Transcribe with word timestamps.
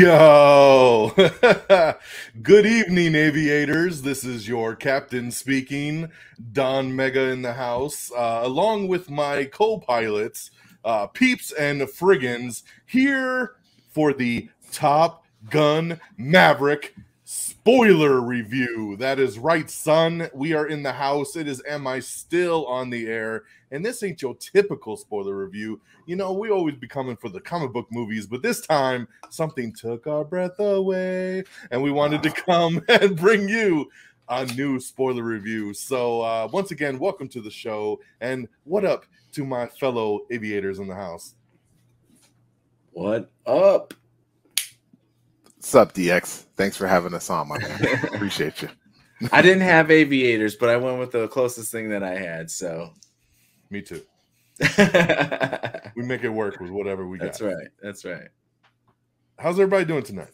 Yo, 0.00 1.12
good 2.42 2.64
evening, 2.64 3.14
aviators. 3.14 4.00
This 4.00 4.24
is 4.24 4.48
your 4.48 4.74
captain 4.74 5.30
speaking, 5.30 6.10
Don 6.52 6.96
Mega 6.96 7.28
in 7.28 7.42
the 7.42 7.52
house, 7.52 8.10
uh, 8.16 8.40
along 8.42 8.88
with 8.88 9.10
my 9.10 9.44
co 9.44 9.76
pilots, 9.76 10.52
uh, 10.86 11.06
Peeps 11.08 11.52
and 11.52 11.82
Frigginz, 11.82 12.62
here 12.86 13.56
for 13.90 14.14
the 14.14 14.48
Top 14.72 15.22
Gun 15.50 16.00
Maverick 16.16 16.94
spoiler 17.62 18.22
review. 18.22 18.96
That 18.96 19.18
is 19.18 19.38
right, 19.38 19.68
son. 19.68 20.30
We 20.32 20.54
are 20.54 20.68
in 20.68 20.82
the 20.82 20.94
house. 20.94 21.36
It 21.36 21.46
is 21.46 21.62
Am 21.68 21.86
I 21.86 22.00
Still 22.00 22.64
on 22.66 22.88
the 22.88 23.06
Air? 23.06 23.44
And 23.70 23.84
this 23.84 24.02
ain't 24.02 24.22
your 24.22 24.34
typical 24.36 24.96
spoiler 24.96 25.36
review. 25.36 25.78
You 26.06 26.16
know, 26.16 26.32
we 26.32 26.50
always 26.50 26.76
be 26.76 26.88
coming 26.88 27.16
for 27.16 27.28
the 27.28 27.38
comic 27.40 27.74
book 27.74 27.86
movies, 27.90 28.26
but 28.26 28.40
this 28.40 28.62
time 28.62 29.06
something 29.28 29.74
took 29.74 30.06
our 30.06 30.24
breath 30.24 30.58
away, 30.58 31.44
and 31.70 31.82
we 31.82 31.90
wanted 31.90 32.22
to 32.22 32.30
come 32.30 32.82
and 32.88 33.14
bring 33.14 33.46
you 33.46 33.90
a 34.30 34.46
new 34.46 34.80
spoiler 34.80 35.22
review. 35.22 35.74
So, 35.74 36.22
uh, 36.22 36.48
once 36.50 36.70
again, 36.70 36.98
welcome 36.98 37.28
to 37.28 37.42
the 37.42 37.50
show, 37.50 38.00
and 38.22 38.48
what 38.64 38.86
up 38.86 39.04
to 39.32 39.44
my 39.44 39.66
fellow 39.66 40.20
aviators 40.30 40.78
in 40.78 40.88
the 40.88 40.94
house? 40.94 41.34
What 42.92 43.30
up? 43.44 43.92
What's 45.60 45.74
up, 45.74 45.92
DX? 45.92 46.46
Thanks 46.56 46.78
for 46.78 46.86
having 46.86 47.12
us 47.12 47.28
on, 47.28 47.48
my 47.48 47.58
man. 47.58 47.78
Appreciate 48.14 48.62
you. 48.62 48.70
I 49.30 49.42
didn't 49.42 49.60
have 49.60 49.90
aviators, 49.90 50.56
but 50.56 50.70
I 50.70 50.78
went 50.78 50.98
with 50.98 51.10
the 51.10 51.28
closest 51.28 51.70
thing 51.70 51.90
that 51.90 52.02
I 52.02 52.16
had. 52.16 52.50
So, 52.50 52.94
Me 53.68 53.82
too. 53.82 54.00
We 55.96 56.02
make 56.02 56.24
it 56.24 56.30
work 56.30 56.60
with 56.60 56.70
whatever 56.70 57.06
we 57.06 57.18
got. 57.18 57.26
That's 57.26 57.42
right. 57.42 57.68
That's 57.82 58.06
right. 58.06 58.28
How's 59.38 59.60
everybody 59.60 59.84
doing 59.84 60.02
tonight? 60.02 60.30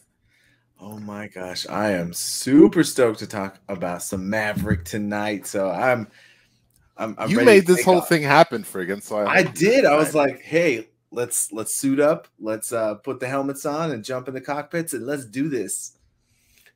Oh 0.79 0.97
my 0.97 1.27
gosh, 1.27 1.67
I 1.67 1.91
am 1.91 2.13
super 2.13 2.85
stoked 2.85 3.19
to 3.19 3.27
talk 3.27 3.59
about 3.67 4.03
some 4.03 4.29
Maverick 4.29 4.85
tonight. 4.85 5.45
So 5.45 5.69
I'm, 5.69 6.07
I'm, 6.95 7.15
I'm 7.17 7.29
you 7.29 7.41
made 7.41 7.67
this 7.67 7.83
whole 7.83 7.97
off. 7.97 8.07
thing 8.07 8.23
happen, 8.23 8.63
friggin'. 8.63 9.03
So 9.03 9.17
I, 9.17 9.39
I 9.39 9.43
did. 9.43 9.83
I 9.83 9.97
was 9.97 10.15
like, 10.15 10.41
hey, 10.41 10.87
let's 11.11 11.51
let's 11.51 11.75
suit 11.75 11.99
up, 11.99 12.27
let's 12.39 12.71
uh 12.71 12.95
put 12.95 13.19
the 13.19 13.27
helmets 13.27 13.65
on 13.65 13.91
and 13.91 14.03
jump 14.03 14.27
in 14.27 14.33
the 14.33 14.41
cockpits 14.41 14.93
and 14.93 15.05
let's 15.05 15.25
do 15.25 15.49
this. 15.49 15.97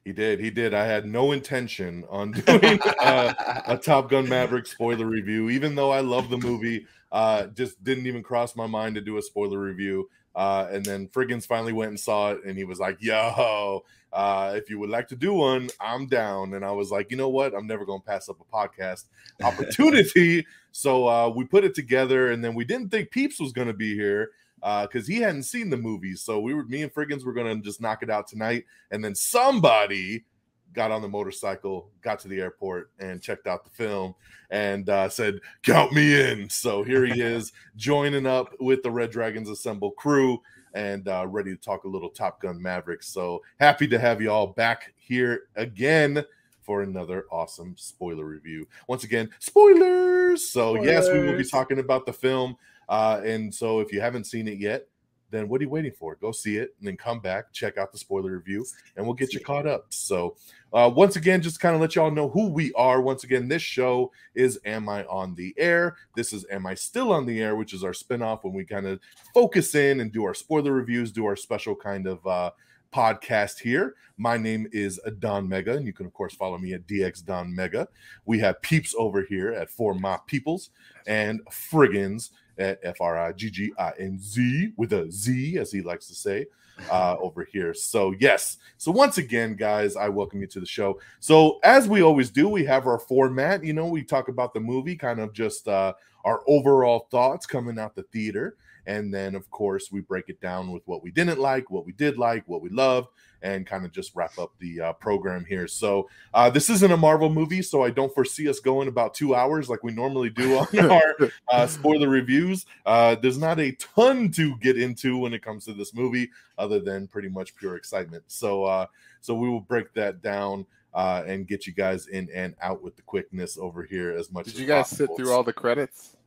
He 0.04 0.14
did. 0.14 0.40
He 0.40 0.50
did. 0.50 0.74
I 0.74 0.86
had 0.86 1.06
no 1.06 1.32
intention 1.32 2.06
on 2.10 2.32
doing 2.46 2.80
uh, 3.00 3.34
a 3.68 3.78
Top 3.78 4.10
Gun 4.10 4.28
Maverick 4.28 4.66
spoiler 4.66 5.06
review, 5.06 5.50
even 5.50 5.76
though 5.76 5.92
I 5.92 6.00
love 6.00 6.30
the 6.30 6.40
movie. 6.40 6.88
Uh, 7.12 7.48
just 7.48 7.84
didn't 7.84 8.08
even 8.08 8.24
cross 8.24 8.56
my 8.56 8.66
mind 8.66 8.96
to 8.96 9.02
do 9.02 9.18
a 9.18 9.22
spoiler 9.22 9.60
review. 9.60 10.10
Uh, 10.34 10.68
and 10.72 10.84
then 10.84 11.08
Frigginz 11.10 11.46
finally 11.46 11.74
went 11.74 11.90
and 11.90 12.00
saw 12.00 12.32
it, 12.32 12.40
and 12.46 12.58
he 12.58 12.64
was 12.64 12.80
like, 12.80 12.98
"Yo, 13.00 13.84
uh, 14.14 14.54
if 14.56 14.70
you 14.70 14.80
would 14.80 14.90
like 14.90 15.08
to 15.10 15.16
do 15.16 15.34
one, 15.34 15.70
I'm 15.80 16.08
down." 16.08 16.54
And 16.54 16.66
I 16.66 16.72
was 16.72 16.92
like, 16.92 17.12
"You 17.12 17.18
know 17.18 17.30
what? 17.30 17.54
I'm 17.54 17.68
never 17.68 17.86
going 17.86 18.02
to 18.02 18.06
pass 18.06 18.30
up 18.30 18.38
a 18.40 18.56
podcast 18.56 19.06
opportunity." 19.44 20.46
so 20.72 21.08
uh, 21.08 21.30
we 21.30 21.46
put 21.46 21.64
it 21.64 21.76
together, 21.76 22.32
and 22.32 22.44
then 22.44 22.56
we 22.56 22.66
didn't 22.66 22.90
think 22.90 23.12
Peeps 23.12 23.40
was 23.40 23.52
going 23.52 23.68
to 23.68 23.74
be 23.74 23.96
here 23.96 24.32
because 24.62 25.08
he 25.08 25.18
hadn't 25.18 25.44
seen 25.44 25.70
the 25.70 25.78
movies. 25.78 26.22
So 26.22 26.40
we 26.40 26.54
were, 26.54 26.64
me 26.66 26.84
and 26.84 26.94
Frigginz 26.94 27.26
were 27.26 27.34
going 27.34 27.58
to 27.58 27.64
just 27.64 27.82
knock 27.82 28.04
it 28.04 28.10
out 28.10 28.28
tonight, 28.28 28.66
and 28.92 29.04
then 29.04 29.16
somebody 29.16 30.26
got 30.74 30.92
on 30.92 31.02
the 31.02 31.08
motorcycle, 31.08 31.90
got 32.02 32.20
to 32.20 32.28
the 32.28 32.40
airport, 32.40 32.92
and 33.00 33.22
checked 33.22 33.48
out 33.48 33.64
the 33.64 33.70
film 33.70 34.16
and 34.50 34.90
uh, 34.90 35.10
said, 35.10 35.40
Count 35.64 35.92
me 35.94 36.20
in. 36.20 36.50
So 36.50 36.84
here 36.84 37.06
he 37.06 37.22
is 37.22 37.52
joining 37.76 38.26
up 38.26 38.54
with 38.60 38.84
the 38.84 38.92
Red 38.92 39.12
Dragons 39.12 39.50
Assemble 39.50 39.92
crew 39.92 40.42
and 40.74 41.08
uh, 41.08 41.26
ready 41.28 41.56
to 41.56 41.62
talk 41.62 41.84
a 41.84 41.88
little 41.88 42.10
Top 42.10 42.42
Gun 42.42 42.62
Maverick. 42.62 43.04
So 43.04 43.42
happy 43.60 43.88
to 43.88 44.00
have 44.00 44.22
you 44.22 44.32
all 44.32 44.48
back 44.48 44.94
here 44.98 45.44
again 45.56 46.24
for 46.62 46.84
another 46.84 47.26
awesome 47.32 47.76
spoiler 47.78 48.26
review. 48.26 48.68
Once 48.88 49.04
again, 49.04 49.30
spoilers. 49.40 50.50
So, 50.50 50.82
yes, 50.82 51.10
we 51.10 51.20
will 51.20 51.38
be 51.38 51.44
talking 51.44 51.80
about 51.80 52.06
the 52.06 52.14
film. 52.14 52.56
Uh, 52.88 53.22
and 53.26 53.54
so, 53.54 53.80
if 53.80 53.92
you 53.92 54.02
haven't 54.02 54.26
seen 54.26 54.48
it 54.48 54.58
yet, 54.58 54.88
then 55.32 55.48
what 55.48 55.62
are 55.62 55.64
you 55.64 55.70
waiting 55.70 55.92
for? 55.92 56.16
Go 56.16 56.32
see 56.32 56.58
it 56.58 56.76
and 56.80 56.88
then 56.88 56.98
come 56.98 57.20
back, 57.20 57.52
check 57.54 57.78
out 57.78 57.92
the 57.92 57.98
spoiler 57.98 58.32
review, 58.32 58.66
and 58.96 59.06
we'll 59.06 59.16
get 59.16 59.34
you 59.34 59.40
caught 59.40 59.66
up. 59.66 59.86
So, 59.90 60.36
uh, 60.74 60.92
once 60.94 61.16
again, 61.16 61.42
just 61.42 61.60
kind 61.60 61.74
of 61.74 61.82
let 61.82 61.96
y'all 61.96 62.12
know 62.12 62.30
who 62.30 62.48
we 62.48 62.72
are. 62.74 63.02
Once 63.02 63.24
again, 63.24 63.48
this 63.48 63.62
show 63.62 64.12
is 64.36 64.60
Am 64.66 64.88
I 64.88 65.06
on 65.06 65.36
the 65.36 65.54
Air? 65.58 65.96
This 66.16 66.34
is 66.34 66.46
Am 66.52 66.66
I 66.66 66.76
Still 66.76 67.12
on 67.12 67.26
the 67.26 67.42
Air, 67.42 67.56
which 67.56 67.74
is 67.74 67.84
our 67.84 67.92
spinoff 67.92 68.44
when 68.44 68.54
we 68.54 68.66
kind 68.66 68.86
of 68.86 69.00
focus 69.34 69.76
in 69.76 70.00
and 70.02 70.12
do 70.12 70.24
our 70.26 70.34
spoiler 70.34 70.72
reviews, 70.72 71.12
do 71.12 71.26
our 71.26 71.36
special 71.36 71.76
kind 71.76 72.08
of 72.08 72.26
uh, 72.28 72.52
podcast 72.94 73.60
here. 73.60 73.96
My 74.18 74.38
name 74.38 74.68
is 74.72 75.00
Don 75.20 75.48
Mega, 75.48 75.76
and 75.76 75.86
you 75.86 75.94
can, 75.94 76.06
of 76.06 76.14
course, 76.14 76.36
follow 76.36 76.58
me 76.58 76.74
at 76.74 76.86
DX 76.88 77.26
Don 77.26 77.54
Mega. 77.56 77.88
We 78.26 78.40
have 78.40 78.62
Peeps 78.62 78.94
over 78.98 79.24
here 79.24 79.52
at 79.52 79.70
For 79.70 79.96
My 79.96 80.20
Peoples 80.28 80.70
and 81.08 81.42
Frigginz 81.50 82.30
at 82.62 82.80
F 82.84 83.02
R 83.02 83.18
I 83.18 83.32
G 83.34 83.50
G 83.50 83.74
I 83.78 83.92
N 84.00 84.20
Z 84.20 84.72
with 84.78 84.94
a 84.94 85.12
Z, 85.12 85.58
as 85.58 85.72
he 85.72 85.82
likes 85.82 86.08
to 86.08 86.16
say, 86.16 86.46
uh, 86.90 87.18
over 87.20 87.44
here. 87.44 87.74
So, 87.74 88.14
yes. 88.20 88.58
So, 88.78 88.92
once 88.92 89.18
again, 89.18 89.56
guys, 89.56 89.96
I 89.96 90.10
welcome 90.10 90.42
you 90.42 90.48
to 90.48 90.60
the 90.60 90.66
show. 90.66 91.00
So, 91.20 91.60
as 91.64 91.88
we 91.88 92.02
always 92.02 92.30
do, 92.30 92.48
we 92.48 92.64
have 92.66 92.88
our 92.88 93.00
format. 93.00 93.64
You 93.64 93.74
know, 93.74 93.88
we 93.88 94.04
talk 94.04 94.28
about 94.28 94.54
the 94.54 94.60
movie, 94.60 94.96
kind 94.96 95.20
of 95.20 95.34
just 95.34 95.68
uh, 95.68 95.94
our 96.24 96.42
overall 96.48 97.08
thoughts 97.12 97.46
coming 97.46 97.80
out 97.80 97.96
the 97.96 98.04
theater. 98.04 98.56
And 98.88 99.14
then, 99.14 99.36
of 99.36 99.50
course, 99.52 99.92
we 99.92 100.02
break 100.02 100.30
it 100.30 100.42
down 100.42 100.72
with 100.72 100.82
what 100.86 101.04
we 101.04 101.12
didn't 101.12 101.40
like, 101.40 101.70
what 101.70 101.86
we 101.86 101.92
did 101.92 102.18
like, 102.18 102.48
what 102.48 102.62
we 102.62 102.70
loved, 102.70 103.10
and 103.42 103.66
kind 103.66 103.86
of 103.86 103.92
just 103.92 104.16
wrap 104.16 104.38
up 104.38 104.52
the 104.60 104.82
uh, 104.82 104.94
program 104.94 105.46
here. 105.46 105.68
So, 105.68 106.10
uh, 106.34 106.50
this 106.50 106.70
isn't 106.70 106.92
a 106.92 106.98
Marvel 106.98 107.30
movie, 107.30 107.62
so 107.62 107.84
I 107.84 107.90
don't 107.90 108.14
foresee 108.14 108.48
us 108.50 108.60
going 108.60 108.88
about 108.88 109.14
two 109.14 109.36
hours 109.36 109.70
like 109.70 109.84
we 109.84 109.92
normally 109.92 110.30
do 110.30 110.58
on 110.58 110.80
our 110.92 111.16
uh, 111.52 111.68
spoiler 111.68 112.10
reviews. 112.10 112.66
Uh, 112.86 113.16
there's 113.16 113.38
not 113.38 113.60
a 113.60 113.72
ton 113.74 114.30
to 114.32 114.58
get 114.58 114.80
into 114.80 115.18
when 115.18 115.34
it 115.34 115.42
comes 115.44 115.66
to 115.66 115.74
this 115.74 115.94
movie, 115.94 116.30
other 116.58 116.80
than 116.80 117.08
pretty 117.08 117.30
much 117.30 117.56
pure 117.56 117.76
excitement. 117.76 118.24
So, 118.28 118.64
uh, 118.64 118.86
so 119.22 119.36
we 119.36 119.50
will 119.50 119.62
break 119.62 119.94
that 119.94 120.22
down 120.22 120.66
uh, 120.94 121.24
and 121.26 121.48
get 121.48 121.68
you 121.68 121.74
guys 121.74 122.08
in 122.08 122.30
and 122.34 122.56
out 122.62 122.82
with 122.84 122.96
the 122.96 123.02
quickness 123.04 123.58
over 123.58 123.84
here 123.84 124.12
as 124.12 124.32
much. 124.32 124.46
Did 124.46 124.56
as 124.56 124.60
you 124.60 124.68
guys 124.68 124.90
possible. 124.90 125.16
sit 125.16 125.18
through 125.18 125.34
all 125.34 125.44
the 125.44 125.54
credits? 125.54 126.18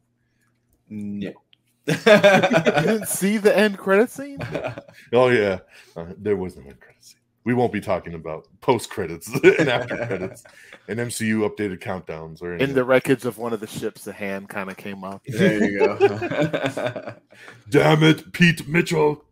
No. 0.89 1.33
You 1.87 1.95
didn't 2.05 3.09
see 3.09 3.37
the 3.39 3.57
end 3.57 3.79
credit 3.79 4.11
scene? 4.11 4.39
Oh 5.13 5.29
yeah, 5.29 5.59
uh, 5.97 6.07
there 6.19 6.37
was 6.37 6.57
no 6.57 6.63
end 6.63 6.81
credits. 6.81 7.09
scene. 7.11 7.21
We 7.45 7.53
won't 7.53 7.73
be 7.75 7.81
talking 7.81 8.15
about 8.15 8.47
post 8.63 8.89
credits 8.89 9.29
and 9.29 9.69
after 9.69 9.97
credits 10.07 10.45
and 10.89 10.99
MCU 10.99 11.47
updated 11.47 11.79
countdowns 11.81 12.41
or 12.43 12.57
In 12.57 12.73
the 12.73 12.85
wreckage 12.85 13.27
of 13.27 13.37
one 13.37 13.53
of 13.53 13.61
the 13.61 13.67
ships, 13.67 14.07
a 14.07 14.13
hand 14.13 14.49
kind 14.49 14.71
of 14.71 14.79
came 14.79 15.05
up. 15.05 15.23
there 15.27 15.63
you 15.63 15.79
go. 15.79 17.15
Damn 17.69 18.03
it, 18.03 18.33
Pete 18.33 18.67
Mitchell. 18.67 19.23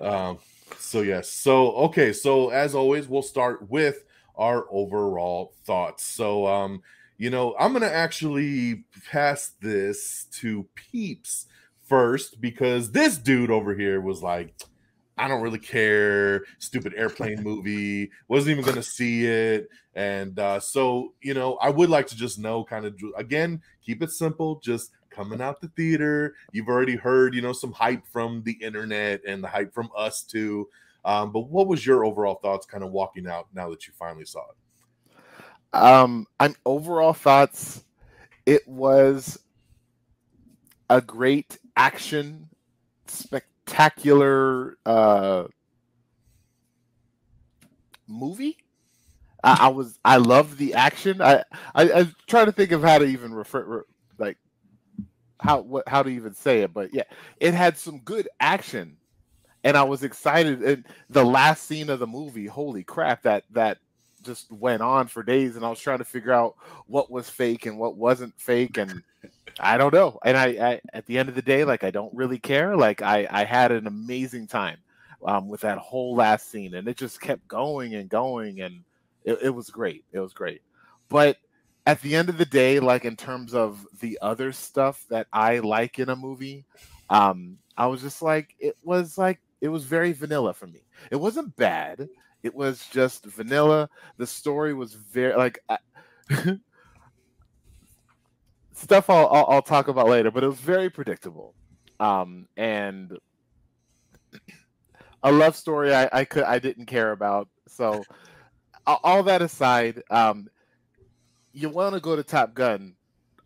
um, 0.00 0.38
so 0.78 1.02
yes, 1.02 1.28
so 1.30 1.72
okay, 1.72 2.12
so 2.14 2.48
as 2.50 2.74
always, 2.74 3.06
we'll 3.06 3.20
start 3.22 3.68
with 3.68 4.02
our 4.36 4.64
overall 4.70 5.52
thoughts. 5.66 6.04
So 6.04 6.46
um, 6.46 6.82
you 7.18 7.28
know, 7.28 7.54
I'm 7.60 7.74
gonna 7.74 7.86
actually 7.86 8.84
pass 9.10 9.52
this 9.60 10.24
to 10.40 10.66
Peeps 10.74 11.46
first 11.90 12.40
because 12.40 12.92
this 12.92 13.18
dude 13.18 13.50
over 13.50 13.74
here 13.74 14.00
was 14.00 14.22
like, 14.22 14.54
I 15.18 15.28
don't 15.28 15.42
really 15.42 15.58
care, 15.58 16.44
stupid 16.58 16.94
airplane 16.96 17.42
movie, 17.42 18.10
wasn't 18.28 18.52
even 18.52 18.64
gonna 18.64 18.82
see 18.82 19.26
it. 19.26 19.68
And 19.94 20.38
uh, 20.38 20.60
so, 20.60 21.12
you 21.20 21.34
know, 21.34 21.56
I 21.56 21.68
would 21.68 21.90
like 21.90 22.06
to 22.06 22.16
just 22.16 22.38
know 22.38 22.64
kind 22.64 22.86
of 22.86 22.94
again, 23.16 23.60
keep 23.84 24.02
it 24.02 24.12
simple, 24.12 24.60
just 24.60 24.92
coming 25.10 25.42
out 25.42 25.60
the 25.60 25.68
theater. 25.68 26.36
You've 26.52 26.68
already 26.68 26.96
heard, 26.96 27.34
you 27.34 27.42
know, 27.42 27.52
some 27.52 27.72
hype 27.72 28.06
from 28.06 28.42
the 28.44 28.52
internet 28.52 29.20
and 29.26 29.42
the 29.42 29.48
hype 29.48 29.74
from 29.74 29.90
us 29.96 30.22
too. 30.22 30.68
Um, 31.04 31.32
but 31.32 31.50
what 31.50 31.66
was 31.66 31.84
your 31.84 32.04
overall 32.04 32.36
thoughts 32.36 32.66
kind 32.66 32.84
of 32.84 32.92
walking 32.92 33.26
out 33.26 33.48
now 33.52 33.68
that 33.70 33.86
you 33.86 33.92
finally 33.98 34.24
saw 34.24 34.42
it? 34.42 35.16
Um, 35.72 36.26
I'm 36.38 36.54
overall 36.64 37.12
thoughts. 37.14 37.84
It 38.46 38.66
was 38.66 39.38
a 40.90 41.00
great 41.00 41.58
action, 41.80 42.48
spectacular 43.06 44.76
uh 44.86 45.44
movie. 48.06 48.58
I, 49.42 49.58
I 49.62 49.68
was 49.68 49.98
I 50.04 50.16
loved 50.18 50.58
the 50.58 50.74
action. 50.74 51.22
I, 51.22 51.44
I 51.74 51.92
I 51.92 52.06
trying 52.26 52.46
to 52.46 52.52
think 52.52 52.72
of 52.72 52.82
how 52.82 52.98
to 52.98 53.04
even 53.04 53.32
refer 53.32 53.64
re- 53.64 53.82
like 54.18 54.36
how 55.40 55.60
what 55.60 55.88
how 55.88 56.02
to 56.02 56.10
even 56.10 56.34
say 56.34 56.60
it, 56.62 56.74
but 56.74 56.92
yeah, 56.94 57.04
it 57.38 57.54
had 57.54 57.78
some 57.78 58.00
good 58.00 58.28
action, 58.40 58.96
and 59.64 59.76
I 59.76 59.84
was 59.84 60.02
excited. 60.02 60.62
And 60.62 60.86
the 61.08 61.24
last 61.24 61.64
scene 61.66 61.90
of 61.90 61.98
the 62.00 62.06
movie, 62.06 62.46
holy 62.46 62.84
crap, 62.84 63.22
that 63.22 63.44
that 63.52 63.78
just 64.22 64.52
went 64.52 64.82
on 64.82 65.06
for 65.08 65.22
days, 65.22 65.56
and 65.56 65.64
I 65.64 65.70
was 65.70 65.80
trying 65.80 65.98
to 65.98 66.04
figure 66.04 66.32
out 66.32 66.56
what 66.86 67.10
was 67.10 67.30
fake 67.30 67.66
and 67.66 67.78
what 67.78 67.96
wasn't 67.96 68.34
fake, 68.38 68.78
and 68.78 69.02
I 69.60 69.76
don't 69.78 69.94
know. 69.94 70.18
And 70.24 70.36
I, 70.36 70.46
I 70.72 70.80
at 70.94 71.06
the 71.06 71.18
end 71.18 71.28
of 71.28 71.34
the 71.34 71.42
day, 71.42 71.64
like 71.64 71.84
I 71.84 71.90
don't 71.90 72.14
really 72.14 72.38
care. 72.38 72.76
Like 72.76 73.02
I 73.02 73.26
I 73.30 73.44
had 73.44 73.72
an 73.72 73.86
amazing 73.86 74.46
time. 74.48 74.78
um, 75.24 75.48
with 75.48 75.60
that 75.62 75.78
whole 75.78 76.14
last 76.16 76.50
scene, 76.50 76.74
and 76.74 76.88
it 76.88 76.96
just 76.96 77.20
kept 77.20 77.46
going 77.48 77.94
and 77.94 78.08
going, 78.08 78.60
and 78.62 78.84
it, 79.24 79.38
it 79.42 79.50
was 79.50 79.70
great. 79.70 80.04
It 80.12 80.20
was 80.20 80.32
great, 80.32 80.62
but 81.10 81.36
at 81.86 82.00
the 82.02 82.14
end 82.16 82.28
of 82.30 82.38
the 82.38 82.46
day, 82.46 82.80
like 82.80 83.04
in 83.04 83.16
terms 83.16 83.54
of 83.54 83.86
the 84.00 84.18
other 84.22 84.52
stuff 84.52 85.04
that 85.10 85.26
I 85.32 85.58
like 85.60 85.98
in 85.98 86.08
a 86.08 86.16
movie, 86.16 86.64
um, 87.10 87.58
I 87.76 87.86
was 87.86 88.02
just 88.02 88.22
like, 88.22 88.54
it 88.58 88.76
was 88.82 89.18
like 89.18 89.40
it 89.60 89.68
was 89.68 89.84
very 89.84 90.12
vanilla 90.12 90.54
for 90.54 90.66
me. 90.66 90.84
It 91.10 91.16
wasn't 91.16 91.56
bad. 91.56 92.08
It 92.42 92.54
was 92.54 92.86
just 92.88 93.26
vanilla. 93.26 93.88
The 94.16 94.26
story 94.26 94.74
was 94.74 94.94
very 94.94 95.36
like 95.36 95.58
I, 95.68 95.78
stuff 98.80 99.10
I'll, 99.10 99.28
I'll, 99.28 99.46
I'll 99.48 99.62
talk 99.62 99.88
about 99.88 100.08
later, 100.08 100.30
but 100.30 100.44
it 100.44 100.48
was 100.48 100.58
very 100.58 100.90
predictable, 100.90 101.54
um, 101.98 102.46
and 102.56 103.16
a 105.22 105.32
love 105.32 105.56
story 105.56 105.94
I, 105.94 106.08
I 106.12 106.24
could 106.24 106.44
I 106.44 106.58
didn't 106.58 106.86
care 106.86 107.12
about. 107.12 107.48
So 107.68 108.04
all 108.86 109.22
that 109.24 109.42
aside, 109.42 110.02
um, 110.10 110.48
you 111.52 111.68
want 111.68 111.94
to 111.94 112.00
go 112.00 112.16
to 112.16 112.22
Top 112.22 112.54
Gun, 112.54 112.94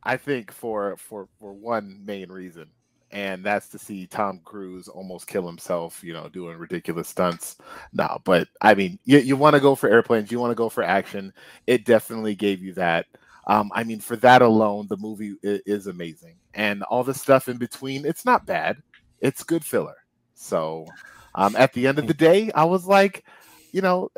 I 0.02 0.16
think 0.16 0.52
for 0.52 0.96
for 0.96 1.28
for 1.38 1.52
one 1.52 2.02
main 2.04 2.30
reason, 2.30 2.68
and 3.10 3.44
that's 3.44 3.68
to 3.70 3.78
see 3.78 4.06
Tom 4.06 4.40
Cruise 4.44 4.88
almost 4.88 5.26
kill 5.26 5.46
himself, 5.46 6.02
you 6.04 6.12
know, 6.12 6.28
doing 6.28 6.58
ridiculous 6.58 7.08
stunts. 7.08 7.56
No, 7.92 8.20
but 8.24 8.48
I 8.60 8.74
mean, 8.74 8.98
you 9.04 9.18
you 9.18 9.36
want 9.36 9.54
to 9.54 9.60
go 9.60 9.74
for 9.74 9.88
airplanes, 9.88 10.30
you 10.30 10.40
want 10.40 10.50
to 10.50 10.56
go 10.56 10.68
for 10.68 10.82
action. 10.82 11.32
It 11.66 11.84
definitely 11.84 12.34
gave 12.34 12.62
you 12.62 12.74
that. 12.74 13.06
Um, 13.46 13.70
I 13.74 13.84
mean, 13.84 14.00
for 14.00 14.16
that 14.16 14.42
alone, 14.42 14.86
the 14.88 14.96
movie 14.96 15.34
is, 15.42 15.60
is 15.66 15.86
amazing, 15.86 16.36
and 16.54 16.82
all 16.84 17.04
the 17.04 17.14
stuff 17.14 17.48
in 17.48 17.58
between, 17.58 18.06
it's 18.06 18.24
not 18.24 18.46
bad. 18.46 18.78
It's 19.20 19.42
good 19.42 19.64
filler. 19.64 19.96
So, 20.34 20.86
um, 21.34 21.54
at 21.56 21.72
the 21.72 21.86
end 21.86 21.98
of 21.98 22.06
the 22.06 22.14
day, 22.14 22.50
I 22.54 22.64
was 22.64 22.86
like, 22.86 23.24
you 23.72 23.82
know, 23.82 24.10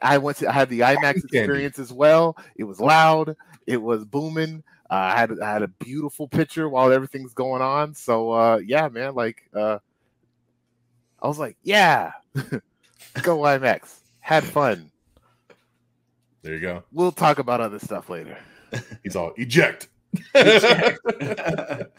I 0.00 0.18
went 0.18 0.38
to 0.38 0.48
I 0.48 0.52
had 0.52 0.68
the 0.68 0.80
IMAX 0.80 1.18
experience 1.24 1.78
as 1.78 1.92
well. 1.92 2.36
It 2.56 2.64
was 2.64 2.80
loud, 2.80 3.36
it 3.66 3.76
was 3.76 4.04
booming. 4.04 4.64
Uh, 4.90 5.12
I 5.14 5.20
had 5.20 5.40
I 5.40 5.52
had 5.52 5.62
a 5.62 5.68
beautiful 5.68 6.28
picture 6.28 6.68
while 6.68 6.92
everything's 6.92 7.34
going 7.34 7.62
on. 7.62 7.94
So 7.94 8.30
uh, 8.32 8.60
yeah, 8.64 8.88
man, 8.88 9.14
like 9.14 9.42
uh, 9.54 9.78
I 11.22 11.28
was 11.28 11.38
like, 11.38 11.56
yeah, 11.62 12.12
go 13.22 13.38
IMAX, 13.38 14.00
had 14.20 14.44
fun. 14.44 14.90
There 16.42 16.54
you 16.54 16.60
go. 16.60 16.82
We'll 16.90 17.12
talk 17.12 17.38
about 17.38 17.60
other 17.60 17.78
stuff 17.78 18.08
later. 18.08 18.36
He's 19.02 19.16
all 19.16 19.32
eject. 19.36 19.88
but 20.34 21.90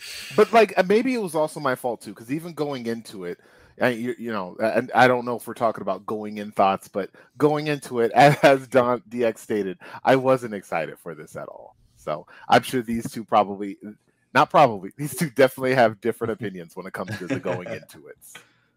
like 0.52 0.88
maybe 0.88 1.16
it 1.16 1.22
was 1.22 1.36
also 1.36 1.60
my 1.60 1.75
fault 1.75 2.02
too, 2.02 2.12
because 2.12 2.31
even 2.31 2.54
going 2.54 2.86
into 2.86 3.25
it, 3.25 3.40
I, 3.81 3.90
you, 3.90 4.16
you, 4.20 4.31
know, 4.31 4.56
and 4.62 4.92
I 4.94 5.08
don't 5.08 5.25
know 5.25 5.36
if 5.36 5.48
we're 5.48 5.56
talking 5.56 5.81
about 5.81 6.06
going 6.06 6.38
in 6.38 6.52
thoughts, 6.52 6.88
but 6.88 7.10
going 7.38 7.68
into 7.68 8.02
it, 8.02 8.12
as 8.16 8.68
Don 8.68 9.02
DX 9.10 9.38
stated, 9.40 9.80
I 10.04 10.16
wasn't 10.16 10.54
excited 10.54 11.00
for 11.00 11.16
this 11.16 11.36
at 11.36 11.48
all. 11.48 11.75
So 11.98 12.28
I'm 12.50 12.62
sure 12.62 12.81
these 12.81 13.10
two 13.12 13.24
probably, 13.24 13.78
not 14.34 14.50
probably, 14.50 14.92
these 14.98 15.16
two 15.16 15.30
definitely 15.31 15.74
have 15.74 16.02
different 16.02 16.34
opinions 16.34 16.75
when 16.75 16.86
it 16.86 16.94
comes 16.94 17.18
to 17.18 17.28
the 17.28 17.40
going 17.40 17.68
into 17.72 18.08
it. 18.08 18.18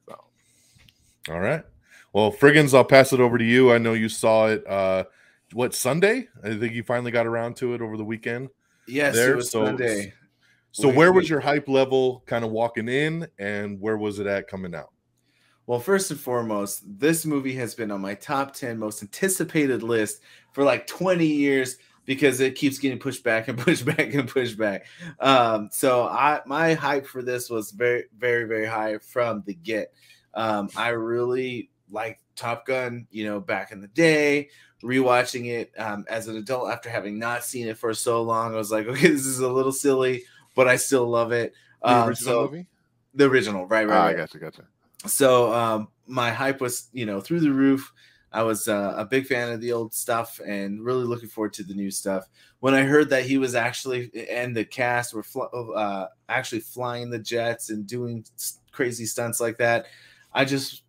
So, 0.08 0.24
all 1.28 1.40
right. 1.40 1.64
Well, 2.12 2.32
Frigginz, 2.32 2.72
I'll 2.72 2.84
pass 2.84 3.12
it 3.12 3.20
over 3.20 3.36
to 3.36 3.44
you. 3.44 3.72
I 3.72 3.78
know 3.78 3.92
you 3.92 4.08
saw 4.08 4.46
it. 4.46 4.66
Uh, 4.66 5.04
what 5.52 5.74
Sunday? 5.74 6.28
I 6.42 6.56
think 6.56 6.74
you 6.74 6.82
finally 6.82 7.10
got 7.10 7.26
around 7.26 7.56
to 7.56 7.74
it 7.74 7.80
over 7.80 7.96
the 7.96 8.04
weekend. 8.04 8.48
Yes, 8.86 9.14
there. 9.14 9.32
it 9.32 9.36
was 9.36 9.50
so, 9.50 9.64
Sunday. 9.64 10.12
So 10.72 10.90
where 10.90 11.12
was 11.12 11.30
your 11.30 11.40
hype 11.40 11.68
level 11.68 12.22
kind 12.26 12.44
of 12.44 12.50
walking 12.50 12.88
in 12.88 13.26
and 13.38 13.80
where 13.80 13.96
was 13.96 14.18
it 14.18 14.26
at 14.26 14.46
coming 14.46 14.74
out? 14.74 14.90
Well, 15.66 15.80
first 15.80 16.10
and 16.10 16.20
foremost, 16.20 16.82
this 16.86 17.24
movie 17.24 17.54
has 17.54 17.74
been 17.74 17.90
on 17.90 18.02
my 18.02 18.14
top 18.14 18.54
10 18.54 18.78
most 18.78 19.02
anticipated 19.02 19.82
list 19.82 20.20
for 20.52 20.64
like 20.64 20.86
20 20.86 21.26
years 21.26 21.78
because 22.04 22.40
it 22.40 22.54
keeps 22.54 22.78
getting 22.78 22.98
pushed 22.98 23.24
back 23.24 23.48
and 23.48 23.58
pushed 23.58 23.84
back 23.84 24.12
and 24.14 24.28
pushed 24.28 24.58
back. 24.58 24.86
Um, 25.18 25.70
so 25.72 26.04
I 26.04 26.40
my 26.46 26.74
hype 26.74 27.06
for 27.06 27.22
this 27.22 27.50
was 27.50 27.70
very, 27.70 28.04
very, 28.16 28.44
very 28.44 28.66
high 28.66 28.98
from 28.98 29.42
the 29.46 29.54
get. 29.54 29.92
Um, 30.34 30.68
I 30.76 30.88
really 30.90 31.70
like 31.90 32.20
Top 32.36 32.66
Gun, 32.66 33.06
you 33.10 33.24
know, 33.24 33.40
back 33.40 33.72
in 33.72 33.80
the 33.80 33.88
day. 33.88 34.50
Rewatching 34.82 35.46
it 35.46 35.72
um, 35.78 36.04
as 36.08 36.28
an 36.28 36.36
adult 36.36 36.70
after 36.70 36.90
having 36.90 37.18
not 37.18 37.42
seen 37.42 37.66
it 37.66 37.78
for 37.78 37.94
so 37.94 38.22
long, 38.22 38.52
I 38.52 38.58
was 38.58 38.70
like, 38.70 38.86
okay, 38.86 39.08
this 39.08 39.26
is 39.26 39.40
a 39.40 39.48
little 39.48 39.72
silly 39.72 40.24
but 40.56 40.66
I 40.66 40.74
still 40.74 41.06
love 41.06 41.30
it. 41.30 41.54
The 41.82 41.90
um, 41.90 42.08
original 42.08 42.34
so, 42.34 42.42
movie? 42.42 42.66
The 43.14 43.26
original, 43.26 43.66
right, 43.66 43.86
right. 43.86 43.96
Oh, 43.96 44.00
right. 44.00 44.16
I 44.16 44.18
gotcha, 44.18 44.38
gotcha. 44.38 44.64
So 45.06 45.52
um, 45.52 45.88
my 46.08 46.32
hype 46.32 46.60
was, 46.60 46.88
you 46.92 47.06
know, 47.06 47.20
through 47.20 47.40
the 47.40 47.52
roof. 47.52 47.92
I 48.32 48.42
was 48.42 48.66
uh, 48.66 48.94
a 48.96 49.04
big 49.04 49.26
fan 49.26 49.52
of 49.52 49.60
the 49.60 49.72
old 49.72 49.94
stuff 49.94 50.40
and 50.44 50.84
really 50.84 51.04
looking 51.04 51.28
forward 51.28 51.52
to 51.54 51.62
the 51.62 51.74
new 51.74 51.90
stuff. 51.90 52.26
When 52.60 52.74
I 52.74 52.82
heard 52.82 53.10
that 53.10 53.24
he 53.24 53.38
was 53.38 53.54
actually 53.54 54.10
and 54.28 54.56
the 54.56 54.64
cast 54.64 55.14
were 55.14 55.22
fl- 55.22 55.44
uh, 55.74 56.06
actually 56.28 56.60
flying 56.60 57.08
the 57.08 57.18
jets 57.18 57.70
and 57.70 57.86
doing 57.86 58.24
crazy 58.72 59.06
stunts 59.06 59.40
like 59.40 59.58
that, 59.58 59.86
I 60.34 60.44
just 60.44 60.82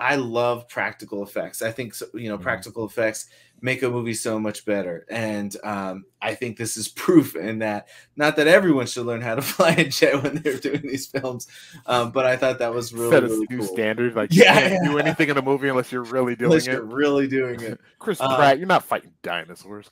I 0.00 0.16
love 0.16 0.68
practical 0.68 1.22
effects. 1.22 1.62
I 1.62 1.72
think 1.72 1.94
you 2.14 2.28
know 2.28 2.36
mm-hmm. 2.36 2.42
practical 2.42 2.86
effects 2.86 3.28
make 3.60 3.82
a 3.82 3.90
movie 3.90 4.14
so 4.14 4.38
much 4.38 4.64
better. 4.64 5.04
And 5.10 5.56
um, 5.64 6.04
I 6.22 6.34
think 6.34 6.56
this 6.56 6.76
is 6.76 6.88
proof 6.96 7.34
in 7.34 7.58
that. 7.58 7.88
Not 8.16 8.36
that 8.36 8.46
everyone 8.46 8.86
should 8.86 9.06
learn 9.06 9.20
how 9.20 9.34
to 9.34 9.42
fly 9.42 9.70
a 9.70 9.84
jet 9.84 10.22
when 10.22 10.36
they're 10.36 10.58
doing 10.58 10.82
these 10.82 11.06
films, 11.06 11.48
um, 11.86 12.12
but 12.12 12.26
I 12.26 12.36
thought 12.36 12.58
that 12.60 12.72
was 12.72 12.92
really, 12.92 13.10
Set 13.10 13.24
a 13.24 13.26
really 13.26 13.46
new 13.50 13.58
cool. 13.58 13.66
standard. 13.66 14.14
Like, 14.14 14.32
you 14.32 14.42
yeah, 14.42 14.68
can't 14.68 14.84
do 14.84 14.98
anything 14.98 15.28
in 15.28 15.36
a 15.36 15.42
movie 15.42 15.68
unless 15.68 15.90
you're 15.90 16.02
really 16.02 16.36
doing 16.36 16.52
unless 16.52 16.66
it. 16.66 16.72
You're 16.72 16.82
really 16.84 17.26
doing 17.26 17.60
it. 17.60 17.80
Chris 17.98 18.20
um, 18.20 18.34
Pratt, 18.36 18.58
you're 18.58 18.66
not 18.66 18.84
fighting 18.84 19.12
dinosaurs. 19.22 19.88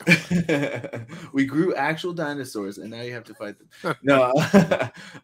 we 1.33 1.45
grew 1.45 1.75
actual 1.75 2.13
dinosaurs, 2.13 2.79
and 2.79 2.91
now 2.91 3.03
you 3.03 3.13
have 3.13 3.25
to 3.25 3.35
fight 3.35 3.57
them. 3.59 3.97
no, 4.03 4.33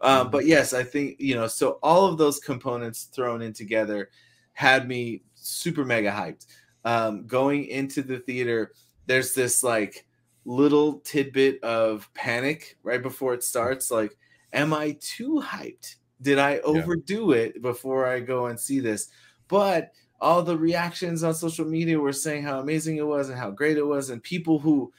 um, 0.01 0.31
but 0.31 0.47
yes, 0.47 0.73
I 0.73 0.83
think 0.83 1.21
you 1.21 1.35
know. 1.35 1.47
So 1.47 1.79
all 1.83 2.07
of 2.07 2.19
those 2.19 2.41
components 2.41 3.05
thrown 3.05 3.43
in 3.43 3.53
together 3.53 4.11
had 4.53 4.89
me 4.89 5.23
super 5.35 5.85
mega 5.85 6.11
hyped 6.11 6.47
um, 6.85 7.27
going 7.27 7.67
into 7.67 8.03
the 8.03 8.19
theater, 8.19 8.73
there's 9.07 9.35
this 9.35 9.63
like 9.63 10.07
little 10.45 11.01
tidbit 11.01 11.63
of 11.63 12.13
panic 12.15 12.77
right 12.83 13.03
before 13.03 13.35
it 13.35 13.45
starts. 13.45 13.91
Like, 13.91 14.17
am 14.53 14.73
I 14.73 14.97
too 15.01 15.43
hyped? 15.45 15.97
Did 16.21 16.39
I 16.39 16.59
overdo 16.59 17.35
yeah. 17.35 17.43
it 17.43 17.63
before 17.63 18.07
I 18.07 18.21
go 18.21 18.47
and 18.47 18.59
see 18.59 18.81
this? 18.81 19.09
But 19.49 19.93
all 20.21 20.43
the 20.43 20.57
reactions 20.57 21.25
on 21.25 21.35
social 21.35 21.65
media 21.65 21.99
were 21.99 22.13
saying 22.13 22.45
how 22.45 22.61
amazing 22.61 22.97
it 22.97 23.07
was 23.07 23.29
and 23.29 23.39
how 23.39 23.51
great 23.51 23.77
it 23.77 23.87
was, 23.87 24.11
and 24.11 24.23
people 24.23 24.59
who 24.59 24.93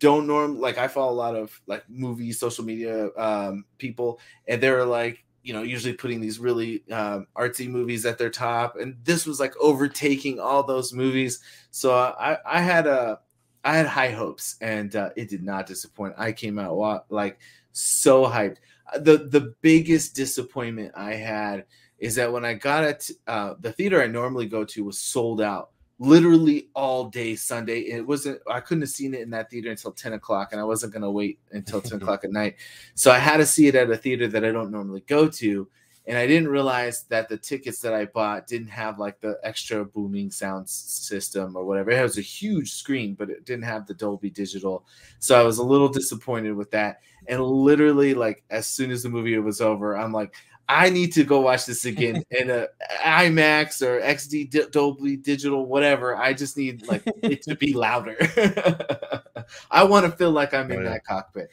don't 0.00 0.26
norm 0.26 0.60
like 0.60 0.76
I 0.78 0.88
follow 0.88 1.12
a 1.12 1.14
lot 1.14 1.36
of 1.36 1.58
like 1.66 1.84
movie 1.88 2.32
social 2.32 2.64
media 2.64 3.10
um, 3.16 3.64
people, 3.78 4.18
and 4.48 4.60
they're 4.60 4.84
like, 4.84 5.23
you 5.44 5.52
know, 5.52 5.62
usually 5.62 5.92
putting 5.92 6.20
these 6.20 6.38
really 6.38 6.82
um, 6.90 7.26
artsy 7.36 7.68
movies 7.68 8.06
at 8.06 8.16
their 8.16 8.30
top, 8.30 8.76
and 8.76 8.96
this 9.04 9.26
was 9.26 9.38
like 9.38 9.54
overtaking 9.60 10.40
all 10.40 10.62
those 10.62 10.92
movies. 10.92 11.40
So 11.70 11.94
I, 11.94 12.38
I 12.46 12.60
had 12.60 12.86
a, 12.86 13.20
I 13.62 13.76
had 13.76 13.86
high 13.86 14.10
hopes, 14.10 14.56
and 14.62 14.96
uh, 14.96 15.10
it 15.16 15.28
did 15.28 15.42
not 15.42 15.66
disappoint. 15.66 16.14
I 16.16 16.32
came 16.32 16.58
out 16.58 17.04
like 17.10 17.38
so 17.72 18.24
hyped. 18.24 18.56
Uh, 18.92 18.98
the 18.98 19.28
the 19.28 19.54
biggest 19.60 20.16
disappointment 20.16 20.92
I 20.96 21.14
had 21.14 21.66
is 21.98 22.14
that 22.14 22.32
when 22.32 22.44
I 22.44 22.54
got 22.54 22.84
it, 22.84 23.10
uh, 23.26 23.54
the 23.60 23.72
theater 23.72 24.02
I 24.02 24.06
normally 24.06 24.46
go 24.46 24.64
to 24.64 24.84
was 24.84 24.98
sold 24.98 25.42
out 25.42 25.70
literally 26.04 26.68
all 26.74 27.04
day 27.04 27.36
Sunday. 27.36 27.80
It 27.80 28.06
wasn't, 28.06 28.40
I 28.50 28.60
couldn't 28.60 28.82
have 28.82 28.90
seen 28.90 29.14
it 29.14 29.20
in 29.20 29.30
that 29.30 29.50
theater 29.50 29.70
until 29.70 29.92
10 29.92 30.14
o'clock, 30.14 30.50
and 30.52 30.60
I 30.60 30.64
wasn't 30.64 30.92
going 30.92 31.02
to 31.02 31.10
wait 31.10 31.38
until 31.52 31.80
10 31.80 31.98
o'clock 32.02 32.24
at 32.24 32.30
night. 32.30 32.56
So 32.94 33.10
I 33.10 33.18
had 33.18 33.38
to 33.38 33.46
see 33.46 33.66
it 33.66 33.74
at 33.74 33.90
a 33.90 33.96
theater 33.96 34.28
that 34.28 34.44
I 34.44 34.52
don't 34.52 34.70
normally 34.70 35.02
go 35.06 35.28
to. 35.28 35.68
And 36.06 36.18
I 36.18 36.26
didn't 36.26 36.48
realize 36.48 37.04
that 37.04 37.30
the 37.30 37.38
tickets 37.38 37.80
that 37.80 37.94
I 37.94 38.04
bought 38.04 38.46
didn't 38.46 38.68
have 38.68 38.98
like 38.98 39.20
the 39.20 39.38
extra 39.42 39.86
booming 39.86 40.30
sound 40.30 40.68
system 40.68 41.56
or 41.56 41.64
whatever. 41.64 41.90
It 41.90 42.02
was 42.02 42.18
a 42.18 42.22
huge 42.22 42.72
screen, 42.72 43.14
but 43.14 43.30
it 43.30 43.46
didn't 43.46 43.64
have 43.64 43.86
the 43.86 43.94
Dolby 43.94 44.28
Digital. 44.28 44.84
So 45.18 45.40
I 45.40 45.42
was 45.42 45.56
a 45.56 45.64
little 45.64 45.88
disappointed 45.88 46.52
with 46.52 46.70
that. 46.72 47.00
And 47.26 47.42
literally, 47.42 48.12
like, 48.12 48.44
as 48.50 48.66
soon 48.66 48.90
as 48.90 49.02
the 49.02 49.08
movie 49.08 49.38
was 49.38 49.62
over, 49.62 49.96
I'm 49.96 50.12
like, 50.12 50.34
I 50.68 50.90
need 50.90 51.12
to 51.12 51.24
go 51.24 51.40
watch 51.40 51.66
this 51.66 51.84
again 51.84 52.24
in 52.30 52.50
a 52.50 52.68
IMAX 53.02 53.82
or 53.82 54.00
XD 54.00 54.70
Dolby 54.70 55.16
Digital, 55.16 55.66
whatever. 55.66 56.16
I 56.16 56.32
just 56.32 56.56
need 56.56 56.86
like 56.86 57.02
it 57.22 57.42
to 57.42 57.54
be 57.54 57.74
louder. 57.74 58.16
I 59.70 59.84
want 59.84 60.06
to 60.06 60.12
feel 60.12 60.30
like 60.30 60.54
I'm 60.54 60.70
in 60.70 60.78
oh, 60.78 60.82
yeah. 60.82 60.90
that 60.90 61.04
cockpit. 61.04 61.50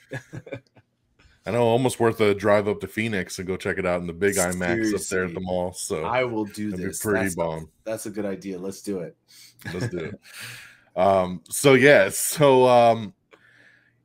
I 1.45 1.51
know, 1.51 1.63
almost 1.63 1.99
worth 1.99 2.21
a 2.21 2.35
drive 2.35 2.67
up 2.67 2.79
to 2.81 2.87
Phoenix 2.87 3.39
and 3.39 3.47
go 3.47 3.57
check 3.57 3.79
it 3.79 3.85
out 3.85 3.99
in 3.99 4.07
the 4.07 4.13
big 4.13 4.35
Seriously, 4.35 4.61
IMAX 4.61 4.93
up 4.93 5.01
there 5.07 5.25
at 5.25 5.33
the 5.33 5.39
mall. 5.39 5.73
So 5.73 6.03
I 6.03 6.23
will 6.23 6.45
do 6.45 6.71
this. 6.71 7.01
pretty 7.01 7.23
that's, 7.23 7.35
bomb. 7.35 7.69
That's 7.83 8.05
a 8.05 8.11
good 8.11 8.25
idea. 8.25 8.59
Let's 8.59 8.81
do 8.81 8.99
it. 8.99 9.17
Let's 9.73 9.89
do 9.89 9.97
it. 9.99 10.19
Um, 10.95 11.41
so 11.49 11.73
yeah, 11.73 12.09
so 12.09 12.67
um, 12.67 13.13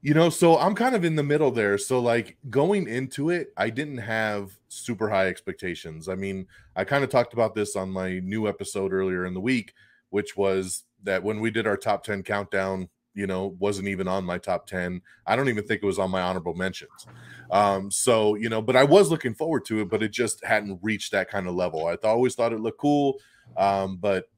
You 0.02 0.14
know, 0.14 0.30
so 0.30 0.56
I'm 0.56 0.76
kind 0.76 0.94
of 0.94 1.04
in 1.04 1.16
the 1.16 1.24
middle 1.24 1.50
there. 1.50 1.78
So, 1.78 1.98
like 1.98 2.36
going 2.48 2.86
into 2.86 3.30
it, 3.30 3.52
I 3.56 3.70
didn't 3.70 3.98
have 3.98 4.56
super 4.76 5.08
high 5.08 5.28
expectations. 5.28 6.08
I 6.08 6.14
mean, 6.14 6.46
I 6.74 6.84
kind 6.84 7.04
of 7.04 7.10
talked 7.10 7.32
about 7.32 7.54
this 7.54 7.76
on 7.76 7.90
my 7.90 8.18
new 8.20 8.48
episode 8.48 8.92
earlier 8.92 9.24
in 9.24 9.34
the 9.34 9.40
week, 9.40 9.72
which 10.10 10.36
was 10.36 10.84
that 11.02 11.22
when 11.22 11.40
we 11.40 11.50
did 11.50 11.66
our 11.66 11.76
top 11.76 12.04
10 12.04 12.22
countdown, 12.22 12.88
you 13.14 13.26
know, 13.26 13.56
wasn't 13.58 13.88
even 13.88 14.06
on 14.06 14.24
my 14.24 14.36
top 14.36 14.66
10. 14.66 15.00
I 15.26 15.36
don't 15.36 15.48
even 15.48 15.64
think 15.66 15.82
it 15.82 15.86
was 15.86 15.98
on 15.98 16.10
my 16.10 16.20
honorable 16.20 16.54
mentions. 16.54 17.06
Um, 17.50 17.90
so, 17.90 18.34
you 18.34 18.50
know, 18.50 18.60
but 18.60 18.76
I 18.76 18.84
was 18.84 19.10
looking 19.10 19.34
forward 19.34 19.64
to 19.66 19.80
it, 19.80 19.88
but 19.88 20.02
it 20.02 20.12
just 20.12 20.44
hadn't 20.44 20.78
reached 20.82 21.12
that 21.12 21.30
kind 21.30 21.48
of 21.48 21.54
level. 21.54 21.86
I 21.86 21.96
th- 21.96 22.04
always 22.04 22.34
thought 22.34 22.52
it 22.52 22.60
looked 22.60 22.78
cool, 22.78 23.18
um, 23.56 23.96
but 23.96 24.28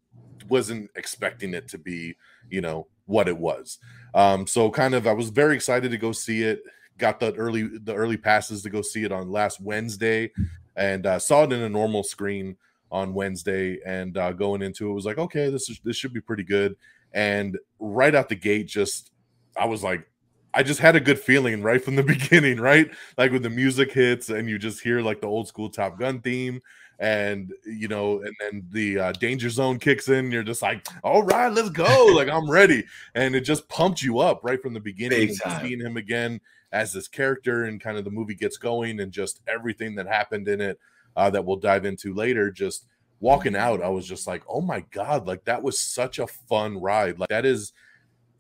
wasn't 0.48 0.90
expecting 0.94 1.54
it 1.54 1.66
to 1.68 1.78
be, 1.78 2.16
you 2.50 2.60
know, 2.60 2.86
what 3.06 3.26
it 3.26 3.36
was. 3.36 3.78
Um, 4.14 4.46
so 4.46 4.70
kind 4.70 4.94
of 4.94 5.06
I 5.06 5.12
was 5.12 5.30
very 5.30 5.56
excited 5.56 5.90
to 5.90 5.98
go 5.98 6.12
see 6.12 6.42
it. 6.42 6.62
Got 6.98 7.20
the 7.20 7.32
early 7.34 7.62
the 7.62 7.94
early 7.94 8.16
passes 8.16 8.62
to 8.62 8.70
go 8.70 8.82
see 8.82 9.04
it 9.04 9.12
on 9.12 9.30
last 9.30 9.60
Wednesday, 9.60 10.32
and 10.76 11.06
uh, 11.06 11.18
saw 11.18 11.44
it 11.44 11.52
in 11.52 11.62
a 11.62 11.68
normal 11.68 12.02
screen 12.02 12.56
on 12.90 13.14
Wednesday. 13.14 13.78
And 13.86 14.16
uh, 14.16 14.32
going 14.32 14.62
into 14.62 14.90
it 14.90 14.94
was 14.94 15.06
like, 15.06 15.18
okay, 15.18 15.50
this 15.50 15.68
is 15.68 15.80
this 15.84 15.96
should 15.96 16.12
be 16.12 16.20
pretty 16.20 16.44
good. 16.44 16.76
And 17.12 17.58
right 17.78 18.14
out 18.14 18.28
the 18.28 18.34
gate, 18.34 18.66
just 18.66 19.12
I 19.56 19.66
was 19.66 19.82
like, 19.82 20.08
I 20.54 20.62
just 20.62 20.80
had 20.80 20.96
a 20.96 21.00
good 21.00 21.18
feeling 21.18 21.62
right 21.62 21.82
from 21.82 21.96
the 21.96 22.02
beginning, 22.14 22.60
right? 22.60 22.90
Like 23.16 23.32
when 23.32 23.42
the 23.42 23.50
music 23.50 23.92
hits 23.92 24.28
and 24.28 24.48
you 24.48 24.58
just 24.58 24.82
hear 24.82 25.00
like 25.00 25.20
the 25.20 25.26
old 25.26 25.48
school 25.48 25.70
Top 25.70 25.98
Gun 25.98 26.20
theme, 26.20 26.60
and 26.98 27.52
you 27.64 27.88
know, 27.88 28.22
and 28.22 28.34
then 28.40 28.66
the 28.70 28.98
uh, 28.98 29.12
danger 29.12 29.50
zone 29.50 29.78
kicks 29.78 30.08
in. 30.08 30.32
You're 30.32 30.42
just 30.42 30.62
like, 30.62 30.86
all 31.04 31.22
right, 31.22 31.52
let's 31.52 31.70
go. 31.70 32.06
like 32.14 32.28
I'm 32.28 32.50
ready, 32.50 32.84
and 33.14 33.34
it 33.34 33.42
just 33.42 33.68
pumped 33.68 34.02
you 34.02 34.18
up 34.18 34.40
right 34.42 34.60
from 34.60 34.74
the 34.74 34.80
beginning. 34.80 35.34
Seeing 35.34 35.80
him 35.80 35.96
again 35.96 36.40
as 36.72 36.92
this 36.92 37.08
character, 37.08 37.64
and 37.64 37.80
kind 37.80 37.98
of 37.98 38.04
the 38.04 38.10
movie 38.10 38.34
gets 38.34 38.56
going, 38.56 39.00
and 39.00 39.12
just 39.12 39.40
everything 39.46 39.94
that 39.96 40.06
happened 40.06 40.48
in 40.48 40.60
it 40.60 40.78
uh, 41.16 41.30
that 41.30 41.44
we'll 41.44 41.56
dive 41.56 41.84
into 41.84 42.14
later. 42.14 42.50
Just 42.50 42.86
walking 43.20 43.56
out, 43.56 43.82
I 43.82 43.88
was 43.88 44.06
just 44.06 44.26
like, 44.26 44.42
oh 44.48 44.60
my 44.60 44.80
god, 44.90 45.26
like 45.26 45.44
that 45.44 45.62
was 45.62 45.78
such 45.78 46.18
a 46.18 46.26
fun 46.26 46.80
ride. 46.80 47.18
Like 47.18 47.30
that 47.30 47.46
is 47.46 47.72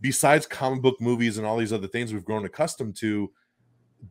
besides 0.00 0.46
comic 0.46 0.82
book 0.82 1.00
movies 1.00 1.38
and 1.38 1.46
all 1.46 1.56
these 1.56 1.72
other 1.72 1.88
things 1.88 2.12
we've 2.12 2.24
grown 2.24 2.44
accustomed 2.44 2.96
to. 2.96 3.30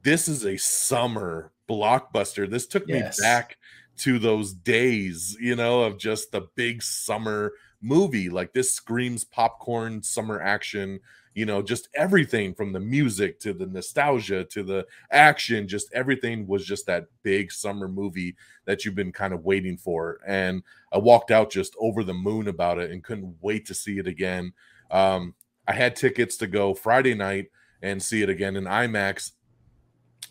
This 0.03 0.27
is 0.27 0.45
a 0.45 0.57
summer 0.57 1.53
blockbuster. 1.69 2.49
This 2.49 2.67
took 2.67 2.87
yes. 2.87 3.19
me 3.19 3.23
back 3.23 3.57
to 3.99 4.19
those 4.19 4.53
days, 4.53 5.37
you 5.39 5.55
know, 5.55 5.81
of 5.81 5.97
just 5.97 6.31
the 6.31 6.47
big 6.55 6.83
summer 6.83 7.53
movie. 7.81 8.29
Like 8.29 8.53
this 8.53 8.73
screams 8.73 9.23
popcorn 9.23 10.03
summer 10.03 10.41
action, 10.41 10.99
you 11.37 11.45
know, 11.45 11.61
just 11.61 11.87
everything 11.93 12.51
from 12.51 12.73
the 12.73 12.79
music 12.79 13.39
to 13.39 13.53
the 13.53 13.67
nostalgia 13.67 14.43
to 14.45 14.63
the 14.63 14.83
action, 15.11 15.67
just 15.67 15.87
everything 15.93 16.47
was 16.47 16.65
just 16.65 16.87
that 16.87 17.05
big 17.21 17.51
summer 17.51 17.87
movie 17.87 18.35
that 18.65 18.83
you've 18.83 18.95
been 18.95 19.11
kind 19.11 19.35
of 19.35 19.45
waiting 19.45 19.77
for. 19.77 20.17
And 20.25 20.63
I 20.91 20.97
walked 20.97 21.29
out 21.29 21.51
just 21.51 21.75
over 21.79 22.03
the 22.03 22.15
moon 22.15 22.47
about 22.47 22.79
it 22.79 22.89
and 22.89 23.03
couldn't 23.03 23.35
wait 23.39 23.67
to 23.67 23.75
see 23.75 23.99
it 23.99 24.07
again. 24.07 24.51
Um, 24.89 25.35
I 25.67 25.73
had 25.73 25.95
tickets 25.95 26.37
to 26.37 26.47
go 26.47 26.73
Friday 26.73 27.13
night 27.13 27.51
and 27.83 28.01
see 28.01 28.23
it 28.23 28.29
again 28.29 28.55
in 28.55 28.63
IMAX 28.63 29.33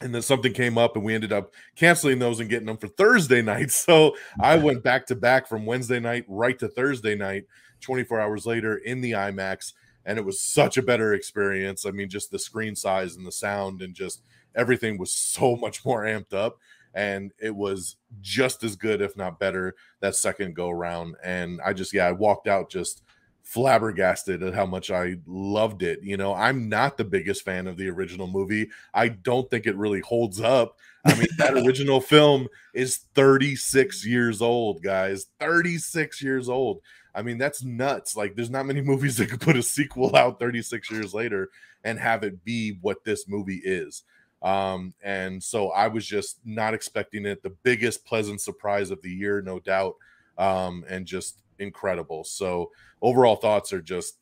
and 0.01 0.13
then 0.13 0.23
something 0.23 0.53
came 0.53 0.77
up 0.77 0.97
and 0.97 1.05
we 1.05 1.15
ended 1.15 1.33
up 1.33 1.55
canceling 1.77 2.19
those 2.19 2.41
and 2.41 2.51
getting 2.51 2.67
them 2.67 2.79
for 2.79 2.89
Thursday 2.89 3.43
night. 3.43 3.71
So 3.87 4.17
I 4.41 4.57
went 4.57 4.83
back 4.83 5.07
to 5.07 5.15
back 5.15 5.47
from 5.47 5.67
Wednesday 5.67 6.01
night 6.01 6.25
right 6.27 6.59
to 6.59 6.67
Thursday 6.67 7.15
night, 7.15 7.45
24 7.83 8.21
hours 8.21 8.45
later 8.45 8.79
in 8.79 9.01
the 9.01 9.13
IMAX. 9.13 9.73
And 10.07 10.19
it 10.19 10.25
was 10.25 10.41
such 10.41 10.79
a 10.79 10.83
better 10.83 11.13
experience. 11.13 11.85
I 11.85 11.91
mean, 11.91 12.09
just 12.09 12.31
the 12.31 12.39
screen 12.39 12.75
size 12.75 13.17
and 13.17 13.27
the 13.27 13.33
sound 13.33 13.83
and 13.83 13.95
just 13.95 14.23
everything 14.55 14.97
was 14.97 15.13
so 15.13 15.57
much 15.61 15.85
more 15.85 16.05
amped 16.05 16.33
up. 16.33 16.59
And 16.95 17.33
it 17.39 17.55
was 17.55 17.97
just 18.23 18.65
as 18.65 18.75
good, 18.75 19.03
if 19.03 19.19
not 19.19 19.39
better, 19.39 19.75
that 20.01 20.17
second 20.17 20.57
go 20.57 20.71
around. 20.71 21.17
And 21.23 21.61
I 21.63 21.75
just, 21.75 21.93
yeah, 21.93 22.07
I 22.07 22.13
walked 22.13 22.49
out 22.49 22.71
just 22.71 23.03
flabbergasted 23.47 24.43
at 24.43 24.55
how 24.55 24.67
much 24.67 24.91
I 24.91 25.17
loved 25.25 25.83
it. 25.83 26.01
You 26.03 26.17
know, 26.17 26.35
I'm 26.35 26.69
not 26.69 26.97
the 26.97 27.05
biggest 27.05 27.45
fan 27.45 27.69
of 27.69 27.77
the 27.77 27.89
original 27.89 28.27
movie. 28.27 28.71
I 28.93 29.09
don't 29.09 29.49
think 29.49 29.67
it 29.67 29.77
really 29.77 30.01
holds 30.01 30.41
up. 30.41 30.79
I 31.05 31.15
mean, 31.15 31.29
that 31.39 31.55
original 31.67 32.01
film 32.01 32.49
is 32.75 32.97
36 33.15 34.05
years 34.05 34.43
old, 34.43 34.83
guys. 34.83 35.27
36 35.39 36.21
years 36.23 36.49
old. 36.49 36.81
I 37.17 37.23
mean, 37.23 37.39
that's 37.39 37.65
nuts. 37.65 38.15
Like, 38.15 38.37
there's 38.37 38.51
not 38.51 38.67
many 38.67 38.81
movies 38.83 39.17
that 39.17 39.31
could 39.31 39.41
put 39.41 39.57
a 39.57 39.63
sequel 39.63 40.15
out 40.15 40.39
36 40.39 40.91
years 40.91 41.15
later 41.15 41.49
and 41.83 41.99
have 41.99 42.23
it 42.23 42.45
be 42.45 42.79
what 42.83 43.03
this 43.05 43.27
movie 43.27 43.63
is. 43.65 44.05
Um, 44.43 44.95
and 45.03 45.43
so 45.43 45.71
I 45.71 45.89
was 45.89 46.07
just 46.07 46.41
not 46.45 46.75
expecting 46.75 47.25
it. 47.25 47.43
The 47.43 47.57
biggest 47.63 48.05
pleasant 48.05 48.41
surprise 48.41 48.91
of 48.91 49.01
the 49.03 49.11
year, 49.11 49.41
no 49.41 49.59
doubt. 49.59 49.97
Um, 50.37 50.85
and 50.89 51.07
just 51.07 51.39
incredible. 51.59 52.23
So 52.25 52.71
overall 53.01 53.37
thoughts 53.37 53.73
are 53.73 53.81
just 53.81 54.19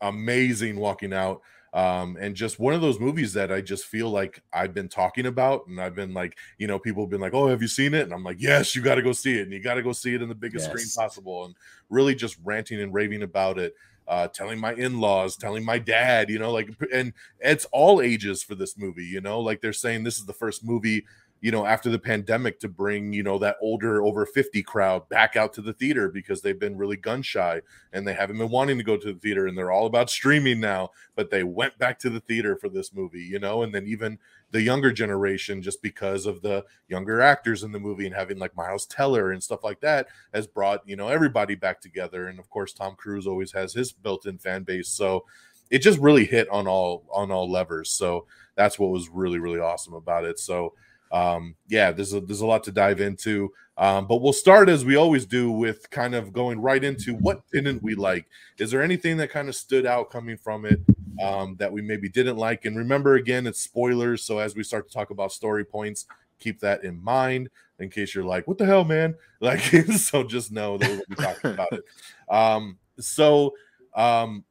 amazing 0.00 0.76
walking 0.76 1.12
out. 1.12 1.42
Um, 1.76 2.16
and 2.18 2.34
just 2.34 2.58
one 2.58 2.72
of 2.72 2.80
those 2.80 2.98
movies 2.98 3.34
that 3.34 3.52
I 3.52 3.60
just 3.60 3.84
feel 3.84 4.08
like 4.08 4.42
I've 4.50 4.72
been 4.72 4.88
talking 4.88 5.26
about, 5.26 5.66
and 5.66 5.78
I've 5.78 5.94
been 5.94 6.14
like, 6.14 6.38
you 6.56 6.66
know, 6.66 6.78
people 6.78 7.02
have 7.02 7.10
been 7.10 7.20
like, 7.20 7.34
"Oh, 7.34 7.48
have 7.48 7.60
you 7.60 7.68
seen 7.68 7.92
it?" 7.92 8.04
And 8.04 8.14
I'm 8.14 8.24
like, 8.24 8.40
"Yes, 8.40 8.74
you 8.74 8.80
got 8.80 8.94
to 8.94 9.02
go 9.02 9.12
see 9.12 9.38
it, 9.38 9.42
and 9.42 9.52
you 9.52 9.60
got 9.60 9.74
to 9.74 9.82
go 9.82 9.92
see 9.92 10.14
it 10.14 10.22
in 10.22 10.30
the 10.30 10.34
biggest 10.34 10.64
yes. 10.64 10.70
screen 10.70 11.06
possible." 11.06 11.44
And 11.44 11.54
really 11.90 12.14
just 12.14 12.38
ranting 12.42 12.80
and 12.80 12.94
raving 12.94 13.22
about 13.22 13.58
it, 13.58 13.74
uh, 14.08 14.28
telling 14.28 14.58
my 14.58 14.72
in-laws, 14.72 15.36
telling 15.36 15.66
my 15.66 15.78
dad, 15.78 16.30
you 16.30 16.38
know, 16.38 16.50
like, 16.50 16.70
and 16.94 17.12
it's 17.40 17.66
all 17.72 18.00
ages 18.00 18.42
for 18.42 18.54
this 18.54 18.78
movie, 18.78 19.04
you 19.04 19.20
know, 19.20 19.38
like 19.40 19.60
they're 19.60 19.74
saying 19.74 20.02
this 20.02 20.16
is 20.16 20.24
the 20.24 20.32
first 20.32 20.64
movie 20.64 21.04
you 21.40 21.50
know, 21.52 21.66
after 21.66 21.90
the 21.90 21.98
pandemic 21.98 22.58
to 22.60 22.68
bring, 22.68 23.12
you 23.12 23.22
know, 23.22 23.38
that 23.38 23.56
older 23.60 24.02
over 24.02 24.24
50 24.24 24.62
crowd 24.62 25.08
back 25.08 25.36
out 25.36 25.52
to 25.52 25.60
the 25.60 25.72
theater 25.72 26.08
because 26.08 26.40
they've 26.40 26.58
been 26.58 26.76
really 26.76 26.96
gun 26.96 27.20
shy 27.20 27.60
and 27.92 28.06
they 28.06 28.14
haven't 28.14 28.38
been 28.38 28.50
wanting 28.50 28.78
to 28.78 28.84
go 28.84 28.96
to 28.96 29.12
the 29.12 29.18
theater 29.18 29.46
and 29.46 29.56
they're 29.56 29.70
all 29.70 29.86
about 29.86 30.08
streaming 30.08 30.60
now, 30.60 30.90
but 31.14 31.30
they 31.30 31.44
went 31.44 31.76
back 31.78 31.98
to 31.98 32.10
the 32.10 32.20
theater 32.20 32.56
for 32.56 32.68
this 32.68 32.94
movie, 32.94 33.22
you 33.22 33.38
know, 33.38 33.62
and 33.62 33.74
then 33.74 33.86
even 33.86 34.18
the 34.50 34.62
younger 34.62 34.90
generation, 34.90 35.60
just 35.60 35.82
because 35.82 36.24
of 36.24 36.40
the 36.40 36.64
younger 36.88 37.20
actors 37.20 37.62
in 37.62 37.72
the 37.72 37.78
movie 37.80 38.06
and 38.06 38.14
having 38.14 38.38
like 38.38 38.56
Miles 38.56 38.86
Teller 38.86 39.32
and 39.32 39.42
stuff 39.42 39.62
like 39.62 39.80
that, 39.80 40.08
has 40.32 40.46
brought, 40.46 40.88
you 40.88 40.96
know, 40.96 41.08
everybody 41.08 41.54
back 41.54 41.80
together. 41.80 42.28
And 42.28 42.38
of 42.38 42.48
course, 42.48 42.72
Tom 42.72 42.94
Cruise 42.96 43.26
always 43.26 43.52
has 43.52 43.74
his 43.74 43.92
built 43.92 44.26
in 44.26 44.38
fan 44.38 44.62
base. 44.62 44.88
So 44.88 45.26
it 45.70 45.80
just 45.80 45.98
really 45.98 46.24
hit 46.24 46.48
on 46.48 46.66
all 46.66 47.04
on 47.12 47.30
all 47.30 47.50
levers. 47.50 47.90
So 47.90 48.26
that's 48.54 48.78
what 48.78 48.90
was 48.90 49.08
really, 49.08 49.38
really 49.38 49.60
awesome 49.60 49.94
about 49.94 50.24
it. 50.24 50.38
So 50.38 50.74
um, 51.12 51.54
yeah, 51.68 51.92
there's 51.92 52.12
a, 52.12 52.20
there's 52.20 52.40
a 52.40 52.46
lot 52.46 52.64
to 52.64 52.72
dive 52.72 53.00
into. 53.00 53.52
Um, 53.78 54.06
but 54.06 54.22
we'll 54.22 54.32
start 54.32 54.68
as 54.68 54.84
we 54.84 54.96
always 54.96 55.26
do 55.26 55.50
with 55.50 55.90
kind 55.90 56.14
of 56.14 56.32
going 56.32 56.60
right 56.60 56.82
into 56.82 57.14
what 57.14 57.42
didn't 57.52 57.82
we 57.82 57.94
like. 57.94 58.26
Is 58.58 58.70
there 58.70 58.82
anything 58.82 59.18
that 59.18 59.30
kind 59.30 59.48
of 59.48 59.54
stood 59.54 59.84
out 59.84 60.10
coming 60.10 60.38
from 60.38 60.64
it 60.64 60.80
um, 61.22 61.56
that 61.56 61.70
we 61.70 61.82
maybe 61.82 62.08
didn't 62.08 62.38
like? 62.38 62.64
And 62.64 62.76
remember, 62.76 63.16
again, 63.16 63.46
it's 63.46 63.60
spoilers. 63.60 64.22
So 64.24 64.38
as 64.38 64.56
we 64.56 64.62
start 64.62 64.88
to 64.88 64.94
talk 64.94 65.10
about 65.10 65.30
story 65.30 65.64
points, 65.64 66.06
keep 66.38 66.60
that 66.60 66.84
in 66.84 67.02
mind 67.02 67.50
in 67.78 67.90
case 67.90 68.14
you're 68.14 68.24
like, 68.24 68.48
what 68.48 68.58
the 68.58 68.66
hell, 68.66 68.84
man? 68.84 69.14
Like, 69.38 69.60
so 69.60 70.24
just 70.24 70.50
know 70.50 70.78
that 70.78 70.88
we'll 70.88 71.02
be 71.10 71.14
talking 71.16 71.50
about 71.50 71.72
it. 71.72 71.84
Um, 72.30 72.78
so, 72.98 73.52
um, 73.94 74.44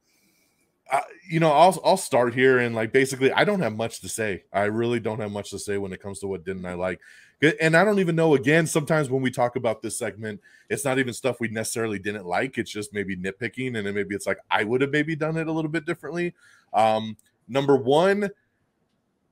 you 1.28 1.40
know, 1.40 1.50
I'll 1.50 1.80
I'll 1.84 1.96
start 1.96 2.34
here 2.34 2.58
and 2.58 2.74
like 2.74 2.92
basically, 2.92 3.32
I 3.32 3.44
don't 3.44 3.60
have 3.60 3.76
much 3.76 4.00
to 4.00 4.08
say. 4.08 4.44
I 4.52 4.64
really 4.64 5.00
don't 5.00 5.20
have 5.20 5.32
much 5.32 5.50
to 5.50 5.58
say 5.58 5.78
when 5.78 5.92
it 5.92 6.00
comes 6.00 6.20
to 6.20 6.26
what 6.26 6.44
didn't 6.44 6.64
I 6.64 6.74
like, 6.74 7.00
and 7.60 7.76
I 7.76 7.84
don't 7.84 7.98
even 7.98 8.14
know. 8.14 8.34
Again, 8.34 8.66
sometimes 8.66 9.10
when 9.10 9.22
we 9.22 9.30
talk 9.30 9.56
about 9.56 9.82
this 9.82 9.98
segment, 9.98 10.40
it's 10.70 10.84
not 10.84 10.98
even 10.98 11.12
stuff 11.12 11.40
we 11.40 11.48
necessarily 11.48 11.98
didn't 11.98 12.26
like. 12.26 12.58
It's 12.58 12.70
just 12.70 12.94
maybe 12.94 13.16
nitpicking, 13.16 13.76
and 13.76 13.86
then 13.86 13.94
maybe 13.94 14.14
it's 14.14 14.26
like 14.26 14.38
I 14.50 14.64
would 14.64 14.80
have 14.80 14.90
maybe 14.90 15.16
done 15.16 15.36
it 15.36 15.48
a 15.48 15.52
little 15.52 15.70
bit 15.70 15.86
differently. 15.86 16.34
Um, 16.72 17.16
number 17.48 17.76
one, 17.76 18.30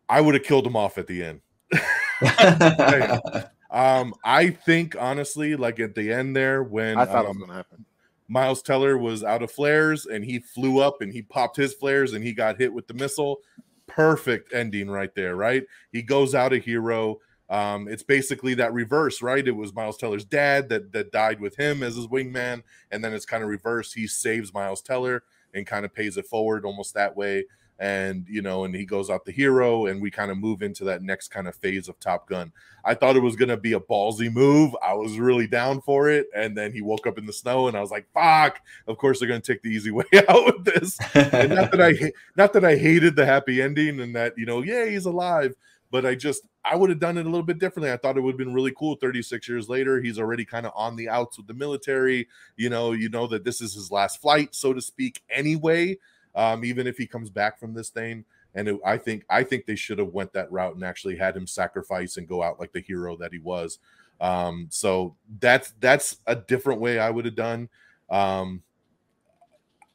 I 0.08 0.20
would 0.20 0.34
have 0.34 0.44
killed 0.44 0.66
him 0.66 0.76
off 0.76 0.98
at 0.98 1.06
the 1.06 1.22
end. 1.22 1.40
um, 3.70 4.14
I 4.24 4.50
think 4.50 4.96
honestly, 4.98 5.54
like 5.54 5.78
at 5.78 5.94
the 5.94 6.12
end 6.12 6.34
there, 6.34 6.64
when 6.64 6.98
I 6.98 7.04
thought 7.04 7.26
um, 7.26 7.26
it 7.26 7.28
was 7.28 7.38
gonna 7.38 7.54
happen 7.54 7.84
Miles 8.28 8.62
Teller 8.62 8.96
was 8.96 9.22
out 9.22 9.42
of 9.42 9.50
flares 9.50 10.06
and 10.06 10.24
he 10.24 10.38
flew 10.38 10.80
up 10.80 11.02
and 11.02 11.12
he 11.12 11.22
popped 11.22 11.56
his 11.56 11.74
flares 11.74 12.12
and 12.12 12.24
he 12.24 12.32
got 12.32 12.58
hit 12.58 12.72
with 12.72 12.86
the 12.86 12.94
missile. 12.94 13.40
Perfect 13.86 14.52
ending 14.52 14.90
right 14.90 15.14
there, 15.14 15.36
right? 15.36 15.64
He 15.92 16.02
goes 16.02 16.34
out 16.34 16.52
a 16.52 16.58
hero. 16.58 17.20
Um, 17.50 17.86
it's 17.86 18.02
basically 18.02 18.54
that 18.54 18.72
reverse, 18.72 19.20
right? 19.20 19.46
It 19.46 19.54
was 19.54 19.74
Miles 19.74 19.98
Teller's 19.98 20.24
dad 20.24 20.70
that 20.70 20.92
that 20.92 21.12
died 21.12 21.40
with 21.40 21.56
him 21.56 21.82
as 21.82 21.96
his 21.96 22.06
wingman, 22.06 22.62
and 22.90 23.04
then 23.04 23.12
it's 23.12 23.26
kind 23.26 23.42
of 23.42 23.50
reverse. 23.50 23.92
He 23.92 24.06
saves 24.06 24.54
Miles 24.54 24.80
Teller 24.80 25.22
and 25.52 25.66
kind 25.66 25.84
of 25.84 25.94
pays 25.94 26.16
it 26.16 26.26
forward 26.26 26.64
almost 26.64 26.94
that 26.94 27.14
way. 27.16 27.44
And 27.78 28.26
you 28.28 28.42
know, 28.42 28.64
and 28.64 28.74
he 28.74 28.84
goes 28.84 29.10
out 29.10 29.24
the 29.24 29.32
hero, 29.32 29.86
and 29.86 30.00
we 30.00 30.10
kind 30.10 30.30
of 30.30 30.38
move 30.38 30.62
into 30.62 30.84
that 30.84 31.02
next 31.02 31.28
kind 31.28 31.48
of 31.48 31.56
phase 31.56 31.88
of 31.88 31.98
Top 31.98 32.28
Gun. 32.28 32.52
I 32.84 32.94
thought 32.94 33.16
it 33.16 33.22
was 33.22 33.36
gonna 33.36 33.56
be 33.56 33.72
a 33.72 33.80
ballsy 33.80 34.32
move. 34.32 34.74
I 34.82 34.94
was 34.94 35.18
really 35.18 35.46
down 35.46 35.80
for 35.80 36.08
it, 36.08 36.26
and 36.34 36.56
then 36.56 36.72
he 36.72 36.80
woke 36.82 37.06
up 37.06 37.18
in 37.18 37.26
the 37.26 37.32
snow, 37.32 37.66
and 37.68 37.76
I 37.76 37.80
was 37.80 37.90
like, 37.90 38.06
"Fuck!" 38.14 38.60
Of 38.86 38.98
course, 38.98 39.18
they're 39.18 39.28
gonna 39.28 39.40
take 39.40 39.62
the 39.62 39.70
easy 39.70 39.90
way 39.92 40.04
out 40.28 40.44
with 40.46 40.64
this. 40.64 40.98
And 41.14 41.54
not 41.54 41.72
that 41.72 41.80
I, 41.80 42.12
not 42.36 42.52
that 42.52 42.64
I 42.64 42.76
hated 42.76 43.16
the 43.16 43.26
happy 43.26 43.60
ending, 43.60 44.00
and 44.00 44.14
that 44.14 44.34
you 44.36 44.46
know, 44.46 44.62
yeah, 44.62 44.86
he's 44.86 45.06
alive, 45.06 45.54
but 45.90 46.06
I 46.06 46.14
just 46.14 46.42
I 46.64 46.76
would 46.76 46.90
have 46.90 47.00
done 47.00 47.18
it 47.18 47.26
a 47.26 47.28
little 47.28 47.42
bit 47.42 47.58
differently. 47.58 47.92
I 47.92 47.96
thought 47.96 48.16
it 48.16 48.20
would 48.20 48.32
have 48.32 48.38
been 48.38 48.54
really 48.54 48.72
cool. 48.76 48.96
36 48.96 49.48
years 49.48 49.68
later, 49.68 50.00
he's 50.00 50.18
already 50.18 50.44
kind 50.44 50.64
of 50.64 50.72
on 50.74 50.96
the 50.96 51.08
outs 51.08 51.36
with 51.36 51.46
the 51.46 51.54
military. 51.54 52.28
You 52.56 52.70
know, 52.70 52.92
you 52.92 53.08
know 53.08 53.26
that 53.26 53.44
this 53.44 53.60
is 53.60 53.74
his 53.74 53.90
last 53.90 54.20
flight, 54.20 54.54
so 54.54 54.72
to 54.72 54.80
speak, 54.80 55.22
anyway. 55.28 55.98
Um, 56.34 56.64
even 56.64 56.86
if 56.86 56.96
he 56.96 57.06
comes 57.06 57.30
back 57.30 57.58
from 57.58 57.74
this 57.74 57.90
thing. 57.90 58.24
And 58.56 58.68
it, 58.68 58.80
I 58.84 58.98
think 58.98 59.24
I 59.28 59.42
think 59.42 59.66
they 59.66 59.76
should 59.76 59.98
have 59.98 60.12
went 60.12 60.32
that 60.32 60.50
route 60.52 60.74
and 60.74 60.84
actually 60.84 61.16
had 61.16 61.36
him 61.36 61.46
sacrifice 61.46 62.16
and 62.16 62.28
go 62.28 62.42
out 62.42 62.60
like 62.60 62.72
the 62.72 62.80
hero 62.80 63.16
that 63.16 63.32
he 63.32 63.38
was. 63.38 63.78
Um, 64.20 64.68
so 64.70 65.16
that's 65.40 65.74
that's 65.80 66.18
a 66.26 66.36
different 66.36 66.80
way 66.80 66.98
I 66.98 67.10
would 67.10 67.24
have 67.24 67.34
done. 67.34 67.68
Um, 68.10 68.62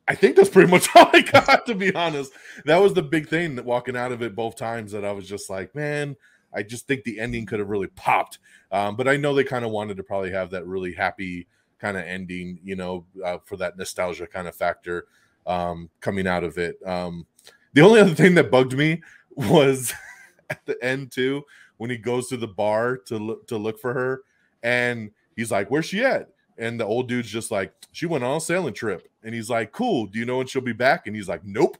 I 0.07 0.15
think 0.15 0.35
that's 0.35 0.49
pretty 0.49 0.71
much 0.71 0.89
all 0.95 1.09
I 1.13 1.21
got 1.21 1.65
to 1.67 1.75
be 1.75 1.93
honest. 1.93 2.31
That 2.65 2.81
was 2.81 2.93
the 2.93 3.03
big 3.03 3.29
thing 3.29 3.55
that 3.55 3.65
walking 3.65 3.95
out 3.95 4.11
of 4.11 4.21
it 4.21 4.35
both 4.35 4.55
times 4.55 4.91
that 4.91 5.05
I 5.05 5.11
was 5.11 5.27
just 5.27 5.49
like, 5.49 5.73
man, 5.75 6.15
I 6.53 6.63
just 6.63 6.87
think 6.87 7.03
the 7.03 7.19
ending 7.19 7.45
could 7.45 7.59
have 7.59 7.69
really 7.69 7.87
popped. 7.87 8.39
Um, 8.71 8.95
but 8.95 9.07
I 9.07 9.17
know 9.17 9.33
they 9.33 9.43
kind 9.43 9.63
of 9.63 9.71
wanted 9.71 9.97
to 9.97 10.03
probably 10.03 10.31
have 10.31 10.49
that 10.51 10.65
really 10.65 10.93
happy 10.93 11.47
kind 11.77 11.95
of 11.95 12.03
ending, 12.03 12.59
you 12.63 12.75
know, 12.75 13.05
uh, 13.23 13.37
for 13.45 13.55
that 13.57 13.77
nostalgia 13.77 14.27
kind 14.27 14.47
of 14.47 14.55
factor 14.55 15.05
um, 15.49 15.89
coming 15.99 16.27
out 16.27 16.43
of 16.43 16.57
it. 16.57 16.77
Um, 16.85 17.25
the 17.73 17.81
only 17.81 17.99
other 17.99 18.15
thing 18.15 18.35
that 18.35 18.51
bugged 18.51 18.77
me 18.77 19.01
was 19.31 19.93
at 20.49 20.65
the 20.65 20.81
end 20.83 21.11
too 21.11 21.43
when 21.77 21.89
he 21.89 21.97
goes 21.97 22.27
to 22.27 22.37
the 22.37 22.47
bar 22.47 22.97
to 22.97 23.17
look 23.17 23.47
to 23.47 23.57
look 23.57 23.79
for 23.79 23.93
her, 23.93 24.21
and 24.63 25.11
he's 25.35 25.51
like, 25.51 25.69
"Where's 25.69 25.85
she 25.85 26.03
at?" 26.03 26.29
And 26.57 26.79
the 26.79 26.85
old 26.85 27.07
dude's 27.07 27.29
just 27.29 27.51
like, 27.51 27.73
"She 27.91 28.05
went 28.05 28.23
on 28.23 28.37
a 28.37 28.41
sailing 28.41 28.73
trip," 28.73 29.09
and 29.23 29.33
he's 29.33 29.49
like, 29.49 29.71
"Cool. 29.71 30.05
Do 30.05 30.19
you 30.19 30.25
know 30.25 30.37
when 30.37 30.47
she'll 30.47 30.61
be 30.61 30.73
back?" 30.73 31.07
And 31.07 31.15
he's 31.15 31.27
like, 31.27 31.43
"Nope." 31.43 31.77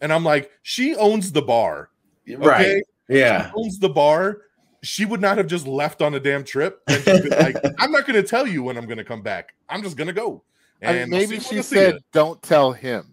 And 0.00 0.12
I'm 0.12 0.24
like, 0.24 0.50
"She 0.62 0.94
owns 0.94 1.32
the 1.32 1.42
bar, 1.42 1.90
okay? 2.28 2.36
Right. 2.36 2.82
Yeah. 3.08 3.48
She 3.48 3.52
owns 3.56 3.78
the 3.78 3.88
bar." 3.88 4.42
She 4.82 5.04
would 5.04 5.20
not 5.20 5.38
have 5.38 5.48
just 5.48 5.66
left 5.66 6.00
on 6.00 6.14
a 6.14 6.20
damn 6.20 6.44
trip 6.44 6.80
and 6.86 7.30
like, 7.30 7.56
"I'm 7.78 7.90
not 7.90 8.06
going 8.06 8.22
to 8.22 8.28
tell 8.28 8.46
you 8.46 8.62
when 8.62 8.76
I'm 8.76 8.84
going 8.84 8.98
to 8.98 9.04
come 9.04 9.22
back. 9.22 9.54
I'm 9.68 9.82
just 9.82 9.96
going 9.96 10.06
to 10.06 10.12
go." 10.12 10.44
I 10.82 10.92
mean, 10.92 11.02
And 11.02 11.10
maybe 11.10 11.40
she 11.40 11.62
said. 11.62 11.98
"Don't 12.12 12.42
tell 12.42 12.72
him." 12.72 13.12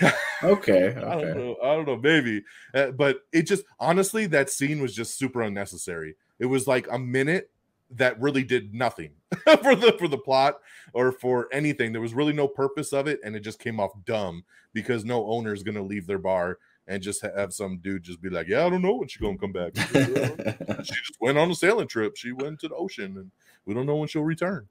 Okay. 0.42 0.88
I 0.94 1.14
don't 1.22 1.36
know. 1.38 1.56
I 1.62 1.74
don't 1.74 1.86
know. 1.86 1.96
Maybe, 1.96 2.42
Uh, 2.74 2.90
but 2.90 3.20
it 3.32 3.42
just 3.42 3.64
honestly, 3.80 4.26
that 4.26 4.50
scene 4.50 4.82
was 4.82 4.94
just 4.94 5.16
super 5.16 5.40
unnecessary. 5.40 6.16
It 6.38 6.44
was 6.46 6.66
like 6.66 6.86
a 6.90 6.98
minute 6.98 7.50
that 7.92 8.20
really 8.20 8.42
did 8.44 8.74
nothing 8.74 9.12
for 9.62 9.74
the 9.74 9.94
for 9.98 10.06
the 10.06 10.18
plot 10.18 10.56
or 10.92 11.12
for 11.12 11.48
anything. 11.50 11.92
There 11.92 12.02
was 12.02 12.12
really 12.12 12.34
no 12.34 12.46
purpose 12.46 12.92
of 12.92 13.06
it, 13.06 13.20
and 13.24 13.34
it 13.34 13.40
just 13.40 13.58
came 13.58 13.80
off 13.80 13.92
dumb 14.04 14.44
because 14.74 15.04
no 15.04 15.26
owner 15.26 15.54
is 15.54 15.62
going 15.62 15.76
to 15.76 15.82
leave 15.82 16.06
their 16.06 16.18
bar 16.18 16.58
and 16.86 17.02
just 17.02 17.22
have 17.22 17.52
some 17.54 17.78
dude 17.78 18.02
just 18.02 18.20
be 18.20 18.28
like, 18.28 18.48
"Yeah, 18.48 18.66
I 18.66 18.70
don't 18.70 18.82
know 18.82 18.96
when 18.96 19.08
she's 19.08 19.22
gonna 19.22 19.38
come 19.38 19.52
back. 19.52 19.74
she 20.84 20.94
just 20.94 21.20
went 21.20 21.38
on 21.38 21.50
a 21.50 21.54
sailing 21.54 21.88
trip. 21.88 22.16
She 22.16 22.32
went 22.32 22.60
to 22.60 22.68
the 22.68 22.74
ocean, 22.74 23.16
and 23.16 23.30
we 23.64 23.74
don't 23.74 23.86
know 23.86 23.96
when 23.96 24.08
she'll 24.08 24.22
return." 24.22 24.68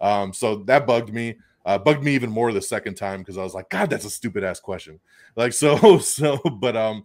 Um, 0.00 0.32
so 0.32 0.56
that 0.64 0.86
bugged 0.86 1.12
me 1.12 1.36
uh, 1.66 1.76
bugged 1.76 2.02
me 2.04 2.14
even 2.14 2.30
more 2.30 2.52
the 2.52 2.62
second 2.62 2.94
time 2.94 3.20
because 3.20 3.36
I 3.36 3.42
was 3.42 3.52
like, 3.52 3.68
God, 3.68 3.90
that's 3.90 4.04
a 4.04 4.10
stupid 4.10 4.44
ass 4.44 4.60
question. 4.60 5.00
Like 5.34 5.52
so, 5.52 5.98
so, 5.98 6.38
but 6.38 6.76
um, 6.76 7.04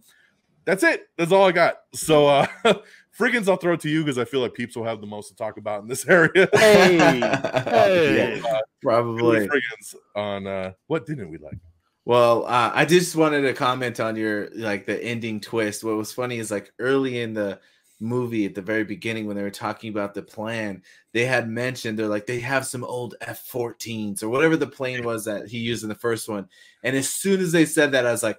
that's 0.64 0.84
it. 0.84 1.08
That's 1.18 1.32
all 1.32 1.44
I 1.46 1.52
got. 1.52 1.78
So 1.92 2.28
uh, 2.28 2.46
Frigginz, 3.18 3.48
I'll 3.48 3.56
throw 3.56 3.74
it 3.74 3.80
to 3.80 3.90
you 3.90 4.02
because 4.04 4.18
I 4.18 4.24
feel 4.24 4.40
like 4.40 4.54
peeps 4.54 4.76
will 4.76 4.84
have 4.84 5.00
the 5.00 5.06
most 5.06 5.28
to 5.28 5.34
talk 5.36 5.56
about 5.58 5.82
in 5.82 5.88
this 5.88 6.06
area. 6.08 6.48
Hey, 6.54 6.96
Yeah, 7.18 8.36
hey. 8.36 8.42
probably. 8.80 9.48
Frigginz 9.48 9.96
on 10.14 10.46
uh, 10.46 10.72
what 10.86 11.06
didn't 11.06 11.28
we 11.28 11.38
like? 11.38 11.58
Well, 12.04 12.46
uh, 12.46 12.70
I 12.74 12.84
just 12.84 13.14
wanted 13.16 13.42
to 13.42 13.54
comment 13.54 14.00
on 14.00 14.16
your 14.16 14.48
like 14.54 14.86
the 14.86 15.02
ending 15.02 15.40
twist. 15.40 15.82
What 15.84 15.96
was 15.96 16.12
funny 16.12 16.38
is 16.38 16.50
like 16.52 16.72
early 16.78 17.20
in 17.20 17.34
the 17.34 17.60
movie 18.02 18.44
at 18.44 18.54
the 18.54 18.60
very 18.60 18.84
beginning 18.84 19.26
when 19.26 19.36
they 19.36 19.42
were 19.42 19.50
talking 19.50 19.88
about 19.90 20.12
the 20.12 20.22
plan, 20.22 20.82
they 21.12 21.24
had 21.24 21.48
mentioned 21.48 21.98
they're 21.98 22.06
like 22.08 22.26
they 22.26 22.40
have 22.40 22.66
some 22.66 22.84
old 22.84 23.14
F-14s 23.20 24.22
or 24.22 24.28
whatever 24.28 24.56
the 24.56 24.66
plane 24.66 25.04
was 25.04 25.24
that 25.24 25.46
he 25.48 25.58
used 25.58 25.82
in 25.84 25.88
the 25.88 25.94
first 25.94 26.28
one. 26.28 26.48
And 26.82 26.96
as 26.96 27.08
soon 27.08 27.40
as 27.40 27.52
they 27.52 27.64
said 27.64 27.92
that, 27.92 28.06
I 28.06 28.12
was 28.12 28.22
like, 28.22 28.38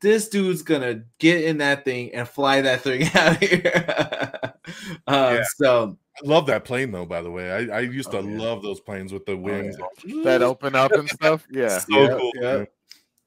this 0.00 0.28
dude's 0.28 0.62
gonna 0.62 1.02
get 1.18 1.44
in 1.44 1.58
that 1.58 1.84
thing 1.84 2.14
and 2.14 2.26
fly 2.26 2.62
that 2.62 2.80
thing 2.82 3.02
out 3.14 3.42
of 3.42 3.48
here. 3.48 3.72
um, 5.06 5.34
Yeah. 5.36 5.44
So 5.56 5.98
I 6.22 6.26
love 6.26 6.46
that 6.46 6.64
plane 6.64 6.92
though. 6.92 7.04
By 7.06 7.20
the 7.22 7.30
way, 7.30 7.50
I, 7.50 7.78
I 7.78 7.80
used 7.80 8.10
to 8.12 8.18
Oh, 8.18 8.22
yeah. 8.22 8.38
love 8.38 8.62
those 8.62 8.80
planes 8.80 9.12
with 9.12 9.26
the 9.26 9.36
wings. 9.36 9.76
that 10.24 10.42
open 10.42 10.74
up 10.74 10.92
and 10.92 11.08
stuff. 11.10 11.46
Yeah. 11.50 11.78
so 11.78 11.86
Yeah, 12.00 12.18
cool. 12.18 12.32
yeah. 12.40 12.64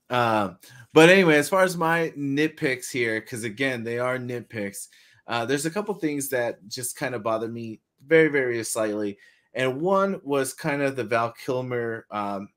Um, 0.10 0.58
but 0.94 1.10
anyway, 1.10 1.38
as 1.38 1.50
far 1.50 1.64
as 1.64 1.76
my 1.76 2.14
nitpicks 2.18 2.92
here, 2.92 3.20
because 3.20 3.44
again, 3.44 3.84
they 3.84 3.98
are 4.00 4.18
nitpicks. 4.20 4.88
Uh, 5.28 5.46
there's 5.46 5.66
a 5.66 5.72
couple 5.72 5.94
things 5.96 6.30
that 6.30 6.68
just 6.68 6.96
kind 6.96 7.16
of 7.16 7.24
bother 7.24 7.48
me 7.48 7.80
very, 8.06 8.28
very 8.28 8.64
slightly. 8.64 9.18
And 9.54 9.82
one 9.82 10.20
was 10.24 10.54
kind 10.54 10.82
of 10.82 10.96
the 10.96 11.04
Val 11.04 11.32
Kilmer 11.32 12.06
um, 12.12 12.50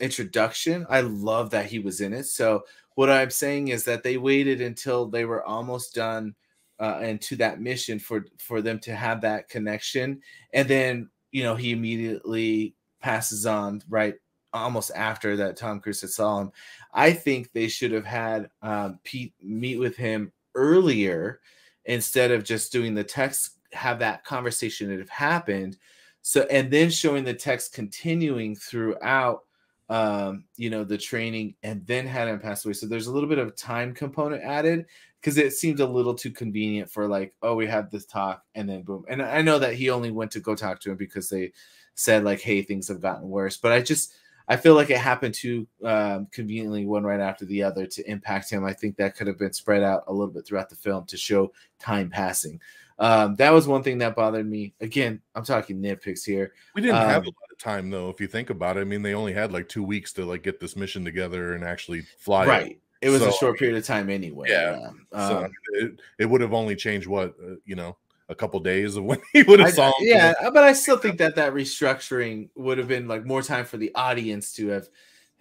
introduction. 0.00 0.86
I 0.88 1.00
love 1.02 1.50
that 1.50 1.66
he 1.66 1.78
was 1.78 2.00
in 2.00 2.12
it. 2.12 2.24
So 2.24 2.64
what 2.94 3.10
I'm 3.10 3.30
saying 3.30 3.68
is 3.68 3.84
that 3.84 4.02
they 4.02 4.16
waited 4.16 4.60
until 4.60 5.06
they 5.06 5.24
were 5.24 5.44
almost 5.44 5.94
done 5.94 6.34
uh, 6.80 6.98
and 7.00 7.20
to 7.20 7.36
that 7.36 7.60
mission 7.60 7.98
for 7.98 8.24
for 8.38 8.62
them 8.62 8.78
to 8.80 8.96
have 8.96 9.20
that 9.20 9.48
connection, 9.50 10.20
and 10.54 10.66
then 10.66 11.10
you 11.30 11.42
know 11.42 11.54
he 11.54 11.72
immediately 11.72 12.74
passes 13.00 13.44
on 13.44 13.82
right 13.88 14.14
almost 14.52 14.90
after 14.96 15.36
that 15.36 15.56
Tom 15.56 15.78
Cruise 15.78 16.00
had 16.00 16.10
saw 16.10 16.40
him. 16.40 16.52
I 16.92 17.12
think 17.12 17.52
they 17.52 17.68
should 17.68 17.92
have 17.92 18.06
had 18.06 18.50
um, 18.62 18.98
Pete 19.04 19.34
meet 19.42 19.78
with 19.78 19.96
him 19.96 20.32
earlier 20.54 21.40
instead 21.84 22.30
of 22.30 22.44
just 22.44 22.72
doing 22.72 22.94
the 22.94 23.04
text, 23.04 23.58
have 23.72 23.98
that 24.00 24.24
conversation 24.24 24.88
that 24.88 24.98
have 24.98 25.08
happened. 25.08 25.76
So, 26.22 26.42
and 26.50 26.70
then 26.70 26.90
showing 26.90 27.24
the 27.24 27.34
text 27.34 27.72
continuing 27.72 28.54
throughout, 28.54 29.44
um, 29.88 30.44
you 30.56 30.70
know, 30.70 30.84
the 30.84 30.98
training 30.98 31.54
and 31.62 31.86
then 31.86 32.06
had 32.06 32.28
him 32.28 32.38
pass 32.38 32.64
away. 32.64 32.74
So 32.74 32.86
there's 32.86 33.06
a 33.06 33.12
little 33.12 33.28
bit 33.28 33.38
of 33.38 33.56
time 33.56 33.94
component 33.94 34.42
added 34.42 34.86
because 35.20 35.38
it 35.38 35.52
seemed 35.52 35.80
a 35.80 35.86
little 35.86 36.14
too 36.14 36.30
convenient 36.30 36.90
for 36.90 37.08
like, 37.08 37.34
oh, 37.42 37.54
we 37.54 37.66
had 37.66 37.90
this 37.90 38.06
talk 38.06 38.44
and 38.54 38.68
then 38.68 38.82
boom. 38.82 39.04
And 39.08 39.22
I 39.22 39.42
know 39.42 39.58
that 39.58 39.74
he 39.74 39.90
only 39.90 40.10
went 40.10 40.30
to 40.32 40.40
go 40.40 40.54
talk 40.54 40.80
to 40.80 40.90
him 40.90 40.96
because 40.96 41.28
they 41.28 41.52
said 41.94 42.24
like, 42.24 42.40
hey, 42.40 42.62
things 42.62 42.88
have 42.88 43.00
gotten 43.00 43.28
worse. 43.28 43.56
But 43.56 43.72
I 43.72 43.80
just, 43.82 44.14
I 44.50 44.56
feel 44.56 44.74
like 44.74 44.90
it 44.90 44.98
happened 44.98 45.32
too 45.32 45.66
um, 45.84 46.26
conveniently, 46.32 46.84
one 46.84 47.04
right 47.04 47.20
after 47.20 47.44
the 47.44 47.62
other, 47.62 47.86
to 47.86 48.10
impact 48.10 48.50
him. 48.50 48.64
I 48.64 48.72
think 48.72 48.96
that 48.96 49.14
could 49.16 49.28
have 49.28 49.38
been 49.38 49.52
spread 49.52 49.84
out 49.84 50.02
a 50.08 50.12
little 50.12 50.34
bit 50.34 50.44
throughout 50.44 50.68
the 50.68 50.74
film 50.74 51.06
to 51.06 51.16
show 51.16 51.52
time 51.78 52.10
passing. 52.10 52.60
Um, 52.98 53.36
that 53.36 53.50
was 53.52 53.68
one 53.68 53.82
thing 53.84 53.98
that 53.98 54.16
bothered 54.16 54.46
me. 54.50 54.74
Again, 54.80 55.22
I'm 55.36 55.44
talking 55.44 55.80
nitpicks 55.80 56.24
here. 56.24 56.52
We 56.74 56.82
didn't 56.82 56.96
have 56.96 57.22
Um, 57.22 57.22
a 57.22 57.26
lot 57.28 57.50
of 57.52 57.58
time 57.58 57.90
though, 57.90 58.10
if 58.10 58.20
you 58.20 58.26
think 58.26 58.50
about 58.50 58.76
it. 58.76 58.80
I 58.80 58.84
mean, 58.84 59.02
they 59.02 59.14
only 59.14 59.32
had 59.32 59.52
like 59.52 59.68
two 59.68 59.84
weeks 59.84 60.12
to 60.14 60.24
like 60.24 60.42
get 60.42 60.58
this 60.58 60.76
mission 60.76 61.04
together 61.04 61.54
and 61.54 61.64
actually 61.64 62.02
fly. 62.18 62.44
it. 62.44 62.48
right. 62.48 62.80
It 63.00 63.08
was 63.08 63.22
a 63.22 63.32
short 63.32 63.58
period 63.58 63.78
of 63.78 63.86
time 63.86 64.10
anyway. 64.10 64.48
Yeah. 64.50 64.88
Um, 64.88 65.06
So 65.28 65.44
um, 65.44 65.52
it, 65.74 66.00
it 66.18 66.26
would 66.26 66.42
have 66.42 66.52
only 66.52 66.76
changed 66.76 67.06
what 67.06 67.34
uh, 67.42 67.54
you 67.64 67.76
know 67.76 67.96
a 68.30 68.34
couple 68.34 68.58
days 68.60 68.96
of 68.96 69.04
when 69.10 69.20
he 69.32 69.42
would 69.42 69.60
have 69.60 69.72
saw. 69.74 69.88
him. 69.88 69.92
yeah, 70.00 70.32
but 70.54 70.64
I 70.64 70.72
still 70.72 70.96
think 70.96 71.18
that 71.18 71.34
that 71.36 71.52
restructuring 71.52 72.48
would 72.54 72.78
have 72.78 72.88
been 72.88 73.08
like 73.08 73.26
more 73.26 73.42
time 73.42 73.64
for 73.66 73.76
the 73.76 73.92
audience 73.94 74.52
to 74.54 74.68
have, 74.68 74.88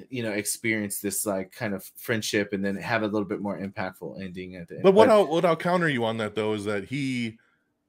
you 0.10 0.23
know, 0.23 0.32
experienced 0.32 1.02
this 1.02 1.25
like 1.25 1.52
kind 1.52 1.73
of 1.73 1.84
friendship 1.95 2.52
and 2.52 2.65
then 2.65 2.75
have 2.75 3.04
a 3.04 3.08
little 3.08 3.28
bit 3.28 3.39
more 3.41 3.58
impactful 3.60 4.21
ending 4.21 4.56
at 4.56 4.67
the 4.67 4.75
end. 4.75 4.84
But 4.84 4.93
what 4.93 5.10
I'll 5.10 5.28
what 5.28 5.45
I'll 5.45 5.56
counter 5.56 5.88
you 5.88 6.04
on 6.04 6.17
that 6.17 6.36
though 6.36 6.54
is 6.54 6.65
that 6.65 6.86
he 6.86 7.38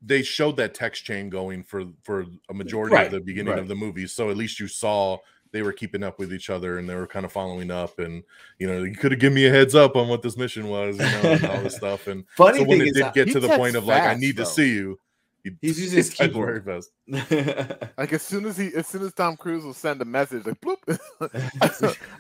they 0.03 0.23
showed 0.23 0.57
that 0.57 0.75
text 0.75 1.05
chain 1.05 1.29
going 1.31 1.63
for 1.63 1.85
for 2.03 2.27
a 2.49 2.55
majority 2.55 2.95
Right, 2.97 3.07
of 3.07 3.13
the 3.13 3.21
beginning 3.21 3.53
right. 3.53 3.59
of 3.59 3.69
the 3.69 3.75
movie, 3.77 4.07
so 4.07 4.31
at 4.31 4.37
least 4.37 4.61
you 4.61 4.69
saw 4.69 5.19
they 5.53 5.63
were 5.63 5.73
keeping 5.73 6.03
up 6.03 6.19
with 6.19 6.33
each 6.33 6.51
other 6.51 6.79
and 6.79 6.89
they 6.89 6.95
were 6.95 7.07
kind 7.07 7.25
of 7.27 7.33
following 7.33 7.71
up 7.71 7.99
and 7.99 8.23
you 8.59 8.67
know 8.67 8.83
you 8.85 8.95
could 8.95 9.11
have 9.13 9.21
given 9.21 9.35
me 9.35 9.47
a 9.47 9.51
heads 9.51 9.75
up 9.75 9.97
on 9.97 10.09
what 10.09 10.23
this 10.23 10.37
mission 10.37 10.69
was 10.69 10.97
you 10.99 11.05
know 11.05 11.33
and 11.33 11.45
all 11.47 11.61
this 11.63 11.77
stuff 11.83 12.07
and 12.07 12.25
funny 12.37 12.59
so 12.59 12.65
when 12.65 12.79
thing 12.79 12.87
it 12.87 12.91
is, 12.91 12.95
did 12.95 13.05
that- 13.05 13.15
get 13.15 13.29
to 13.33 13.41
the 13.41 13.49
point 13.49 13.75
texts 13.75 13.77
of 13.79 13.85
like 13.87 14.03
I 14.03 14.07
fast, 14.11 14.21
need 14.21 14.37
to 14.37 14.47
see 14.47 14.71
you 14.75 14.99
He's 15.63 15.81
using 15.81 15.97
his 15.97 16.11
keyboard. 16.11 16.63
very 16.65 16.83
fast. 16.83 16.91
Like 17.97 18.13
as 18.13 18.21
soon 18.21 18.45
as 18.45 18.59
he, 18.59 18.75
as 18.75 18.87
soon 18.87 19.03
as 19.03 19.15
Tom 19.15 19.39
Cruise 19.39 19.65
will 19.65 19.73
send 19.73 20.03
a 20.03 20.05
message, 20.05 20.45
like 20.45 20.61
bloop, 20.61 20.77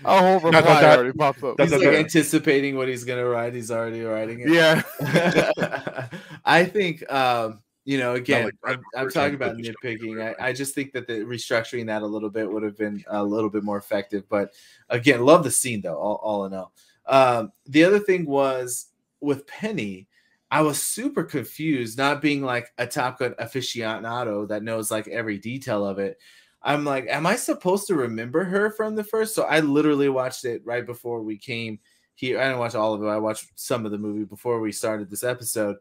a 0.05 0.19
whole 0.21 0.41
reply 0.41 0.85
already 0.85 1.13
pops 1.13 1.43
up. 1.43 1.59
Dot, 1.59 1.67
he's 1.67 1.73
like 1.73 1.83
dot. 1.83 1.95
anticipating 1.97 2.77
what 2.79 2.89
he's 2.89 3.05
gonna 3.05 3.27
write. 3.27 3.53
He's 3.53 3.71
already 3.71 4.01
writing 4.01 4.41
it. 4.41 4.49
Yeah, 4.49 6.09
I 6.47 6.65
think 6.65 7.11
um, 7.13 7.61
you 7.91 7.99
know, 7.99 8.15
again, 8.15 8.45
like 8.45 8.55
I'm, 8.65 8.81
I'm 8.97 9.11
talking 9.11 9.35
about 9.35 9.47
to 9.47 9.55
put 9.55 9.65
the 9.65 9.65
show 9.65 9.73
nitpicking. 9.83 10.37
I, 10.41 10.51
I 10.51 10.53
just 10.53 10.77
think 10.77 10.93
that 10.93 11.09
the 11.09 11.25
restructuring 11.25 11.87
that 11.87 12.03
a 12.03 12.07
little 12.07 12.31
bit 12.31 12.49
would 12.49 12.63
have 12.63 12.77
been 12.77 13.03
a 13.09 13.25
little 13.25 13.51
bit 13.51 13.65
more 13.65 13.79
effective. 13.79 14.29
But 14.29 14.53
again, 14.91 15.25
love 15.25 15.43
the 15.43 15.51
scene 15.51 15.81
though, 15.81 15.99
all, 15.99 16.21
all 16.23 16.45
in 16.45 16.55
all. 16.55 16.73
Um, 17.07 17.51
the 17.67 17.83
other 17.83 17.99
thing 17.99 18.27
was 18.27 18.91
with 19.21 19.45
Penny, 19.49 20.07
I 20.53 20.63
was 20.63 20.81
super 20.81 21.25
confused, 21.25 21.99
not 21.99 22.23
being 22.23 22.45
like 22.45 22.69
a 22.79 22.87
Top 22.87 23.19
Gun 23.19 23.35
aficionado 23.41 24.47
that 24.47 24.63
knows 24.63 24.93
like 24.93 25.09
every 25.09 25.39
detail 25.39 25.85
of 25.85 25.99
it. 25.99 26.17
I'm 26.63 26.85
like, 26.85 27.07
am 27.09 27.27
I 27.27 27.35
supposed 27.35 27.89
to 27.89 27.97
remember 27.97 28.45
her 28.45 28.71
from 28.71 28.95
the 28.95 29.03
first? 29.03 29.35
So 29.35 29.43
I 29.43 29.59
literally 29.59 30.09
watched 30.09 30.45
it 30.45 30.63
right 30.65 30.87
before 30.87 31.23
we 31.23 31.37
came 31.37 31.81
here. 32.15 32.39
I 32.39 32.45
didn't 32.45 32.61
watch 32.61 32.77
all 32.77 32.95
of 32.95 33.03
it. 33.03 33.09
I 33.09 33.19
watched 33.19 33.51
some 33.57 33.85
of 33.85 33.91
the 33.91 33.99
movie 33.99 34.25
before 34.25 34.61
we 34.61 34.71
started 34.71 35.11
this 35.11 35.25
episode. 35.25 35.75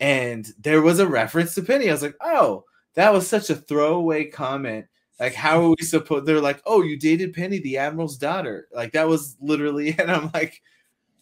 And 0.00 0.46
there 0.58 0.82
was 0.82 0.98
a 0.98 1.06
reference 1.06 1.54
to 1.54 1.62
Penny. 1.62 1.88
I 1.88 1.92
was 1.92 2.02
like, 2.02 2.16
oh, 2.20 2.64
that 2.94 3.12
was 3.12 3.26
such 3.26 3.50
a 3.50 3.54
throwaway 3.54 4.26
comment. 4.26 4.86
Like, 5.20 5.34
how 5.34 5.62
are 5.62 5.68
we 5.70 5.84
supposed? 5.84 6.26
They're 6.26 6.40
like, 6.40 6.60
oh, 6.66 6.82
you 6.82 6.98
dated 6.98 7.32
Penny, 7.32 7.60
the 7.60 7.78
admiral's 7.78 8.16
daughter. 8.16 8.68
Like 8.72 8.92
that 8.92 9.08
was 9.08 9.36
literally, 9.40 9.94
and 9.98 10.10
I'm 10.10 10.30
like, 10.34 10.60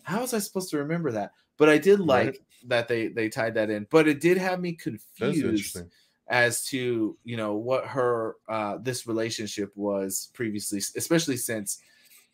how 0.02 0.20
was 0.20 0.34
I 0.34 0.38
supposed 0.38 0.70
to 0.70 0.78
remember 0.78 1.12
that? 1.12 1.32
But 1.58 1.68
I 1.68 1.78
did 1.78 2.00
like 2.00 2.26
right. 2.26 2.38
that 2.68 2.88
they 2.88 3.08
they 3.08 3.28
tied 3.28 3.54
that 3.54 3.70
in. 3.70 3.86
But 3.90 4.08
it 4.08 4.20
did 4.20 4.38
have 4.38 4.60
me 4.60 4.72
confused 4.72 5.82
as 6.28 6.64
to 6.66 7.16
you 7.24 7.36
know 7.36 7.54
what 7.54 7.84
her 7.86 8.36
uh 8.48 8.78
this 8.80 9.06
relationship 9.06 9.70
was 9.76 10.30
previously, 10.32 10.78
especially 10.96 11.36
since 11.36 11.80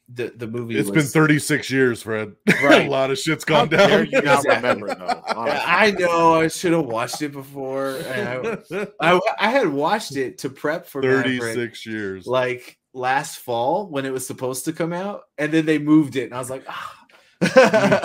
the 0.09 0.33
the 0.37 0.47
movie. 0.47 0.77
It's 0.77 0.91
was, 0.91 1.05
been 1.05 1.23
36 1.23 1.71
years, 1.71 2.03
Fred. 2.03 2.35
Right. 2.63 2.87
a 2.87 2.91
lot 2.91 3.11
of 3.11 3.19
shit's 3.19 3.45
gone 3.45 3.71
How 3.71 3.87
down. 3.87 4.07
You 4.11 4.23
not 4.23 4.45
remember 4.49 4.95
though. 4.95 5.23
I 5.27 5.93
know. 5.93 6.35
I 6.35 6.49
should 6.49 6.73
have 6.73 6.87
watched 6.87 7.23
it 7.23 7.33
before. 7.33 7.99
I, 8.09 8.59
I, 9.01 9.21
I 9.39 9.51
had 9.51 9.69
watched 9.69 10.17
it 10.17 10.39
to 10.39 10.51
prep 10.51 10.87
for 10.87 11.03
36 11.03 11.45
Maverick, 11.45 11.85
years, 11.85 12.27
like 12.27 12.79
last 12.93 13.39
fall 13.39 13.89
when 13.89 14.07
it 14.07 14.13
was 14.13 14.27
supposed 14.27 14.65
to 14.65 14.73
come 14.73 14.93
out, 14.93 15.23
and 15.37 15.53
then 15.53 15.67
they 15.67 15.79
moved 15.79 16.17
it, 16.17 16.25
and 16.25 16.35
I 16.35 16.39
was 16.39 16.51
like, 16.51 16.65
ah. 16.69 17.07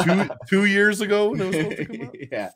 two 0.04 0.30
two 0.48 0.66
years 0.66 1.02
ago. 1.02 1.34
yeah. 2.32 2.50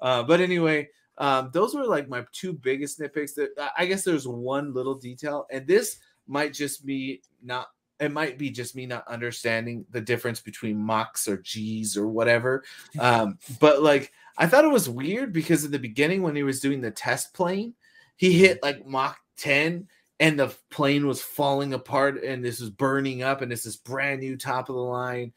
Uh, 0.00 0.22
but 0.22 0.40
anyway, 0.40 0.88
um, 1.18 1.50
those 1.52 1.74
were 1.74 1.84
like 1.84 2.08
my 2.08 2.24
two 2.32 2.52
biggest 2.52 3.00
nitpicks. 3.00 3.34
That 3.34 3.72
I 3.76 3.86
guess 3.86 4.04
there's 4.04 4.26
one 4.26 4.72
little 4.72 4.94
detail, 4.94 5.46
and 5.50 5.66
this 5.66 5.98
might 6.26 6.54
just 6.54 6.86
be 6.86 7.22
not 7.42 7.66
it 8.04 8.12
might 8.12 8.38
be 8.38 8.50
just 8.50 8.76
me 8.76 8.86
not 8.86 9.08
understanding 9.08 9.84
the 9.90 10.00
difference 10.00 10.40
between 10.40 10.84
Machs 10.84 11.26
or 11.26 11.38
G's 11.38 11.96
or 11.96 12.08
whatever. 12.08 12.64
Um, 13.00 13.38
but 13.60 13.82
like 13.82 14.12
I 14.38 14.46
thought 14.46 14.64
it 14.64 14.70
was 14.70 14.88
weird 14.88 15.32
because 15.32 15.64
in 15.64 15.72
the 15.72 15.78
beginning 15.78 16.22
when 16.22 16.36
he 16.36 16.42
was 16.42 16.60
doing 16.60 16.80
the 16.80 16.90
test 16.90 17.34
plane, 17.34 17.74
he 18.16 18.32
hit 18.32 18.62
like 18.62 18.86
Mach 18.86 19.18
10 19.38 19.88
and 20.20 20.38
the 20.38 20.54
plane 20.70 21.06
was 21.06 21.20
falling 21.20 21.74
apart 21.74 22.22
and 22.22 22.44
this 22.44 22.60
was 22.60 22.70
burning 22.70 23.22
up 23.22 23.42
and 23.42 23.52
it's 23.52 23.64
this 23.64 23.74
is 23.74 23.80
brand 23.80 24.20
new 24.20 24.36
top 24.36 24.68
of 24.68 24.76
the 24.76 24.80
line 24.80 25.32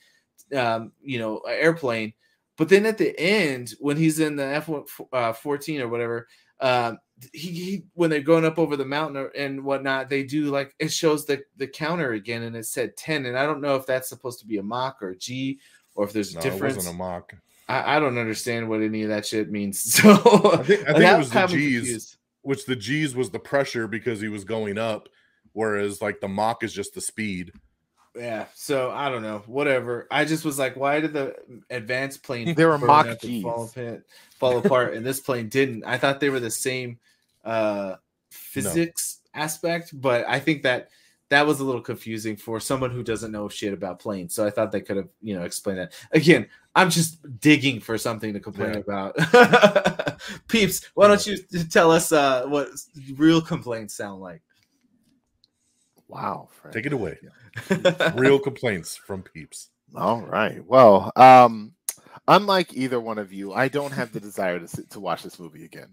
um, 0.56 0.92
you 1.02 1.20
know, 1.20 1.40
airplane. 1.40 2.14
But 2.58 2.70
then 2.70 2.86
at 2.86 2.98
the 2.98 3.18
end, 3.20 3.74
when 3.80 3.98
he's 3.98 4.20
in 4.20 4.36
the 4.36 4.46
F 4.46 4.70
uh, 5.14 5.34
14 5.34 5.82
or 5.82 5.88
whatever, 5.88 6.28
um, 6.60 7.00
he, 7.34 7.50
he, 7.50 7.84
when 7.94 8.10
they're 8.10 8.22
going 8.22 8.46
up 8.46 8.60
over 8.60 8.76
the 8.76 8.86
mountain 8.86 9.30
and 9.36 9.64
whatnot, 9.64 10.10
they 10.10 10.24
do 10.24 10.46
like 10.46 10.76
it 10.80 10.90
shows 10.90 11.26
the 11.26 11.44
the 11.58 11.68
counter 11.68 12.14
again, 12.14 12.44
and 12.44 12.56
it 12.56 12.66
said 12.66 12.96
ten, 12.96 13.26
and 13.26 13.38
I 13.38 13.46
don't 13.46 13.62
know 13.62 13.76
if 13.76 13.86
that's 13.86 14.10
supposed 14.10 14.40
to 14.40 14.46
be 14.46 14.58
a 14.58 14.64
Mach 14.64 15.02
or 15.02 15.10
a 15.10 15.18
G, 15.18 15.60
or 15.96 16.06
if 16.06 16.14
there's 16.14 16.34
a 16.34 16.36
no, 16.36 16.42
difference. 16.42 16.76
It 16.76 16.78
wasn't 16.78 16.96
a 16.96 16.98
Mach. 16.98 17.34
I, 17.70 17.98
I, 17.98 18.00
don't 18.00 18.18
understand 18.18 18.70
what 18.70 18.82
any 18.82 19.04
of 19.04 19.10
that 19.10 19.26
shit 19.26 19.52
means. 19.52 19.84
So 20.02 20.12
I 20.54 20.64
think, 20.64 20.88
I 20.88 20.94
think 20.94 21.04
it 21.04 21.18
was 21.18 21.30
the 21.30 21.48
G's, 21.48 22.18
which 22.44 22.66
the 22.66 22.76
G's 22.76 23.16
was 23.16 23.30
the 23.30 23.40
pressure 23.40 23.88
because 23.88 24.22
he 24.22 24.30
was 24.30 24.44
going 24.44 24.78
up, 24.78 25.10
whereas 25.54 26.02
like 26.02 26.22
the 26.22 26.28
Mach 26.28 26.64
is 26.64 26.74
just 26.74 26.94
the 26.94 27.02
speed. 27.02 27.52
Yeah, 28.18 28.46
so 28.56 28.92
I 28.92 29.10
don't 29.10 29.22
know, 29.22 29.44
whatever. 29.46 30.08
I 30.10 30.26
just 30.26 30.44
was 30.44 30.58
like, 30.58 30.76
why 30.76 31.00
did 31.00 31.14
the 31.14 31.36
advanced 31.70 32.24
plane 32.24 32.54
they 32.56 32.66
were 32.66 32.78
mock 32.78 33.20
fall, 33.42 33.72
fall 34.40 34.58
apart 34.58 34.94
and 34.96 35.06
this 35.06 35.20
plane 35.20 35.50
didn't? 35.50 35.84
I 35.86 35.98
thought 35.98 36.20
they 36.20 36.30
were 36.30 36.40
the 36.40 36.52
same 36.52 37.00
uh 37.46 37.96
physics 38.30 39.20
no. 39.36 39.42
aspect, 39.42 40.00
but 40.00 40.26
I 40.28 40.40
think 40.40 40.64
that 40.64 40.90
that 41.30 41.46
was 41.46 41.60
a 41.60 41.64
little 41.64 41.82
confusing 41.82 42.38
for 42.38 42.60
someone 42.60 42.92
who 42.92 43.04
doesn't 43.04 43.32
know 43.32 43.50
shit 43.50 43.74
about 43.74 44.00
planes. 44.00 44.34
So 44.34 44.46
I 44.46 44.50
thought 44.50 44.72
they 44.72 44.82
could 44.82 44.98
have, 44.98 45.10
you 45.22 45.38
know, 45.38 45.44
explained 45.44 45.80
that. 45.80 45.94
Again, 46.12 46.48
I'm 46.76 46.90
just 46.90 47.18
digging 47.40 47.80
for 47.80 47.98
something 47.98 48.34
to 48.34 48.40
complain 48.40 48.74
yeah. 48.74 49.12
about. 49.12 50.22
Peeps, 50.48 50.90
why 50.94 51.08
don't 51.08 51.26
you 51.28 51.38
tell 51.70 51.92
us 51.92 52.12
uh, 52.12 52.46
what 52.46 52.70
real 53.16 53.42
complaints 53.42 53.94
sound 53.94 54.22
like? 54.22 54.42
Wow, 56.08 56.50
Fred. 56.52 56.74
take 56.74 56.86
it 56.86 56.94
away. 56.94 57.18
Real 58.16 58.40
complaints 58.40 58.96
from 58.96 59.24
peeps. 59.24 59.70
All 59.96 60.22
right. 60.22 60.64
Well, 60.66 61.12
um, 61.16 61.74
unlike 62.28 62.74
either 62.74 63.00
one 63.00 63.18
of 63.18 63.34
you, 63.34 63.54
I 63.54 63.68
don't 63.68 63.92
have 63.92 64.12
the 64.12 64.20
desire 64.30 64.60
to 64.60 64.84
to 64.84 65.00
watch 65.00 65.24
this 65.24 65.40
movie 65.40 65.66
again. 65.66 65.90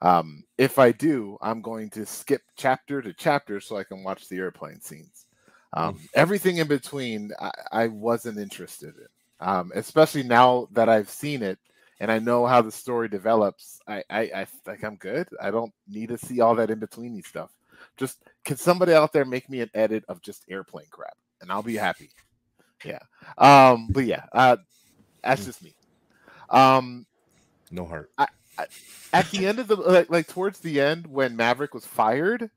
Um, 0.00 0.44
if 0.58 0.78
I 0.78 0.92
do, 0.92 1.38
I'm 1.42 1.60
going 1.60 1.90
to 1.90 2.06
skip 2.06 2.42
chapter 2.56 3.02
to 3.02 3.12
chapter 3.12 3.60
so 3.60 3.76
I 3.76 3.84
can 3.84 4.04
watch 4.04 4.28
the 4.28 4.36
airplane 4.36 4.80
scenes. 4.80 5.26
Um. 5.72 5.98
Everything 6.14 6.58
in 6.58 6.68
between, 6.68 7.32
I, 7.40 7.50
I 7.72 7.86
wasn't 7.88 8.38
interested 8.38 8.94
in. 8.96 9.06
Um, 9.40 9.70
especially 9.74 10.22
now 10.24 10.68
that 10.72 10.88
I've 10.88 11.10
seen 11.10 11.42
it 11.42 11.58
and 12.00 12.10
I 12.10 12.18
know 12.18 12.46
how 12.46 12.62
the 12.62 12.72
story 12.72 13.08
develops. 13.08 13.80
I, 13.86 14.02
I, 14.08 14.20
I 14.20 14.46
like 14.66 14.84
I'm 14.84 14.96
good. 14.96 15.28
I 15.40 15.50
don't 15.50 15.72
need 15.88 16.08
to 16.10 16.18
see 16.18 16.40
all 16.40 16.54
that 16.56 16.70
in 16.70 16.80
betweeny 16.80 17.26
stuff. 17.26 17.50
Just 17.98 18.22
can 18.44 18.56
somebody 18.56 18.94
out 18.94 19.12
there 19.12 19.24
make 19.24 19.50
me 19.50 19.60
an 19.60 19.70
edit 19.74 20.04
of 20.08 20.22
just 20.22 20.44
airplane 20.48 20.86
crap, 20.90 21.16
and 21.42 21.52
I'll 21.52 21.62
be 21.62 21.76
happy. 21.76 22.10
Yeah. 22.84 23.00
Um. 23.36 23.88
But 23.90 24.04
yeah. 24.04 24.24
Uh. 24.32 24.56
That's 25.22 25.44
just 25.44 25.62
me. 25.62 25.74
Um. 26.48 27.04
No 27.70 27.84
heart. 27.84 28.10
I, 28.16 28.28
I, 28.56 28.66
at 29.12 29.30
the 29.30 29.46
end 29.46 29.58
of 29.58 29.68
the 29.68 29.76
like, 29.76 30.10
like 30.10 30.26
towards 30.26 30.60
the 30.60 30.80
end 30.80 31.06
when 31.06 31.36
Maverick 31.36 31.74
was 31.74 31.84
fired, 31.84 32.50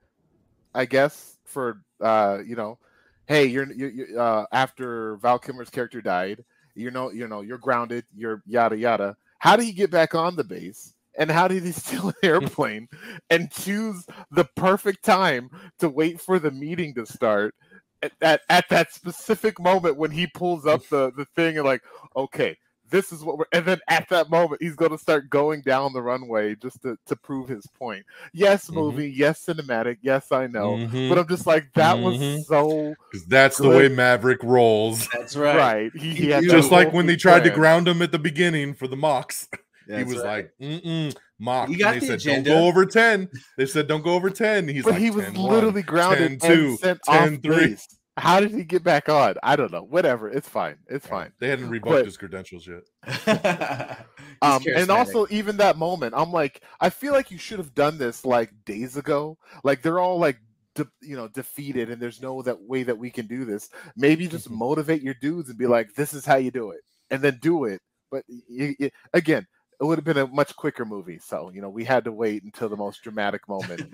I 0.74 0.86
guess 0.86 1.38
for 1.46 1.82
uh 2.00 2.40
you 2.46 2.56
know, 2.56 2.78
hey 3.26 3.46
you're 3.46 3.72
you 3.72 4.18
uh 4.18 4.46
after 4.52 5.18
Val 5.18 5.40
Kilmer's 5.40 5.70
character 5.70 6.02
died, 6.02 6.44
you 6.76 6.92
know 6.92 7.12
you 7.12 7.28
know 7.28 7.42
you're 7.42 7.58
grounded, 7.58 8.06
you're 8.16 8.42
yada 8.46 8.78
yada. 8.78 9.18
How 9.40 9.56
did 9.56 9.66
he 9.66 9.74
get 9.74 9.92
back 9.92 10.16
on 10.16 10.36
the 10.36 10.44
base? 10.44 10.94
And 11.18 11.30
how 11.30 11.48
did 11.48 11.64
he 11.64 11.72
steal 11.72 12.10
an 12.10 12.16
airplane 12.24 12.88
and 13.30 13.52
choose 13.52 14.06
the 14.32 14.46
perfect 14.56 15.04
time 15.04 15.50
to 15.80 15.90
wait 15.90 16.22
for 16.22 16.40
the 16.40 16.52
meeting 16.52 16.94
to 16.96 17.06
start 17.06 17.56
at, 18.02 18.12
at, 18.22 18.42
at 18.50 18.70
that 18.70 18.94
specific 18.94 19.60
moment 19.60 19.98
when 19.98 20.12
he 20.12 20.28
pulls 20.28 20.66
up 20.66 20.88
the, 20.90 21.12
the 21.12 21.26
thing 21.36 21.58
and 21.58 21.66
like, 21.66 21.82
okay, 22.16 22.58
this 22.92 23.12
is 23.12 23.24
what 23.24 23.38
we're 23.38 23.46
and 23.54 23.66
then 23.66 23.80
at 23.88 24.08
that 24.10 24.30
moment 24.30 24.62
he's 24.62 24.76
going 24.76 24.92
to 24.92 24.98
start 24.98 25.30
going 25.30 25.62
down 25.62 25.94
the 25.94 26.02
runway 26.02 26.54
just 26.56 26.82
to, 26.84 26.96
to 27.08 27.16
prove 27.16 27.48
his 27.48 27.66
point 27.68 28.06
yes 28.34 28.66
mm-hmm. 28.66 28.76
movie 28.76 29.10
mm-hmm. 29.10 29.20
yes 29.20 29.44
cinematic 29.46 29.98
yes 30.02 30.32
i 30.32 30.46
know 30.46 30.74
mm-hmm. 30.74 31.10
but 31.10 31.18
i'm 31.18 31.28
just 31.28 31.48
like 31.48 31.72
that 31.74 31.96
mm-hmm. 31.96 32.36
was 32.36 32.48
so 32.48 32.94
because 33.10 33.26
that's 33.26 33.60
good. 33.60 33.72
the 33.72 33.78
way 33.78 33.88
maverick 33.88 34.44
rolls 34.44 35.08
that's 35.14 35.36
right 35.36 35.58
right 35.58 35.92
he, 35.96 36.14
he 36.14 36.28
just 36.42 36.72
like 36.72 36.94
when 36.94 37.06
they 37.06 37.16
tried 37.16 37.40
plan. 37.40 37.50
to 37.50 37.56
ground 37.56 37.88
him 37.88 38.02
at 38.02 38.12
the 38.12 38.20
beginning 38.20 38.74
for 38.74 38.88
the 38.88 38.98
Machs 38.98 39.48
That's 39.88 40.00
he 40.00 40.14
was 40.16 40.24
right. 40.24 40.50
like, 40.60 40.70
mm 40.70 41.16
Mach. 41.40 41.70
You 41.70 41.78
got 41.78 41.94
they 41.94 42.00
the 42.00 42.06
said, 42.06 42.16
agenda. 42.16 42.50
don't 42.52 42.62
go 42.62 42.68
over 42.68 42.86
10. 42.86 43.30
They 43.58 43.66
said, 43.66 43.88
don't 43.88 44.04
go 44.04 44.14
over 44.14 44.30
10. 44.30 44.68
He's 44.68 44.84
but 44.84 44.94
like, 44.94 45.02
he 45.02 45.10
was 45.10 45.28
literally 45.36 45.82
grounded 45.82 46.40
10, 46.40 46.52
2, 46.52 46.78
10, 46.78 47.00
10 47.04 47.42
3. 47.42 47.78
How 48.18 48.40
did 48.40 48.52
he 48.52 48.64
get 48.64 48.84
back 48.84 49.10
on? 49.10 49.36
I 49.42 49.56
don't 49.56 49.72
know. 49.72 49.84
Whatever. 49.84 50.30
It's 50.30 50.48
fine. 50.48 50.76
It's 50.88 51.08
fine. 51.08 51.32
They 51.40 51.48
hadn't 51.48 51.70
revoked 51.70 51.92
but, 51.92 52.06
his 52.06 52.18
credentials 52.18 52.68
yet. 52.68 52.84
um, 54.42 54.64
and 54.68 54.92
also, 54.92 55.26
even 55.30 55.58
that 55.58 55.78
moment, 55.78 56.14
I'm 56.16 56.32
like, 56.32 56.62
I 56.80 56.90
feel 56.90 57.14
like 57.14 57.32
you 57.32 57.38
should 57.38 57.58
have 57.58 57.74
done 57.74 57.98
this 57.98 58.26
like 58.26 58.52
days 58.66 58.98
ago. 58.98 59.38
Like 59.64 59.82
they're 59.82 60.00
all 60.00 60.20
like 60.20 60.38
De- 60.76 60.88
you 61.02 61.18
know 61.18 61.28
defeated 61.28 61.90
and 61.90 62.02
there's 62.02 62.22
no 62.22 62.42
that 62.44 62.62
way 62.62 62.84
that 62.84 62.98
we 62.98 63.10
can 63.10 63.28
do 63.28 63.44
this 63.44 63.70
maybe 63.98 64.26
just 64.26 64.48
mm-hmm. 64.48 64.60
motivate 64.60 65.02
your 65.02 65.16
dudes 65.16 65.50
and 65.50 65.58
be 65.58 65.68
like 65.68 65.94
this 65.96 66.14
is 66.14 66.26
how 66.26 66.38
you 66.38 66.50
do 66.50 66.72
it 66.72 66.80
and 67.10 67.22
then 67.22 67.38
do 67.42 67.66
it 67.66 67.82
but 68.10 68.24
you, 68.30 68.74
you, 68.80 68.90
again 69.14 69.46
it 69.82 69.86
would 69.86 69.98
have 69.98 70.06
been 70.06 70.18
a 70.18 70.28
much 70.28 70.56
quicker 70.56 70.86
movie. 70.86 71.18
So, 71.18 71.52
you 71.52 71.60
know, 71.60 71.70
we 71.70 71.84
had 71.84 72.04
to 72.04 72.12
wait 72.12 72.44
until 72.44 72.70
the 72.70 72.78
most 72.78 73.02
dramatic 73.02 73.50
moment, 73.50 73.92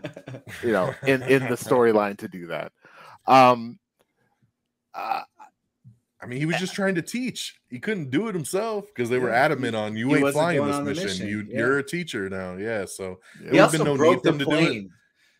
you 0.62 0.73
know, 0.73 0.93
in, 1.06 1.23
in 1.23 1.43
the 1.43 1.56
storyline 1.56 2.17
to 2.17 2.28
do 2.28 2.47
that. 2.47 2.73
Um, 3.26 3.80
uh, 4.93 5.21
I 6.21 6.26
mean, 6.26 6.39
he 6.39 6.45
was 6.45 6.58
just 6.58 6.73
trying 6.73 6.95
to 6.95 7.02
teach. 7.02 7.56
He 7.69 7.80
couldn't 7.80 8.10
do 8.10 8.28
it 8.28 8.36
himself 8.36 8.88
because 8.88 9.10
they 9.10 9.19
were 9.19 9.30
adamant 9.30 9.76
on 9.76 9.95
you 9.95 10.13
ain't 10.13 10.34
flying 10.34 10.65
this 10.65 10.80
mission. 10.80 11.06
mission. 11.06 11.28
You, 11.28 11.45
yeah. 11.47 11.58
You're 11.60 11.80
a 11.80 11.84
teacher 11.84 12.30
now. 12.30 12.58
Yeah. 12.58 12.86
So 12.86 13.19
yeah. 13.41 13.52
he 13.52 13.60
also 13.60 13.84
no 13.84 13.95
broke 13.95 14.23
the 14.23 14.34
plane. 14.34 14.89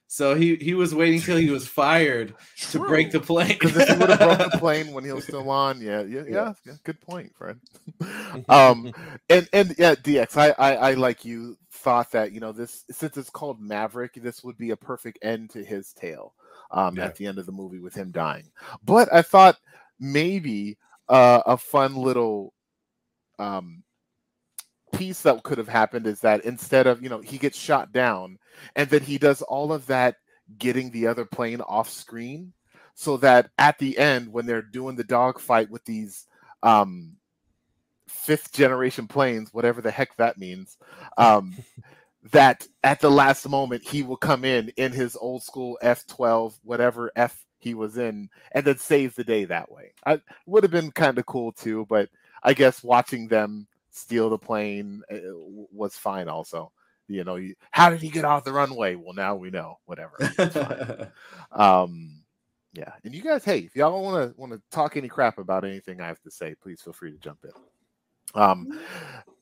So 0.08 0.36
he 0.36 0.56
he 0.56 0.74
was 0.74 0.96
waiting 0.96 1.20
till 1.20 1.38
he 1.38 1.50
was 1.50 1.68
fired 1.82 2.34
to 2.72 2.80
break 2.80 3.12
the 3.12 3.20
plane. 3.20 3.50
Because 3.50 3.76
if 3.76 3.90
he 3.90 3.96
would 3.98 4.10
have 4.10 4.20
broke 4.20 4.52
the 4.52 4.58
plane 4.60 4.94
when 4.94 5.04
he 5.04 5.12
was 5.12 5.26
still 5.26 5.50
on, 5.50 5.82
yeah, 5.82 6.02
yeah, 6.04 6.24
yeah, 6.28 6.54
yeah 6.66 6.74
good 6.84 7.00
point, 7.02 7.36
Fred. 7.36 7.60
um, 8.50 8.94
and 9.30 9.48
and 9.52 9.76
yeah, 9.78 9.96
DX, 9.96 10.38
I, 10.38 10.50
I 10.58 10.74
I 10.74 10.94
like 10.94 11.26
you 11.26 11.58
thought 11.72 12.12
that 12.14 12.32
you 12.32 12.40
know 12.40 12.54
this 12.54 12.86
since 12.90 13.18
it's 13.18 13.30
called 13.30 13.62
Maverick, 13.62 14.14
this 14.16 14.44
would 14.44 14.58
be 14.58 14.72
a 14.72 14.78
perfect 14.78 15.20
end 15.22 15.50
to 15.52 15.64
his 15.64 15.94
tale. 15.94 16.34
Um, 16.70 16.98
yeah. 16.98 17.06
at 17.06 17.16
the 17.16 17.26
end 17.26 17.40
of 17.40 17.46
the 17.46 17.54
movie 17.54 17.80
with 17.80 17.96
him 17.96 18.12
dying, 18.12 18.52
but 18.84 19.08
I 19.14 19.22
thought 19.22 19.58
maybe 20.02 20.78
uh, 21.08 21.42
a 21.46 21.56
fun 21.56 21.96
little 21.96 22.54
um, 23.40 23.84
piece 24.94 25.22
that 25.22 25.44
could 25.44 25.58
have 25.58 25.68
happened 25.68 26.08
is 26.08 26.22
that 26.22 26.46
instead 26.46 26.88
of 26.88 27.02
you 27.02 27.10
know 27.10 27.20
he 27.20 27.38
gets 27.38 27.58
shot 27.58 27.92
down 27.92 28.38
and 28.76 28.90
then 28.90 29.02
he 29.02 29.18
does 29.18 29.42
all 29.42 29.74
of 29.74 29.86
that 29.88 30.16
getting 30.58 30.92
the 30.92 31.08
other 31.08 31.26
plane 31.26 31.62
off 31.62 31.90
screen 31.90 32.54
so 32.94 33.18
that 33.18 33.50
at 33.58 33.78
the 33.80 33.98
end 33.98 34.32
when 34.32 34.46
they're 34.46 34.62
doing 34.62 34.96
the 34.96 35.04
dogfight 35.04 35.70
with 35.70 35.84
these 35.86 36.26
um 36.64 37.14
fifth 38.08 38.54
generation 38.54 39.08
planes 39.08 39.54
whatever 39.54 39.82
the 39.82 39.92
heck 39.92 40.16
that 40.18 40.38
means 40.38 40.78
um 41.18 41.56
that 42.32 42.66
at 42.84 43.00
the 43.00 43.12
last 43.12 43.48
moment 43.48 43.84
he 43.84 44.04
will 44.04 44.18
come 44.18 44.44
in 44.44 44.70
in 44.78 44.92
his 44.92 45.16
old 45.18 45.44
school 45.44 45.78
f12 45.84 46.58
whatever 46.64 47.12
f 47.16 47.46
he 47.60 47.74
was 47.74 47.98
in 47.98 48.30
and 48.52 48.66
then 48.66 48.78
save 48.78 49.16
the 49.16 49.24
day 49.24 49.44
that 49.46 49.72
way. 49.72 49.92
I 50.06 50.22
would 50.46 50.64
have 50.64 50.72
been 50.72 50.92
kind 50.92 51.18
of 51.18 51.26
cool 51.26 51.52
too 51.52 51.86
but 51.90 52.10
i 52.44 52.54
guess 52.54 52.84
watching 52.84 53.28
them 53.28 53.68
steal 53.98 54.30
the 54.30 54.38
plane 54.38 55.02
uh, 55.12 55.18
was 55.34 55.96
fine 55.96 56.28
also. 56.30 56.72
You 57.08 57.24
know 57.24 57.36
you, 57.36 57.56
how 57.72 57.90
did 57.90 58.02
he 58.02 58.10
get 58.10 58.26
off 58.26 58.44
the 58.44 58.52
runway? 58.52 58.96
Well 58.96 59.14
now 59.14 59.36
we 59.36 59.50
know 59.50 59.80
whatever 59.86 61.12
um 61.52 62.22
yeah 62.74 62.92
and 63.04 63.16
you 63.16 63.22
guys 63.22 63.46
hey 63.46 63.60
if 63.60 63.76
y'all 63.76 64.04
want 64.04 64.30
to 64.30 64.40
want 64.40 64.52
to 64.52 64.62
talk 64.72 64.98
any 64.98 65.08
crap 65.08 65.38
about 65.38 65.64
anything 65.64 66.02
i 66.02 66.08
have 66.08 66.22
to 66.22 66.30
say 66.30 66.54
please 66.62 66.82
feel 66.82 66.94
free 66.94 67.12
to 67.12 67.18
jump 67.18 67.40
in. 67.44 68.42
Um 68.42 68.80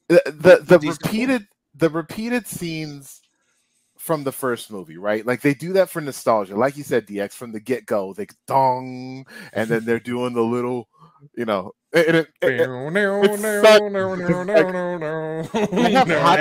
the 0.08 0.22
the, 0.26 0.78
the 0.78 0.80
repeated 0.88 1.48
the 1.74 1.90
repeated 1.90 2.48
scenes 2.48 3.22
from 3.98 4.24
the 4.24 4.32
first 4.32 4.72
movie 4.72 4.98
right? 4.98 5.26
Like 5.26 5.42
they 5.42 5.56
do 5.56 5.74
that 5.74 5.90
for 5.90 6.02
nostalgia. 6.02 6.56
Like 6.56 6.78
you 6.78 6.84
said 6.84 7.08
dx 7.08 7.34
from 7.34 7.52
the 7.52 7.60
get-go 7.60 8.14
they 8.14 8.28
dong 8.46 9.26
and 9.54 9.68
then 9.68 9.86
they're 9.86 10.00
doing 10.00 10.34
the 10.34 10.44
little 10.44 10.88
you 11.36 11.46
know 11.46 11.72
it, 11.94 12.16
it- 12.16 12.28
it- 12.42 12.72
it's 13.24 13.44
such- 13.62 13.84
I 15.78 15.90
have 15.90 16.08
hot 16.20 16.40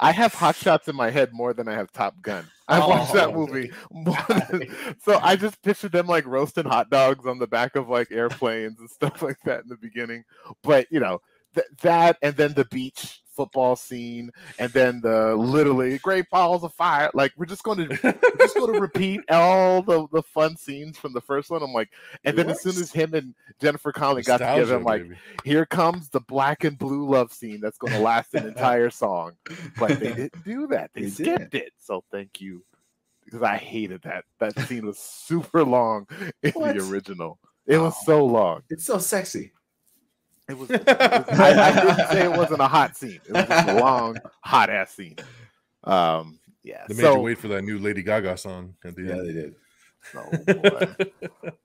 I 0.00 0.12
have 0.12 0.34
hot 0.34 0.56
shots 0.56 0.88
in 0.88 0.96
my 0.96 1.10
head 1.10 1.30
more 1.32 1.54
than 1.54 1.68
I 1.68 1.74
have 1.74 1.92
Top 1.92 2.20
Gun. 2.22 2.46
I 2.68 2.80
watched 2.80 3.12
that 3.14 3.30
Oh, 3.30 3.32
movie 3.32 3.70
more 3.90 4.16
than, 4.28 4.68
so 5.04 5.18
I 5.22 5.36
just 5.36 5.62
pictured 5.62 5.92
them 5.92 6.06
like 6.06 6.26
roasting 6.26 6.66
hot 6.66 6.90
dogs 6.90 7.26
on 7.26 7.38
the 7.38 7.46
back 7.46 7.76
of 7.76 7.88
like 7.88 8.10
airplanes 8.12 8.78
and 8.80 8.90
stuff 8.90 9.22
like 9.22 9.38
that 9.44 9.62
in 9.62 9.68
the 9.68 9.76
beginning. 9.76 10.24
But 10.62 10.86
you 10.90 11.00
know 11.00 11.20
th- 11.54 11.66
that, 11.82 12.18
and 12.22 12.36
then 12.36 12.54
the 12.54 12.64
beach 12.66 13.22
football 13.36 13.76
scene, 13.76 14.30
and 14.58 14.72
then 14.72 15.00
the 15.02 15.36
literally 15.36 15.98
great 15.98 16.28
balls 16.30 16.64
of 16.64 16.72
fire. 16.74 17.10
Like 17.14 17.32
we're 17.36 17.46
just 17.46 17.62
going 17.62 17.86
to 17.88 17.96
just 18.38 18.54
going 18.56 18.72
to 18.74 18.80
repeat 18.80 19.20
all 19.30 19.82
the 19.82 20.06
the 20.12 20.22
fun 20.22 20.56
scenes 20.56 20.98
from 20.98 21.12
the 21.12 21.20
first 21.20 21.50
one. 21.50 21.62
I'm 21.62 21.72
like, 21.72 21.90
and 22.24 22.36
then 22.36 22.48
as 22.50 22.62
soon 22.62 22.76
as 22.76 22.90
him 22.90 23.14
and 23.14 23.34
Jennifer 23.60 23.92
Connelly 23.92 24.22
got 24.22 24.38
together, 24.38 24.74
I'm 24.76 24.82
like, 24.84 25.06
here 25.44 25.66
comes 25.66 26.08
the 26.08 26.20
black 26.20 26.64
and 26.64 26.78
blue 26.78 27.08
love 27.08 27.32
scene 27.32 27.60
that's 27.60 27.78
going 27.78 27.92
to 27.92 28.00
last 28.00 28.34
an 28.34 28.46
entire 28.46 28.90
song. 28.90 29.32
But 29.78 30.00
they 30.00 30.12
didn't 30.14 30.44
do 30.44 30.66
that. 30.68 30.90
They, 30.94 31.02
They 31.02 31.10
skipped 31.10 31.54
it. 31.54 31.72
So 31.78 32.02
thank 32.10 32.40
you. 32.40 32.64
Because 33.24 33.42
I 33.42 33.56
hated 33.56 34.02
that. 34.02 34.24
That 34.38 34.58
scene 34.68 34.86
was 34.86 34.98
super 34.98 35.64
long 35.64 36.06
in 36.42 36.52
What? 36.52 36.76
the 36.76 36.82
original. 36.88 37.38
It 37.66 37.76
oh 37.76 37.84
was 37.84 37.94
Oh. 38.02 38.04
so 38.06 38.24
long. 38.24 38.62
it's 38.70 38.84
so 38.84 38.98
sexy. 38.98 39.52
It 40.48 40.56
was. 40.58 40.70
it 40.70 40.86
was- 40.86 40.96
I, 41.40 41.70
I 41.70 41.72
didn't 41.74 42.08
say 42.08 42.24
it 42.24 42.30
wasn't 42.36 42.60
a 42.60 42.68
hot 42.68 42.96
scene. 42.96 43.20
It 43.28 43.32
was 43.32 43.46
just 43.46 43.68
a 43.68 43.80
long, 43.80 44.16
hot 44.40 44.70
ass 44.70 44.92
scene. 44.94 45.16
Um. 45.84 46.38
Yeah. 46.62 46.84
They 46.88 46.94
made 46.94 47.02
so, 47.02 47.14
you 47.16 47.20
wait 47.20 47.38
for 47.38 47.48
that 47.48 47.62
new 47.62 47.78
Lady 47.78 48.02
Gaga 48.02 48.36
song 48.36 48.74
at 48.84 48.96
the 48.96 49.02
Yeah, 49.04 49.12
end. 49.12 49.28
they 49.28 49.32
did. 49.32 49.54
oh, 50.14 50.90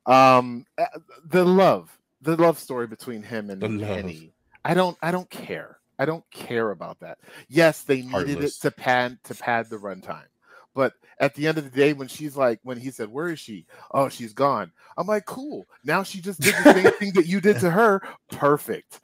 boy. 0.05 0.11
um 0.11 0.65
uh, 0.77 0.85
the 1.27 1.43
love 1.45 1.95
the 2.21 2.35
love 2.35 2.57
story 2.59 2.85
between 2.87 3.23
him 3.23 3.49
and 3.49 3.61
The 3.61 3.69
love. 3.69 3.87
Penny. 3.87 4.33
I 4.63 4.73
don't 4.75 4.97
I 5.01 5.11
don't 5.11 5.29
care. 5.29 5.77
I 5.99 6.05
don't 6.05 6.23
care 6.31 6.69
about 6.71 6.99
that. 7.01 7.17
Yes, 7.49 7.81
they 7.83 7.97
needed 7.97 8.11
Heartless. 8.11 8.57
it 8.57 8.61
to 8.61 8.71
pad 8.71 9.17
to 9.25 9.35
pad 9.35 9.69
the 9.69 9.77
runtime. 9.77 10.25
But 10.73 10.93
at 11.19 11.35
the 11.35 11.47
end 11.47 11.57
of 11.57 11.63
the 11.63 11.69
day, 11.69 11.93
when 11.93 12.07
she's 12.07 12.37
like, 12.37 12.59
when 12.63 12.77
he 12.77 12.91
said, 12.91 13.09
Where 13.09 13.29
is 13.29 13.39
she? 13.39 13.65
Oh, 13.91 14.09
she's 14.09 14.33
gone. 14.33 14.71
I'm 14.97 15.07
like, 15.07 15.25
cool. 15.25 15.65
Now 15.83 16.03
she 16.03 16.21
just 16.21 16.39
did 16.41 16.55
the 16.55 16.73
same 16.73 16.91
thing 16.99 17.13
that 17.13 17.27
you 17.27 17.41
did 17.41 17.59
to 17.59 17.69
her. 17.69 18.01
Perfect. 18.29 18.99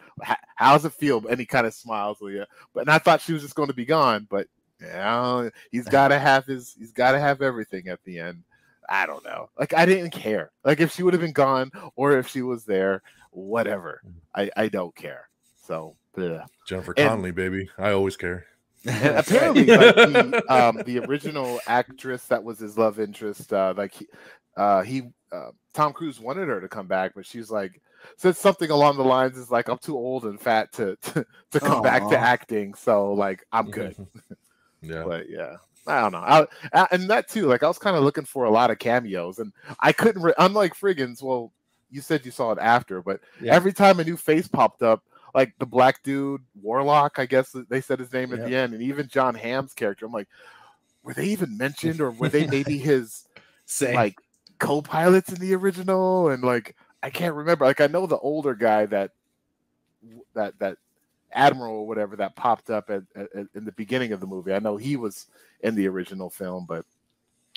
How's 0.55 0.85
it 0.85 0.93
feel? 0.93 1.25
And 1.27 1.39
he 1.39 1.45
kind 1.45 1.67
of 1.67 1.73
smiles 1.73 2.19
with 2.21 2.33
you. 2.33 2.45
But 2.73 2.81
and 2.81 2.89
I 2.89 2.99
thought 2.99 3.21
she 3.21 3.33
was 3.33 3.41
just 3.41 3.55
going 3.55 3.67
to 3.67 3.73
be 3.73 3.85
gone, 3.85 4.27
but 4.29 4.47
yeah, 4.81 5.49
he's 5.71 5.87
gotta 5.87 6.19
have 6.19 6.45
his 6.45 6.75
he's 6.77 6.91
gotta 6.91 7.19
have 7.19 7.41
everything 7.41 7.87
at 7.87 8.03
the 8.03 8.19
end. 8.19 8.43
I 8.89 9.05
don't 9.05 9.25
know. 9.25 9.49
Like 9.57 9.73
I 9.73 9.85
didn't 9.85 10.11
care. 10.11 10.51
Like 10.63 10.79
if 10.79 10.93
she 10.93 11.03
would 11.03 11.13
have 11.13 11.21
been 11.21 11.33
gone 11.33 11.71
or 11.95 12.17
if 12.17 12.27
she 12.27 12.41
was 12.41 12.63
there, 12.63 13.01
whatever. 13.31 14.01
Mm-hmm. 14.05 14.17
I 14.35 14.65
I 14.65 14.67
don't 14.69 14.95
care. 14.95 15.29
So 15.65 15.95
bleh. 16.15 16.45
Jennifer 16.67 16.93
Connelly, 16.93 17.31
baby. 17.31 17.69
I 17.77 17.91
always 17.91 18.15
care. 18.15 18.45
And 18.87 19.17
apparently, 19.17 19.65
like 19.65 19.95
the 19.95 20.43
um 20.49 20.81
the 20.85 20.99
original 20.99 21.59
actress 21.67 22.23
that 22.25 22.43
was 22.43 22.59
his 22.59 22.77
love 22.77 22.99
interest, 22.99 23.51
uh, 23.53 23.73
like 23.77 23.93
he, 23.93 24.07
uh, 24.55 24.81
he 24.81 25.03
uh, 25.31 25.49
Tom 25.73 25.93
Cruise 25.93 26.19
wanted 26.19 26.47
her 26.47 26.61
to 26.61 26.67
come 26.67 26.87
back, 26.87 27.11
but 27.15 27.25
she's 27.25 27.51
like 27.51 27.81
said 28.15 28.37
something 28.37 28.69
along 28.71 28.95
the 28.97 29.03
lines 29.03 29.37
is 29.37 29.51
like 29.51 29.67
I'm 29.67 29.77
too 29.79 29.97
old 29.97 30.25
and 30.25 30.39
fat 30.39 30.71
to 30.73 30.95
to, 31.01 31.25
to 31.51 31.59
come 31.59 31.81
back 31.81 32.07
to 32.09 32.17
acting, 32.17 32.73
so 32.73 33.13
like 33.13 33.43
I'm 33.51 33.69
good. 33.69 33.95
yeah. 34.81 35.03
But 35.05 35.29
yeah, 35.29 35.57
I 35.85 36.01
don't 36.01 36.11
know. 36.13 36.19
I, 36.19 36.45
I- 36.73 36.87
and 36.91 37.09
that 37.09 37.27
too, 37.27 37.47
like 37.47 37.63
I 37.63 37.67
was 37.67 37.77
kind 37.79 37.95
of 37.97 38.03
looking 38.03 38.25
for 38.25 38.45
a 38.45 38.49
lot 38.51 38.71
of 38.71 38.79
cameos, 38.79 39.39
and 39.39 39.51
I 39.79 39.91
couldn't. 39.91 40.21
Re- 40.21 40.33
unlike 40.37 40.75
Frigginz, 40.75 41.21
well, 41.21 41.51
you 41.89 42.01
said 42.01 42.25
you 42.25 42.31
saw 42.31 42.51
it 42.51 42.59
after, 42.61 43.01
but 43.01 43.19
Yeah. 43.41 43.53
every 43.55 43.73
time 43.73 43.99
a 43.99 44.03
new 44.03 44.17
face 44.17 44.47
popped 44.47 44.81
up, 44.83 45.03
like 45.35 45.53
the 45.59 45.65
black 45.65 46.01
dude 46.03 46.41
Warlock, 46.61 47.19
I 47.19 47.25
guess 47.25 47.55
they 47.69 47.81
said 47.81 47.99
his 47.99 48.11
name 48.13 48.33
at 48.33 48.39
Yep. 48.39 48.47
the 48.47 48.55
end, 48.55 48.73
and 48.73 48.81
even 48.83 49.07
Jon 49.07 49.35
Hamm's 49.35 49.73
character, 49.73 50.05
I'm 50.05 50.11
like, 50.11 50.27
were 51.03 51.13
they 51.13 51.25
even 51.25 51.57
mentioned, 51.57 52.01
or 52.01 52.11
were 52.11 52.29
they 52.29 52.47
maybe 52.47 52.77
his 52.77 53.27
Same. 53.65 53.95
like 53.95 54.15
co-pilots 54.59 55.31
in 55.31 55.39
the 55.39 55.53
original? 55.55 56.29
And 56.29 56.43
like 56.43 56.75
I 57.03 57.09
can't 57.09 57.35
remember. 57.35 57.65
Like 57.65 57.81
I 57.81 57.87
know 57.87 58.05
the 58.07 58.17
older 58.19 58.55
guy 58.55 58.85
that 58.87 59.11
that 60.33 60.57
that 60.59 60.77
admiral 61.33 61.75
or 61.75 61.87
whatever 61.87 62.15
that 62.15 62.35
popped 62.35 62.69
up 62.69 62.89
at, 62.89 63.03
at, 63.15 63.27
at- 63.35 63.47
in 63.53 63.65
the 63.65 63.71
beginning 63.73 64.13
of 64.13 64.19
the 64.19 64.27
movie. 64.27 64.53
I 64.53 64.59
know 64.59 64.77
he 64.77 64.95
was 64.95 65.27
in 65.61 65.75
the 65.75 65.87
original 65.87 66.29
film, 66.29 66.65
but 66.67 66.85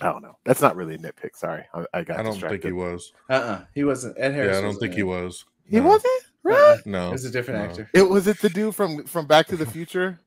I 0.03 0.07
don't 0.07 0.23
know. 0.23 0.37
That's 0.45 0.61
not 0.63 0.77
really 0.77 0.95
a 0.95 0.99
nitpick. 0.99 1.37
Sorry, 1.37 1.65
I, 1.75 1.85
I 1.95 2.03
got 2.05 2.19
I 2.19 2.23
don't 2.23 2.33
distracted. 2.33 2.63
think 2.63 2.65
he 2.65 2.73
was. 2.73 3.13
uh-uh. 3.29 3.65
He 3.75 3.85
wasn't. 3.85 4.17
Ed 4.19 4.33
Harris. 4.33 4.53
Yeah, 4.55 4.59
I 4.59 4.63
don't 4.63 4.75
think 4.79 4.93
in 4.93 4.97
he 4.97 5.01
it. 5.01 5.05
was. 5.05 5.45
He 5.69 5.77
No. 5.77 5.89
wasn't. 5.89 6.23
Really? 6.43 6.81
No. 6.87 7.09
It 7.09 7.13
was 7.13 7.25
a 7.25 7.31
different 7.31 7.61
no. 7.61 7.67
actor. 7.71 7.91
It 7.93 8.03
was 8.09 8.27
it 8.27 8.41
the 8.41 8.49
dude 8.49 8.75
from 8.75 9.05
from 9.05 9.27
Back 9.27 9.47
to 9.49 9.57
the 9.57 9.67
Future, 9.67 10.19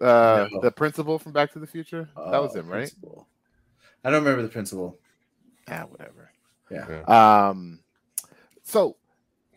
uh, 0.00 0.48
No. 0.50 0.60
the 0.60 0.70
principal 0.72 1.18
from 1.18 1.32
Back 1.32 1.52
to 1.52 1.58
the 1.58 1.66
Future. 1.66 2.08
that 2.16 2.42
was 2.42 2.54
Uh, 2.56 2.60
him, 2.60 2.68
right? 2.68 2.78
principal. 2.80 3.28
I 4.04 4.10
don't 4.10 4.22
remember 4.24 4.42
the 4.42 4.48
principal. 4.48 4.98
Ah, 5.68 5.84
whatever. 5.88 6.30
Yeah. 6.70 7.02
Um, 7.48 7.80
so 8.62 8.96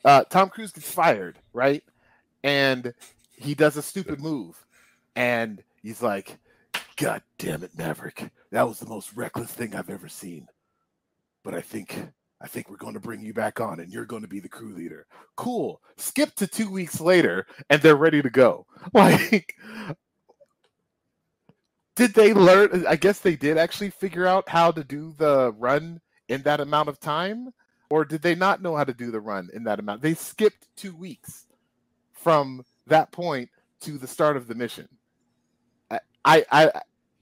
uh, 0.05 0.23
Tom 0.25 0.49
Cruise 0.49 0.71
gets 0.71 0.91
fired, 0.91 1.37
right? 1.53 1.83
And 2.43 2.93
he 3.35 3.53
does 3.55 3.77
a 3.77 3.81
stupid 3.81 4.19
move, 4.19 4.63
and 5.15 5.63
he's 5.81 6.01
like, 6.01 6.37
"God 6.95 7.21
damn 7.37 7.63
it, 7.63 7.77
Maverick! 7.77 8.31
That 8.51 8.67
was 8.67 8.79
the 8.79 8.87
most 8.87 9.13
reckless 9.15 9.51
thing 9.51 9.75
I've 9.75 9.89
ever 9.89 10.07
seen." 10.07 10.47
But 11.43 11.53
I 11.55 11.61
think 11.61 12.07
I 12.41 12.47
think 12.47 12.69
we're 12.69 12.77
going 12.77 12.95
to 12.95 12.99
bring 12.99 13.21
you 13.21 13.33
back 13.33 13.59
on, 13.59 13.79
and 13.79 13.91
you're 13.91 14.05
going 14.05 14.23
to 14.23 14.27
be 14.27 14.39
the 14.39 14.49
crew 14.49 14.73
leader. 14.73 15.05
Cool. 15.35 15.81
Skip 15.97 16.33
to 16.35 16.47
two 16.47 16.71
weeks 16.71 16.99
later, 16.99 17.45
and 17.69 17.81
they're 17.81 17.95
ready 17.95 18.21
to 18.21 18.29
go. 18.29 18.65
Like. 18.93 19.55
Did 21.95 22.13
they 22.13 22.33
learn? 22.33 22.85
I 22.87 22.95
guess 22.95 23.19
they 23.19 23.35
did 23.35 23.57
actually 23.57 23.91
figure 23.91 24.25
out 24.25 24.49
how 24.49 24.71
to 24.71 24.83
do 24.83 25.13
the 25.17 25.51
run 25.51 25.99
in 26.29 26.41
that 26.43 26.61
amount 26.61 26.87
of 26.89 26.99
time 26.99 27.51
or 27.91 28.05
did 28.05 28.21
they 28.21 28.33
not 28.33 28.61
know 28.61 28.75
how 28.75 28.85
to 28.85 28.93
do 28.93 29.11
the 29.11 29.19
run 29.19 29.49
in 29.53 29.65
that 29.65 29.79
amount 29.79 30.01
they 30.01 30.13
skipped 30.13 30.67
two 30.75 30.95
weeks 30.95 31.45
from 32.13 32.63
that 32.87 33.11
point 33.11 33.49
to 33.81 33.97
the 33.97 34.07
start 34.07 34.37
of 34.37 34.47
the 34.47 34.55
mission 34.55 34.87
i 35.91 35.99
i, 36.23 36.45
I 36.51 36.71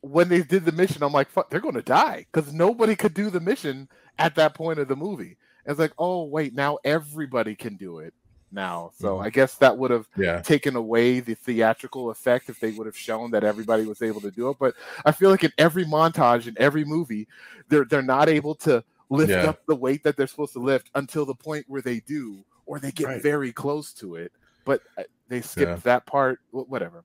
when 0.02 0.30
they 0.30 0.44
did 0.44 0.64
the 0.64 0.72
mission 0.72 1.02
i'm 1.02 1.12
like 1.12 1.30
fuck 1.30 1.50
they're 1.50 1.60
going 1.60 1.74
to 1.74 1.82
die 1.82 2.26
because 2.32 2.54
nobody 2.54 2.96
could 2.96 3.16
do 3.16 3.32
the 3.32 3.40
mission 3.40 3.90
at 4.20 4.36
that 4.36 4.54
point 4.54 4.78
of 4.80 4.88
the 4.88 4.96
movie 4.96 5.36
and 5.66 5.72
it's 5.72 5.80
like 5.80 5.94
oh 5.98 6.24
wait 6.26 6.54
now 6.54 6.78
everybody 6.84 7.56
can 7.56 7.76
do 7.76 8.00
it 8.00 8.14
now 8.52 8.92
so 8.98 9.18
Mhm. 9.18 9.26
i 9.26 9.30
guess 9.30 9.56
that 9.56 9.78
would 9.78 9.92
have 9.92 10.08
Yeah. 10.18 10.42
taken 10.42 10.76
away 10.76 11.20
the 11.20 11.36
theatrical 11.36 12.10
effect 12.12 12.50
if 12.50 12.60
they 12.60 12.72
would 12.72 12.86
have 12.88 12.98
shown 12.98 13.32
that 13.32 13.44
everybody 13.44 13.86
was 13.86 14.02
able 14.02 14.22
to 14.22 14.32
do 14.32 14.50
it. 14.50 14.58
But 14.60 14.74
I 15.06 15.12
feel 15.12 15.30
like 15.30 15.44
in 15.44 15.52
every 15.58 15.86
montage 15.86 16.48
in 16.48 16.56
every 16.60 16.84
movie, 16.84 17.28
they're 17.70 17.86
they're 17.86 18.02
not 18.02 18.28
able 18.30 18.56
to 18.56 18.84
lift 19.12 19.30
Yeah. 19.32 19.50
up 19.50 19.66
the 19.68 19.76
weight 19.76 20.04
that 20.04 20.18
they're 20.18 20.28
supposed 20.28 20.54
to 20.54 20.60
lift 20.60 20.90
until 20.96 21.26
the 21.26 21.36
point 21.36 21.66
where 21.68 21.82
they 21.84 22.00
do, 22.02 22.44
or 22.66 22.80
they 22.80 22.92
get 22.92 23.08
Right. 23.08 23.22
very 23.22 23.52
close 23.52 23.94
to 23.94 24.16
it. 24.16 24.32
But 24.66 24.82
uh, 24.98 25.04
they 25.28 25.42
skipped 25.42 25.70
Yeah. 25.70 25.76
that 25.84 26.06
part. 26.08 26.40
Whatever. 26.52 27.04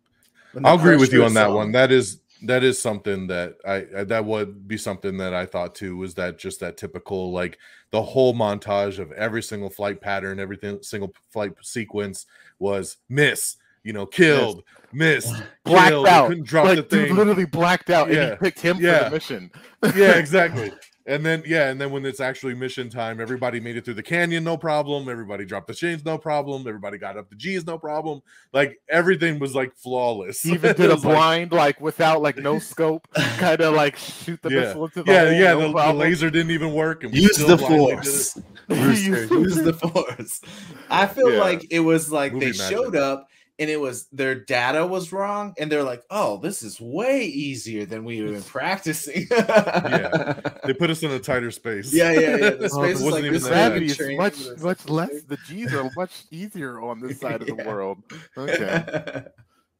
I'll 0.64 0.78
agree 0.78 0.96
with 0.96 1.12
you 1.12 1.20
pressure 1.20 1.26
on 1.28 1.34
that 1.34 1.48
is 1.50 1.54
one. 1.54 1.72
That 1.72 1.92
is 1.92 2.20
that 2.46 2.62
is 2.64 2.80
something 2.80 3.26
that 3.28 3.54
I, 3.66 4.04
that 4.04 4.24
would 4.24 4.66
be 4.68 4.76
something 4.76 5.16
that 5.18 5.34
I 5.34 5.46
thought 5.46 5.74
too 5.74 5.96
was 5.96 6.14
that 6.14 6.38
just 6.38 6.60
that 6.60 6.76
typical 6.76 7.32
like 7.32 7.58
the 7.90 8.02
whole 8.02 8.34
montage 8.34 8.98
of 8.98 9.12
every 9.12 9.42
single 9.42 9.70
flight 9.70 10.00
pattern, 10.00 10.38
everything 10.40 10.78
single 10.82 11.12
flight 11.30 11.52
sequence 11.62 12.26
was 12.58 12.96
miss, 13.08 13.56
you 13.82 13.92
know, 13.92 14.06
killed, 14.06 14.62
miss, 14.92 15.30
Blacked 15.64 15.88
killed, 15.90 16.06
out. 16.06 16.28
couldn't 16.28 16.46
drop 16.46 16.66
like, 16.66 16.76
the 16.76 16.82
thing. 16.82 17.14
literally 17.14 17.44
blacked 17.46 17.90
out, 17.90 18.08
and 18.08 18.16
Yeah. 18.16 18.30
he 18.30 18.36
picked 18.36 18.60
him 18.60 18.76
for 18.76 18.82
the 18.82 19.10
mission. 19.10 19.50
yeah, 19.96 20.12
exactly. 20.18 20.72
And 21.06 21.24
then 21.24 21.42
yeah, 21.46 21.68
and 21.68 21.78
then 21.78 21.90
when 21.90 22.06
it's 22.06 22.18
actually 22.20 22.54
mission 22.54 22.88
time, 22.88 23.20
everybody 23.20 23.60
made 23.60 23.76
it 23.76 23.84
through 23.84 23.92
the 23.94 24.02
canyon, 24.02 24.42
no 24.42 24.56
problem. 24.56 25.06
Everybody 25.08 25.44
dropped 25.44 25.66
the 25.66 25.74
chains, 25.74 26.02
no 26.02 26.16
problem. 26.16 26.66
Everybody 26.66 26.96
got 26.96 27.18
up 27.18 27.28
the 27.28 27.36
G's, 27.36 27.66
no 27.66 27.76
problem. 27.76 28.22
Like 28.54 28.80
everything 28.88 29.38
was 29.38 29.54
like 29.54 29.74
flawless. 29.76 30.46
Even 30.46 30.70
It 30.70 30.76
did 30.78 30.90
a 30.90 30.94
was 30.94 31.04
like- 31.04 31.14
blind, 31.14 31.52
like, 31.52 31.78
without 31.80 32.22
like 32.22 32.38
no 32.38 32.58
scope, 32.70 33.06
kind 33.36 33.60
of 33.60 33.74
like 33.74 33.96
shoot 33.96 34.40
the 34.40 34.48
yeah, 34.50 34.60
missile 34.60 34.84
into 34.86 35.02
the 35.02 35.12
yeah, 35.12 35.24
hole, 35.24 35.32
yeah. 35.34 35.52
no 35.52 35.72
the, 35.72 35.92
the 35.92 35.92
laser 35.92 36.30
didn't 36.30 36.52
even 36.52 36.72
work. 36.72 37.04
And 37.04 37.14
Use 37.16 37.36
the 37.36 37.56
blindly 37.56 37.68
did 37.68 37.92
it. 37.92 37.94
force. 37.96 38.38
He 38.68 38.74
Rooster, 38.74 39.08
used- 39.10 39.30
use 39.30 39.56
the 39.56 39.72
force. 39.74 40.40
I 40.88 41.06
feel 41.06 41.30
Yeah. 41.34 41.40
like 41.40 41.66
it 41.70 41.80
was 41.80 42.10
like 42.10 42.32
Movie 42.32 42.46
they 42.52 42.58
magic. 42.58 42.70
showed 42.78 42.96
up 42.96 43.28
and 43.58 43.70
it 43.70 43.80
was 43.80 44.06
their 44.10 44.34
data 44.34 44.86
was 44.86 45.12
wrong, 45.12 45.54
and 45.58 45.70
they're 45.70 45.84
like, 45.84 46.02
"Oh, 46.10 46.38
this 46.38 46.62
is 46.62 46.80
way 46.80 47.24
easier 47.24 47.86
than 47.86 48.04
we've 48.04 48.26
been 48.26 48.42
practicing." 48.58 49.26
Yeah. 49.30 50.40
They 50.64 50.74
put 50.74 50.90
us 50.90 51.02
in 51.02 51.10
a 51.10 51.18
tighter 51.20 51.50
space. 51.50 51.92
yeah, 51.92 52.12
yeah, 52.12 52.36
yeah. 52.36 52.50
The 52.50 52.64
Oh, 52.72 52.82
space 52.82 52.96
is 52.96 53.02
wasn't 53.02 53.12
like 53.12 53.20
even 53.24 53.32
this 53.34 53.42
that 53.44 53.50
gravity 53.50 53.86
is 53.86 54.18
much 54.18 54.60
much 54.60 54.88
less. 54.88 55.22
The 55.24 55.38
G's 55.46 55.72
are 55.72 55.90
much 55.96 56.24
easier 56.30 56.80
on 56.80 57.00
this 57.00 57.20
side 57.20 57.42
of 57.42 57.46
the 57.46 57.54
world. 57.54 58.02
Okay, 58.36 59.24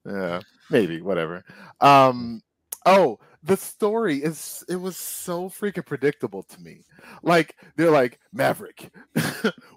yeah, 0.07 0.41
maybe 0.71 1.01
whatever. 1.01 1.43
Um, 1.81 2.43
oh, 2.87 3.19
the 3.43 3.57
story 3.57 4.19
is 4.19 4.65
it 4.69 4.77
was 4.77 4.97
so 4.97 5.49
freaking 5.49 5.85
predictable 5.85 6.45
to 6.45 6.61
me. 6.61 6.85
Like 7.23 7.57
they're 7.77 7.91
like 7.91 8.21
Maverick, 8.33 8.93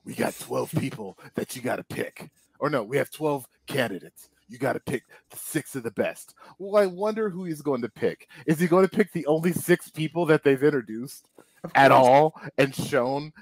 we 0.06 0.14
got 0.14 0.38
twelve 0.40 0.72
people 0.72 1.18
that 1.36 1.56
you 1.56 1.62
got 1.64 1.78
to 1.78 1.84
pick, 1.84 2.30
or 2.60 2.70
no, 2.70 2.84
we 2.84 2.98
have 2.98 3.10
twelve 3.10 3.48
candidates. 3.68 4.30
You 4.50 4.58
got 4.58 4.74
to 4.74 4.80
pick 4.80 5.04
the 5.30 5.38
six 5.38 5.76
of 5.76 5.84
the 5.84 5.92
best. 5.92 6.34
Well, 6.58 6.82
I 6.82 6.86
wonder 6.86 7.30
who 7.30 7.44
he's 7.44 7.62
going 7.62 7.82
to 7.82 7.90
pick. 7.90 8.30
Is 8.46 8.60
he 8.60 8.68
going 8.68 8.88
to 8.88 8.96
pick 8.96 9.12
the 9.12 9.26
only 9.26 9.52
six 9.52 9.90
people 9.90 10.26
that 10.28 10.44
they've 10.44 10.64
introduced 10.64 11.30
at 11.76 11.92
all 11.92 12.40
and 12.58 12.74
shown 12.74 13.34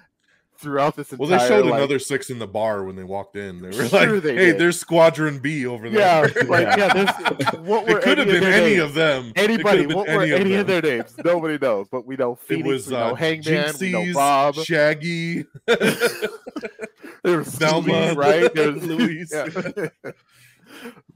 throughout 0.57 0.95
this 0.95 1.11
entire? 1.11 1.27
Well, 1.27 1.39
they 1.39 1.47
showed 1.47 1.65
like- 1.65 1.75
another 1.75 1.99
six 1.99 2.29
in 2.29 2.39
the 2.39 2.47
bar 2.47 2.83
when 2.83 2.95
they 2.95 3.03
walked 3.03 3.35
in. 3.35 3.61
They 3.61 3.67
were 3.67 3.87
Sure 3.87 4.13
like, 4.13 4.23
they 4.23 4.35
"Hey, 4.35 4.45
did. 4.47 4.59
there's 4.59 4.79
Squadron 4.79 5.39
B 5.39 5.65
over 5.65 5.89
there." 5.89 5.99
Yeah, 5.99 6.27
there." 6.27 6.43
like 6.47 6.77
yeah. 6.77 6.93
There's, 6.93 7.09
what 7.59 7.85
were 7.87 7.97
it 7.99 8.03
could 8.03 8.17
have 8.17 8.27
any 8.27 8.39
been 8.39 8.47
of 8.47 8.53
any 8.55 8.69
names? 8.75 8.81
of 8.83 8.93
them. 8.93 9.33
Anybody? 9.35 9.85
What 9.87 10.07
were 10.07 10.23
any 10.23 10.33
any, 10.33 10.53
of 10.55 10.61
of 10.61 10.67
their 10.67 10.81
names? 10.81 11.15
Nobody 11.23 11.57
knows, 11.57 11.87
but 11.89 12.05
we 12.05 12.15
know 12.15 12.33
It 12.39 12.39
Phoenix, 12.39 12.67
was 12.67 12.87
we 12.87 12.93
know 12.93 12.99
uh, 13.11 13.15
Hangman, 13.15 13.73
we 13.79 13.91
know 13.91 14.13
Bob. 14.13 14.55
Shaggy, 14.55 15.45
There's 17.23 17.59
Louis, 17.61 18.15
right? 18.15 18.53
There's 18.53 18.83
Louise. 18.83 19.33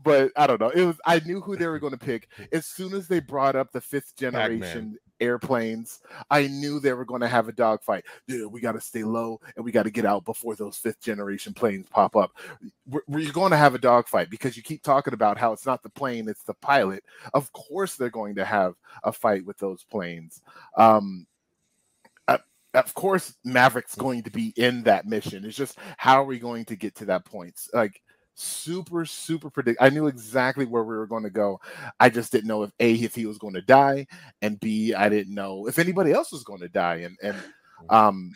but 0.03 0.31
I 0.35 0.47
don't 0.47 0.59
know. 0.59 0.69
It 0.69 0.83
was 0.85 0.95
I 1.05 1.19
knew 1.25 1.41
who 1.41 1.55
they 1.55 1.67
were 1.67 1.79
going 1.79 1.91
to 1.93 1.97
pick 1.99 2.27
as 2.51 2.65
soon 2.65 2.93
as 2.93 3.07
they 3.07 3.19
brought 3.19 3.55
up 3.55 3.71
the 3.71 3.81
fifth 3.81 4.15
generation 4.15 4.97
airplanes. 5.19 6.01
I 6.29 6.47
knew 6.47 6.79
they 6.79 6.93
were 6.93 7.05
going 7.05 7.21
to 7.21 7.27
have 7.27 7.47
a 7.47 7.53
dogfight. 7.53 8.05
Yeah, 8.27 8.45
we 8.45 8.61
got 8.61 8.73
to 8.73 8.81
stay 8.81 9.03
low 9.03 9.39
and 9.55 9.63
we 9.65 9.71
got 9.71 9.83
to 9.83 9.91
get 9.91 10.05
out 10.05 10.25
before 10.25 10.55
those 10.55 10.77
fifth 10.77 11.01
generation 11.01 11.53
planes 11.53 11.87
pop 11.89 12.15
up. 12.15 12.37
We're, 12.87 13.01
we're 13.07 13.31
going 13.31 13.51
to 13.51 13.57
have 13.57 13.75
a 13.75 13.79
dogfight 13.79 14.29
because 14.29 14.57
you 14.57 14.63
keep 14.63 14.83
talking 14.83 15.13
about 15.13 15.37
how 15.37 15.53
it's 15.53 15.65
not 15.65 15.83
the 15.83 15.89
plane, 15.89 16.27
it's 16.27 16.43
the 16.43 16.53
pilot. 16.55 17.03
Of 17.33 17.51
course, 17.53 17.95
they're 17.95 18.09
going 18.09 18.35
to 18.35 18.45
have 18.45 18.75
a 19.03 19.11
fight 19.11 19.45
with 19.45 19.57
those 19.57 19.83
planes. 19.83 20.41
Um, 20.77 21.27
uh, 22.27 22.37
of 22.73 22.93
course, 22.93 23.35
Maverick's 23.43 23.95
going 23.95 24.23
to 24.23 24.31
be 24.31 24.53
in 24.55 24.83
that 24.83 25.05
mission. 25.05 25.45
It's 25.45 25.57
just 25.57 25.77
how 25.97 26.21
are 26.21 26.25
we 26.25 26.39
going 26.39 26.65
to 26.65 26.75
get 26.75 26.95
to 26.95 27.05
that 27.05 27.25
point? 27.25 27.59
Like 27.73 28.01
super, 28.39 29.05
super 29.05 29.49
predict. 29.49 29.81
I 29.81 29.89
knew 29.89 30.07
exactly 30.07 30.65
where 30.65 30.83
we 30.83 30.95
were 30.95 31.07
going 31.07 31.23
to 31.23 31.29
go. 31.29 31.59
I 31.99 32.09
just 32.09 32.31
didn't 32.31 32.47
know 32.47 32.63
if 32.63 32.71
a 32.79 32.93
if 32.93 33.15
he 33.15 33.25
was 33.25 33.37
going 33.37 33.53
to 33.55 33.61
die, 33.61 34.07
and 34.41 34.59
b 34.59 34.93
I 34.93 35.09
didn't 35.09 35.33
know 35.33 35.67
if 35.67 35.79
anybody 35.79 36.11
else 36.11 36.31
was 36.31 36.43
going 36.43 36.61
to 36.61 36.69
die. 36.69 36.95
And 36.97 37.17
and 37.21 37.35
um, 37.89 38.33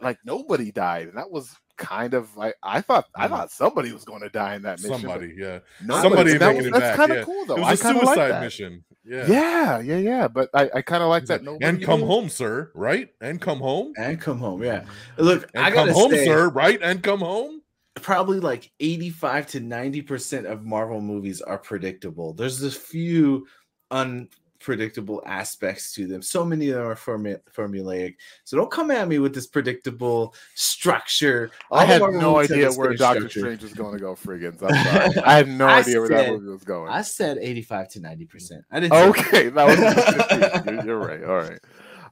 like 0.00 0.18
nobody 0.24 0.70
died, 0.72 1.08
and 1.08 1.16
that 1.16 1.30
was 1.30 1.54
kind 1.76 2.14
of 2.14 2.36
like 2.36 2.54
I 2.62 2.80
thought. 2.80 3.06
I 3.16 3.26
Mm. 3.26 3.30
thought 3.30 3.50
somebody 3.50 3.92
was 3.92 4.04
going 4.04 4.22
to 4.22 4.28
die 4.28 4.54
in 4.54 4.62
that 4.62 4.80
mission. 4.80 5.00
somebody, 5.00 5.34
yeah. 5.36 5.58
nobody. 5.84 6.02
Somebody 6.08 6.32
that 6.38 6.46
making 6.54 6.56
was- 6.58 6.66
it 6.66 6.72
That's 6.72 6.82
back, 6.82 6.96
kind 6.96 7.10
of 7.12 7.18
yeah. 7.18 7.24
cool 7.24 7.44
though. 7.46 7.56
It 7.56 7.60
was 7.60 7.80
a 7.80 7.82
kind 7.82 7.96
of 7.96 8.02
like 8.04 8.14
suicide 8.14 8.30
that. 8.32 8.40
mission. 8.42 8.84
Yeah. 9.04 9.26
Yeah, 9.26 9.80
yeah, 9.80 9.96
yeah. 9.96 10.28
But 10.28 10.48
I, 10.54 10.70
I 10.76 10.82
kind 10.82 11.02
of 11.02 11.08
like 11.08 11.24
that. 11.24 11.40
like, 11.40 11.42
Nobody 11.42 11.64
and 11.64 11.82
come 11.82 12.00
knew. 12.00 12.06
home, 12.06 12.28
sir. 12.28 12.70
Right? 12.72 13.08
And 13.20 13.40
come 13.40 13.58
home. 13.58 13.94
and 13.98 14.20
come 14.20 14.38
home. 14.38 14.62
Yeah, 14.62 14.84
look, 15.16 15.50
And 15.54 15.64
I 15.64 15.70
come 15.70 15.88
gotta 15.88 15.92
home, 15.92 16.10
say, 16.12 16.24
sir. 16.24 16.48
Right? 16.50 16.78
And 16.80 17.02
come 17.02 17.18
home. 17.18 17.61
Probably 17.96 18.40
like 18.40 18.72
85 18.80 19.46
to 19.48 19.60
90 19.60 20.02
percent 20.02 20.46
of 20.46 20.64
Marvel 20.64 21.00
movies 21.00 21.40
are 21.40 21.58
predictable. 21.58 22.32
There's 22.32 22.62
a 22.62 22.70
few 22.70 23.46
unpredictable 23.90 25.22
aspects 25.26 25.92
to 25.94 26.06
them. 26.06 26.22
So 26.22 26.44
many 26.44 26.70
of 26.70 26.76
them 26.76 26.86
are 26.86 26.94
formu- 26.94 27.40
formulaic. 27.54 28.14
So 28.44 28.56
don't 28.56 28.70
come 28.70 28.90
at 28.90 29.06
me 29.08 29.18
with 29.18 29.34
this 29.34 29.46
predictable 29.46 30.34
structure. 30.54 31.50
All 31.70 31.80
I 31.80 31.84
had 31.84 32.00
no 32.00 32.38
have 32.38 32.50
idea 32.50 32.72
where 32.72 32.94
Doctor 32.94 33.20
structure. 33.20 33.40
Strange 33.40 33.62
was 33.62 33.74
going 33.74 33.92
to 33.92 34.00
go. 34.00 34.14
Frigginz, 34.14 34.60
sorry. 34.60 34.72
I 35.24 35.34
had 35.36 35.48
no 35.48 35.66
I 35.66 35.80
idea 35.80 36.00
where 36.00 36.08
that 36.08 36.30
movie 36.30 36.46
was 36.46 36.64
going. 36.64 36.90
I 36.90 37.02
said 37.02 37.38
85 37.38 37.88
to 37.90 38.00
90 38.00 38.24
percent. 38.24 38.64
I 38.70 38.80
didn't. 38.80 38.94
Okay, 38.94 39.48
that 39.50 39.66
was 39.66 40.66
you're, 40.66 40.86
you're 40.86 40.98
right. 40.98 41.24
All 41.24 41.36
right. 41.36 41.60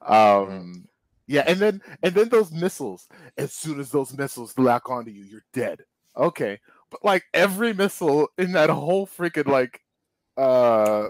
Um, 0.02 0.88
yeah, 1.30 1.44
and 1.46 1.60
then 1.60 1.80
and 2.02 2.12
then 2.12 2.28
those 2.28 2.50
missiles. 2.50 3.06
As 3.38 3.52
soon 3.52 3.78
as 3.78 3.90
those 3.90 4.12
missiles 4.18 4.58
lock 4.58 4.90
onto 4.90 5.12
you, 5.12 5.22
you're 5.22 5.44
dead. 5.52 5.84
Okay, 6.16 6.58
but 6.90 7.04
like 7.04 7.22
every 7.32 7.72
missile 7.72 8.28
in 8.36 8.50
that 8.52 8.68
whole 8.68 9.06
freaking 9.06 9.46
like, 9.46 9.80
uh, 10.36 11.06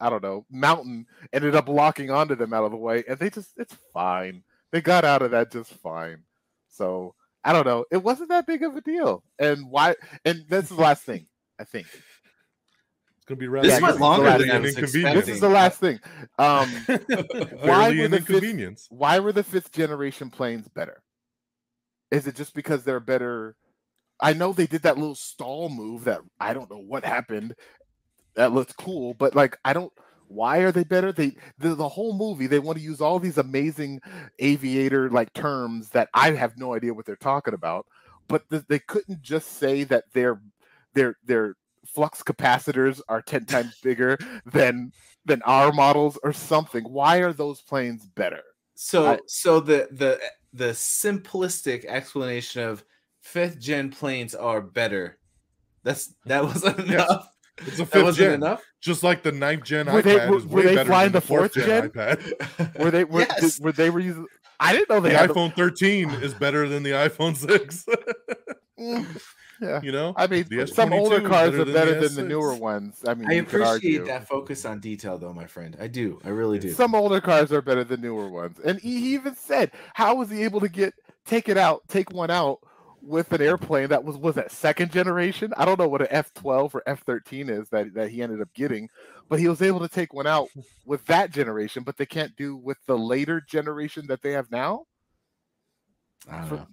I 0.00 0.10
don't 0.10 0.24
know, 0.24 0.44
mountain 0.50 1.06
ended 1.32 1.54
up 1.54 1.68
locking 1.68 2.10
onto 2.10 2.34
them 2.34 2.52
out 2.52 2.64
of 2.64 2.72
the 2.72 2.76
way, 2.76 3.04
and 3.08 3.16
they 3.16 3.30
just 3.30 3.50
it's 3.56 3.76
fine. 3.92 4.42
They 4.72 4.80
got 4.80 5.04
out 5.04 5.22
of 5.22 5.30
that 5.30 5.52
just 5.52 5.72
fine. 5.74 6.24
So 6.68 7.14
I 7.44 7.52
don't 7.52 7.64
know. 7.64 7.84
It 7.92 8.02
wasn't 8.02 8.30
that 8.30 8.48
big 8.48 8.64
of 8.64 8.74
a 8.74 8.80
deal. 8.80 9.22
And 9.38 9.70
why? 9.70 9.94
And 10.24 10.46
that's 10.48 10.70
the 10.70 10.74
last 10.74 11.04
thing 11.04 11.28
I 11.60 11.64
think. 11.64 11.86
It's 13.24 13.30
gonna 13.30 13.38
be 13.38 13.48
rather 13.48 13.66
This 13.66 13.80
went 13.80 14.00
longer 14.00 14.36
than 14.36 14.50
I 14.50 14.56
an 14.56 14.66
inconvenience. 14.66 15.24
This 15.24 15.28
is 15.36 15.40
the 15.40 15.48
last 15.48 15.80
thing. 15.80 15.98
Um, 16.38 16.70
Barely 16.86 17.98
were 17.98 18.04
an 18.04 18.10
the 18.10 18.20
fifth- 18.20 18.86
why 18.90 19.18
were 19.18 19.32
the 19.32 19.42
fifth 19.42 19.72
generation 19.72 20.28
planes 20.28 20.68
better? 20.68 21.02
Is 22.10 22.26
it 22.26 22.34
just 22.34 22.52
because 22.54 22.84
they're 22.84 23.00
better? 23.00 23.56
I 24.20 24.34
know 24.34 24.52
they 24.52 24.66
did 24.66 24.82
that 24.82 24.98
little 24.98 25.14
stall 25.14 25.70
move 25.70 26.04
that 26.04 26.20
I 26.38 26.52
don't 26.52 26.70
know 26.70 26.82
what 26.86 27.06
happened. 27.06 27.54
That 28.36 28.52
looked 28.52 28.76
cool, 28.76 29.14
but 29.14 29.34
like 29.34 29.56
I 29.64 29.72
don't. 29.72 29.92
Why 30.28 30.58
are 30.58 30.72
they 30.72 30.84
better? 30.84 31.10
They 31.10 31.34
the, 31.56 31.74
the 31.74 31.88
whole 31.88 32.18
movie 32.18 32.46
they 32.46 32.58
want 32.58 32.76
to 32.76 32.84
use 32.84 33.00
all 33.00 33.18
these 33.18 33.38
amazing 33.38 34.02
aviator 34.38 35.08
like 35.08 35.32
terms 35.32 35.88
that 35.90 36.10
I 36.12 36.32
have 36.32 36.58
no 36.58 36.74
idea 36.74 36.92
what 36.92 37.06
they're 37.06 37.16
talking 37.16 37.54
about. 37.54 37.86
But 38.28 38.50
th- 38.50 38.64
they 38.68 38.80
couldn't 38.80 39.22
just 39.22 39.52
say 39.52 39.84
that 39.84 40.04
they're 40.12 40.42
they're 40.92 41.16
their 41.24 41.36
their 41.44 41.54
flux 41.94 42.22
capacitors 42.22 43.00
are 43.08 43.22
ten 43.22 43.44
times 43.44 43.78
bigger 43.82 44.18
than 44.46 44.92
than 45.24 45.40
our 45.42 45.72
models 45.72 46.18
or 46.22 46.32
something. 46.32 46.84
Why 46.84 47.18
are 47.18 47.32
those 47.32 47.60
planes 47.62 48.04
better? 48.06 48.42
So 48.74 49.06
I- 49.12 49.18
so 49.26 49.60
the 49.60 49.88
the 49.90 50.20
the 50.52 50.70
simplistic 50.72 51.84
explanation 51.86 52.62
of 52.62 52.84
fifth 53.20 53.58
gen 53.58 53.90
planes 53.90 54.34
are 54.34 54.60
better. 54.60 55.18
That's 55.82 56.14
that 56.26 56.42
wasn't 56.44 56.78
Yes. 56.88 57.08
enough. 57.08 57.28
It's 57.58 57.78
a 57.78 57.86
fifth 57.86 58.02
wasn't 58.02 58.24
gen. 58.26 58.34
enough. 58.34 58.62
Just 58.80 59.02
like 59.02 59.22
the 59.22 59.32
ninth 59.32 59.64
gen 59.64 59.86
Were 59.86 60.02
iPad 60.02 60.04
they- 60.04 60.28
were- 60.28 60.36
is 60.38 60.46
were 60.46 60.56
way 60.60 60.66
they 60.66 60.74
better 60.74 60.88
flying 60.88 61.06
than 61.12 61.12
the 61.12 61.20
fourth 61.26 61.54
gen? 61.54 61.88
iPad. 61.90 62.78
Were 62.80 62.90
they 62.90 63.04
were, 63.04 63.20
Yes. 63.20 63.56
did, 63.56 63.64
were 63.64 63.72
they 63.72 63.90
were 63.90 64.00
using? 64.00 64.26
I 64.60 64.72
didn't 64.72 64.90
know 64.90 65.00
The 65.00 65.08
they 65.10 65.14
had. 65.14 65.30
a- 65.30 65.32
iPhone 65.34 65.54
13 65.54 66.10
is 66.10 66.34
better 66.34 66.68
than 66.68 66.82
the 66.82 66.90
iPhone 66.90 67.36
6. 67.36 67.86
Mm. 68.78 69.06
Yeah, 69.60 69.80
you 69.82 69.92
know, 69.92 70.14
I 70.16 70.26
mean, 70.26 70.44
The 70.48 70.66
some 70.66 70.90
S22 70.90 70.98
older 70.98 71.20
is 71.22 71.28
cars 71.28 71.50
better 71.50 71.62
are 71.62 71.64
than 71.64 71.74
better 71.74 71.94
the 72.00 72.08
than 72.08 72.14
the 72.16 72.28
newer 72.28 72.54
ones. 72.54 73.04
I 73.06 73.14
mean, 73.14 73.30
I 73.30 73.34
appreciate 73.34 74.04
that 74.06 74.26
focus 74.28 74.64
on 74.64 74.80
detail, 74.80 75.16
though, 75.18 75.32
my 75.32 75.46
friend. 75.46 75.76
I 75.80 75.86
do. 75.86 76.20
I 76.24 76.30
really 76.30 76.58
do. 76.58 76.72
Some 76.72 76.94
older 76.94 77.20
cars 77.20 77.52
are 77.52 77.62
better 77.62 77.84
than 77.84 78.00
newer 78.00 78.28
ones, 78.28 78.58
and 78.64 78.80
he 78.80 79.00
he 79.00 79.14
even 79.14 79.36
said, 79.36 79.70
"How 79.94 80.16
was 80.16 80.30
he 80.30 80.42
able 80.42 80.60
to 80.60 80.68
get 80.68 80.94
take 81.26 81.48
it 81.48 81.56
out, 81.56 81.82
take 81.88 82.10
one 82.12 82.30
out 82.30 82.58
with 83.00 83.30
an 83.32 83.42
airplane 83.42 83.88
that 83.88 84.02
was 84.02 84.16
was 84.16 84.34
that 84.34 84.50
second 84.50 84.90
generation? 84.90 85.52
I 85.56 85.64
don't 85.64 85.78
know 85.78 85.88
what 85.88 86.00
an 86.02 86.08
F 86.10 86.32
twelve 86.34 86.74
or 86.74 86.82
F 86.86 87.02
thirteen 87.04 87.48
is 87.48 87.68
that 87.68 87.94
that 87.94 88.10
he 88.10 88.22
ended 88.22 88.40
up 88.40 88.52
getting, 88.54 88.88
but 89.28 89.38
he 89.38 89.48
was 89.48 89.62
able 89.62 89.80
to 89.80 89.88
take 89.88 90.12
one 90.12 90.26
out 90.26 90.48
with 90.84 91.04
that 91.06 91.30
generation, 91.30 91.82
but 91.84 91.96
they 91.96 92.06
can't 92.06 92.34
do 92.36 92.56
with 92.56 92.78
the 92.86 92.98
later 92.98 93.40
generation 93.40 94.06
that 94.08 94.22
they 94.22 94.32
have 94.32 94.50
now. 94.50 94.84
I 96.28 96.38
don't 96.40 96.48
for- 96.48 96.54
know. 96.56 96.66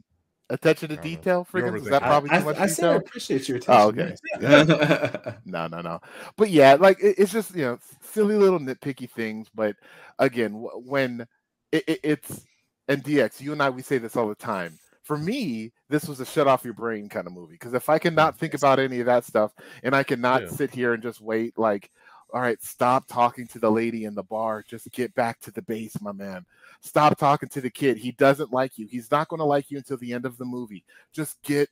Attention 0.51 0.89
to 0.89 0.93
I 0.93 0.97
don't 0.97 1.05
know. 1.05 1.17
detail 1.17 1.43
for 1.43 1.75
Is 1.77 1.83
that 1.89 2.01
probably 2.01 2.29
I, 2.29 2.39
too 2.39 2.45
much 2.45 2.57
I 2.57 2.67
said 2.67 2.89
I 2.89 2.95
appreciate 2.95 3.47
your 3.47 3.57
Oh, 3.67 3.89
attention. 3.89 3.99
okay. 3.99 4.15
yes. 4.41 5.35
no, 5.45 5.67
no, 5.67 5.81
no. 5.81 5.99
But 6.37 6.49
yeah, 6.49 6.75
like 6.75 6.99
it, 7.01 7.15
it's 7.17 7.31
just 7.31 7.55
you 7.55 7.63
know 7.63 7.79
silly 8.01 8.35
little 8.35 8.59
nitpicky 8.59 9.09
things. 9.09 9.47
But 9.53 9.75
again, 10.19 10.53
when 10.85 11.25
it, 11.71 11.83
it, 11.87 11.99
it's 12.03 12.45
and 12.87 13.03
DX, 13.03 13.41
you 13.41 13.53
and 13.53 13.61
I, 13.63 13.69
we 13.69 13.81
say 13.81 13.97
this 13.97 14.15
all 14.15 14.27
the 14.27 14.35
time. 14.35 14.77
For 15.03 15.17
me, 15.17 15.71
this 15.89 16.07
was 16.07 16.19
a 16.19 16.25
shut 16.25 16.47
off 16.47 16.63
your 16.63 16.73
brain 16.73 17.09
kind 17.09 17.27
of 17.27 17.33
movie 17.33 17.53
because 17.53 17.73
if 17.73 17.89
I 17.89 17.97
cannot 17.99 18.37
think 18.37 18.53
about 18.53 18.79
any 18.79 18.99
of 18.99 19.07
that 19.07 19.25
stuff 19.25 19.51
and 19.83 19.95
I 19.95 20.03
cannot 20.03 20.43
Yeah. 20.43 20.49
sit 20.49 20.71
here 20.71 20.93
and 20.93 21.01
just 21.01 21.19
wait, 21.21 21.57
like, 21.57 21.89
all 22.34 22.41
right, 22.41 22.61
stop 22.63 23.07
talking 23.07 23.47
to 23.47 23.59
the 23.59 23.69
lady 23.69 24.05
in 24.05 24.15
the 24.15 24.23
bar, 24.23 24.63
just 24.67 24.91
get 24.91 25.13
back 25.15 25.39
to 25.41 25.51
the 25.51 25.61
base, 25.61 25.99
my 26.01 26.11
man. 26.11 26.45
Stop 26.82 27.17
talking 27.17 27.49
to 27.49 27.61
the 27.61 27.69
kid. 27.69 27.97
He 27.97 28.11
doesn't 28.13 28.53
like 28.53 28.77
you. 28.77 28.88
He's 28.88 29.11
not 29.11 29.27
going 29.27 29.39
to 29.39 29.45
like 29.45 29.69
you 29.69 29.77
until 29.77 29.97
the 29.97 30.13
end 30.13 30.25
of 30.25 30.38
the 30.38 30.45
movie. 30.45 30.84
Just 31.13 31.41
get 31.43 31.69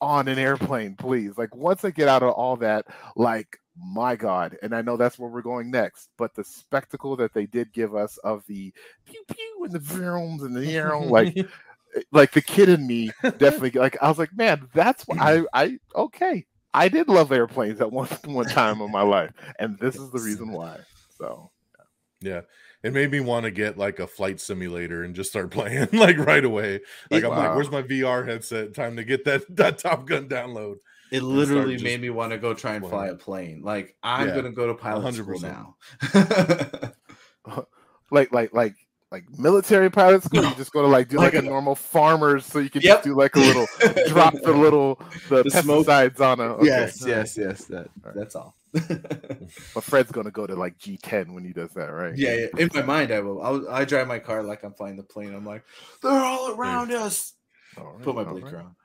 on 0.00 0.28
an 0.28 0.38
airplane, 0.38 0.96
please. 0.96 1.36
Like 1.36 1.54
once 1.54 1.84
I 1.84 1.90
get 1.90 2.08
out 2.08 2.22
of 2.22 2.30
all 2.30 2.56
that, 2.56 2.86
like 3.16 3.58
my 3.76 4.16
God, 4.16 4.56
and 4.62 4.74
I 4.74 4.82
know 4.82 4.96
that's 4.96 5.18
where 5.18 5.30
we're 5.30 5.42
going 5.42 5.70
next, 5.70 6.08
but 6.16 6.34
the 6.34 6.44
spectacle 6.44 7.16
that 7.16 7.32
they 7.32 7.46
did 7.46 7.72
give 7.72 7.94
us 7.94 8.18
of 8.18 8.44
the 8.46 8.72
pew 9.06 9.22
pew 9.28 9.64
and 9.64 9.72
the 9.72 9.80
films 9.80 10.42
and 10.42 10.54
the 10.54 10.64
you 10.64 10.82
know, 10.84 11.00
like 11.00 11.36
like 12.12 12.32
the 12.32 12.42
kid 12.42 12.68
in 12.68 12.86
me 12.86 13.10
definitely 13.22 13.70
like 13.72 13.96
I 14.00 14.08
was 14.08 14.18
like, 14.18 14.34
man, 14.36 14.68
that's 14.74 15.06
what 15.06 15.18
I 15.20 15.44
I 15.52 15.78
okay. 15.94 16.46
I 16.72 16.88
did 16.88 17.08
love 17.08 17.32
airplanes 17.32 17.80
at 17.80 17.90
one 17.90 18.08
one 18.24 18.46
time 18.46 18.80
in 18.80 18.90
my 18.90 19.02
life, 19.02 19.32
and 19.58 19.78
this 19.78 19.96
is 19.96 20.10
the 20.10 20.20
reason 20.20 20.52
why. 20.52 20.78
So 21.18 21.50
Yeah. 22.20 22.42
It 22.82 22.94
made 22.94 23.10
me 23.10 23.20
want 23.20 23.44
to 23.44 23.50
get 23.50 23.76
like 23.76 23.98
a 23.98 24.06
flight 24.06 24.40
simulator 24.40 25.02
and 25.04 25.14
just 25.14 25.28
start 25.30 25.50
playing 25.58 25.88
like 25.92 26.16
right 26.16 26.44
away. 26.44 26.80
Like 27.10 27.24
I'm 27.24 27.36
like, 27.36 27.54
where's 27.54 27.70
my 27.70 27.82
VR 27.82 28.26
headset? 28.26 28.74
Time 28.74 28.96
to 28.96 29.04
get 29.04 29.24
that 29.26 29.44
that 29.56 29.78
Top 29.78 30.06
Gun 30.06 30.28
download. 30.28 30.76
It 31.12 31.22
literally 31.22 31.76
made 31.76 32.00
me 32.00 32.10
want 32.10 32.32
to 32.32 32.38
go 32.38 32.54
try 32.54 32.76
and 32.76 32.86
fly 32.86 33.08
a 33.08 33.14
plane. 33.16 33.62
Like 33.62 33.96
I'm 34.02 34.28
Yeah, 34.28 34.36
gonna 34.36 34.52
go 34.52 34.66
to 34.68 34.74
pilot 34.74 35.12
school 35.14 35.40
100%. 35.40 35.42
now. 35.42 35.76
like 38.10 38.32
like 38.32 38.54
like 38.54 38.76
like 39.12 39.24
military 39.38 39.90
pilot 39.90 40.22
school, 40.22 40.44
you 40.44 40.54
just 40.54 40.72
go 40.72 40.82
to 40.82 40.88
like 40.88 41.08
do 41.08 41.16
like, 41.16 41.34
Like 41.34 41.42
a 41.42 41.46
a- 41.46 41.50
normal 41.50 41.74
farmers, 41.74 42.46
so 42.46 42.58
you 42.60 42.70
can 42.70 42.82
Yep. 42.82 42.96
just 42.98 43.04
do 43.04 43.16
like 43.16 43.34
a 43.36 43.40
little 43.40 43.66
drop 44.08 44.34
the 44.34 44.52
little 44.52 45.00
the, 45.28 45.42
The 45.42 45.50
smoke. 45.62 45.86
pesticides 45.86 46.20
on 46.20 46.38
a 46.40 46.44
okay. 46.54 46.66
Yes, 46.66 47.02
all 47.02 47.08
right. 47.08 47.16
yes, 47.16 47.36
yes. 47.36 47.64
That 47.64 47.88
Alright. 48.04 48.14
that's 48.16 48.36
all. 48.36 48.54
But 48.72 49.82
Fred's 49.82 50.12
gonna 50.12 50.30
go 50.30 50.46
to 50.46 50.54
like 50.54 50.78
G10 50.78 51.34
when 51.34 51.44
he 51.44 51.52
does 51.52 51.70
that, 51.74 51.86
right? 51.92 52.16
yeah, 52.16 52.34
yeah. 52.34 52.46
In 52.62 52.70
my 52.72 52.82
mind, 52.82 53.10
I 53.12 53.18
will. 53.20 53.42
I'll, 53.42 53.68
I 53.68 53.84
drive 53.84 54.06
my 54.06 54.20
car 54.20 54.44
like 54.44 54.62
I'm 54.62 54.74
flying 54.74 54.96
the 54.96 55.02
plane. 55.02 55.34
I'm 55.34 55.44
like, 55.44 55.64
they're 56.02 56.12
all 56.12 56.52
around 56.54 56.92
us. 56.92 57.32
All 57.78 57.84
right, 57.94 58.02
Put 58.02 58.14
my 58.14 58.22
blinker 58.24 58.56
right. 58.56 58.64
on. 58.64 58.76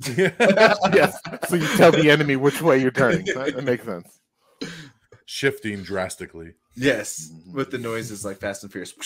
yes. 0.94 1.18
So 1.48 1.56
you 1.56 1.66
tell 1.76 1.92
the 1.92 2.10
enemy 2.10 2.36
which 2.36 2.62
way 2.62 2.78
you're 2.80 2.90
turning. 2.90 3.26
That, 3.34 3.54
that 3.56 3.64
makes 3.64 3.84
sense. 3.84 4.18
Shifting 5.30 5.82
drastically. 5.82 6.54
Yes, 6.74 7.30
Mhm. 7.30 7.52
with 7.52 7.70
the 7.70 7.76
noises 7.76 8.24
like 8.24 8.38
Fast 8.38 8.62
and 8.62 8.72
Furious. 8.72 8.92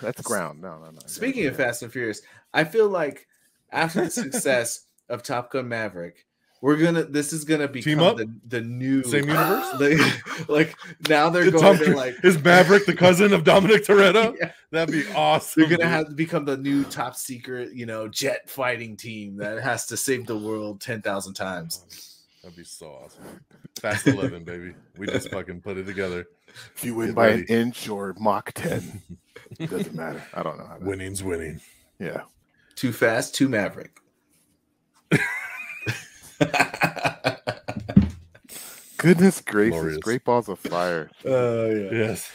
That's 0.00 0.22
ground. 0.22 0.62
No, 0.62 0.78
no, 0.78 0.90
no. 0.90 0.98
Speaking 1.06 1.46
of 1.46 1.56
Fast 1.56 1.82
and 1.82 1.92
Furious, 1.92 2.22
I 2.54 2.62
feel 2.62 2.88
like 2.88 3.26
after 3.72 4.04
the 4.04 4.10
success 4.10 4.82
of 5.08 5.24
Top 5.24 5.50
Gun 5.50 5.68
Maverick, 5.68 6.26
we're 6.60 6.76
gonna. 6.76 7.04
This 7.04 7.32
is 7.32 7.44
gonna 7.44 7.68
become 7.68 8.00
up? 8.00 8.16
the, 8.18 8.30
the 8.48 8.60
new 8.60 9.02
Same 9.04 9.28
universe? 9.28 9.66
Like, 9.80 10.48
like 10.48 10.76
now 11.08 11.30
they're 11.30 11.44
Is 11.44 11.52
going 11.52 11.78
Tom 11.78 11.84
to 11.86 11.96
like. 11.96 12.16
is 12.24 12.42
Maverick 12.42 12.86
the 12.86 12.94
cousin 12.94 13.32
of 13.32 13.44
Dominic 13.44 13.84
Toretto? 13.84 14.36
Yeah, 14.40 14.52
That'd 14.70 14.92
be 14.92 15.10
awesome. 15.14 15.60
they're 15.62 15.70
gonna 15.70 15.84
dude. 15.84 15.90
have 15.92 16.08
to 16.08 16.14
become 16.14 16.44
the 16.44 16.56
new 16.56 16.84
top 16.84 17.16
secret, 17.16 17.72
you 17.74 17.86
know, 17.86 18.08
jet 18.08 18.48
fighting 18.48 18.96
team 18.96 19.36
that 19.38 19.62
has 19.62 19.86
to 19.86 19.96
save 19.96 20.26
the 20.26 20.36
world 20.38 20.80
ten 20.80 21.00
thousand 21.02 21.34
times. 21.34 21.84
Oh, 21.88 22.48
that'd 22.48 22.56
be 22.56 22.64
so 22.64 22.86
awesome. 23.04 23.40
Fast 23.80 24.06
11, 24.08 24.44
baby. 24.44 24.74
We 24.98 25.06
just 25.06 25.30
fucking 25.30 25.60
put 25.62 25.78
it 25.78 25.84
together. 25.84 26.26
if 26.76 26.84
you 26.84 26.94
win 26.94 27.08
Get 27.08 27.14
by 27.16 27.26
ready. 27.28 27.42
an 27.42 27.46
inch 27.48 27.88
or 27.88 28.14
Mach 28.18 28.52
10, 28.52 29.00
it 29.58 29.70
doesn't 29.70 29.94
matter. 29.94 30.22
I 30.34 30.42
don't 30.42 30.58
know. 30.58 30.66
How 30.66 30.78
that, 30.78 30.82
Winning's 30.86 31.22
winning. 31.22 31.60
yeah. 31.98 32.22
Too 32.74 32.92
fast, 32.92 33.34
too 33.34 33.48
Maverick. 33.48 33.96
Goodness 38.98 39.40
gracious, 39.40 39.78
Glorious. 39.78 39.98
great 39.98 40.24
balls 40.24 40.48
of 40.48 40.58
fire. 40.58 41.10
Oh 41.24 41.70
yeah. 41.70 41.90
Yes. 41.90 42.30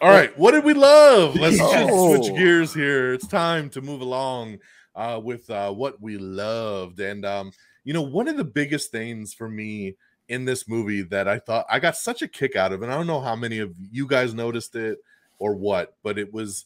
All 0.00 0.10
right. 0.10 0.36
What 0.38 0.52
did 0.52 0.64
we 0.64 0.74
love? 0.74 1.34
Let's 1.36 1.58
just 1.58 1.90
Oh. 1.92 2.14
switch 2.22 2.34
gears 2.36 2.72
here. 2.74 3.12
It's 3.12 3.26
time 3.26 3.68
to 3.70 3.80
move 3.80 4.00
along 4.00 4.58
uh, 4.94 5.20
with 5.22 5.48
uh, 5.50 5.72
what 5.72 6.00
we 6.00 6.16
loved. 6.18 7.00
And, 7.00 7.24
um, 7.24 7.50
you 7.84 7.92
know, 7.94 8.02
one 8.02 8.28
of 8.28 8.36
the 8.36 8.44
biggest 8.44 8.90
things 8.90 9.32
for 9.34 9.48
me 9.48 9.94
in 10.28 10.44
this 10.44 10.68
movie 10.68 11.02
that 11.02 11.28
I 11.28 11.38
thought 11.38 11.66
I 11.70 11.78
got 11.78 11.96
such 11.96 12.20
a 12.22 12.28
kick 12.28 12.56
out 12.56 12.72
of, 12.72 12.82
and 12.82 12.92
I 12.92 12.96
don't 12.96 13.06
know 13.06 13.20
how 13.20 13.36
many 13.36 13.58
of 13.58 13.74
you 13.90 14.06
guys 14.06 14.34
noticed 14.34 14.74
it 14.74 14.98
or 15.38 15.54
what, 15.54 15.94
but 16.02 16.18
it 16.18 16.32
was 16.32 16.64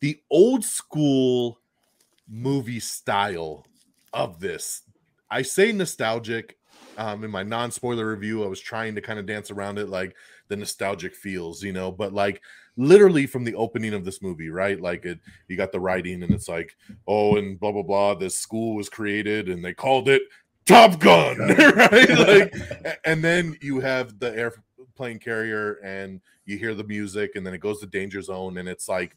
the 0.00 0.20
old 0.30 0.64
school 0.64 1.58
movie 2.28 2.80
style 2.80 3.66
of 4.12 4.40
this. 4.40 4.82
I 5.30 5.42
say 5.42 5.72
nostalgic. 5.72 6.56
Um, 6.98 7.24
in 7.24 7.30
my 7.30 7.42
non-spoiler 7.42 8.10
review, 8.10 8.44
I 8.44 8.48
was 8.48 8.60
trying 8.60 8.94
to 8.94 9.00
kind 9.00 9.18
of 9.18 9.24
dance 9.24 9.50
around 9.50 9.78
it 9.78 9.88
like 9.88 10.14
the 10.48 10.56
nostalgic 10.56 11.14
feels, 11.14 11.62
you 11.62 11.72
know, 11.72 11.90
but 11.90 12.12
like 12.12 12.42
literally 12.76 13.26
from 13.26 13.44
the 13.44 13.54
opening 13.54 13.94
of 13.94 14.04
this 14.04 14.22
movie, 14.22 14.50
right? 14.50 14.80
Like 14.80 15.04
it, 15.04 15.20
you 15.48 15.56
got 15.56 15.72
the 15.72 15.80
writing, 15.80 16.22
and 16.22 16.32
it's 16.32 16.48
like, 16.48 16.76
oh, 17.06 17.36
and 17.36 17.58
blah 17.58 17.72
blah 17.72 17.82
blah. 17.82 18.14
This 18.14 18.38
school 18.38 18.74
was 18.74 18.88
created, 18.88 19.48
and 19.48 19.64
they 19.64 19.72
called 19.72 20.08
it 20.08 20.22
Top 20.66 20.98
Gun, 20.98 21.38
right? 21.76 22.10
Like, 22.10 22.54
and 23.04 23.22
then 23.22 23.56
you 23.62 23.80
have 23.80 24.18
the 24.18 24.36
airplane 24.36 25.18
carrier, 25.18 25.74
and 25.84 26.20
you 26.44 26.58
hear 26.58 26.74
the 26.74 26.84
music, 26.84 27.32
and 27.36 27.46
then 27.46 27.54
it 27.54 27.60
goes 27.60 27.80
to 27.80 27.86
Danger 27.86 28.22
Zone, 28.22 28.58
and 28.58 28.68
it's 28.68 28.88
like 28.88 29.16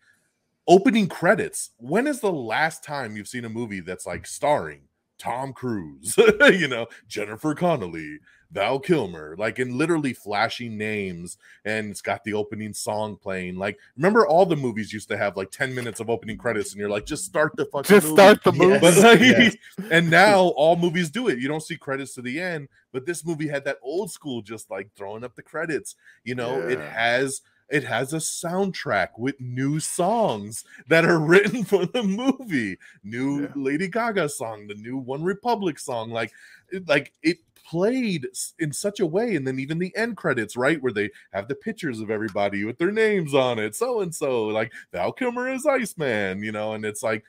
opening 0.67 1.07
credits. 1.07 1.71
When 1.77 2.07
is 2.07 2.19
the 2.19 2.31
last 2.31 2.83
time 2.83 3.17
you've 3.17 3.27
seen 3.27 3.45
a 3.45 3.49
movie 3.49 3.81
that's 3.81 4.05
like 4.05 4.25
starring 4.27 4.81
Tom 5.17 5.53
Cruise, 5.53 6.15
you 6.41 6.67
know, 6.67 6.87
Jennifer 7.07 7.53
Connelly, 7.55 8.19
Val 8.51 8.79
Kilmer, 8.79 9.35
like 9.37 9.57
in 9.57 9.77
literally 9.77 10.13
flashing 10.13 10.77
names, 10.77 11.37
and 11.65 11.89
it's 11.89 12.01
got 12.01 12.23
the 12.23 12.33
opening 12.33 12.73
song 12.73 13.15
playing. 13.15 13.55
Like, 13.57 13.79
remember 13.95 14.27
all 14.27 14.45
the 14.45 14.55
movies 14.55 14.91
used 14.93 15.07
to 15.09 15.17
have 15.17 15.35
like 15.37 15.49
10 15.49 15.73
minutes 15.73 15.99
of 15.99 16.09
opening 16.09 16.37
credits, 16.37 16.71
and 16.71 16.79
you're 16.79 16.89
like, 16.89 17.05
just 17.05 17.25
start 17.25 17.53
the 17.55 17.65
fucking 17.65 17.83
Just 17.95 18.07
movie. 18.07 18.15
start 18.21 18.43
the 18.43 18.51
movie. 18.53 18.79
But 18.79 18.97
like, 18.97 19.19
Yes. 19.21 19.55
and 19.89 20.09
now 20.09 20.39
all 20.55 20.75
movies 20.75 21.09
do 21.09 21.29
it. 21.29 21.39
You 21.39 21.47
don't 21.47 21.63
see 21.63 21.77
credits 21.77 22.13
to 22.15 22.21
the 22.21 22.39
end, 22.39 22.67
but 22.91 23.05
this 23.05 23.25
movie 23.25 23.47
had 23.47 23.65
that 23.65 23.77
old 23.81 24.11
school, 24.11 24.41
just 24.41 24.69
like 24.69 24.89
throwing 24.95 25.23
up 25.23 25.35
the 25.35 25.41
credits. 25.41 25.95
You 26.23 26.35
know, 26.35 26.59
it 26.61 26.79
has 26.79 27.41
it 27.69 27.83
has 27.83 28.13
a 28.13 28.17
soundtrack 28.17 29.09
with 29.17 29.39
new 29.39 29.79
songs 29.79 30.63
that 30.87 31.05
are 31.05 31.19
written 31.25 31.63
for 31.63 31.85
the 31.85 32.03
movie. 32.03 32.77
New 33.03 33.43
Yeah. 33.43 33.51
Lady 33.55 33.87
Gaga 33.87 34.29
song, 34.29 34.67
the 34.67 34.75
new 34.75 34.97
One 34.97 35.23
Republic 35.23 35.79
song, 35.79 36.11
like 36.11 36.31
like 36.87 37.13
it 37.21 37.37
played 37.65 38.27
in 38.59 38.73
such 38.73 38.99
a 38.99 39.05
way 39.05 39.35
and 39.35 39.47
then 39.47 39.57
even 39.57 39.79
the 39.79 39.95
end 39.95 40.17
credits 40.17 40.57
right 40.57 40.81
where 40.83 40.91
they 40.91 41.09
have 41.31 41.47
the 41.47 41.55
pictures 41.55 42.01
of 42.01 42.11
everybody 42.11 42.65
with 42.65 42.77
their 42.77 42.91
names 42.91 43.33
on 43.33 43.57
it 43.57 43.73
so 43.73 44.01
and 44.01 44.13
so 44.13 44.43
like 44.43 44.71
val 44.91 45.13
kilmer 45.13 45.49
is 45.49 45.65
iceman 45.65 46.43
you 46.43 46.51
know 46.51 46.73
and 46.73 46.83
it's 46.83 47.01
like 47.01 47.23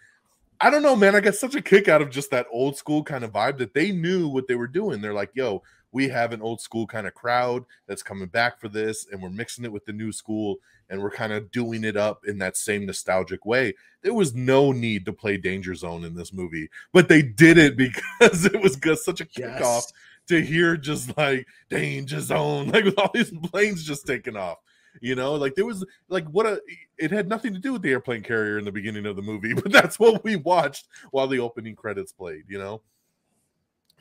I 0.61 0.71
don't 0.71 0.83
know, 0.83 0.97
man. 0.97 1.15
I 1.15 1.21
got 1.21 1.35
such 1.35 1.57
a 1.57 1.61
kick 1.61 1.89
out 1.89 2.01
of 2.01 2.11
just 2.11 2.31
that 2.31 2.47
old 2.51 2.77
school 2.77 3.03
kind 3.03 3.25
of 3.25 3.33
vibe 3.33 3.59
that 3.59 3.75
they 3.75 3.93
knew 3.93 4.29
what 4.29 4.47
they 4.47 4.55
were 4.55 4.67
doing. 4.69 5.01
They're 5.01 5.13
like, 5.13 5.33
yo, 5.35 5.63
we 5.95 6.09
have 6.09 6.33
an 6.33 6.43
old 6.43 6.61
school 6.61 6.87
kind 6.87 7.07
of 7.07 7.15
crowd 7.15 7.65
that's 7.87 8.03
coming 8.03 8.27
back 8.29 8.61
for 8.61 8.69
this, 8.69 9.07
and 9.11 9.23
we're 9.23 9.31
mixing 9.31 9.65
it 9.65 9.73
with 9.73 9.87
the 9.87 9.93
new 9.93 10.11
school, 10.13 10.57
and 10.91 11.01
we're 11.01 11.11
kind 11.11 11.33
of 11.33 11.51
doing 11.53 11.85
it 11.85 11.97
up 11.97 12.27
in 12.27 12.37
that 12.39 12.57
same 12.57 12.85
nostalgic 12.85 13.47
way. 13.47 13.73
There 14.03 14.13
was 14.13 14.35
no 14.35 14.73
need 14.73 15.07
to 15.07 15.13
play 15.13 15.37
Danger 15.37 15.75
Zone 15.75 16.05
in 16.05 16.15
this 16.15 16.33
movie, 16.33 16.69
but 16.93 17.09
they 17.09 17.23
did 17.23 17.57
it 17.57 17.77
because 17.79 18.45
it 18.45 18.61
was 18.61 18.77
just 18.77 19.05
such 19.05 19.21
a 19.21 19.25
kickoff 19.25 19.61
Yes. 19.61 19.93
to 20.29 20.43
hear 20.43 20.77
just 20.77 21.17
like 21.17 21.47
Danger 21.71 22.21
Zone, 22.21 22.69
like 22.73 22.85
with 22.85 22.99
all 22.99 23.11
these 23.15 23.31
planes 23.51 23.85
just 23.85 24.07
taking 24.07 24.37
off. 24.37 24.59
You 25.01 25.15
know, 25.15 25.35
like 25.35 25.55
there 25.55 25.67
was 25.67 25.85
like 26.09 26.25
what 26.27 26.47
a 26.47 26.61
it 26.99 27.11
had 27.11 27.29
nothing 27.29 27.53
to 27.55 27.59
do 27.61 27.73
with 27.73 27.83
the 27.83 27.91
airplane 27.91 28.23
carrier 28.23 28.59
in 28.59 28.65
the 28.65 28.71
beginning 28.73 29.07
of 29.07 29.17
the 29.17 29.23
movie, 29.23 29.53
but 29.63 29.71
that's 29.73 29.99
what 29.99 30.23
we 30.25 30.37
watched 30.37 30.89
while 31.13 31.27
the 31.29 31.39
opening 31.41 31.75
credits 31.77 32.13
played, 32.13 32.45
you 32.49 32.59
know. 32.59 32.81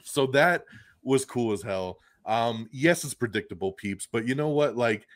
So 0.03 0.27
that 0.27 0.65
was 1.03 1.25
cool 1.25 1.51
as 1.53 1.61
hell. 1.61 1.99
Um, 2.25 2.69
yes, 2.71 3.03
it's 3.03 3.13
predictable, 3.13 3.73
peeps, 3.73 4.07
but 4.11 4.25
you 4.25 4.35
know 4.35 4.49
what? 4.49 4.75
Like 4.77 5.07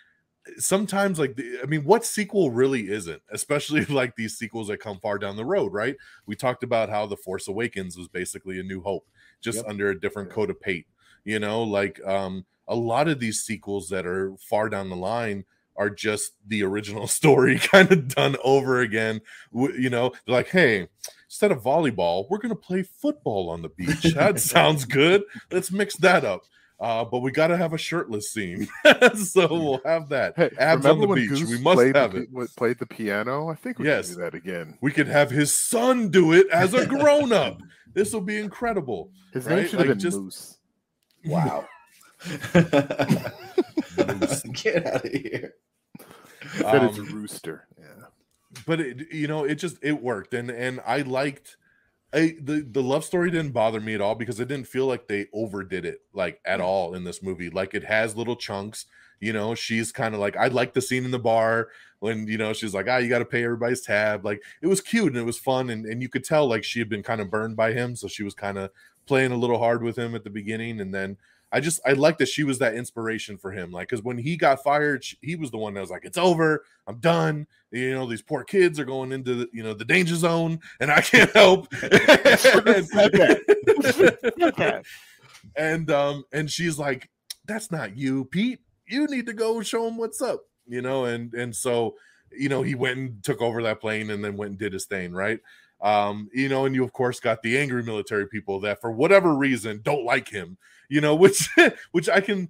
sometimes, 0.58 1.20
like 1.20 1.36
the, 1.36 1.60
I 1.62 1.66
mean, 1.66 1.84
what 1.84 2.06
sequel 2.06 2.52
really 2.52 2.90
isn't, 2.90 3.22
especially 3.32 3.86
like 3.88 4.16
these 4.16 4.38
sequels 4.38 4.68
that 4.70 4.80
come 4.80 5.00
far 5.00 5.20
down 5.20 5.36
the 5.36 5.46
road, 5.46 5.74
right? 5.74 5.96
We 6.26 6.36
talked 6.36 6.64
about 6.64 6.90
how 6.90 7.06
The 7.06 7.18
Force 7.18 7.48
Awakens 7.48 7.98
was 7.98 8.08
basically 8.08 8.60
a 8.60 8.64
new 8.64 8.82
hope, 8.82 9.08
just 9.42 9.64
Yep. 9.64 9.68
under 9.68 9.90
a 9.90 10.00
different 10.00 10.30
coat 10.32 10.50
of 10.50 10.60
paint, 10.62 10.86
you 11.26 11.40
know, 11.40 11.64
like 11.64 12.04
um 12.06 12.46
a 12.70 12.76
lot 12.76 13.08
of 13.08 13.20
these 13.20 13.42
sequels 13.42 13.90
that 13.90 14.06
are 14.06 14.36
far 14.38 14.70
down 14.70 14.90
the 14.90 14.96
line 14.96 15.46
are 15.78 15.90
just 15.90 16.34
the 16.48 16.64
original 16.64 17.08
story 17.20 17.60
kind 17.60 17.92
of 17.92 18.08
done 18.10 18.36
over 18.44 18.82
again. 18.82 19.22
You 19.54 19.90
know, 19.90 20.10
they're 20.26 20.36
like, 20.36 20.50
hey, 20.50 20.88
instead 21.28 21.52
of 21.52 21.62
volleyball, 21.64 22.26
we're 22.30 22.40
going 22.40 22.50
to 22.50 22.56
play 22.56 22.84
football 22.84 23.50
on 23.50 23.62
the 23.62 23.70
beach. 23.70 24.04
That 24.16 24.40
sounds 24.42 24.86
good. 24.86 25.24
Let's 25.52 25.72
mix 25.72 25.96
that 25.98 26.26
up. 26.26 26.44
Uh, 26.80 27.04
but 27.04 27.22
we 27.22 27.32
got 27.32 27.48
to 27.48 27.58
have 27.58 27.74
a 27.74 27.78
shirtless 27.78 28.30
scene, 28.32 28.68
so 29.16 29.48
we'll 29.52 29.82
have 29.84 30.10
that. 30.10 30.34
Hey, 30.36 30.52
Abs 30.60 30.86
on 30.86 31.00
the 31.02 31.08
beach. 31.08 31.30
Goose 31.30 31.50
we 31.50 31.58
must 31.60 31.76
played 31.78 31.96
have 31.96 32.12
the, 32.14 32.22
it. 32.22 32.30
what- 32.32 32.56
Played 32.56 32.78
the 32.78 32.86
piano. 32.86 33.50
I 33.50 33.56
think 33.56 33.80
we 33.80 33.88
Yes. 33.88 34.10
can 34.10 34.18
do 34.18 34.22
that 34.22 34.36
again. 34.36 34.78
We 34.80 34.92
could 34.92 35.08
have 35.08 35.32
his 35.32 35.52
son 35.52 36.10
do 36.10 36.34
it 36.34 36.46
as 36.52 36.76
a 36.76 36.86
grown 36.86 37.34
up. 37.34 37.62
this 37.96 38.14
will 38.14 38.22
be 38.22 38.38
incredible. 38.38 39.10
His 39.34 39.46
Right? 39.48 39.56
name 39.56 39.68
should 39.70 39.80
have 39.80 39.88
been 39.88 40.00
just- 40.00 40.18
Moose. 40.20 40.58
Wow. 41.26 41.66
Get 44.54 44.86
out 44.86 45.04
of 45.06 45.12
here. 45.12 45.54
Said 46.70 46.84
it's 46.84 46.98
a 46.98 47.02
Um, 47.02 47.14
rooster. 47.14 47.68
Yeah. 47.80 48.06
but 48.66 48.80
it, 48.80 49.12
you 49.14 49.28
know, 49.28 49.44
it 49.44 49.56
just 49.56 49.78
it 49.82 50.02
worked, 50.02 50.34
and 50.34 50.50
and 50.50 50.80
I 50.86 51.02
liked. 51.02 51.58
I, 52.14 52.36
the 52.42 52.62
the 52.70 52.82
love 52.84 53.04
story 53.06 53.32
didn't 53.32 53.52
bother 53.52 53.82
me 53.82 53.94
at 53.94 54.02
all 54.02 54.16
because 54.16 54.40
it 54.40 54.48
didn't 54.48 54.68
feel 54.68 54.86
like 54.88 55.08
they 55.08 55.28
overdid 55.34 55.86
it 55.86 56.00
like 56.14 56.40
at 56.46 56.62
all 56.62 56.96
in 56.96 57.04
this 57.04 57.22
movie. 57.22 57.50
Like 57.50 57.74
it 57.74 57.84
has 57.86 58.16
little 58.16 58.36
chunks. 58.38 58.86
You 59.20 59.34
know, 59.34 59.56
she's 59.56 59.92
kind 59.92 60.14
of 60.16 60.22
like 60.22 60.38
I 60.38 60.48
like 60.48 60.74
the 60.74 60.82
scene 60.82 61.06
in 61.06 61.12
the 61.12 61.20
bar 61.20 61.70
when 62.00 62.28
you 62.28 62.38
know 62.38 62.54
she's 62.54 62.74
like, 62.74 62.88
ah, 62.90 62.98
you 62.98 63.10
got 63.10 63.20
to 63.20 63.26
pay 63.26 63.44
everybody's 63.44 63.82
tab. 63.82 64.24
Like 64.26 64.42
it 64.62 64.68
was 64.68 64.82
cute 64.82 65.10
and 65.14 65.18
it 65.18 65.26
was 65.26 65.40
fun, 65.40 65.70
and 65.70 65.86
and 65.86 66.02
you 66.02 66.10
could 66.10 66.24
tell 66.24 66.48
like 66.48 66.64
she 66.64 66.80
had 66.80 66.90
been 66.90 67.04
kind 67.04 67.20
of 67.22 67.30
burned 67.30 67.58
by 67.58 67.74
him, 67.74 67.96
so 67.96 68.08
she 68.08 68.24
was 68.24 68.34
kind 68.34 68.58
of 68.58 68.72
playing 69.06 69.32
a 69.32 69.38
little 69.38 69.60
hard 69.60 69.84
with 69.84 69.98
him 69.98 70.16
at 70.16 70.24
the 70.24 70.30
beginning, 70.30 70.80
and 70.82 70.94
then 70.94 71.18
I 71.52 71.62
just 71.62 71.80
I 71.86 71.94
like 71.94 72.18
that 72.18 72.28
she 72.28 72.44
was 72.44 72.60
that 72.60 72.76
inspiration 72.76 73.38
for 73.38 73.52
him. 73.52 73.72
Like, 73.72 73.90
because 73.90 74.04
when 74.04 74.18
he 74.18 74.36
got 74.36 74.64
fired, 74.64 75.04
she, 75.04 75.18
he 75.22 75.36
was 75.36 75.50
the 75.50 75.58
one 75.58 75.74
that 75.74 75.82
was 75.82 75.90
like, 75.90 76.04
"It's 76.04 76.18
over, 76.18 76.64
I'm 76.88 77.00
done." 77.00 77.48
You 77.72 77.92
know, 77.92 78.06
these 78.06 78.22
poor 78.22 78.44
kids 78.44 78.80
are 78.80 78.86
going 78.86 79.12
into 79.12 79.36
the 79.36 79.50
you 79.54 79.64
know 79.64 79.74
the 79.74 79.86
danger 79.86 80.16
zone, 80.16 80.60
and 80.80 80.92
I 80.92 81.02
can't 81.02 81.32
help. 81.32 81.68
Okay. 84.40 84.82
and 85.56 85.90
um, 85.90 86.26
and 86.34 86.52
she's 86.52 86.78
like, 86.78 87.10
"That's 87.46 87.72
not 87.72 87.98
you, 87.98 88.26
Pete. 88.26 88.60
You 88.86 89.08
need 89.08 89.26
to 89.28 89.34
go 89.34 89.62
show 89.62 89.88
him 89.88 89.98
what's 89.98 90.22
up." 90.22 90.42
You 90.68 90.82
know, 90.82 91.06
and 91.06 91.34
and 91.34 91.56
so 91.56 91.96
you 92.38 92.50
know 92.50 92.62
he 92.62 92.76
went 92.76 92.98
and 92.98 93.24
took 93.24 93.42
over 93.42 93.64
that 93.64 93.80
plane, 93.80 94.10
and 94.10 94.24
then 94.24 94.36
went 94.36 94.52
and 94.52 94.60
did 94.60 94.74
his 94.74 94.86
thing, 94.86 95.14
right? 95.14 95.40
Um 95.82 96.30
you 96.34 96.50
know 96.50 96.66
and 96.66 96.74
you 96.74 96.84
of 96.84 96.92
course 96.92 97.20
got 97.20 97.42
the 97.44 97.58
angry 97.58 97.84
military 97.84 98.28
people 98.28 98.60
that 98.60 98.82
for 98.82 98.92
whatever 98.92 99.36
reason 99.36 99.80
don't 99.84 100.06
like 100.06 100.28
him 100.28 100.58
you 100.90 101.02
know 101.02 101.16
which 101.16 101.50
which 101.92 102.10
i 102.10 102.20
can 102.20 102.50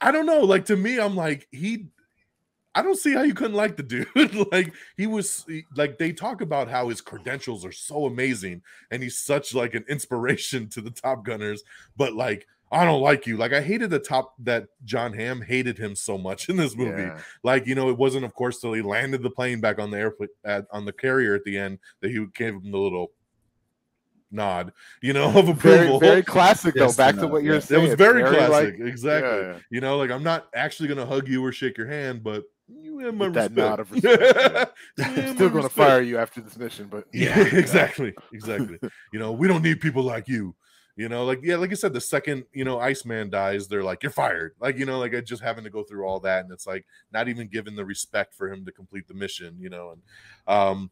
i 0.00 0.10
don't 0.10 0.26
know 0.26 0.40
like 0.40 0.64
to 0.64 0.76
me 0.76 1.00
i'm 1.00 1.16
like 1.16 1.48
he 1.50 1.86
i 2.74 2.82
don't 2.82 2.98
see 2.98 3.12
how 3.12 3.22
you 3.22 3.34
couldn't 3.34 3.56
like 3.56 3.76
the 3.76 3.82
dude 3.82 4.06
like 4.52 4.72
he 4.96 5.06
was 5.06 5.44
like 5.74 5.98
they 5.98 6.12
talk 6.12 6.40
about 6.40 6.68
how 6.68 6.88
his 6.88 7.00
credentials 7.00 7.64
are 7.64 7.72
so 7.72 8.06
amazing 8.06 8.62
and 8.90 9.02
he's 9.02 9.18
such 9.18 9.54
like 9.54 9.74
an 9.74 9.84
inspiration 9.88 10.68
to 10.70 10.80
the 10.80 10.90
top 10.90 11.24
gunners 11.24 11.64
but 11.96 12.14
like 12.14 12.46
i 12.72 12.84
don't 12.84 13.00
like 13.00 13.26
you 13.26 13.36
like 13.36 13.52
i 13.52 13.60
hated 13.60 13.90
the 13.90 13.98
top 13.98 14.34
that 14.38 14.66
john 14.84 15.12
Hamm 15.12 15.40
hated 15.40 15.78
him 15.78 15.94
so 15.94 16.18
much 16.18 16.48
in 16.50 16.56
this 16.56 16.74
movie 16.76 17.02
Yeah. 17.02 17.18
like 17.44 17.66
you 17.66 17.74
know 17.74 17.88
it 17.90 17.96
wasn't 17.96 18.24
of 18.24 18.34
course 18.34 18.60
till 18.60 18.72
he 18.72 18.82
landed 18.82 19.22
the 19.22 19.30
plane 19.30 19.60
back 19.60 19.78
on 19.78 19.90
the 19.90 19.98
airplane 19.98 20.28
at, 20.44 20.66
on 20.72 20.84
the 20.84 20.92
carrier 20.92 21.34
at 21.34 21.44
the 21.44 21.56
end 21.56 21.78
that 22.00 22.10
he 22.10 22.24
gave 22.34 22.54
him 22.54 22.70
the 22.70 22.78
little 22.78 23.12
nod 24.32 24.72
you 25.02 25.12
know 25.12 25.28
of 25.38 25.48
approval 25.48 25.98
Very, 26.00 26.10
very 26.10 26.22
classic 26.22 26.74
though. 26.74 26.86
Yes, 26.86 26.96
Back 26.96 27.14
no, 27.16 27.22
to 27.22 27.28
what 27.28 27.44
yeah. 27.44 27.52
you're 27.52 27.60
saying. 27.60 27.80
it 27.80 27.82
was 27.84 27.92
It's 27.92 27.98
very, 27.98 28.22
like- 28.24 28.48
classic 28.48 28.76
exactly 28.80 29.30
yeah, 29.30 29.52
yeah. 29.52 29.58
you 29.70 29.80
know 29.80 29.96
like 29.98 30.10
i'm 30.10 30.24
not 30.24 30.48
actually 30.54 30.88
gonna 30.88 31.06
hug 31.06 31.28
you 31.28 31.44
or 31.44 31.52
shake 31.52 31.78
your 31.78 31.86
hand 31.88 32.24
but 32.24 32.42
you 32.68 32.98
have 32.98 33.14
my 33.14 33.26
With 33.26 33.34
that 33.34 33.52
respect. 33.52 33.56
nod 33.56 33.78
of 33.80 33.92
respect, 33.92 34.76
You 34.98 35.04
I'm 35.04 35.12
still 35.14 35.34
going 35.36 35.50
to 35.50 35.56
respect. 35.58 35.74
fire 35.74 36.00
you 36.02 36.18
after 36.18 36.40
this 36.40 36.56
mission, 36.58 36.88
but 36.90 37.04
yeah 37.12 37.38
exactly 37.38 38.12
exactly 38.32 38.78
you 39.12 39.20
know 39.20 39.30
we 39.30 39.46
don't 39.46 39.62
need 39.62 39.80
people 39.80 40.02
like 40.02 40.26
you 40.26 40.52
you 40.96 41.08
know 41.10 41.24
like 41.24 41.40
yeah 41.42 41.56
like 41.56 41.70
i 41.70 41.74
said 41.74 41.92
the 41.92 42.00
second 42.00 42.44
you 42.52 42.64
know 42.64 42.80
iceman 42.80 43.28
dies 43.28 43.68
they're 43.68 43.84
like 43.84 44.02
you're 44.02 44.10
fired. 44.10 44.54
Like 44.58 44.78
you 44.78 44.86
know 44.86 44.98
like 44.98 45.14
I 45.14 45.20
just 45.20 45.42
having 45.42 45.64
to 45.64 45.70
go 45.70 45.82
through 45.82 46.06
all 46.06 46.20
that 46.20 46.44
and 46.44 46.52
it's 46.52 46.66
like 46.66 46.86
not 47.12 47.28
even 47.28 47.48
given 47.48 47.76
the 47.76 47.84
respect 47.84 48.34
for 48.34 48.50
him 48.50 48.64
to 48.64 48.72
complete 48.72 49.06
the 49.06 49.14
mission 49.14 49.56
you 49.60 49.68
know 49.68 49.92
and 49.92 50.02
um 50.48 50.90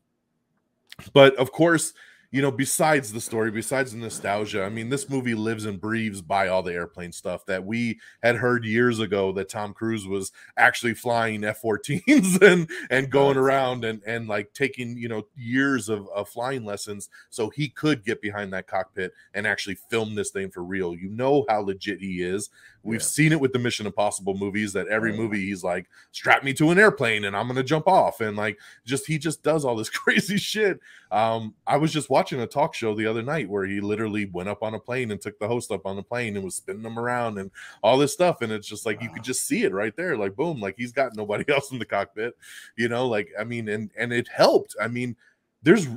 but 1.13 1.35
of 1.37 1.51
course 1.51 1.95
you 2.35 2.43
know 2.43 2.51
besides 2.51 3.13
the 3.13 3.21
story 3.21 3.49
besides 3.49 3.93
the 3.93 3.99
nostalgia 3.99 4.65
i 4.65 4.69
mean 4.69 4.89
this 4.89 5.09
movie 5.09 5.35
lives 5.35 5.67
and 5.67 5.81
breathes 5.81 6.21
by 6.21 6.49
all 6.49 6.65
the 6.65 6.73
airplane 6.73 7.13
stuff 7.13 7.47
that 7.47 7.65
we 7.65 8.01
had 8.25 8.35
heard 8.35 8.65
years 8.65 8.99
ago 8.99 9.31
that 9.31 9.49
tom 9.49 9.73
cruise 9.73 10.05
was 10.05 10.33
actually 10.57 10.95
flying 10.95 11.45
f-14s 11.45 12.43
and 12.43 12.69
and 12.91 13.09
going 13.09 13.37
around 13.37 13.85
and 13.85 14.03
and 14.05 14.27
like 14.27 14.53
taking 14.53 14.97
you 14.97 15.09
know 15.09 15.25
years 15.37 15.89
of, 15.89 16.09
of 16.09 16.29
flying 16.29 16.65
lessons 16.65 17.09
so 17.31 17.51
he 17.51 17.69
could 17.69 18.05
get 18.05 18.21
behind 18.21 18.53
that 18.53 18.67
cockpit 18.67 19.13
and 19.35 19.47
actually 19.47 19.77
film 19.77 20.17
this 20.17 20.31
thing 20.31 20.51
for 20.51 20.65
real. 20.65 20.95
You 20.95 21.11
know 21.11 21.45
how 21.49 21.61
legit 21.61 22.01
he 22.01 22.23
is 22.23 22.51
we've 22.85 23.01
Yeah. 23.01 23.05
seen 23.07 23.33
it 23.33 23.41
with 23.41 23.53
the 23.53 23.59
mission 23.59 23.87
impossible 23.87 24.35
movies 24.37 24.73
that 24.75 24.87
every 24.89 25.13
movie 25.17 25.47
he's 25.47 25.65
like 25.65 25.87
strap 26.13 26.45
me 26.45 26.53
to 26.55 26.71
an 26.71 26.79
airplane 26.79 27.25
and 27.25 27.35
i'm 27.37 27.49
gonna 27.49 27.63
jump 27.63 27.89
off. 27.89 28.21
And 28.21 28.37
like 28.37 28.59
just 28.85 29.07
he 29.07 29.19
just 29.19 29.43
does 29.43 29.65
all 29.65 29.75
this 29.75 29.89
crazy 30.05 30.37
shit. 30.37 30.79
Um 31.11 31.55
i 31.67 31.77
was 31.77 31.93
just 31.93 32.11
watching 32.11 32.41
a 32.41 32.47
talk 32.47 32.75
show 32.75 32.95
the 32.95 33.07
other 33.07 33.23
night 33.23 33.49
where 33.49 33.65
he 33.65 33.81
literally 33.81 34.27
went 34.27 34.49
up 34.49 34.63
on 34.63 34.75
a 34.75 34.79
plane 34.79 35.11
and 35.11 35.21
took 35.21 35.39
the 35.39 35.49
host 35.49 35.71
up 35.73 35.87
on 35.87 35.97
the 35.97 36.03
plane 36.03 36.37
and 36.37 36.45
was 36.45 36.57
spinning 36.57 36.83
them 36.83 36.99
around 36.99 37.39
and 37.39 37.51
all 37.83 37.97
this 37.99 38.13
stuff. 38.13 38.43
And 38.43 38.53
it's 38.53 38.69
just 38.69 38.87
like 38.87 39.03
you 39.03 39.11
could 39.11 39.25
just 39.25 39.47
see 39.47 39.65
it 39.65 39.73
right 39.73 39.97
there. 39.97 40.17
Like 40.17 40.37
boom 40.37 40.61
like 40.61 40.75
he's 40.77 40.93
got 40.93 41.17
nobody 41.17 41.45
else 41.53 41.73
in 41.73 41.79
the 41.79 41.85
cockpit 41.87 42.37
you 42.77 42.89
know? 42.89 43.07
Like 43.09 43.31
i 43.39 43.45
mean 43.45 43.69
and 43.69 43.91
and 43.97 44.13
it 44.13 44.29
helped. 44.29 44.77
I 44.81 44.89
mean 44.89 45.17
there's 45.63 45.89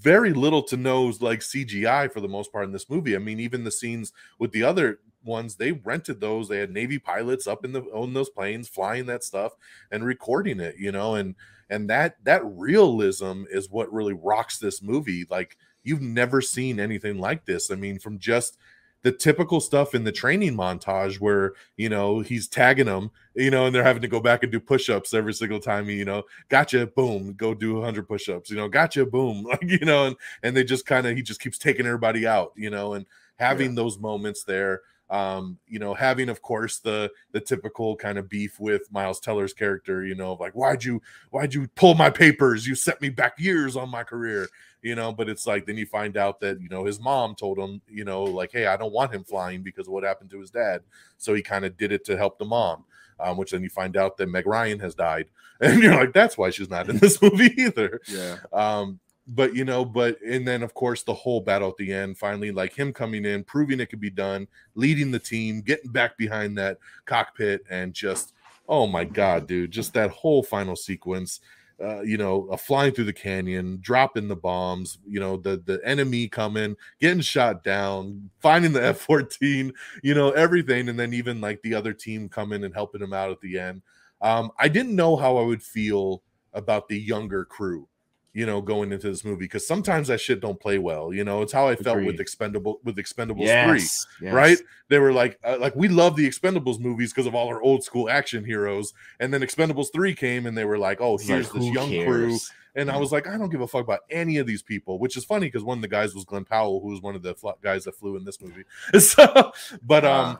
very 0.00 0.32
little 0.32 0.64
to 0.64 0.76
no 0.76 1.12
like 1.20 1.38
cgi 1.38 2.10
for 2.12 2.20
the 2.20 2.26
most 2.26 2.50
part 2.50 2.64
in 2.64 2.72
this 2.72 2.90
movie. 2.90 3.14
I 3.14 3.18
mean 3.20 3.38
even 3.38 3.62
the 3.62 3.70
scenes 3.70 4.12
with 4.40 4.50
the 4.50 4.64
other 4.64 4.98
ones 5.24 5.56
they 5.56 5.72
rented 5.72 6.20
those 6.20 6.48
they 6.48 6.58
had 6.58 6.70
navy 6.70 6.98
pilots 6.98 7.46
up 7.46 7.64
in 7.64 7.72
the 7.72 7.82
on 7.92 8.12
those 8.12 8.30
planes 8.30 8.68
flying 8.68 9.06
that 9.06 9.22
stuff 9.24 9.52
and 9.90 10.04
recording 10.04 10.60
it 10.60 10.76
you 10.78 10.90
know 10.92 11.14
and 11.14 11.34
and 11.70 11.88
that 11.88 12.16
that 12.24 12.42
realism 12.44 13.44
is 13.50 13.70
what 13.70 13.92
really 13.92 14.12
rocks 14.12 14.58
this 14.58 14.82
movie 14.82 15.24
like 15.30 15.56
you've 15.84 16.02
never 16.02 16.40
seen 16.40 16.78
anything 16.78 17.18
like 17.18 17.44
this. 17.44 17.70
I 17.70 17.74
mean 17.74 17.98
from 17.98 18.18
just 18.18 18.58
the 19.02 19.10
typical 19.10 19.60
stuff 19.60 19.96
in 19.96 20.04
the 20.04 20.12
training 20.12 20.54
montage 20.54 21.18
where 21.18 21.54
you 21.76 21.88
know 21.88 22.20
he's 22.20 22.46
tagging 22.46 22.86
them 22.86 23.10
you 23.34 23.50
know 23.50 23.66
and 23.66 23.74
they're 23.74 23.82
having 23.82 24.02
to 24.02 24.06
go 24.06 24.20
back 24.20 24.44
and 24.44 24.52
do 24.52 24.60
push-ups 24.60 25.12
every 25.12 25.34
single 25.34 25.58
time 25.58 25.88
you 25.90 26.04
know 26.04 26.22
gotcha 26.48 26.86
boom 26.86 27.32
go 27.32 27.52
do 27.52 27.74
100 27.74 28.06
push-ups 28.06 28.48
you 28.48 28.56
know 28.56 28.68
gotcha 28.68 29.04
boom 29.04 29.42
like 29.50 29.64
you 29.64 29.84
know 29.84 30.06
and 30.06 30.16
and 30.44 30.56
they 30.56 30.62
just 30.62 30.86
kind 30.86 31.04
of 31.04 31.16
he 31.16 31.22
just 31.22 31.40
keeps 31.40 31.58
taking 31.58 31.84
everybody 31.84 32.28
out 32.28 32.52
you 32.54 32.70
know 32.70 32.94
and 32.94 33.06
having 33.36 33.74
those 33.74 33.98
moments 33.98 34.44
there 34.44 34.82
um 35.12 35.58
you 35.68 35.78
know 35.78 35.92
having 35.92 36.30
of 36.30 36.40
course 36.40 36.78
the 36.78 37.10
the 37.32 37.40
typical 37.40 37.94
kind 37.94 38.16
of 38.16 38.30
beef 38.30 38.58
with 38.58 38.90
miles 38.90 39.20
teller's 39.20 39.52
character 39.52 40.04
you 40.04 40.14
know 40.14 40.32
like 40.40 40.54
why'd 40.54 40.82
you 40.82 41.00
why'd 41.30 41.52
you 41.54 41.68
pull 41.76 41.94
my 41.94 42.08
papers? 42.10 42.66
You 42.66 42.74
set 42.74 43.00
me 43.02 43.10
back 43.10 43.38
years 43.38 43.76
on 43.76 43.90
my 43.90 44.02
career 44.02 44.48
you 44.80 44.94
know 44.94 45.12
but 45.12 45.28
it's 45.28 45.46
like 45.46 45.66
then 45.66 45.76
you 45.76 45.86
find 45.86 46.16
out 46.16 46.40
that 46.40 46.60
you 46.60 46.68
know 46.70 46.84
his 46.84 46.98
mom 46.98 47.34
told 47.34 47.58
him 47.58 47.80
you 47.88 48.04
know 48.04 48.24
like 48.24 48.50
hey 48.50 48.66
i 48.66 48.76
don't 48.76 48.92
want 48.92 49.12
him 49.14 49.22
flying 49.22 49.62
because 49.62 49.86
of 49.86 49.92
what 49.92 50.02
happened 50.02 50.30
to 50.30 50.40
his 50.40 50.50
dad. 50.50 50.80
So 51.18 51.34
he 51.34 51.42
kind 51.42 51.64
of 51.64 51.76
did 51.76 51.92
it 51.92 52.04
to 52.06 52.16
help 52.16 52.38
the 52.38 52.44
mom 52.46 52.84
um, 53.20 53.36
which 53.36 53.52
then 53.52 53.62
you 53.62 53.68
find 53.68 53.96
out 53.96 54.16
that 54.16 54.28
meg 54.28 54.46
ryan 54.46 54.80
has 54.80 54.94
died. 54.94 55.26
And 55.60 55.80
you're 55.80 55.94
like 55.94 56.12
that's 56.12 56.36
why 56.36 56.50
she's 56.50 56.70
not 56.70 56.88
in 56.88 56.96
this 56.96 57.22
movie 57.22 57.54
either. 57.56 58.00
Yeah. 58.08 58.38
um 58.52 58.98
but 59.28 59.54
you 59.54 59.64
know 59.64 59.84
but 59.84 60.20
and 60.22 60.46
then 60.46 60.62
of 60.62 60.74
course 60.74 61.02
the 61.02 61.14
whole 61.14 61.40
battle 61.40 61.68
at 61.68 61.76
the 61.76 61.92
end 61.92 62.18
finally 62.18 62.50
like 62.50 62.72
him 62.72 62.92
coming 62.92 63.24
in 63.24 63.44
proving 63.44 63.78
it 63.78 63.86
could 63.86 64.00
be 64.00 64.10
done 64.10 64.48
leading 64.74 65.10
the 65.10 65.18
team 65.18 65.60
getting 65.60 65.90
back 65.92 66.16
behind 66.18 66.58
that 66.58 66.78
cockpit 67.04 67.62
and 67.70 67.94
just 67.94 68.32
oh 68.68 68.86
my 68.86 69.04
god 69.04 69.46
dude 69.46 69.70
just 69.70 69.94
that 69.94 70.10
whole 70.10 70.42
final 70.42 70.74
sequence 70.74 71.40
uh, 71.82 72.00
you 72.02 72.16
know, 72.16 72.48
flying 72.58 72.92
through 72.92 73.04
the 73.04 73.12
canyon, 73.12 73.78
dropping 73.80 74.28
the 74.28 74.36
bombs, 74.36 74.98
you 75.06 75.18
know, 75.18 75.36
the 75.36 75.60
the 75.64 75.80
enemy 75.84 76.28
coming, 76.28 76.76
getting 77.00 77.20
shot 77.20 77.64
down, 77.64 78.30
finding 78.40 78.72
the 78.72 78.84
F 78.84 78.98
fourteen, 78.98 79.72
you 80.02 80.14
know, 80.14 80.30
everything, 80.30 80.88
and 80.88 80.98
then 80.98 81.12
even 81.12 81.40
like 81.40 81.60
the 81.62 81.74
other 81.74 81.92
team 81.92 82.28
coming 82.28 82.62
and 82.62 82.74
helping 82.74 83.02
him 83.02 83.12
out 83.12 83.30
at 83.30 83.40
the 83.40 83.58
end. 83.58 83.82
Um, 84.20 84.52
I 84.58 84.68
didn't 84.68 84.94
know 84.94 85.16
how 85.16 85.38
I 85.38 85.42
would 85.42 85.62
feel 85.62 86.22
about 86.52 86.88
the 86.88 86.98
younger 86.98 87.44
crew, 87.44 87.88
you 88.34 88.46
know, 88.46 88.60
going 88.62 88.92
into 88.92 89.08
this 89.08 89.24
movie 89.24 89.44
because 89.44 89.66
sometimes 89.66 90.08
that 90.08 90.20
shit 90.20 90.40
don't 90.40 90.58
play 90.58 90.78
well. 90.78 91.12
You 91.12 91.24
know, 91.24 91.42
it's 91.42 91.52
how 91.52 91.68
I 91.68 91.76
felt 91.76 92.02
with 92.02 92.18
Expendable 92.18 92.80
with 92.82 92.96
Expendables 92.96 93.36
three 93.36 93.46
Yes, 93.46 94.06
yes. 94.20 94.32
right? 94.32 94.58
They 94.88 94.98
were 94.98 95.12
like, 95.12 95.38
uh, 95.44 95.58
like 95.60 95.76
we 95.76 95.88
love 95.88 96.16
the 96.16 96.28
Expendables 96.28 96.80
movies 96.80 97.12
because 97.12 97.26
of 97.26 97.34
all 97.34 97.48
our 97.48 97.60
old 97.60 97.84
school 97.84 98.08
action 98.08 98.44
heroes, 98.44 98.94
and 99.20 99.32
then 99.32 99.42
Expendables 99.42 99.92
three 99.92 100.14
came, 100.14 100.46
and 100.46 100.56
they 100.56 100.64
were 100.64 100.78
like, 100.78 101.00
oh, 101.00 101.14
It's 101.14 101.28
like, 101.28 101.34
here's 101.34 101.50
this 101.50 101.64
young 101.66 101.88
crew, 101.88 102.28
cares? 102.30 102.52
And 102.74 102.90
I 102.90 102.96
was 102.96 103.12
like, 103.12 103.26
I 103.26 103.36
don't 103.36 103.50
give 103.50 103.60
a 103.60 103.66
fuck 103.66 103.82
about 103.84 104.00
any 104.10 104.38
of 104.38 104.46
these 104.46 104.62
people, 104.62 104.98
which 104.98 105.16
is 105.16 105.24
funny 105.24 105.46
because 105.46 105.62
one 105.62 105.76
of 105.78 105.82
the 105.82 105.88
guys 105.88 106.14
was 106.14 106.24
Glen 106.24 106.44
Powell, 106.44 106.80
who 106.80 106.88
was 106.88 107.02
one 107.02 107.14
of 107.14 107.22
the 107.22 107.34
fl- 107.34 107.50
guys 107.62 107.84
that 107.84 107.96
flew 107.96 108.16
in 108.16 108.24
this 108.24 108.40
movie. 108.40 108.64
So, 108.98 109.52
but 109.82 110.04
um, 110.04 110.38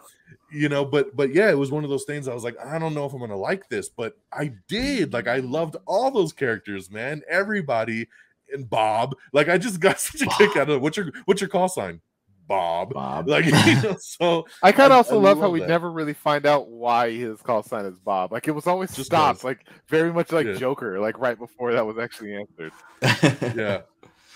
you 0.50 0.68
know, 0.68 0.84
but 0.84 1.14
but 1.14 1.34
yeah, 1.34 1.50
it 1.50 1.58
was 1.58 1.70
one 1.70 1.84
of 1.84 1.90
those 1.90 2.04
things. 2.04 2.28
I 2.28 2.34
was 2.34 2.44
like, 2.44 2.56
I 2.64 2.78
don't 2.78 2.94
know 2.94 3.04
if 3.04 3.12
I'm 3.12 3.20
gonna 3.20 3.36
like 3.36 3.68
this, 3.68 3.88
but 3.90 4.16
I 4.32 4.52
did. 4.68 5.12
Like, 5.12 5.28
I 5.28 5.38
loved 5.38 5.76
all 5.86 6.10
those 6.10 6.32
characters, 6.32 6.90
man. 6.90 7.22
Everybody 7.28 8.08
and 8.52 8.68
Bob. 8.68 9.14
Like, 9.32 9.48
I 9.48 9.58
just 9.58 9.80
got 9.80 10.00
such 10.00 10.22
a 10.22 10.26
Bob. 10.26 10.38
kick 10.38 10.56
out 10.56 10.68
of 10.68 10.76
it. 10.76 10.80
What's 10.80 10.96
your 10.96 11.10
what's 11.26 11.40
your 11.40 11.50
call 11.50 11.68
sign? 11.68 12.00
Bob. 12.52 12.92
Bob. 12.92 13.28
Like, 13.28 13.44
you 13.66 13.82
know, 13.82 13.96
so 13.98 14.46
I 14.62 14.72
kind 14.72 14.92
I- 14.92 14.96
of 14.98 15.06
also 15.06 15.18
I 15.18 15.22
love 15.22 15.38
how 15.38 15.44
love 15.44 15.52
we 15.52 15.60
that. 15.60 15.68
never 15.68 15.90
really 15.90 16.12
find 16.12 16.44
out 16.44 16.68
why 16.68 17.10
his 17.10 17.40
call 17.40 17.62
sign 17.62 17.86
is 17.86 17.98
Bob. 17.98 18.30
Like 18.32 18.46
it 18.46 18.50
was 18.52 18.66
always 18.66 18.94
Just 18.94 19.06
stopped, 19.06 19.42
like 19.42 19.66
very 19.88 20.12
much 20.12 20.32
like 20.32 20.46
Yeah. 20.46 20.54
Joker, 20.54 21.00
like 21.00 21.18
right 21.18 21.38
before 21.38 21.72
that 21.72 21.86
was 21.86 21.96
actually 21.98 22.34
answered. 22.34 22.72
yeah 23.56 23.80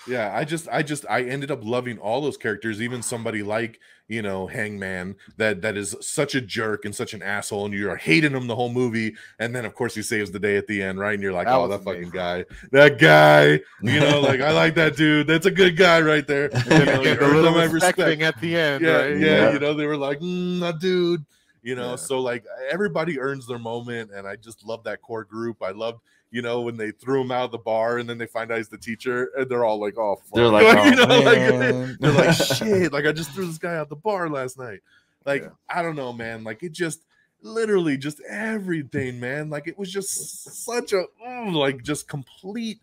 yeah 0.07 0.31
i 0.35 0.43
just 0.43 0.67
i 0.71 0.81
just 0.81 1.05
i 1.09 1.21
ended 1.21 1.51
up 1.51 1.59
loving 1.63 1.97
all 1.99 2.21
those 2.21 2.37
characters 2.37 2.81
even 2.81 3.01
somebody 3.01 3.43
like 3.43 3.79
you 4.07 4.21
know 4.21 4.47
hangman 4.47 5.15
that 5.35 5.61
that 5.61 5.75
is 5.75 5.95
such 5.99 6.33
a 6.35 6.41
jerk 6.41 6.85
and 6.85 6.95
such 6.95 7.13
an 7.13 7.21
asshole 7.21 7.65
and 7.65 7.73
you're 7.73 7.95
hating 7.97 8.31
him 8.31 8.47
the 8.47 8.55
whole 8.55 8.69
movie 8.71 9.13
and 9.39 9.53
then 9.55 9.65
of 9.65 9.75
course 9.75 9.93
he 9.95 10.01
saves 10.01 10.31
the 10.31 10.39
day 10.39 10.55
at 10.55 10.65
the 10.67 10.81
end 10.81 10.97
right 10.97 11.15
and 11.15 11.23
you're 11.23 11.33
like 11.33 11.47
That 11.47 11.55
oh 11.55 11.67
that 11.67 11.83
fucking 11.83 12.09
guy 12.11 12.45
that 12.71 12.99
guy 12.99 13.59
you 13.81 13.99
know 13.99 14.21
like 14.21 14.39
i 14.39 14.51
like 14.51 14.75
that 14.75 14.95
dude 14.95 15.27
that's 15.27 15.45
a 15.45 15.51
good 15.51 15.75
guy 15.75 15.99
right 15.99 16.25
there 16.25 16.49
you 16.69 16.85
know, 16.85 17.01
again, 17.01 17.03
you 17.03 17.15
the 17.19 17.27
little 17.27 17.53
respect 17.67 17.97
respect. 17.97 18.21
at 18.21 18.39
the 18.39 18.55
end, 18.55 18.83
yeah, 18.83 18.91
right? 18.97 19.17
yeah, 19.17 19.25
Yeah. 19.25 19.53
you 19.53 19.59
know, 19.59 19.73
they 19.73 19.85
were 19.85 19.97
like, 19.97 20.19
mm, 20.19 20.67
a 20.67 20.77
dude, 20.77 21.25
you 21.63 21.75
know. 21.75 21.91
Yeah. 21.91 21.95
So 21.97 22.19
like 22.19 22.45
everybody 22.71 23.19
earns 23.19 23.45
their 23.47 23.59
moment, 23.59 24.11
and 24.13 24.27
I 24.27 24.35
just 24.35 24.65
love 24.65 24.83
that 24.85 25.01
core 25.01 25.23
group. 25.25 25.61
I 25.61 25.71
loved, 25.71 26.01
you 26.31 26.41
know, 26.41 26.61
when 26.61 26.77
they 26.77 26.91
threw 26.91 27.21
him 27.21 27.31
out 27.31 27.45
of 27.45 27.51
the 27.51 27.57
bar, 27.57 27.97
and 27.99 28.09
then 28.09 28.17
they 28.17 28.25
find 28.25 28.51
out 28.51 28.57
he's 28.57 28.69
the 28.69 28.77
teacher, 28.77 29.29
and 29.37 29.49
they're 29.49 29.65
all 29.65 29.79
like, 29.79 29.97
oh, 29.97 30.15
fuck. 30.15 30.33
They're 30.33 30.47
like, 30.49 30.63
you 30.63 31.01
"Oh, 31.01 31.05
know, 31.05 31.19
like 31.21 31.97
they're 31.99 32.11
like, 32.11 32.33
shit, 32.57 32.91
like 32.93 33.05
I 33.05 33.11
just 33.11 33.31
threw 33.31 33.45
this 33.45 33.57
guy 33.57 33.75
out 33.75 33.89
the 33.89 33.95
bar 33.95 34.29
last 34.29 34.57
night. 34.57 34.79
Like 35.25 35.43
Yeah. 35.43 35.49
I 35.69 35.81
don't 35.81 35.95
know, 35.95 36.13
man. 36.13 36.43
Like 36.43 36.63
it 36.63 36.71
just 36.71 37.01
literally 37.41 37.97
just 37.97 38.21
everything, 38.29 39.19
man. 39.19 39.49
Like 39.49 39.67
it 39.67 39.77
was 39.77 39.91
just 39.91 40.65
such 40.65 40.93
a 40.93 41.05
mm, 41.25 41.53
like 41.53 41.83
just 41.83 42.07
complete 42.07 42.79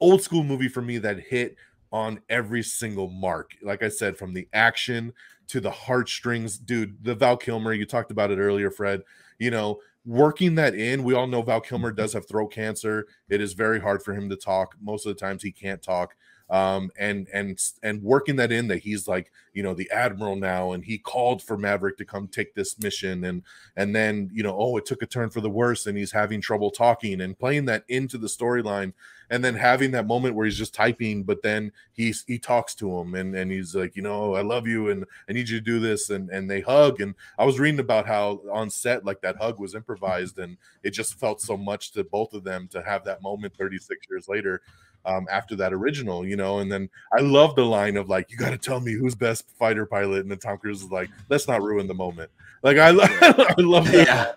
old 0.00 0.22
school 0.22 0.42
movie 0.44 0.68
for 0.68 0.82
me 0.82 0.98
that 0.98 1.20
hit 1.20 1.56
on 1.92 2.20
every 2.28 2.62
single 2.62 3.08
mark. 3.08 3.52
Like 3.62 3.82
I 3.82 3.88
said, 3.88 4.16
from 4.16 4.32
the 4.32 4.48
action 4.52 5.12
to 5.48 5.60
the 5.60 5.70
heartstrings, 5.70 6.58
dude. 6.58 7.02
The 7.02 7.14
Val 7.14 7.36
Kilmer, 7.36 7.72
you 7.72 7.84
talked 7.84 8.10
about 8.10 8.30
it 8.30 8.38
earlier, 8.38 8.70
Fred. 8.70 9.02
You 9.38 9.50
know, 9.50 9.80
working 10.04 10.54
that 10.56 10.74
in. 10.74 11.04
We 11.04 11.14
all 11.14 11.26
know 11.26 11.42
Val 11.42 11.60
Kilmer 11.60 11.92
does 11.92 12.12
have 12.12 12.26
throat 12.26 12.52
cancer. 12.52 13.06
It 13.28 13.40
is 13.40 13.52
very 13.52 13.80
hard 13.80 14.02
for 14.02 14.14
him 14.14 14.28
to 14.30 14.36
talk. 14.36 14.76
Most 14.80 15.06
of 15.06 15.14
the 15.14 15.20
times, 15.20 15.42
he 15.42 15.52
can't 15.52 15.82
talk. 15.82 16.14
Um, 16.50 16.90
and 16.98 17.28
and 17.32 17.58
and 17.82 18.02
working 18.02 18.36
that 18.36 18.50
in 18.50 18.68
that 18.68 18.78
he's 18.78 19.06
like 19.06 19.30
you 19.52 19.62
know 19.62 19.74
the 19.74 19.90
admiral 19.90 20.36
now, 20.36 20.72
and 20.72 20.84
he 20.84 20.98
called 20.98 21.42
for 21.42 21.56
Maverick 21.56 21.96
to 21.98 22.04
come 22.04 22.28
take 22.28 22.54
this 22.54 22.78
mission, 22.78 23.24
and 23.24 23.42
and 23.76 23.94
then 23.94 24.30
you 24.32 24.42
know 24.42 24.56
oh 24.58 24.76
it 24.76 24.86
took 24.86 25.02
a 25.02 25.06
turn 25.06 25.30
for 25.30 25.40
the 25.40 25.50
worse, 25.50 25.86
and 25.86 25.96
he's 25.96 26.12
having 26.12 26.40
trouble 26.40 26.70
talking, 26.70 27.20
and 27.20 27.38
playing 27.38 27.66
that 27.66 27.84
into 27.88 28.18
the 28.18 28.26
storyline 28.26 28.92
and 29.30 29.44
then 29.44 29.54
having 29.54 29.92
that 29.92 30.06
moment 30.06 30.34
where 30.34 30.44
he's 30.44 30.58
just 30.58 30.74
typing 30.74 31.22
but 31.22 31.40
then 31.42 31.72
he's 31.92 32.24
he 32.26 32.38
talks 32.38 32.74
to 32.74 32.98
him 32.98 33.14
and 33.14 33.34
and 33.34 33.50
he's 33.50 33.74
like 33.74 33.96
you 33.96 34.02
know 34.02 34.34
i 34.34 34.42
love 34.42 34.66
you 34.66 34.90
and 34.90 35.04
i 35.28 35.32
need 35.32 35.48
you 35.48 35.58
to 35.58 35.64
do 35.64 35.78
this 35.78 36.10
and 36.10 36.28
and 36.30 36.50
they 36.50 36.60
hug 36.60 37.00
and 37.00 37.14
i 37.38 37.44
was 37.44 37.58
reading 37.58 37.80
about 37.80 38.06
how 38.06 38.40
on 38.52 38.68
set 38.68 39.04
like 39.04 39.20
that 39.22 39.36
hug 39.36 39.58
was 39.58 39.74
improvised 39.74 40.38
and 40.38 40.56
it 40.82 40.90
just 40.90 41.14
felt 41.14 41.40
so 41.40 41.56
much 41.56 41.92
to 41.92 42.04
both 42.04 42.34
of 42.34 42.44
them 42.44 42.68
to 42.68 42.82
have 42.82 43.04
that 43.04 43.22
moment 43.22 43.56
36 43.56 44.06
years 44.10 44.28
later 44.28 44.60
um, 45.04 45.26
after 45.30 45.56
that 45.56 45.72
original, 45.72 46.26
you 46.26 46.36
know, 46.36 46.58
and 46.58 46.70
then 46.70 46.88
I 47.16 47.20
love 47.20 47.54
the 47.56 47.64
line 47.64 47.96
of 47.96 48.08
like, 48.08 48.30
"You 48.30 48.36
got 48.36 48.50
to 48.50 48.58
tell 48.58 48.80
me 48.80 48.92
who's 48.92 49.14
best 49.14 49.50
fighter 49.58 49.86
pilot," 49.86 50.20
and 50.20 50.30
then 50.30 50.38
Tom 50.38 50.58
Cruise 50.58 50.82
is 50.82 50.90
like, 50.90 51.10
"Let's 51.28 51.48
not 51.48 51.62
ruin 51.62 51.86
the 51.86 51.94
moment." 51.94 52.30
Like 52.62 52.76
I, 52.78 52.90
lo- 52.90 53.04
I 53.10 53.54
love 53.58 53.90
that 53.92 54.06
Yeah. 54.06 54.32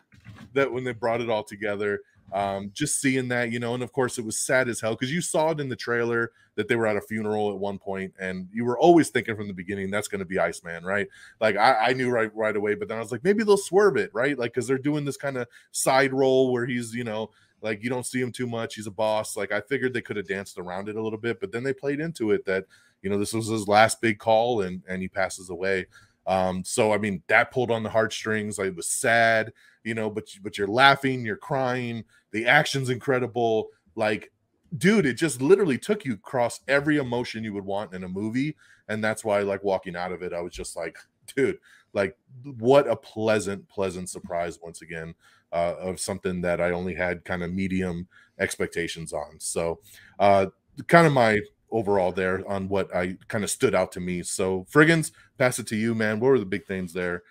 that 0.54 0.72
when 0.72 0.84
they 0.84 0.94
brought 0.94 1.22
it 1.22 1.30
all 1.30 1.44
together 1.44 2.00
um 2.32 2.72
just 2.74 3.00
seeing 3.02 3.28
that 3.28 3.52
you 3.52 3.60
know 3.60 3.74
and 3.76 3.84
of 3.84 3.92
course 3.92 4.18
it 4.18 4.26
was 4.26 4.40
sad 4.40 4.68
as 4.70 4.80
hell 4.80 4.94
because 4.96 5.12
you 5.12 5.22
saw 5.22 5.52
it 5.52 5.60
in 5.60 5.68
the 5.70 5.76
trailer 5.76 6.32
that 6.56 6.68
they 6.68 6.76
were 6.76 6.88
at 6.88 6.96
a 6.96 7.02
funeral 7.02 7.52
at 7.52 7.58
one 7.60 7.78
point 7.78 8.12
and 8.18 8.48
you 8.52 8.64
were 8.66 8.80
always 8.80 9.10
thinking 9.10 9.36
from 9.36 9.48
the 9.48 9.54
beginning 9.54 9.92
that's 9.92 10.08
going 10.08 10.20
to 10.20 10.26
be 10.26 10.40
iceman 10.40 10.84
right 10.84 11.08
like 11.42 11.58
I, 11.58 11.90
I 11.90 11.94
knew 11.94 12.10
right 12.10 12.34
right 12.34 12.56
away 12.56 12.74
but 12.76 12.88
then 12.88 12.98
i 12.98 13.02
was 13.02 13.12
like 13.12 13.24
maybe 13.24 13.44
they'll 13.44 13.58
swerve 13.58 13.98
it 13.98 14.10
right 14.14 14.40
like 14.40 14.54
because 14.54 14.66
they're 14.68 14.78
doing 14.80 15.06
this 15.06 15.18
kind 15.18 15.38
of 15.38 15.48
side 15.74 16.12
role 16.14 16.52
where 16.52 16.66
he's 16.66 16.96
you 16.96 17.04
know 17.04 17.30
like 17.64 17.82
you 17.82 17.90
don't 17.90 18.06
see 18.06 18.22
him 18.22 18.32
too 18.32 18.46
much. 18.46 18.76
He's 18.76 18.88
a 18.88 18.92
boss. 18.92 19.36
Like 19.38 19.52
i 19.52 19.62
figured 19.62 19.94
they 19.94 20.02
could 20.02 20.18
have 20.18 20.28
danced 20.28 20.58
around 20.60 20.90
it 20.90 20.96
a 20.96 21.02
little 21.02 21.20
bit 21.20 21.40
but 21.40 21.52
then 21.52 21.64
they 21.64 21.74
played 21.74 22.00
into 22.00 22.32
it 22.32 22.46
that 22.46 22.66
you 23.02 23.10
know 23.10 23.18
this 23.18 23.34
was 23.34 23.48
his 23.48 23.68
last 23.68 24.02
big 24.02 24.20
call 24.20 24.62
and 24.62 24.84
and 24.88 25.02
he 25.02 25.08
passes 25.08 25.50
away. 25.50 25.88
Um 26.28 26.64
so 26.64 26.94
i 26.94 26.98
mean 26.98 27.24
that 27.28 27.52
pulled 27.52 27.72
on 27.72 27.84
the 27.84 27.90
heartstrings. 27.90 28.58
Like 28.58 28.68
it 28.68 28.76
was 28.76 28.90
sad 28.90 29.54
you 29.84 29.94
know 29.94 30.10
but 30.10 30.26
but 30.44 30.58
you're 30.58 30.68
laughing 30.68 31.26
you're 31.26 31.38
crying. 31.38 32.04
The 32.32 32.46
action's 32.48 32.90
incredible. 32.90 33.70
Like 33.96 34.32
dude 34.78 35.06
it 35.06 35.14
just 35.14 35.42
literally 35.42 35.78
took 35.78 36.04
you 36.04 36.14
across 36.14 36.60
every 36.68 36.98
emotion 36.98 37.44
you 37.44 37.54
would 37.54 37.66
want 37.66 37.94
in 37.94 38.04
a 38.04 38.10
movie. 38.10 38.56
And 38.90 39.04
that's 39.04 39.24
why 39.24 39.40
like 39.40 39.64
walking 39.64 39.96
out 39.96 40.12
of 40.12 40.22
it. 40.22 40.34
I 40.34 40.42
was 40.42 40.54
just 40.54 40.76
like 40.76 40.98
dude 41.36 41.60
like 41.94 42.18
what 42.44 42.88
a 42.88 42.96
pleasant 42.96 43.68
pleasant 43.70 44.10
surprise 44.10 44.60
once 44.62 44.82
again 44.82 45.14
uh, 45.54 45.76
of 45.80 46.00
something 46.00 46.42
that 46.42 46.60
i 46.60 46.72
only 46.72 46.94
had 46.94 47.24
kind 47.24 47.44
of 47.44 47.54
medium 47.54 48.08
expectations 48.40 49.14
on 49.14 49.40
so 49.40 49.80
uh 50.20 50.46
kind 50.88 51.08
of 51.08 51.14
my 51.14 51.40
overall 51.72 52.12
there 52.12 52.48
on 52.50 52.68
what 52.68 52.94
i 52.96 53.16
kind 53.28 53.44
of 53.44 53.50
stood 53.50 53.76
out 53.76 53.92
to 53.92 54.00
me 54.00 54.22
so 54.24 54.66
Frigginz 54.72 55.12
pass 55.38 55.60
it 55.60 55.68
to 55.68 55.76
you 55.76 55.96
man 55.96 56.20
what 56.20 56.30
were 56.30 56.40
the 56.40 56.46
big 56.46 56.66
things 56.66 56.94
there 56.94 57.24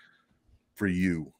for 0.75 0.87
you 0.87 1.33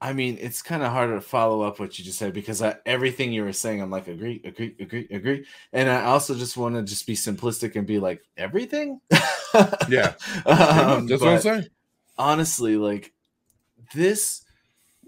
I 0.00 0.12
mean, 0.12 0.36
it's 0.38 0.60
kind 0.60 0.82
of 0.82 0.92
harder 0.92 1.14
to 1.14 1.20
follow 1.22 1.62
up 1.62 1.80
what 1.80 1.98
you 1.98 2.04
just 2.04 2.18
said 2.18 2.34
because 2.34 2.60
I, 2.60 2.76
everything 2.84 3.32
you 3.32 3.42
were 3.42 3.54
saying, 3.54 3.80
I'm 3.80 3.90
like, 3.90 4.06
agree, 4.06 4.38
agree, 4.44 4.74
agree, 4.78 5.08
agree. 5.10 5.46
And 5.72 5.88
I 5.88 6.04
also 6.04 6.34
just 6.34 6.58
want 6.58 6.74
to 6.74 6.82
just 6.82 7.06
be 7.06 7.14
simplistic 7.14 7.74
and 7.74 7.86
be 7.86 7.98
like, 7.98 8.20
everything. 8.36 9.00
Yeah. 9.88 10.12
um, 10.44 11.06
that's 11.06 11.22
what 11.22 11.32
i'm 11.32 11.40
saying 11.40 11.68
honestly, 12.18 12.76
like, 12.76 13.12
this 13.94 14.43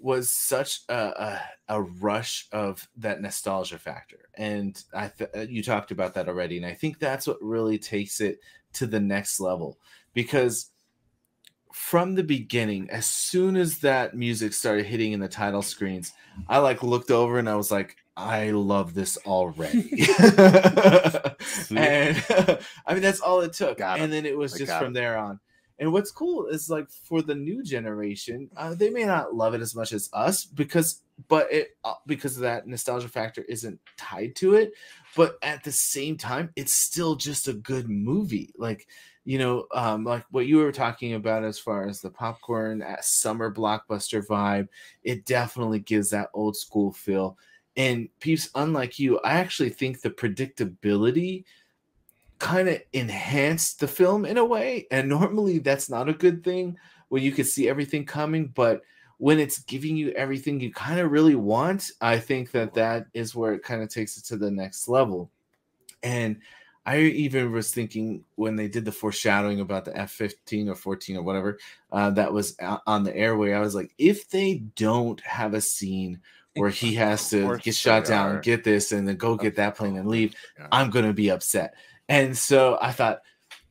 was 0.01 0.30
such 0.30 0.80
a, 0.88 0.94
a, 0.94 1.42
a 1.76 1.82
rush 1.82 2.49
of 2.53 2.88
that 2.97 3.20
nostalgia 3.20 3.78
factor. 3.78 4.28
And 4.34 4.82
I 4.94 5.09
th- 5.09 5.30
uh, 5.36 5.40
you 5.49 5.62
talked 5.62 5.90
about 5.90 6.14
that 6.14 6.28
already. 6.28 6.57
And 6.57 6.66
I 6.66 6.74
think 6.74 6.99
that's 6.99 7.26
what 7.26 7.38
really 7.40 7.78
takes 7.78 8.20
it 8.20 8.40
to 8.74 8.86
the 8.86 9.01
next 9.01 9.40
level 9.40 9.78
because 10.14 10.70
from 11.72 12.14
the 12.14 12.24
beginning, 12.24 12.88
as 12.90 13.05
soon 13.05 13.55
as 13.55 13.80
that 13.80 14.16
music 14.16 14.55
started 14.55 14.86
hitting 14.86 15.12
in 15.12 15.20
the 15.20 15.28
title 15.28 15.61
screens, 15.61 16.12
I 16.49 16.59
like 16.59 16.82
looked 16.82 17.11
over 17.11 17.38
and 17.38 17.51
I 17.51 17.55
was 17.55 17.70
like, 17.70 17.97
I 18.16 18.51
love 18.51 18.94
this 18.94 19.18
already. 19.26 19.90
and 21.70 22.24
I 22.86 22.92
mean, 22.94 23.03
that's 23.03 23.20
all 23.20 23.42
it 23.42 23.53
took. 23.53 23.80
And 23.80 24.11
then 24.11 24.24
it 24.24 24.38
was 24.38 24.55
I 24.55 24.59
just 24.59 24.72
from 24.78 24.94
there 24.94 25.18
on. 25.18 25.38
And 25.79 25.93
what's 25.93 26.11
cool 26.11 26.47
is 26.47 26.70
like 26.70 26.91
for 26.91 27.20
the 27.20 27.35
new 27.35 27.62
generation, 27.62 28.49
uh, 28.57 28.74
they 28.74 28.91
may 28.91 29.05
not 29.05 29.35
love 29.35 29.55
it 29.55 29.61
as 29.61 29.74
much 29.74 29.93
as 29.93 30.09
us 30.12 30.45
because, 30.45 31.03
but 31.29 31.53
it 31.53 31.77
uh, 31.85 31.95
because 32.07 32.37
of 32.37 32.43
that 32.43 32.66
nostalgia 32.66 33.09
factor 33.09 33.43
isn't 33.43 33.79
tied 33.99 34.35
to 34.37 34.55
it. 34.55 34.72
But 35.14 35.37
at 35.43 35.64
the 35.64 35.72
same 35.72 36.16
time, 36.16 36.51
it's 36.57 36.72
still 36.72 37.14
just 37.14 37.49
a 37.49 37.53
good 37.53 37.89
movie. 37.89 38.55
Like 38.57 38.87
you 39.27 39.39
know, 39.39 39.66
um, 39.74 40.05
like 40.05 40.24
what 40.31 40.47
you 40.47 40.59
were 40.59 40.72
talking 40.72 41.14
about 41.14 41.43
as 41.45 41.59
far 41.59 41.89
as 41.89 42.01
the 42.01 42.11
popcorn 42.11 42.81
at 42.81 43.05
summer 43.05 43.53
blockbuster 43.53 44.24
vibe, 44.24 44.68
it 45.03 45.27
definitely 45.27 45.81
gives 45.81 46.11
that 46.11 46.31
old 46.33 46.57
school 46.57 46.93
feel. 46.93 47.37
And 47.77 48.09
peeps, 48.20 48.49
unlike 48.55 49.01
you, 49.01 49.18
I 49.18 49.33
actually 49.33 49.70
think 49.70 50.01
the 50.01 50.11
predictability 50.11 51.45
kind 52.39 52.68
of 52.68 52.80
enhanced 52.93 53.80
the 53.80 53.89
film 53.89 54.24
in 54.24 54.39
a 54.39 54.45
way. 54.45 54.87
And 54.91 55.09
normally 55.09 55.59
that's 55.59 55.89
not 55.89 56.09
a 56.09 56.14
good 56.14 56.45
thing 56.45 56.76
when 57.09 57.22
you 57.22 57.32
can 57.32 57.45
see 57.45 57.68
everything 57.68 58.05
coming, 58.05 58.49
but 58.49 58.82
when 59.18 59.39
it's 59.39 59.61
giving 59.61 59.97
you 59.97 60.11
everything 60.11 60.61
you 60.61 60.72
kind 60.72 61.01
of 61.01 61.11
really 61.11 61.34
want, 61.34 61.91
I 62.01 62.18
think 62.18 62.51
that 62.51 62.74
that 62.74 63.07
is 63.14 63.34
where 63.34 63.55
it 63.55 63.62
kind 63.62 63.82
of 63.82 63.89
takes 63.89 64.18
it 64.18 64.24
to 64.26 64.37
the 64.37 64.51
next 64.51 64.89
level. 64.89 65.30
And 66.03 66.41
I 66.84 67.01
even 67.01 67.51
was 67.51 67.72
thinking 67.72 68.24
when 68.34 68.55
they 68.57 68.68
did 68.68 68.84
the 68.84 68.93
foreshadowing 68.93 69.61
about 69.61 69.84
the 69.84 69.97
F 69.97 70.12
15 70.12 70.68
or 70.68 70.74
14 70.74 71.16
or 71.16 71.22
whatever 71.22 71.59
uh, 71.91 72.11
that 72.11 72.32
was 72.32 72.57
on 72.87 73.03
the 73.03 73.16
airway, 73.16 73.53
I 73.53 73.61
was 73.61 73.74
like, 73.74 73.93
if 73.99 74.28
they 74.28 74.62
don't 74.76 75.20
have 75.22 75.55
a 75.55 75.61
scene 75.61 76.20
where 76.55 76.70
he 76.70 76.95
has 76.95 77.28
to 77.30 77.59
get 77.59 77.74
shot 77.74 78.05
down, 78.05 78.37
are. 78.37 78.41
get 78.41 78.64
this, 78.64 78.93
and 78.93 79.07
then 79.07 79.16
go 79.16 79.37
get 79.37 79.57
that 79.57 79.76
plane 79.76 79.97
and 79.97 80.09
leave, 80.09 80.34
Yeah. 80.59 80.68
I'm 80.72 80.91
going 80.91 81.05
to 81.05 81.12
be 81.12 81.30
upset. 81.30 81.74
And 82.09 82.37
so 82.37 82.79
I 82.81 82.93
thought, 82.93 83.23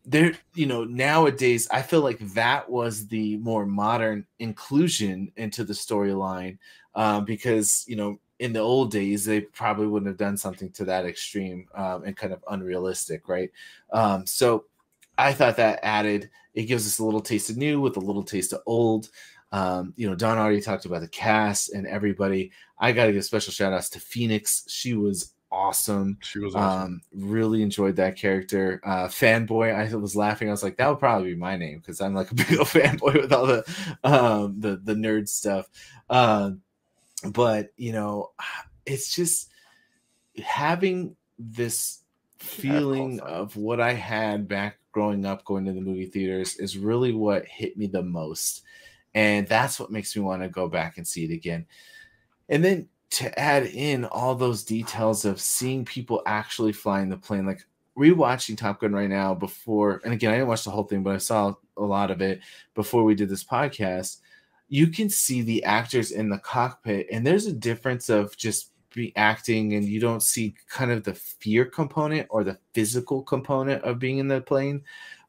there, 0.06 0.34
you 0.54 0.68
know, 0.68 0.84
nowadays, 0.84 1.68
I 1.72 1.82
feel 1.82 2.02
like 2.02 2.20
that 2.34 2.70
was 2.70 3.08
the 3.08 3.38
more 3.38 3.66
modern 3.66 4.26
inclusion 4.40 5.32
into 5.36 5.64
the 5.64 5.74
storyline 5.74 6.58
um, 6.94 7.26
because, 7.26 7.86
you 7.88 7.96
know, 7.96 8.20
in 8.40 8.54
the 8.54 8.60
old 8.60 8.92
days 8.92 9.26
they 9.26 9.42
probably 9.42 9.88
wouldn't 9.88 10.10
have 10.10 10.18
done 10.18 10.38
something 10.38 10.70
to 10.72 10.86
that 10.86 11.06
extreme 11.06 11.68
um, 11.74 12.04
and 12.04 12.18
kind 12.18 12.34
of 12.34 12.44
unrealistic, 12.50 13.28
right? 13.28 13.50
Um, 13.92 14.26
so 14.26 14.66
I 15.18 15.34
thought 15.34 15.56
that 15.58 15.80
added 15.84 16.30
it 16.54 16.64
gives 16.64 16.88
us 16.88 17.00
a 17.00 17.04
little 17.04 17.22
taste 17.22 17.50
of 17.50 17.58
new 17.58 17.82
with 17.82 17.98
a 17.98 18.02
little 18.02 18.24
taste 18.24 18.54
of 18.54 18.62
old. 18.66 19.10
Um, 19.52 19.94
you 19.96 20.10
know, 20.10 20.16
Don 20.16 20.38
already 20.38 20.62
talked 20.62 20.86
about 20.86 21.02
the 21.02 21.08
cast 21.08 21.74
and 21.74 21.86
everybody. 21.88 22.52
I 22.80 22.92
got 22.92 23.06
to 23.06 23.14
give 23.14 23.24
special 23.24 23.54
shout 23.54 23.74
outs 23.74 23.90
to 23.92 24.00
Phoenix. 24.00 24.64
She 24.68 24.94
was 24.94 25.34
awesome. 25.56 26.18
She 26.22 26.40
was 26.40 26.56
awesome. 26.56 26.84
Um, 26.84 27.02
really 27.14 27.62
enjoyed 27.62 27.96
that 27.96 28.18
character. 28.18 28.82
Uh, 28.84 29.08
fanboy, 29.08 29.74
I 29.74 29.96
was 29.96 30.16
laughing. 30.16 30.50
I 30.50 30.52
was 30.52 30.64
like, 30.64 30.78
that 30.78 30.88
would 30.90 31.00
probably 31.00 31.34
be 31.34 31.40
my 31.40 31.56
name 31.56 31.80
because 31.80 32.02
I'm 32.02 32.14
like 32.14 32.32
a 32.32 32.36
big 32.36 32.58
old 32.58 32.68
fanboy 32.68 33.22
with 33.22 33.34
all 33.34 33.46
the 33.46 33.64
um, 34.04 34.60
the 34.60 34.78
the 34.78 34.94
nerd 34.94 35.28
stuff. 35.28 35.68
Uh, 36.10 36.52
but 37.32 37.70
you 37.78 37.94
know, 37.94 38.32
it's 38.86 39.16
just 39.16 39.50
having 40.44 41.16
this 41.40 42.02
feeling 42.38 43.20
of 43.22 43.56
what 43.56 43.80
I 43.80 43.94
had 43.94 44.48
back 44.48 44.78
growing 44.92 45.26
up 45.26 45.44
going 45.46 45.66
to 45.66 45.74
the 45.74 45.82
movie 45.82 46.06
theaters 46.06 46.56
is 46.58 46.78
really 46.78 47.12
what 47.12 47.46
hit 47.46 47.78
me 47.78 47.88
the 47.88 48.04
most. 48.04 48.62
And 49.14 49.48
that's 49.48 49.80
what 49.80 49.92
makes 49.92 50.16
me 50.16 50.22
want 50.22 50.42
to 50.42 50.50
go 50.50 50.68
back 50.68 50.98
and 50.98 51.08
see 51.08 51.26
it 51.26 51.32
again. 51.32 51.66
And 52.50 52.64
then 52.64 52.90
to 53.12 53.40
add 53.40 53.66
in 53.66 54.06
all 54.06 54.36
those 54.36 54.64
details 54.64 55.26
of 55.26 55.40
seeing 55.40 55.86
people 55.86 56.22
actually 56.26 56.74
flying 56.74 57.10
the 57.10 57.18
plane, 57.18 57.46
like 57.46 57.62
rewatching 57.98 58.58
Top 58.58 58.82
Gun 58.82 58.94
right 58.94 59.10
now 59.10 59.34
before, 59.34 60.02
and 60.04 60.14
again, 60.14 60.32
I 60.32 60.36
didn't 60.36 60.50
watch 60.50 60.64
the 60.64 60.72
whole 60.72 60.84
thing, 60.84 61.04
but 61.04 61.16
I 61.16 61.20
saw 61.20 61.54
a 61.78 61.84
lot 61.84 62.12
of 62.12 62.22
it 62.22 62.42
before 62.74 63.04
we 63.04 63.16
did 63.16 63.30
this 63.30 63.44
podcast. 63.44 64.18
You 64.68 64.88
can 64.88 65.10
see 65.10 65.42
the 65.42 65.64
actors 65.64 66.12
in 66.12 66.30
the 66.30 66.40
cockpit, 66.40 67.08
and 67.12 67.26
there's 67.26 67.46
a 67.46 67.54
difference 67.54 68.10
of 68.10 68.36
just 68.36 68.72
be 68.94 69.16
acting, 69.16 69.76
and 69.76 69.86
you 69.86 70.00
don't 70.00 70.24
see 70.24 70.56
kind 70.70 70.92
of 70.92 71.04
the 71.04 71.14
fear 71.14 71.66
component 71.66 72.28
or 72.30 72.44
the 72.44 72.58
physical 72.74 73.22
component 73.22 73.84
of 73.84 74.00
being 74.00 74.18
in 74.18 74.28
the 74.28 74.42
plane. 74.42 74.84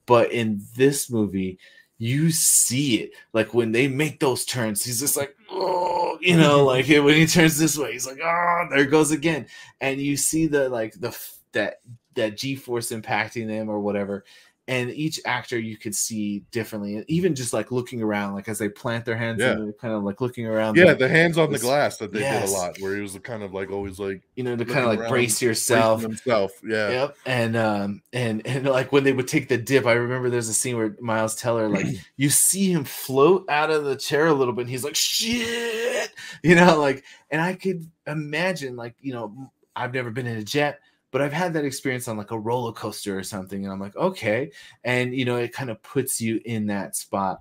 But 0.07 0.33
in 0.33 0.63
this 0.77 1.11
movie, 1.11 1.59
you 1.99 2.31
see 2.31 2.97
it. 2.97 3.13
Like 3.33 3.55
when 3.55 3.73
they 3.73 3.89
make 3.89 4.21
those 4.21 4.45
turns 4.45 4.85
he's 4.85 5.01
just 5.01 5.17
like 5.17 5.37
oh 5.51 6.19
you 6.21 6.37
know 6.39 6.65
like 6.65 6.89
when 6.89 7.15
he 7.15 7.27
turns 7.27 7.59
this 7.59 7.79
way 7.79 7.93
he's 7.93 8.07
like 8.07 8.21
oh 8.23 8.67
there 8.71 8.85
goes 8.85 9.11
again. 9.11 9.47
And 9.81 10.01
you 10.01 10.17
see 10.17 10.47
the 10.47 10.69
like 10.69 10.95
the 10.95 11.17
that 11.53 11.81
that 12.15 12.37
g-force 12.37 12.91
impacting 12.93 13.47
them 13.47 13.69
or 13.69 13.79
whatever 13.79 14.25
and 14.69 14.91
each 14.91 15.21
actor 15.25 15.59
you 15.59 15.77
could 15.77 15.95
see 15.95 16.41
differently 16.51 17.05
even 17.07 17.37
just 17.37 17.53
like 17.53 17.71
looking 17.71 18.03
around 18.03 18.35
like 18.35 18.49
as 18.49 18.59
they 18.59 18.69
plant 18.69 19.05
their 19.05 19.17
hands 19.17 19.41
Yeah. 19.41 19.53
and 19.53 19.79
kind 19.79 19.95
of 19.95 20.03
like 20.03 20.21
looking 20.21 20.45
around 20.47 20.77
yeah, 20.77 20.87
the- 20.93 21.07
the 21.07 21.09
hands 21.09 21.39
on 21.39 21.53
the 21.53 21.59
glass 21.61 21.99
that 21.99 22.13
they 22.13 22.19
did 22.19 22.43
a 22.49 22.51
lot, 22.51 22.77
where 22.81 22.97
he 22.97 23.01
was 23.01 23.17
kind 23.23 23.43
of 23.45 23.55
like 23.55 23.71
always 23.71 23.99
like 24.01 24.23
you 24.35 24.43
know 24.43 24.57
to 24.57 24.65
kind 24.65 24.81
of 24.81 24.87
like 24.87 24.99
around, 24.99 25.11
brace 25.11 25.41
yourself 25.41 26.03
himself. 26.03 26.51
Yeah, 26.65 26.91
Yep. 26.91 27.17
And 27.27 27.57
um 27.57 28.03
and 28.13 28.45
and 28.47 28.67
like 28.67 28.91
when 28.91 29.05
they 29.05 29.13
would 29.13 29.29
take 29.29 29.49
the 29.49 29.57
dip, 29.59 29.87
I 29.87 29.93
remember 29.93 30.31
there's 30.31 30.49
a 30.49 30.55
scene 30.55 30.77
where 30.77 30.97
Miles 31.01 31.37
Teller, 31.37 31.69
like 31.69 31.87
you 32.17 32.29
see 32.31 32.73
him 32.73 32.83
float 32.85 33.45
out 33.49 33.71
of 33.71 33.85
the 33.85 33.95
chair 33.97 34.27
a 34.27 34.33
little 34.35 34.53
bit, 34.53 34.63
and 34.63 34.71
he's 34.71 34.83
like, 34.85 34.97
shit, 34.97 36.11
you 36.43 36.55
know, 36.57 36.81
like, 36.81 37.05
and 37.31 37.41
I 37.41 37.55
could 37.55 37.89
imagine, 38.07 38.75
like, 38.77 38.95
you 39.01 39.13
know, 39.13 39.51
I've 39.75 39.95
never 39.95 40.11
been 40.11 40.27
in 40.27 40.39
a 40.39 40.43
jet, 40.45 40.81
but 41.11 41.23
I've 41.23 41.33
had 41.33 41.53
that 41.55 41.65
experience 41.65 42.09
on 42.09 42.17
like 42.17 42.31
a 42.31 42.39
roller 42.39 42.73
coaster 42.73 43.19
or 43.19 43.23
something, 43.23 43.65
and 43.65 43.73
I'm 43.73 43.81
like, 43.81 43.97
okay, 43.97 44.51
and 44.85 45.15
you 45.15 45.25
know, 45.25 45.37
it 45.37 45.53
kind 45.53 45.71
of 45.71 45.83
puts 45.83 46.21
you 46.21 46.41
in 46.45 46.67
that 46.67 46.97
spot. 46.97 47.41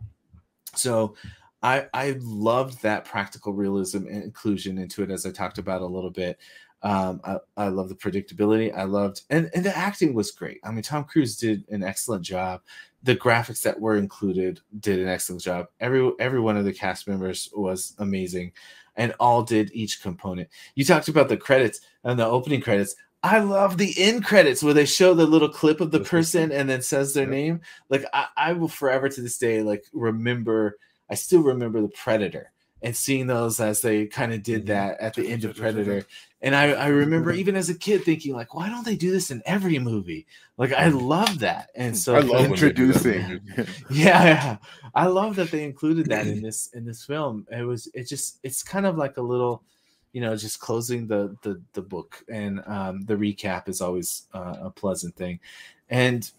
So 0.75 1.15
I 1.61 1.87
I 1.93 2.15
loved 2.19 2.81
that 2.83 3.05
practical 3.05 3.53
realism 3.53 4.07
inclusion 4.07 4.77
into 4.77 5.03
it 5.03 5.11
as 5.11 5.25
I 5.25 5.31
talked 5.31 5.57
about 5.57 5.81
a 5.81 5.85
little 5.85 6.11
bit. 6.11 6.37
Um, 6.83 7.19
I, 7.23 7.37
I 7.57 7.67
love 7.69 7.89
the 7.89 7.95
predictability. 7.95 8.75
I 8.77 8.83
loved 8.83 9.21
and, 9.31 9.49
and 9.55 9.65
the 9.65 9.75
acting 9.75 10.13
was 10.13 10.31
great. 10.31 10.59
I 10.63 10.69
mean, 10.69 10.83
Tom 10.83 11.03
Cruise 11.03 11.35
did 11.35 11.67
an 11.69 11.83
excellent 11.83 12.23
job. 12.23 12.61
The 13.01 13.15
graphics 13.15 13.63
that 13.63 13.79
were 13.79 13.97
included 13.97 14.59
did 14.79 14.99
an 14.99 15.07
excellent 15.07 15.41
job. 15.41 15.67
Every 15.79 16.11
every 16.19 16.39
one 16.39 16.57
of 16.57 16.65
the 16.65 16.73
cast 16.73 17.07
members 17.07 17.49
was 17.55 17.95
amazing, 17.97 18.51
and 18.95 19.15
all 19.19 19.41
did 19.41 19.71
each 19.73 20.03
component. 20.03 20.49
You 20.75 20.85
talked 20.85 21.07
about 21.07 21.29
the 21.29 21.37
credits 21.37 21.81
and 22.03 22.19
the 22.19 22.25
opening 22.27 22.61
credits. 22.61 22.95
I 23.25 23.39
love 23.39 23.77
the 23.77 23.93
end 23.97 24.23
credits 24.23 24.61
where 24.61 24.73
they 24.75 24.85
show 24.85 25.15
the 25.15 25.25
little 25.25 25.49
clip 25.49 25.81
of 25.81 25.89
the 25.89 25.99
person 25.99 26.51
and 26.51 26.69
then 26.69 26.83
says 26.83 27.13
their 27.15 27.23
Yeah. 27.25 27.29
name. 27.31 27.61
Like 27.89 28.05
I, 28.13 28.27
I 28.37 28.53
will 28.53 28.67
forever 28.67 29.09
to 29.09 29.21
this 29.21 29.37
day 29.39 29.63
like 29.63 29.83
remember. 29.93 30.77
I 31.09 31.15
still 31.15 31.41
remember 31.41 31.81
the 31.81 31.89
Predator 31.89 32.51
and 32.81 32.95
seeing 32.95 33.25
those 33.27 33.59
as 33.59 33.81
they 33.81 34.05
kind 34.05 34.31
of 34.33 34.43
did 34.43 34.63
Mhm. 34.63 34.67
that 34.67 34.99
at 34.99 35.15
the 35.15 35.27
end 35.27 35.43
of 35.43 35.55
Predator. 35.57 36.05
And 36.41 36.55
I, 36.55 36.73
I 36.73 36.87
remember 36.89 37.31
even 37.31 37.55
as 37.55 37.69
a 37.71 37.73
kid 37.73 38.03
thinking 38.03 38.35
like, 38.35 38.53
why 38.53 38.69
don't 38.69 38.85
they 38.85 38.95
do 38.95 39.09
this 39.09 39.31
in 39.31 39.41
every 39.47 39.79
movie? 39.79 40.27
Like 40.57 40.73
I 40.73 40.89
love 40.89 41.39
that. 41.39 41.69
And 41.73 41.97
so 41.97 42.15
I 42.15 42.19
love 42.19 42.49
when 42.51 42.59
they 42.59 42.71
do 42.71 42.93
that 42.93 43.05
Introducing. 43.07 43.41
yeah, 43.89 44.23
yeah. 44.23 44.57
I 44.93 45.07
love 45.07 45.35
that 45.37 45.49
they 45.49 45.63
included 45.63 46.05
that 46.07 46.27
in 46.27 46.41
this 46.47 46.69
in 46.75 46.85
this 46.85 47.03
film. 47.03 47.47
It 47.51 47.63
was 47.63 47.87
it 47.95 48.03
just 48.07 48.37
it's 48.43 48.61
kind 48.61 48.85
of 48.85 48.95
like 48.95 49.17
a 49.17 49.21
little, 49.23 49.63
you 50.15 50.21
know, 50.21 50.35
just 50.37 50.61
closing 50.61 51.07
the 51.07 51.37
the 51.43 51.61
the 51.73 51.83
book 51.83 52.23
and 52.29 52.63
um, 52.67 53.01
the 53.03 53.15
recap 53.17 53.69
is 53.69 53.81
always 53.81 54.27
uh, 54.33 54.55
a 54.63 54.71
pleasant 54.71 55.15
thing. 55.17 55.41
And 55.89 56.31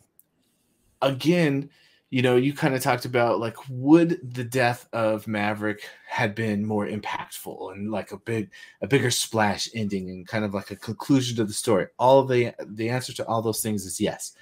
again, 1.02 1.70
you 2.10 2.22
know, 2.22 2.36
you 2.36 2.54
kind 2.54 2.74
of 2.74 2.82
talked 2.82 3.04
about 3.04 3.40
like 3.40 3.56
would 3.68 4.18
the 4.22 4.44
death 4.44 4.88
of 4.92 5.26
Maverick 5.26 5.88
had 6.08 6.34
been 6.34 6.64
more 6.64 6.86
impactful 6.86 7.72
and 7.72 7.90
like 7.90 8.12
a 8.12 8.16
big 8.18 8.50
a 8.80 8.86
bigger 8.86 9.10
splash 9.10 9.68
ending 9.74 10.08
and 10.10 10.26
kind 10.26 10.44
of 10.44 10.54
like 10.54 10.70
a 10.70 10.76
conclusion 10.76 11.36
to 11.36 11.44
the 11.44 11.52
story. 11.52 11.86
All 11.98 12.24
the 12.24 12.54
the 12.64 12.88
answer 12.90 13.12
to 13.14 13.26
all 13.26 13.42
those 13.42 13.60
things 13.62 13.84
is 13.84 14.00
yes 14.00 14.34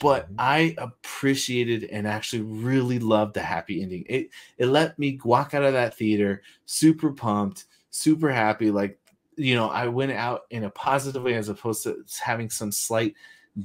but 0.00 0.28
Mhm. 0.30 0.36
I 0.38 0.74
appreciated 0.78 1.84
and 1.84 2.06
actually 2.06 2.42
really 2.42 2.98
loved 2.98 3.34
the 3.34 3.42
happy 3.42 3.82
ending. 3.82 4.04
It 4.08 4.30
it 4.58 4.66
let 4.66 4.98
me 4.98 5.20
walk 5.24 5.54
out 5.54 5.64
of 5.64 5.74
that 5.74 5.96
theater 5.96 6.42
super 6.66 7.12
pumped, 7.12 7.66
super 7.96 8.30
happy. 8.30 8.70
Like 8.70 8.98
you 9.36 9.54
know, 9.54 9.68
I 9.68 9.86
went 9.88 10.12
out 10.12 10.42
in 10.50 10.64
a 10.64 10.70
positive 10.70 11.22
way 11.22 11.34
as 11.34 11.48
opposed 11.48 11.82
to 11.84 12.02
having 12.22 12.50
some 12.50 12.72
slight 12.72 13.14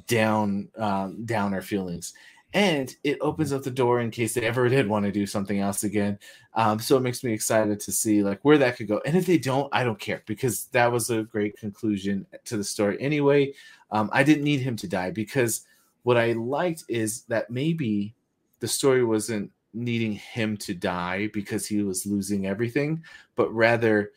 down 0.07 0.69
um, 0.77 1.25
downer 1.25 1.61
feelings. 1.61 2.13
And 2.53 2.93
it 3.05 3.17
opens 3.21 3.53
up 3.53 3.63
the 3.63 3.71
door 3.71 4.01
in 4.01 4.11
case 4.11 4.33
they 4.33 4.41
ever 4.41 4.67
did 4.67 4.87
want 4.87 5.05
to 5.05 5.11
do 5.11 5.25
something 5.25 5.59
else 5.59 5.85
again. 5.85 6.19
Um, 6.53 6.79
so 6.79 6.97
it 6.97 7.01
makes 7.01 7.23
me 7.23 7.31
excited 7.31 7.79
to 7.79 7.91
see 7.93 8.23
like 8.23 8.39
where 8.41 8.57
that 8.57 8.75
could 8.75 8.89
go. 8.89 9.01
And 9.05 9.15
if 9.15 9.25
they 9.25 9.37
don't, 9.37 9.69
I 9.71 9.85
don't 9.85 9.99
care 9.99 10.21
because 10.25 10.65
that 10.67 10.91
was 10.91 11.09
a 11.09 11.23
great 11.23 11.57
conclusion 11.57 12.27
to 12.43 12.57
the 12.57 12.63
story 12.63 12.97
anyway. 12.99 13.53
Um, 13.91 14.09
I 14.11 14.23
didn't 14.23 14.43
need 14.43 14.59
him 14.59 14.75
to 14.77 14.87
die 14.87 15.11
because 15.11 15.65
what 16.03 16.17
I 16.17 16.33
liked 16.33 16.83
is 16.89 17.23
that 17.23 17.49
maybe 17.49 18.15
the 18.59 18.67
story 18.67 19.05
wasn't 19.05 19.49
needing 19.73 20.13
him 20.13 20.57
to 20.57 20.73
die 20.73 21.27
because 21.33 21.65
he 21.65 21.81
was 21.83 22.05
losing 22.05 22.45
everything, 22.45 23.03
but 23.35 23.53
rather 23.53 24.11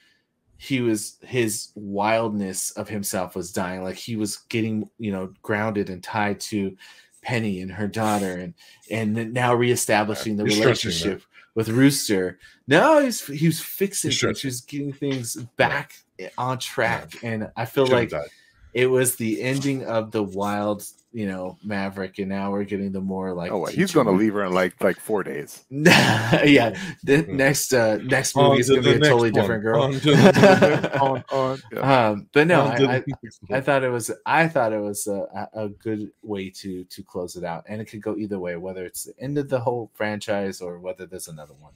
he 0.57 0.81
was 0.81 1.17
his 1.23 1.69
wildness 1.75 2.71
of 2.73 2.89
himself 2.89 3.35
was 3.35 3.53
dying. 3.53 3.83
Like 3.83 3.97
he 3.97 4.17
was 4.17 4.37
getting, 4.49 4.89
you 4.99 5.13
know, 5.13 5.33
grounded 5.43 5.91
and 5.91 6.03
tied 6.03 6.41
to 6.41 6.77
Penny 7.23 7.61
and 7.61 7.71
her 7.73 7.89
daughter, 7.89 8.33
and 8.39 8.55
and 8.91 9.33
now 9.33 9.55
reestablishing 9.55 10.37
the 10.37 10.45
You're 10.45 10.53
stretching 10.53 10.91
that. 10.91 10.95
relationship 10.97 11.23
with 11.55 11.69
Rooster. 11.69 12.39
No, 12.67 13.03
he's 13.03 13.27
he 13.27 13.47
was 13.47 13.61
fixing 13.61 14.11
You're 14.11 14.29
things. 14.33 14.41
He 14.43 14.47
was 14.49 14.61
getting 14.61 14.93
things 14.93 15.37
back 15.57 15.95
on 16.39 16.59
track, 16.59 17.13
and 17.23 17.51
I 17.57 17.65
feel 17.65 17.87
Should've 17.87 17.99
like 17.99 18.11
died. 18.11 18.29
it 18.73 18.87
was 18.87 19.17
the 19.17 19.43
ending 19.43 19.85
of 19.85 20.11
the 20.13 20.23
wild, 20.23 20.85
you 21.15 21.27
know, 21.27 21.57
Maverick, 21.63 22.19
and 22.19 22.29
now 22.29 22.51
we're 22.51 22.65
getting 22.65 22.91
the 22.91 23.01
more 23.01 23.33
like. 23.33 23.53
Oh, 23.53 23.67
he's 23.67 23.93
gonna 23.93 24.11
leave 24.11 24.35
her 24.35 24.45
in 24.45 24.53
like 24.53 24.83
like 24.83 24.99
four 24.99 25.23
days. 25.23 25.65
yeah, 25.71 26.77
the 27.05 27.23
Hmm. 27.23 27.37
next 27.37 27.73
uh 27.73 27.99
next 27.99 28.37
On 28.37 28.49
movie 28.51 28.61
is 28.61 28.69
gonna 28.69 28.83
be 28.83 28.91
a 28.91 28.99
totally 28.99 29.31
one. 29.31 29.41
different 29.41 29.63
girl. 29.63 29.83
On 29.85 29.93
to 29.93 29.99
the- 30.01 30.99
on, 31.01 31.25
on, 31.31 31.63
yeah. 31.73 32.09
um, 32.09 32.29
but 32.33 32.47
no, 32.49 32.63
on 32.63 32.87
I, 32.87 32.97
I, 32.97 33.05
I 33.53 33.61
thought 33.61 33.85
it 33.85 33.91
was 33.91 34.11
I 34.27 34.49
thought 34.49 34.73
it 34.73 34.81
was 34.81 35.07
a, 35.07 35.49
a 35.55 35.65
a 35.67 35.69
good 35.69 36.11
way 36.23 36.51
to 36.51 36.83
to 36.85 37.03
close 37.05 37.37
it 37.37 37.45
out, 37.45 37.65
and 37.69 37.81
it 37.81 37.85
could 37.85 38.03
go 38.03 38.17
either 38.17 38.41
way, 38.41 38.57
whether 38.57 38.85
it's 38.85 39.05
the 39.05 39.15
end 39.21 39.39
of 39.39 39.49
the 39.49 39.61
whole 39.61 39.91
franchise 39.95 40.61
or 40.61 40.81
whether 40.81 41.07
there's 41.07 41.29
another 41.29 41.55
one. 41.61 41.73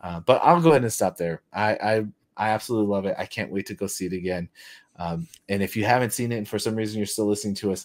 Uh, 0.00 0.20
but 0.20 0.40
I'll 0.42 0.62
go 0.62 0.70
ahead 0.70 0.82
and 0.82 0.92
stop 0.92 1.18
there. 1.18 1.42
I, 1.52 1.72
I 1.74 2.06
I 2.36 2.48
absolutely 2.50 2.90
love 2.90 3.04
it. 3.04 3.14
I 3.18 3.26
can't 3.26 3.52
wait 3.52 3.66
to 3.66 3.74
go 3.74 3.86
see 3.86 4.06
it 4.06 4.14
again. 4.14 4.48
Um, 4.96 5.28
and 5.50 5.62
if 5.62 5.76
you 5.76 5.84
haven't 5.84 6.12
seen 6.14 6.32
it, 6.32 6.36
and 6.38 6.48
for 6.48 6.58
some 6.58 6.74
reason 6.74 6.96
you're 6.98 7.06
still 7.06 7.26
listening 7.26 7.54
to 7.56 7.72
us, 7.72 7.84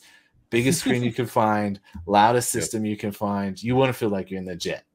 biggest 0.49 0.79
screen 0.81 1.03
you 1.03 1.11
can 1.13 1.25
find, 1.25 1.79
loudest 2.05 2.53
Yep. 2.53 2.63
system 2.63 2.85
you 2.85 2.97
can 2.97 3.11
find, 3.11 3.61
you 3.61 3.75
want 3.75 3.89
to 3.89 3.93
feel 3.93 4.09
like 4.09 4.29
you're 4.29 4.39
in 4.39 4.45
the 4.45 4.55
jet. 4.55 4.85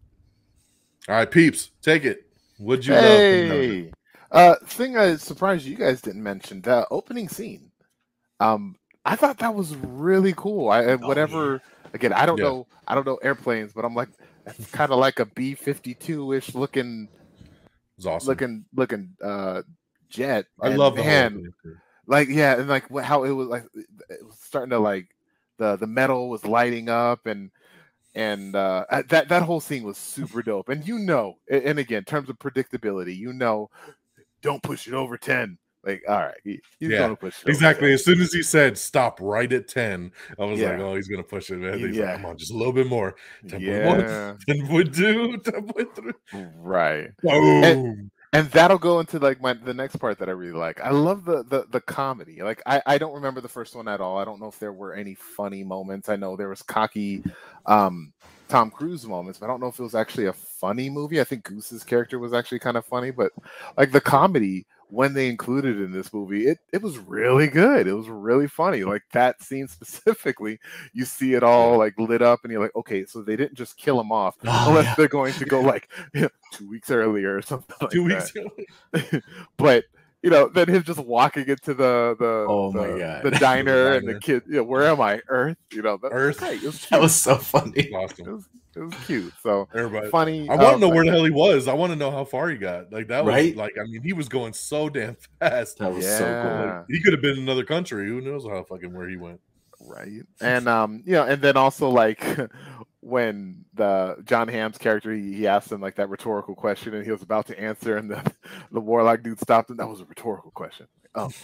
All 1.08 1.14
right, 1.14 1.30
peeps, 1.30 1.70
take 1.82 2.04
it. 2.04 2.24
Would 2.58 2.84
you 2.84 2.92
love? 2.94 3.24
Hey, 3.30 3.92
uh, 4.30 4.56
thing 4.64 4.96
I 4.96 5.16
surprised 5.16 5.64
you 5.64 5.76
guys 5.76 6.00
didn't 6.00 6.22
mention 6.22 6.60
the 6.60 6.86
opening 6.90 7.28
scene. 7.28 7.70
Um, 8.38 8.76
I 9.04 9.16
thought 9.16 9.38
that 9.38 9.54
was 9.54 9.74
really 9.76 10.34
cool. 10.36 10.68
I 10.68 10.82
and 10.82 11.02
Oh, 11.02 11.08
whatever. 11.08 11.62
Again, 11.94 12.12
I 12.12 12.26
don't 12.26 12.38
Yeah. 12.38 12.44
know. 12.44 12.66
I 12.86 12.94
don't 12.94 13.06
know 13.06 13.16
airplanes, 13.16 13.72
but 13.72 13.84
I'm 13.84 13.94
like, 13.94 14.10
that's 14.44 14.70
kind 14.70 14.92
of 14.92 14.98
like 14.98 15.18
a 15.20 15.26
B 15.26 15.54
fifty 15.54 15.94
two 15.94 16.32
ish 16.32 16.54
looking, 16.54 17.08
It 17.42 17.50
was 17.96 18.06
awesome. 18.06 18.28
looking, 18.28 18.64
looking 18.74 19.16
uh, 19.22 19.62
jet. 20.10 20.46
I 20.60 20.68
and 20.68 20.78
love 20.78 20.96
the 20.96 21.02
man, 21.02 21.32
whole 21.34 21.72
like 22.06 22.28
yeah, 22.28 22.58
and 22.58 22.68
like 22.68 22.88
how 23.02 23.24
it 23.24 23.30
was 23.30 23.48
like 23.48 23.64
it 23.74 24.24
was 24.24 24.38
starting 24.40 24.70
to 24.70 24.78
like 24.78 25.08
the 25.60 25.76
the 25.76 25.86
metal 25.86 26.28
was 26.28 26.44
lighting 26.44 26.88
up 26.88 27.26
and 27.26 27.50
and 28.16 28.56
uh 28.56 28.84
that 29.08 29.28
that 29.28 29.42
whole 29.42 29.60
scene 29.60 29.84
was 29.84 29.98
super 29.98 30.42
dope. 30.42 30.68
And 30.68 30.86
you 30.88 30.98
know, 30.98 31.36
and 31.48 31.78
again, 31.78 31.98
in 31.98 32.04
terms 32.04 32.28
of 32.28 32.38
predictability, 32.40 33.16
you 33.16 33.32
know, 33.32 33.70
don't 34.42 34.62
push 34.62 34.88
it 34.88 34.94
over 34.94 35.16
ten. 35.16 35.58
Like, 35.84 36.02
all 36.08 36.18
right, 36.18 36.36
he, 36.44 36.60
he's 36.78 36.90
Yeah, 36.90 36.98
gonna 36.98 37.16
push 37.16 37.34
Exactly. 37.46 37.88
10. 37.88 37.94
As 37.94 38.04
soon 38.04 38.20
as 38.20 38.32
he 38.32 38.42
said 38.42 38.76
stop 38.76 39.18
right 39.22 39.50
at 39.52 39.68
10, 39.68 40.12
I 40.38 40.44
was 40.44 40.60
like, 40.60 40.78
oh, 40.78 40.94
he's 40.96 41.08
to 41.08 41.22
push 41.22 41.50
it, 41.50 41.56
man. 41.58 41.78
He's 41.78 41.96
Yeah. 41.96 42.06
like, 42.06 42.16
come 42.16 42.26
on, 42.26 42.36
just 42.38 42.52
a 42.52 42.56
little 42.56 42.72
bit 42.72 42.86
more. 42.86 43.14
10.1, 43.46 43.60
Yeah, 43.62 44.34
10.2, 44.48 45.42
10.3. 45.42 46.12
right. 46.62 47.08
Boom. 47.22 47.64
and 47.64 48.10
that'll 48.32 48.78
go 48.78 49.00
into 49.00 49.18
like 49.18 49.40
my 49.40 49.54
the 49.54 49.74
next 49.74 49.96
part 49.96 50.18
that 50.18 50.28
I 50.28 50.32
really 50.32 50.52
like. 50.52 50.80
I 50.80 50.90
love 50.90 51.24
the 51.24 51.42
the 51.42 51.66
the 51.70 51.80
comedy. 51.80 52.42
Like 52.42 52.62
I 52.64 52.80
I 52.86 52.98
don't 52.98 53.14
remember 53.14 53.40
the 53.40 53.48
first 53.48 53.74
one 53.74 53.88
at 53.88 54.00
all. 54.00 54.18
I 54.18 54.24
don't 54.24 54.40
know 54.40 54.48
if 54.48 54.58
there 54.58 54.72
were 54.72 54.94
any 54.94 55.14
funny 55.14 55.64
moments. 55.64 56.08
I 56.08 56.16
know 56.16 56.36
there 56.36 56.48
was 56.48 56.62
cocky 56.62 57.24
um 57.66 58.12
Tom 58.48 58.70
Cruise 58.70 59.06
moments, 59.06 59.38
but 59.38 59.46
I 59.46 59.48
don't 59.48 59.60
know 59.60 59.68
if 59.68 59.78
it 59.78 59.82
was 59.82 59.94
actually 59.94 60.26
a 60.26 60.32
funny 60.32 60.90
movie. 60.90 61.20
I 61.20 61.24
think 61.24 61.44
Goose's 61.44 61.84
character 61.84 62.18
was 62.18 62.32
actually 62.32 62.58
kind 62.60 62.76
of 62.76 62.84
funny, 62.84 63.10
but 63.10 63.32
like 63.76 63.92
the 63.92 64.00
comedy 64.00 64.66
when 64.90 65.14
they 65.14 65.28
included 65.28 65.80
in 65.80 65.92
this 65.92 66.12
movie, 66.12 66.46
it 66.46 66.58
it 66.72 66.82
was 66.82 66.98
really 66.98 67.46
good. 67.48 67.86
It 67.86 67.94
was 67.94 68.08
really 68.08 68.48
funny. 68.48 68.84
Like 68.84 69.02
that 69.12 69.42
scene 69.42 69.68
specifically, 69.68 70.58
you 70.92 71.04
see 71.04 71.34
it 71.34 71.42
all 71.42 71.78
like 71.78 71.98
lit 71.98 72.22
up, 72.22 72.40
and 72.44 72.52
you're 72.52 72.62
like, 72.62 72.74
okay, 72.76 73.04
so 73.06 73.22
they 73.22 73.36
didn't 73.36 73.54
just 73.56 73.76
kill 73.76 74.00
him 74.00 74.12
off, 74.12 74.36
Oh, 74.46 74.70
unless 74.70 74.84
yeah. 74.86 74.94
they're 74.96 75.08
going 75.08 75.32
to 75.34 75.44
go 75.46 75.60
like 75.62 75.88
you 76.14 76.20
know, 76.22 76.28
two 76.52 76.68
weeks 76.68 76.90
earlier 76.90 77.36
or 77.36 77.42
something. 77.42 77.76
Like 77.80 77.90
Two 77.90 78.04
weeks. 78.04 78.32
but 79.56 79.84
you 80.22 80.30
know, 80.30 80.48
then 80.48 80.68
him 80.68 80.82
just 80.82 80.98
walking 80.98 81.48
into 81.48 81.72
the 81.74 82.14
the 82.18 82.46
Oh 82.48 82.72
the, 82.72 82.78
my 82.78 82.98
God. 82.98 83.22
the 83.24 83.30
diner 83.32 83.92
and 83.94 84.06
the 84.06 84.14
kid, 84.16 84.42
you 84.46 84.56
know, 84.56 84.64
where 84.64 84.84
am 84.86 85.00
I? 85.00 85.22
Earth, 85.28 85.56
you 85.72 85.82
know, 85.82 85.96
that, 86.02 86.08
Earth. 86.12 86.40
Was 86.62 86.86
That 86.88 87.00
was 87.00 87.14
so 87.14 87.36
funny. 87.38 87.72
it 87.76 87.92
awesome. 87.94 88.26
was 88.26 88.48
it 88.76 88.80
was 88.80 88.94
cute. 89.06 89.32
So 89.42 89.68
Everybody. 89.74 90.08
funny. 90.10 90.48
I 90.48 90.54
want 90.54 90.60
to 90.60 90.74
um, 90.74 90.80
know 90.80 90.88
where 90.88 91.04
the 91.04 91.10
hell 91.10 91.24
he 91.24 91.30
was. 91.30 91.68
I 91.68 91.72
want 91.74 91.92
to 91.92 91.96
know 91.96 92.10
how 92.10 92.24
far 92.24 92.48
he 92.50 92.56
got. 92.56 92.92
Like 92.92 93.08
that 93.08 93.24
was 93.24 93.32
Right? 93.32 93.56
like 93.56 93.74
I 93.80 93.84
mean 93.84 94.02
he 94.02 94.12
was 94.12 94.28
going 94.28 94.52
so 94.52 94.88
damn 94.88 95.16
fast. 95.40 95.78
That 95.78 95.92
was 95.92 96.06
so 96.06 96.18
cool. 96.24 96.26
Yeah. 96.26 96.84
He 96.88 97.02
could 97.02 97.12
have 97.12 97.22
been 97.22 97.36
in 97.36 97.42
another 97.42 97.64
country. 97.64 98.06
Who 98.06 98.20
knows 98.20 98.44
how 98.46 98.62
fucking 98.64 98.92
where 98.92 99.08
he 99.08 99.16
went? 99.16 99.40
right 99.86 100.10
and 100.42 100.68
um 100.68 101.02
you 101.06 101.12
know 101.12 101.24
and 101.24 101.40
then 101.40 101.56
also 101.56 101.88
like 101.88 102.22
when 103.00 103.64
the 103.72 104.14
john 104.26 104.46
Hamm's 104.46 104.76
character 104.76 105.10
he, 105.14 105.32
he 105.32 105.46
asked 105.46 105.72
him 105.72 105.80
like 105.80 105.94
that 105.94 106.10
rhetorical 106.10 106.54
question 106.54 106.92
and 106.92 107.02
he 107.02 107.10
was 107.10 107.22
about 107.22 107.46
to 107.46 107.58
answer 107.58 107.96
and 107.96 108.10
the 108.10 108.22
the 108.72 108.80
warlock 108.80 109.22
dude 109.22 109.40
stopped 109.40 109.70
him 109.70 109.78
that 109.78 109.88
was 109.88 110.02
a 110.02 110.04
rhetorical 110.04 110.50
question 110.50 110.86
oh 111.14 111.28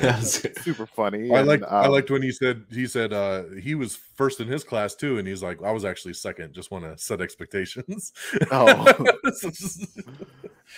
That 0.00 0.18
was 0.20 0.46
super 0.62 0.86
funny 0.86 1.32
I 1.32 1.38
and, 1.40 1.48
like 1.48 1.62
I 1.62 1.84
um, 1.84 1.92
liked 1.92 2.10
when 2.10 2.22
he 2.22 2.32
said 2.32 2.64
he 2.70 2.86
said 2.86 3.12
uh 3.12 3.44
he 3.60 3.74
was 3.74 3.96
first 3.96 4.40
in 4.40 4.48
his 4.48 4.64
class 4.64 4.94
too, 4.94 5.18
and 5.18 5.26
he's 5.28 5.42
like 5.42 5.62
I 5.62 5.70
was 5.72 5.84
actually 5.84 6.14
second. 6.14 6.52
Just 6.52 6.70
want 6.70 6.84
to 6.84 6.98
set 6.98 7.20
expectations. 7.20 8.12
Oh. 8.50 8.94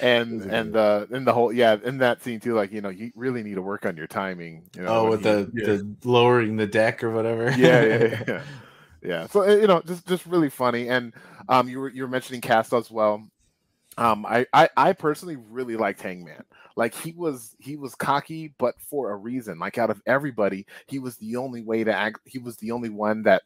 And 0.01 0.41
and 0.43 0.73
good 0.73 0.77
uh 0.77 1.07
in 1.17 1.25
the 1.27 1.35
whole 1.35 1.53
yeah 1.53 1.77
in 1.85 1.99
that 1.99 2.23
scene 2.23 2.41
too 2.41 2.55
like 2.55 2.73
you 2.73 2.81
know 2.81 2.89
you 2.89 3.13
really 3.15 3.43
need 3.43 3.55
to 3.57 3.63
work 3.63 3.85
on 3.85 3.95
your 3.95 4.07
timing 4.07 4.63
you 4.75 4.83
know 4.83 4.89
Oh, 5.07 5.11
with 5.11 5.21
he- 5.21 5.25
the, 5.31 5.51
yeah. 5.55 5.67
the 5.67 5.97
lowering 6.05 6.57
the 6.57 6.67
deck 6.67 7.05
or 7.05 7.11
whatever. 7.11 7.51
yeah, 7.53 7.85
yeah, 7.85 8.25
yeah, 8.27 8.43
yeah. 9.03 9.27
So 9.27 9.43
uh, 9.43 9.55
you 9.55 9.67
know, 9.67 9.83
just 9.85 10.07
just 10.07 10.25
really 10.25 10.49
funny, 10.49 10.89
and 10.89 11.13
um, 11.49 11.69
you 11.69 11.79
were 11.79 11.91
you 11.91 12.03
were 12.03 12.09
mentioning 12.09 12.41
cast 12.41 12.73
as 12.73 12.91
well. 12.91 13.29
Um, 13.99 14.25
I, 14.25 14.47
I 14.55 14.71
I 14.79 14.93
personally 14.95 15.37
really 15.37 15.77
liked 15.77 16.01
Hangman. 16.01 16.43
Like 16.77 16.95
he 16.95 17.13
was 17.13 17.57
he 17.59 17.77
was 17.77 17.95
cocky, 17.95 18.55
but 18.59 18.75
for 18.81 19.11
a 19.11 19.17
reason. 19.17 19.59
Like 19.59 19.79
out 19.79 19.91
of 19.91 20.03
everybody, 20.07 20.67
he 20.87 20.99
was 20.99 21.17
the 21.17 21.37
only 21.37 21.63
way 21.63 21.85
to 21.85 21.95
act. 21.95 22.21
He 22.25 22.39
was 22.39 22.57
the 22.57 22.73
only 22.73 22.89
one 22.89 23.23
that 23.25 23.43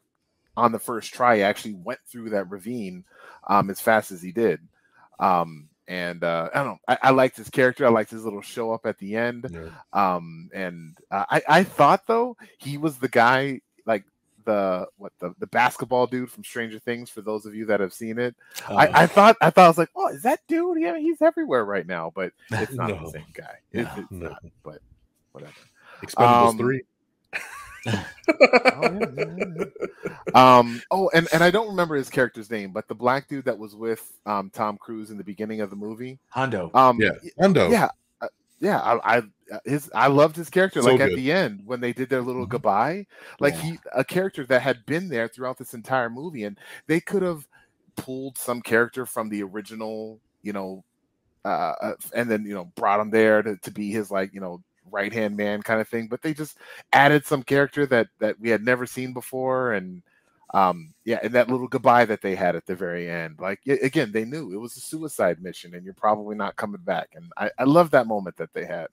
on 0.56 0.72
the 0.72 0.78
first 0.78 1.12
try 1.12 1.40
actually 1.40 1.74
went 1.74 2.00
through 2.06 2.30
that 2.30 2.50
ravine 2.50 3.04
um, 3.48 3.70
as 3.70 3.80
fast 3.80 4.10
as 4.10 4.22
he 4.22 4.32
did. 4.32 4.60
Um, 5.18 5.68
and 5.88 6.24
uh, 6.24 6.50
I 6.52 6.58
don't 6.58 6.66
know. 6.66 6.78
I, 6.88 6.98
I 7.02 7.10
liked 7.10 7.36
his 7.36 7.50
character. 7.50 7.86
I 7.86 7.90
liked 7.90 8.10
his 8.10 8.24
little 8.24 8.42
show 8.42 8.72
up 8.72 8.86
at 8.86 8.98
the 8.98 9.16
end. 9.16 9.48
Yeah. 9.50 9.68
Um, 9.92 10.50
and 10.52 10.96
uh, 11.10 11.24
I, 11.30 11.42
I 11.48 11.64
thought 11.64 12.06
though 12.06 12.36
he 12.58 12.78
was 12.78 12.98
the 12.98 13.08
guy 13.08 13.60
like 13.86 14.04
the 14.46 14.86
what 14.96 15.12
the, 15.18 15.34
the 15.38 15.46
basketball 15.48 16.06
dude 16.06 16.30
from 16.30 16.42
Stranger 16.42 16.78
Things. 16.78 17.10
For 17.10 17.20
those 17.20 17.44
of 17.44 17.54
you 17.54 17.66
that 17.66 17.80
have 17.80 17.92
seen 17.92 18.18
it, 18.18 18.34
Oh, 18.70 18.76
I, 18.76 19.02
I 19.02 19.06
thought 19.06 19.36
I 19.42 19.50
thought 19.50 19.66
I 19.66 19.68
was 19.68 19.76
like, 19.78 19.90
oh, 19.94 20.08
is 20.08 20.22
that 20.22 20.40
dude? 20.48 20.80
Yeah, 20.80 20.96
he's 20.98 21.20
everywhere 21.20 21.64
right 21.66 21.86
now, 21.86 22.10
but 22.14 22.32
it's 22.52 22.72
not 22.72 22.88
No. 22.88 23.04
the 23.04 23.10
same 23.10 23.26
guy. 23.34 23.56
No. 23.74 23.82
it's 23.98 24.10
No. 24.10 24.28
not, 24.30 24.42
but 24.62 24.78
whatever. 25.32 25.52
Expendables 26.02 26.48
Um, 26.50 26.56
three. 26.58 26.80
Oh, 27.88 27.92
yeah, 27.92 28.04
yeah, 29.16 29.24
yeah, 29.38 29.64
yeah. 30.34 30.58
um 30.58 30.82
oh 30.90 31.08
and 31.14 31.28
and 31.32 31.44
i 31.44 31.52
don't 31.52 31.68
remember 31.68 31.94
his 31.94 32.10
character's 32.10 32.50
name 32.50 32.72
but 32.72 32.88
the 32.88 32.94
black 32.94 33.28
dude 33.28 33.44
that 33.44 33.56
was 33.56 33.76
with 33.76 34.12
um 34.26 34.50
tom 34.50 34.76
cruise 34.76 35.10
in 35.12 35.16
the 35.16 35.22
beginning 35.22 35.60
of 35.60 35.70
the 35.70 35.76
movie 35.76 36.18
Hondo. 36.30 36.68
um 36.74 37.00
Yeah, 37.00 37.10
Hondo. 37.40 37.70
yeah 37.70 37.88
yeah 38.60 38.80
I, 38.80 39.18
I 39.18 39.22
his 39.64 39.90
i 39.94 40.06
loved 40.08 40.36
his 40.36 40.50
character 40.50 40.80
So 40.80 40.82
like 40.82 41.00
at 41.00 41.14
the 41.14 41.30
end 41.30 41.62
when 41.64 41.80
they 41.80 41.92
did 41.92 42.08
their 42.08 42.22
little 42.22 42.46
Mhm. 42.46 42.46
goodbye 42.46 43.06
like 43.40 43.54
Yeah. 43.54 43.60
he 43.60 43.78
a 43.94 44.04
character 44.04 44.44
that 44.46 44.62
had 44.62 44.84
been 44.86 45.08
there 45.08 45.28
throughout 45.28 45.58
this 45.58 45.74
entire 45.74 46.10
movie 46.10 46.44
and 46.44 46.58
they 46.86 47.00
could 47.00 47.22
have 47.22 47.46
pulled 47.96 48.38
some 48.38 48.60
character 48.62 49.06
from 49.06 49.28
the 49.28 49.42
original 49.42 50.20
you 50.42 50.52
know 50.52 50.84
uh 51.44 51.74
uh, 51.82 51.94
and 52.14 52.30
then 52.30 52.44
you 52.44 52.54
know 52.54 52.66
brought 52.76 53.00
him 53.00 53.10
there 53.10 53.42
to, 53.42 53.56
to 53.58 53.70
be 53.70 53.90
his 53.90 54.10
like 54.10 54.32
you 54.34 54.40
know 54.40 54.62
right 54.90 55.12
hand 55.12 55.36
man 55.36 55.62
kind 55.62 55.80
of 55.80 55.88
thing 55.88 56.08
but 56.08 56.22
they 56.22 56.34
just 56.34 56.58
added 56.92 57.26
some 57.26 57.42
character 57.42 57.86
that 57.86 58.08
that 58.20 58.38
we 58.40 58.50
had 58.50 58.62
never 58.62 58.86
seen 58.86 59.12
before 59.12 59.72
and 59.74 60.02
um 60.54 60.94
yeah 61.04 61.18
and 61.22 61.32
that 61.32 61.48
little 61.50 61.66
goodbye 61.66 62.04
that 62.04 62.22
they 62.22 62.34
had 62.34 62.54
at 62.54 62.64
the 62.66 62.74
very 62.74 63.10
end 63.10 63.36
like 63.40 63.60
again 63.66 64.12
they 64.12 64.24
knew 64.24 64.52
it 64.52 64.58
was 64.58 64.76
a 64.76 64.80
suicide 64.80 65.42
mission 65.42 65.74
and 65.74 65.84
you're 65.84 65.92
probably 65.94 66.36
not 66.36 66.54
coming 66.56 66.80
back 66.82 67.08
and 67.14 67.24
i 67.36 67.50
i 67.58 67.64
love 67.64 67.90
that 67.90 68.06
moment 68.06 68.36
that 68.36 68.52
they 68.52 68.64
had 68.64 68.86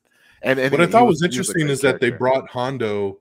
and, 0.44 0.60
and 0.60 0.72
what 0.72 0.82
I 0.82 0.88
thought 0.88 1.08
was, 1.08 1.22
a 1.22 1.26
interesting 1.26 1.70
is 1.70 1.80
that 1.82 2.02
they 2.02 2.10
brought 2.10 2.50
Hondo 2.50 3.20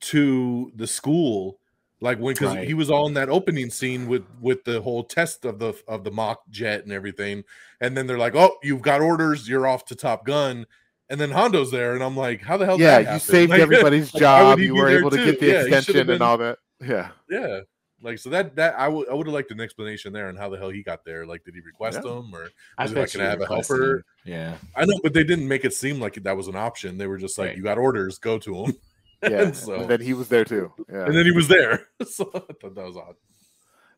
to 0.00 0.70
the 0.76 0.86
school, 0.86 1.58
like 2.00 2.18
when 2.18 2.34
because 2.34 2.54
Right. 2.54 2.66
he 2.66 2.74
was 2.74 2.88
all 2.88 3.08
in 3.08 3.14
that 3.14 3.28
opening 3.28 3.68
scene 3.70 4.06
with 4.06 4.24
with 4.40 4.62
the 4.64 4.80
whole 4.80 5.02
test 5.02 5.44
of 5.44 5.58
the 5.58 5.74
of 5.88 6.04
the 6.04 6.10
mock 6.10 6.48
jet 6.50 6.84
and 6.84 6.92
everything, 6.92 7.42
and 7.80 7.96
then 7.96 8.06
they're 8.06 8.18
like, 8.18 8.36
"Oh, 8.36 8.56
you've 8.62 8.82
got 8.82 9.00
orders, 9.00 9.48
you're 9.48 9.66
off 9.66 9.84
to 9.86 9.96
Top 9.96 10.24
Gun," 10.24 10.66
and 11.10 11.20
then 11.20 11.30
Hondo's 11.32 11.70
there, 11.72 11.94
and 11.94 12.02
I'm 12.02 12.16
like, 12.16 12.42
"How 12.42 12.56
the 12.56 12.66
hell?" 12.66 12.78
yeah 12.78 12.98
that 12.98 13.02
you 13.02 13.08
happened?" 13.08 13.20
saved 13.22 13.50
Like, 13.50 13.60
everybody's 13.62 14.14
like, 14.14 14.22
why 14.22 14.42
would 14.42 14.58
job 14.58 14.58
you 14.60 14.74
were 14.76 14.88
able 14.88 15.10
to 15.10 15.16
get 15.16 15.40
the 15.40 15.48
Yeah, 15.50 15.62
extension 15.62 16.10
and 16.10 16.22
all 16.22 16.38
that 16.38 16.58
yeah 16.80 17.10
Yeah. 17.30 17.60
Like 18.02 18.18
so 18.18 18.28
that 18.30 18.56
that 18.56 18.78
I 18.78 18.88
would 18.88 19.08
I 19.08 19.14
would 19.14 19.26
have 19.26 19.32
liked 19.34 19.50
an 19.50 19.60
explanation 19.60 20.12
there 20.12 20.28
and 20.28 20.36
how 20.38 20.50
the 20.50 20.58
hell 20.58 20.68
he 20.68 20.82
got 20.82 21.04
there. 21.06 21.24
Like, 21.24 21.44
did 21.44 21.54
he 21.54 21.60
request 21.60 21.96
Yeah. 22.04 22.10
them 22.12 22.34
or 22.34 22.48
I 22.76 22.82
was 22.82 22.90
he 22.90 22.94
bet 22.94 23.02
like, 23.04 23.10
"Can 23.12 23.20
I 23.22 23.30
have 23.30 23.40
a 23.40 23.46
helper?" 23.46 23.96
him. 23.96 24.02
Yeah. 24.26 24.54
I 24.76 24.84
know, 24.84 24.98
but 25.02 25.14
they 25.14 25.24
didn't 25.24 25.48
make 25.48 25.64
it 25.64 25.72
seem 25.72 25.98
like 25.98 26.14
that 26.22 26.36
was 26.36 26.46
an 26.46 26.56
option. 26.56 26.98
They 26.98 27.06
were 27.06 27.16
just 27.16 27.38
like, 27.38 27.48
Right. 27.48 27.56
"You 27.56 27.62
got 27.62 27.78
orders, 27.78 28.18
go 28.18 28.38
to 28.38 28.64
him." 28.64 28.74
yeah 29.22 29.44
and 29.44 29.56
so 29.56 29.74
and 29.76 29.88
then 29.88 30.02
he 30.02 30.12
was 30.12 30.28
there 30.28 30.44
too 30.44 30.70
yeah 30.92 31.06
and 31.06 31.16
then 31.16 31.24
he 31.24 31.32
was 31.32 31.48
there. 31.48 31.88
so 32.06 32.30
I 32.34 32.40
thought 32.52 32.74
that 32.74 32.84
was 32.84 32.98
odd. 32.98 33.14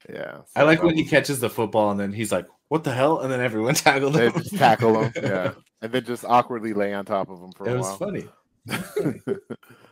yeah 0.09 0.43
I 0.55 0.63
like 0.63 0.81
when 0.81 0.95
that 0.95 1.03
he 1.03 1.05
catches 1.09 1.41
the 1.41 1.51
football 1.51 1.91
and 1.91 1.99
then 1.99 2.13
he's 2.13 2.31
like, 2.31 2.47
"What 2.69 2.85
the 2.85 2.95
hell?" 2.95 3.19
And 3.19 3.33
then 3.33 3.41
everyone 3.41 3.75
tackled 3.89 4.15
They 4.15 4.27
him. 4.27 4.33
just 4.35 4.57
tackle 4.57 5.03
him, 5.03 5.13
yeah, 5.17 5.55
and 5.83 5.91
then 5.91 6.05
just 6.05 6.25
awkwardly 6.25 6.73
lay 6.73 6.95
on 6.95 7.05
top 7.05 7.31
of 7.31 7.41
him 7.43 7.51
for 7.51 7.69
it 7.69 7.75
a 7.77 7.81
while. 7.81 7.97
funny. 7.97 8.21
It 8.21 8.31
was 8.69 8.93
funny. 8.93 9.17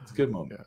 it's 0.03 0.13
a 0.13 0.15
good 0.15 0.31
moment. 0.31 0.61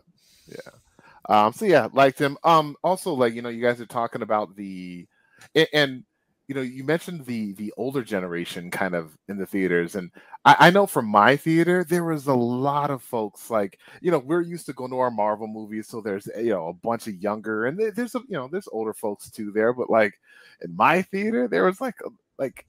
Um, 1.28 1.54
so 1.54 1.66
yeah, 1.66 1.88
liked 1.94 2.20
him. 2.20 2.38
Um, 2.44 2.76
also 2.84 3.14
like 3.14 3.34
you 3.34 3.42
know, 3.42 3.50
you 3.50 3.62
guys 3.62 3.82
are 3.82 3.86
talking 3.86 4.22
about 4.22 4.56
the, 4.56 5.08
a- 5.56 5.76
and 5.76 6.04
you 6.48 6.56
know, 6.56 6.62
you 6.62 6.84
mentioned 6.84 7.26
the 7.26 7.54
the 7.54 7.74
older 7.78 8.04
generation 8.04 8.72
kind 8.72 8.96
of 8.96 9.16
in 9.28 9.38
the 9.38 9.46
theaters, 9.46 9.96
and 9.96 10.12
I, 10.46 10.56
I 10.60 10.70
know 10.72 10.88
from 10.88 11.06
my 11.06 11.36
theater 11.38 11.84
there 11.84 12.04
was 12.04 12.28
a 12.28 12.34
lot 12.34 12.90
of 12.90 13.04
folks 13.04 13.50
like 13.52 13.80
you 14.02 14.10
know 14.12 14.20
we're 14.20 14.42
used 14.42 14.66
to 14.68 14.74
going 14.74 14.92
to 14.92 15.00
our 15.00 15.12
Marvel 15.12 15.48
movies, 15.48 15.88
so 15.88 16.02
there's 16.02 16.28
you 16.38 16.50
know 16.52 16.70
a 16.70 16.74
bunch 16.74 17.08
of 17.08 17.16
younger 17.16 17.66
and 17.68 17.78
there's 17.96 18.16
a, 18.16 18.20
you 18.28 18.38
know 18.38 18.48
there's 18.52 18.68
older 18.72 18.94
folks 18.94 19.30
too 19.30 19.52
there, 19.52 19.74
but 19.74 19.90
like 19.90 20.14
in 20.62 20.76
my 20.76 21.02
theater 21.04 21.48
there 21.48 21.66
was 21.66 21.80
like 21.82 21.96
like 22.40 22.66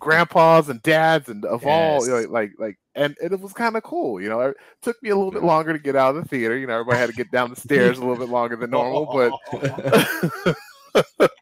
grandpas 0.00 0.68
and 0.68 0.82
dads 0.82 1.28
and 1.28 1.44
of 1.44 1.64
all 1.66 2.04
you 2.06 2.12
know, 2.12 2.20
like 2.30 2.52
like 2.58 2.76
and, 2.94 3.16
and 3.22 3.32
it 3.32 3.40
was 3.40 3.52
kind 3.52 3.76
of 3.76 3.82
cool 3.84 4.20
you 4.20 4.28
know 4.28 4.40
it 4.40 4.56
took 4.82 5.00
me 5.02 5.10
a 5.10 5.16
little 5.16 5.30
bit 5.30 5.42
longer 5.44 5.72
to 5.72 5.78
get 5.78 5.94
out 5.94 6.16
of 6.16 6.22
the 6.22 6.28
theater 6.28 6.56
you 6.56 6.66
know 6.66 6.72
everybody 6.74 6.98
had 6.98 7.10
to 7.10 7.14
get 7.16 7.30
down 7.30 7.50
the 7.50 7.56
stairs 7.60 7.98
a 7.98 8.00
little 8.00 8.16
bit 8.16 8.28
longer 8.28 8.56
than 8.56 8.70
normal 8.70 9.06
but 9.06 9.32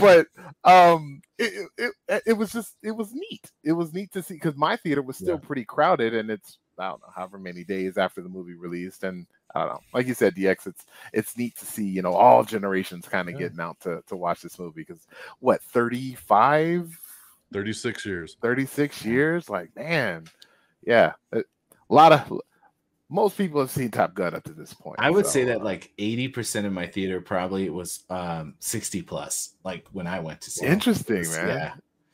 but 0.00 0.26
um 0.64 1.20
it, 1.38 1.68
it 1.78 1.92
it 2.08 2.22
it 2.26 2.32
was 2.34 2.52
just 2.52 2.76
it 2.82 2.92
was 2.92 3.12
neat. 3.12 3.50
It 3.64 3.72
was 3.72 3.92
neat 3.92 4.12
to 4.12 4.22
see 4.22 4.34
because 4.34 4.56
my 4.56 4.76
theater 4.76 5.02
was 5.02 5.16
still 5.16 5.38
pretty 5.38 5.64
crowded 5.64 6.14
and 6.14 6.30
it's 6.30 6.58
i 6.78 6.88
don't 6.88 7.00
know 7.00 7.08
however 7.14 7.38
many 7.38 7.64
days 7.64 7.96
after 7.98 8.22
the 8.22 8.28
movie 8.28 8.54
released 8.54 9.02
and 9.04 9.26
i 9.54 9.60
don't 9.60 9.68
know 9.68 9.80
like 9.94 10.06
you 10.06 10.14
said 10.14 10.34
dx 10.34 10.66
it's 10.66 10.84
it's 11.12 11.36
neat 11.36 11.56
to 11.56 11.64
see 11.66 11.84
you 11.86 12.02
know 12.02 12.12
all 12.14 12.44
generations 12.44 13.08
kind 13.08 13.28
of 13.28 13.34
Yeah. 13.34 13.40
getting 13.40 13.60
out 13.60 13.78
to 13.80 14.02
to 14.06 14.16
watch 14.16 14.42
this 14.42 14.58
movie 14.58 14.84
because 14.86 15.06
what 15.40 15.62
35 15.62 16.98
36 17.52 18.04
years. 18.06 18.36
36 18.42 19.04
years. 19.04 19.48
Like, 19.48 19.74
man, 19.76 20.24
yeah, 20.84 21.12
a 21.32 21.42
lot 21.88 22.12
of 22.12 22.40
most 23.08 23.36
people 23.38 23.60
have 23.60 23.70
seen 23.70 23.90
Top 23.90 24.14
Gun 24.14 24.34
up 24.34 24.44
to 24.44 24.52
this 24.52 24.74
point. 24.74 24.96
I 24.98 25.10
would 25.10 25.26
so, 25.26 25.32
say 25.32 25.44
that 25.44 25.60
uh, 25.60 25.64
like 25.64 25.92
80% 25.98 26.66
of 26.66 26.72
my 26.72 26.86
theater 26.86 27.20
probably 27.20 27.70
was 27.70 28.04
um 28.10 28.54
60 28.60 29.02
plus, 29.02 29.54
like 29.64 29.86
when 29.92 30.06
I 30.06 30.18
went 30.20 30.40
to 30.42 30.50
see 30.50 30.66
it. 30.66 30.72
interesting, 30.72 31.18
It's- 31.18 31.36
man. 31.36 31.48
Yeah. 31.48 31.72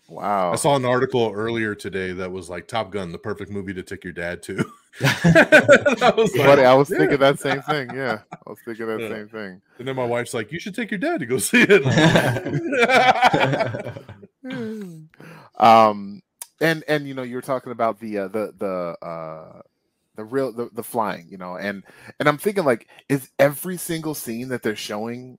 Wow. 0.09 0.53
I 0.53 0.57
saw 0.57 0.76
an 0.76 0.85
article 0.85 1.33
earlier 1.35 1.74
today 1.74 2.12
that 2.12 2.30
was 2.30 2.51
like 2.51 2.68
Top 2.68 2.91
Gun, 2.91 3.12
the 3.12 3.18
perfect 3.18 3.51
movie 3.51 3.72
to 3.72 3.83
take 3.83 4.05
your 4.05 4.12
dad 4.12 4.43
to. 4.43 4.57
I 5.01 6.12
was 6.14 6.37
like, 6.37 6.47
Funny, 6.47 6.64
I 6.64 6.74
was 6.74 6.91
yeah. 6.91 6.99
thinking 6.99 7.18
that 7.18 7.41
same 7.41 7.62
thing. 7.62 7.89
Yeah, 7.95 8.18
I 8.30 8.51
was 8.51 8.59
thinking 8.62 8.89
that 8.89 9.01
Yeah. 9.01 9.09
same 9.09 9.28
thing. 9.28 9.62
And 9.78 9.89
then 9.89 9.97
my 9.97 10.05
wife's 10.05 10.35
like, 10.35 10.53
"You 10.53 10.59
should 10.61 10.74
take 10.74 10.91
your 10.91 10.99
dad 10.99 11.20
to 11.20 11.26
go 11.26 11.39
see 11.39 11.64
it." 11.66 11.83
um, 15.59 16.22
and 16.61 16.84
and 16.88 17.07
you 17.07 17.14
know 17.14 17.22
you 17.22 17.36
were 17.36 17.43
talking 17.43 17.72
about 17.72 18.01
the 18.01 18.18
uh, 18.18 18.28
the 18.28 18.53
the 18.59 19.07
uh 19.07 19.62
the 20.16 20.24
real 20.24 20.53
the, 20.53 20.68
the 20.72 20.82
flying, 20.82 21.28
you 21.30 21.38
know, 21.38 21.57
and 21.57 21.84
and 22.20 22.28
I'm 22.28 22.38
thinking 22.38 22.64
like, 22.64 22.88
is 23.09 23.30
every 23.38 23.76
single 23.76 24.14
scene 24.14 24.49
that 24.49 24.62
they're 24.62 24.76
showing 24.76 25.38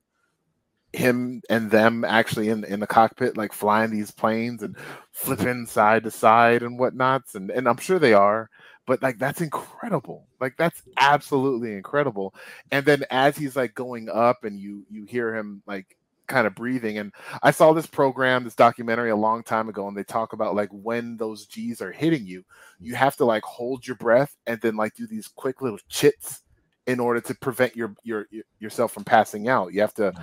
him 0.93 1.41
and 1.49 1.72
them 1.72 2.06
actually 2.06 2.49
in 2.49 2.64
in 2.66 2.80
the 2.80 2.88
cockpit, 2.88 3.38
like 3.38 3.54
flying 3.54 3.91
these 3.91 4.12
planes 4.12 4.64
and 4.64 4.76
flipping 5.12 5.66
side 5.66 6.04
to 6.04 6.12
side 6.12 6.64
and 6.64 6.80
whatnots, 6.80 7.36
and 7.36 7.51
and 7.51 7.68
I'm 7.68 7.78
sure 7.78 7.99
they 7.99 8.14
are, 8.14 8.49
but 8.88 9.01
like 9.01 9.20
that's 9.20 9.41
incredible, 9.41 10.28
like 10.39 10.56
that's 10.58 10.84
absolutely 10.97 11.74
incredible. 11.74 12.34
And 12.72 12.86
then 12.86 13.04
as 13.12 13.38
he's 13.38 13.56
like 13.56 13.74
going 13.76 14.10
up, 14.10 14.43
and 14.43 14.60
you 14.60 14.86
you 14.89 15.06
hear 15.06 15.36
him 15.36 15.64
like 15.68 15.97
kind 16.34 16.48
of 16.48 16.56
breathing. 16.56 16.98
And 16.98 17.14
i 17.42 17.52
saw 17.52 17.74
this 17.74 17.88
program 17.88 18.44
this 18.44 18.56
documentary 18.56 19.12
a 19.12 19.16
long 19.16 19.44
time 19.44 19.70
ago 19.70 19.88
and 19.88 19.96
they 19.96 20.04
talk 20.04 20.34
about 20.34 20.56
like 20.56 20.70
when 20.72 21.18
those 21.18 21.46
g's 21.46 21.82
are 21.82 21.92
hitting 21.92 22.26
you 22.26 22.44
you 22.80 22.96
have 22.96 23.16
to 23.18 23.26
like 23.26 23.44
hold 23.44 23.86
your 23.86 23.96
breath 23.96 24.36
and 24.48 24.60
then 24.62 24.76
like 24.76 24.96
do 24.96 25.08
these 25.08 25.28
quick 25.28 25.62
little 25.62 25.80
chits 25.90 26.44
in 26.86 27.00
order 27.00 27.22
to 27.22 27.34
prevent 27.36 27.76
your 27.76 27.96
your, 28.04 28.28
your 28.32 28.44
yourself 28.60 28.92
from 28.92 29.04
passing 29.04 29.48
out. 29.48 29.74
You 29.74 29.82
have 29.82 29.94
to 29.96 30.14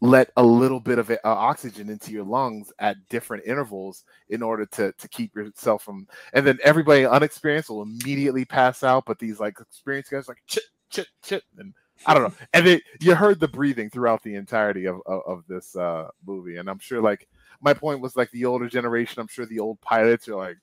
let 0.00 0.30
a 0.36 0.42
little 0.42 0.80
bit 0.80 0.98
of 0.98 1.10
uh, 1.10 1.16
oxygen 1.24 1.88
into 1.88 2.12
your 2.12 2.24
lungs 2.24 2.72
at 2.78 2.96
different 3.08 3.44
intervals 3.46 4.04
in 4.28 4.42
order 4.42 4.66
to 4.66 4.92
to 4.92 5.08
keep 5.08 5.34
yourself 5.34 5.82
from 5.82 6.06
and 6.32 6.46
then 6.46 6.58
everybody 6.62 7.06
unexperienced 7.06 7.70
will 7.70 7.82
immediately 7.82 8.44
pass 8.44 8.82
out 8.82 9.04
but 9.06 9.18
these 9.18 9.40
like 9.40 9.58
experienced 9.58 10.10
guys 10.10 10.28
like 10.28 10.42
chit 10.46 10.64
chit 10.90 11.08
chit 11.22 11.42
and 11.58 11.72
I 12.04 12.14
don't 12.14 12.24
know. 12.24 12.34
And 12.52 12.66
it, 12.66 12.82
you 13.00 13.14
heard 13.14 13.40
the 13.40 13.48
breathing 13.48 13.90
throughout 13.90 14.22
the 14.22 14.34
entirety 14.34 14.86
of, 14.86 15.00
of, 15.06 15.22
of 15.26 15.44
this 15.48 15.76
uh, 15.76 16.10
movie. 16.26 16.56
And 16.56 16.68
I'm 16.68 16.78
sure, 16.78 17.00
like, 17.00 17.28
my 17.60 17.72
point 17.72 18.00
was 18.00 18.16
like 18.16 18.30
the 18.30 18.44
older 18.44 18.68
generation, 18.68 19.20
I'm 19.20 19.28
sure 19.28 19.46
the 19.46 19.60
old 19.60 19.80
pilots 19.80 20.28
are 20.28 20.36
like, 20.36 20.58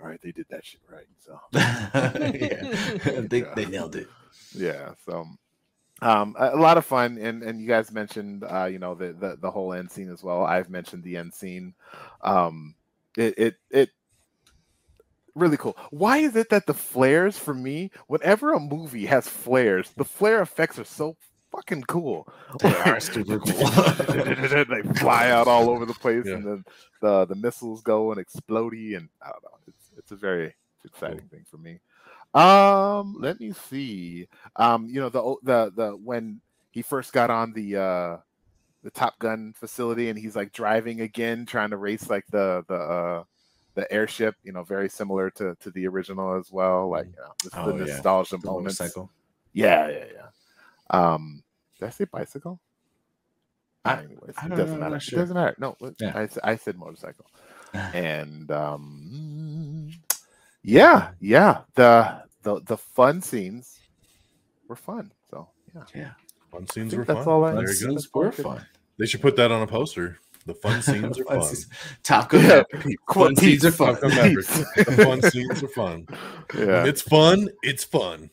all 0.00 0.08
right, 0.08 0.20
they 0.22 0.32
did 0.32 0.46
that 0.50 0.64
shit 0.64 0.80
right. 0.90 1.06
So, 1.18 1.38
yeah. 1.52 3.20
they, 3.20 3.42
they 3.54 3.66
nailed 3.66 3.96
it. 3.96 4.08
yeah. 4.54 4.92
So, 5.04 5.26
um, 6.02 6.34
a, 6.38 6.50
a 6.54 6.56
lot 6.56 6.78
of 6.78 6.86
fun. 6.86 7.18
And, 7.18 7.42
and 7.42 7.60
you 7.60 7.68
guys 7.68 7.92
mentioned, 7.92 8.44
uh, 8.44 8.64
you 8.64 8.78
know, 8.78 8.94
the, 8.94 9.12
the, 9.12 9.36
the 9.40 9.50
whole 9.50 9.74
end 9.74 9.90
scene 9.90 10.10
as 10.10 10.22
well. 10.22 10.44
I've 10.44 10.70
mentioned 10.70 11.04
the 11.04 11.18
end 11.18 11.34
scene. 11.34 11.74
Um, 12.22 12.74
it, 13.16 13.34
it, 13.36 13.54
it, 13.70 13.90
really 15.34 15.56
cool. 15.56 15.76
Why 15.90 16.18
is 16.18 16.36
it 16.36 16.50
that 16.50 16.66
the 16.66 16.74
flares 16.74 17.38
for 17.38 17.54
me, 17.54 17.90
whenever 18.06 18.52
a 18.52 18.60
movie 18.60 19.06
has 19.06 19.28
flares, 19.28 19.90
the 19.96 20.04
flare 20.04 20.40
effects 20.42 20.78
are 20.78 20.84
so 20.84 21.16
fucking 21.52 21.82
cool. 21.84 22.28
They 22.60 22.74
are 22.74 23.00
super 23.00 23.38
cool. 23.40 23.70
they 24.64 24.82
fly 25.00 25.30
out 25.30 25.48
all 25.48 25.68
over 25.70 25.84
the 25.86 25.94
place, 25.94 26.26
Yeah. 26.26 26.34
and 26.34 26.46
then 26.46 26.64
the 27.00 27.26
the 27.26 27.34
missiles 27.34 27.82
go 27.82 28.12
and 28.12 28.24
explodey, 28.24 28.96
and 28.96 29.08
I 29.22 29.30
don't 29.30 29.42
know. 29.42 29.58
It's 29.66 29.90
it's 29.96 30.12
a 30.12 30.16
very 30.16 30.54
exciting 30.84 31.28
thing 31.30 31.44
for 31.50 31.58
me. 31.58 31.80
Um, 32.34 33.16
let 33.18 33.40
me 33.40 33.52
see. 33.52 34.28
Um, 34.56 34.86
you 34.86 35.00
know 35.00 35.08
the 35.08 35.36
the 35.42 35.72
the 35.74 35.90
when 35.96 36.40
he 36.70 36.82
first 36.82 37.12
got 37.12 37.30
on 37.30 37.52
the 37.52 37.76
uh 37.76 38.16
the 38.82 38.90
Top 38.90 39.18
Gun 39.18 39.52
facility, 39.56 40.08
and 40.08 40.18
he's 40.18 40.36
like 40.36 40.52
driving 40.52 41.00
again, 41.00 41.44
trying 41.46 41.70
to 41.70 41.76
race 41.76 42.08
like 42.08 42.26
the 42.30 42.64
the 42.68 42.74
uh 42.74 43.24
the 43.80 43.92
airship. 43.92 44.34
You 44.44 44.52
know, 44.52 44.62
very 44.62 44.88
similar 44.88 45.30
to 45.30 45.56
to 45.60 45.70
the 45.70 45.86
original 45.88 46.38
as 46.38 46.52
well. 46.52 46.88
Like 46.90 47.06
you 47.06 47.12
know, 47.16 47.32
this 47.42 47.52
is 47.52 47.58
Oh, 47.58 47.72
the 47.72 47.84
yeah. 47.86 47.92
nostalgia 47.94 48.36
The 48.36 48.46
moments. 48.46 48.78
motorcycle. 48.80 49.10
Yeah, 49.52 49.88
yeah, 49.88 50.04
yeah. 50.14 50.26
Um, 50.90 51.42
did 51.78 51.86
I 51.86 51.90
say 51.90 52.04
bicycle? 52.04 52.60
I- 53.84 54.02
Anyways, 54.02 54.34
I 54.36 54.46
it 54.46 54.48
doesn't 54.50 54.74
know, 54.74 54.80
matter. 54.80 54.90
not 54.90 55.08
It 55.08 55.16
doesn't 55.16 55.34
matter. 55.34 55.56
No, 55.58 55.76
what- 55.78 55.94
Yeah. 55.98 56.12
I, 56.14 56.24
s- 56.24 56.38
I 56.44 56.56
said 56.56 56.76
motorcycle. 56.76 57.26
And 57.94 58.50
um, 58.50 59.90
yeah, 60.62 61.12
yeah. 61.20 61.62
The 61.74 62.22
the 62.42 62.60
the 62.60 62.76
fun 62.76 63.22
scenes 63.22 63.78
were 64.68 64.76
fun. 64.76 65.12
So 65.30 65.48
yeah, 65.74 65.84
Yeah. 65.94 66.10
Fun 66.50 66.66
scenes 66.68 66.90
think 66.90 66.98
were 66.98 67.04
that's 67.14 67.24
fun. 67.24 67.32
all 67.34 67.44
I- 67.44 67.52
there 67.52 67.60
Fun 67.62 67.68
you 67.68 67.74
scenes 67.74 68.08
were 68.12 68.32
fun. 68.32 68.66
They 68.98 69.06
should 69.06 69.22
put 69.22 69.36
that 69.36 69.50
on 69.52 69.62
a 69.62 69.66
poster. 69.66 70.18
The 70.46 70.54
fun 70.54 70.82
scenes 70.82 71.18
are 71.18 71.24
Fun 71.24 71.40
Taco 72.02 72.38
scenes- 72.38 72.72
Yeah. 72.82 72.94
Fun 73.12 73.36
scenes 73.36 73.64
are 73.64 73.70
fun. 73.72 73.94
Top 73.94 74.00
Gun 74.00 74.10
Maverick. 74.16 74.46
The 74.46 75.04
fun 75.04 75.22
scenes 75.30 75.62
are 75.62 75.68
fun. 75.68 76.06
yeah. 76.56 76.84
It's 76.86 77.02
fun, 77.02 77.48
it's 77.62 77.84
fun. 77.84 78.30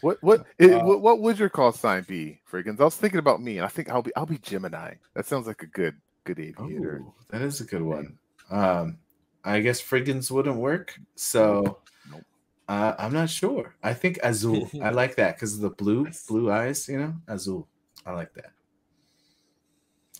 What 0.00 0.22
what, 0.22 0.46
it, 0.58 0.70
Uh, 0.72 0.84
what 0.84 1.00
what 1.00 1.20
would 1.20 1.38
your 1.38 1.48
call 1.48 1.72
sign 1.72 2.02
be, 2.08 2.40
Frigginz? 2.50 2.80
I 2.80 2.84
was 2.84 2.96
thinking 2.96 3.18
about 3.18 3.42
me, 3.42 3.56
and 3.58 3.64
I 3.64 3.68
think 3.68 3.88
I'll 3.90 4.02
be 4.02 4.14
I'll 4.16 4.26
be 4.26 4.38
Gemini. 4.38 4.94
That 5.14 5.26
sounds 5.26 5.46
like 5.46 5.62
a 5.62 5.66
good 5.66 5.96
good 6.24 6.38
aviator. 6.38 6.98
Ooh, 7.02 7.14
that 7.30 7.40
is 7.42 7.60
a 7.60 7.64
good 7.64 7.82
one. 7.82 8.18
Um, 8.50 8.98
I 9.44 9.60
guess 9.60 9.80
Frigginz 9.82 10.30
wouldn't 10.30 10.56
work. 10.56 10.94
So 11.14 11.78
Nope. 12.10 12.22
uh, 12.68 12.94
I'm 12.98 13.12
not 13.12 13.28
sure. 13.30 13.74
I 13.82 13.92
think 13.94 14.18
Azul. 14.22 14.70
I 14.82 14.90
like 14.90 15.16
that 15.16 15.36
because 15.36 15.54
of 15.54 15.60
the 15.60 15.70
blue, 15.70 16.08
blue 16.28 16.50
eyes, 16.50 16.88
you 16.88 16.98
know, 16.98 17.14
Azul. 17.28 17.68
I 18.06 18.12
like 18.12 18.32
that. 18.34 18.52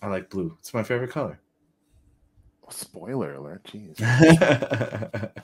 I 0.01 0.07
like 0.07 0.29
blue. 0.29 0.55
It's 0.59 0.73
my 0.73 0.83
favorite 0.83 1.11
color. 1.11 1.39
Spoiler 2.69 3.35
alert! 3.35 3.63
Jeez. 3.65 3.99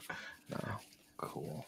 No. 0.51 0.57
Cool. 1.15 1.65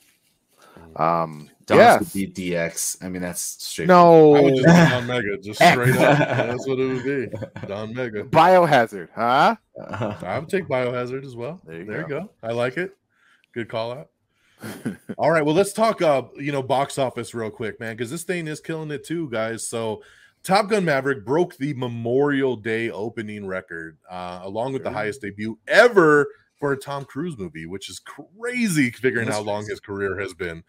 Um. 0.96 1.50
would 1.70 1.78
yes. 1.78 2.14
be 2.14 2.28
DX. 2.28 3.04
I 3.04 3.10
mean, 3.10 3.22
that's 3.22 3.42
straight. 3.42 3.88
No. 3.88 4.36
I 4.36 4.42
would 4.42 4.56
just 4.56 4.68
Don 4.68 5.08
Mega, 5.08 5.38
just 5.38 5.58
straight 5.58 5.96
up. 5.96 6.18
That's 6.18 6.68
what 6.68 6.80
it 6.80 6.88
would 6.88 7.04
be. 7.04 7.68
Don 7.68 7.94
Mega. 7.94 8.24
Biohazard, 8.24 9.10
huh? 9.16 9.56
I 9.80 10.40
would 10.40 10.50
take 10.50 10.68
Biohazard 10.68 11.26
as 11.26 11.36
well. 11.36 11.62
There 11.66 11.84
There 11.86 11.96
you 11.98 12.02
you, 12.02 12.08
go. 12.08 12.30
I 12.42 12.52
like 12.52 12.78
it. 12.78 12.98
Good 13.54 13.70
call 13.70 13.94
out. 13.94 14.10
All 15.18 15.32
right, 15.32 15.46
well, 15.46 15.56
let's 15.56 15.74
talk 15.74 16.02
uh, 16.02 16.24
you 16.38 16.52
know, 16.52 16.64
box 16.64 16.98
office 16.98 17.34
real 17.34 17.50
quick, 17.50 17.80
man, 17.80 17.96
because 17.96 18.10
this 18.10 18.24
thing 18.24 18.48
is 18.48 18.60
killing 18.60 18.92
it 18.92 19.04
too, 19.04 19.30
guys. 19.30 19.68
So 19.68 20.04
Top 20.44 20.70
Gun 20.70 20.84
Maverick 20.84 21.24
broke 21.26 21.56
the 21.56 21.74
Memorial 21.74 22.58
Day 22.58 22.90
opening 22.90 23.48
record, 23.48 23.98
uh, 24.10 24.42
along 24.44 24.74
with 24.74 24.84
the 24.84 24.92
highest 24.92 25.22
debut 25.22 25.58
ever 25.70 26.28
for 26.58 26.74
a 26.74 26.78
Tom 26.78 27.06
Cruise 27.06 27.38
movie, 27.38 27.66
which 27.66 27.90
is 27.90 28.00
crazy 28.00 28.92
figuring 28.92 29.28
That's 29.28 29.38
how 29.38 29.44
long 29.44 29.62
crazy. 29.62 29.72
his 29.72 29.80
career 29.80 30.20
has 30.20 30.34
been. 30.34 30.64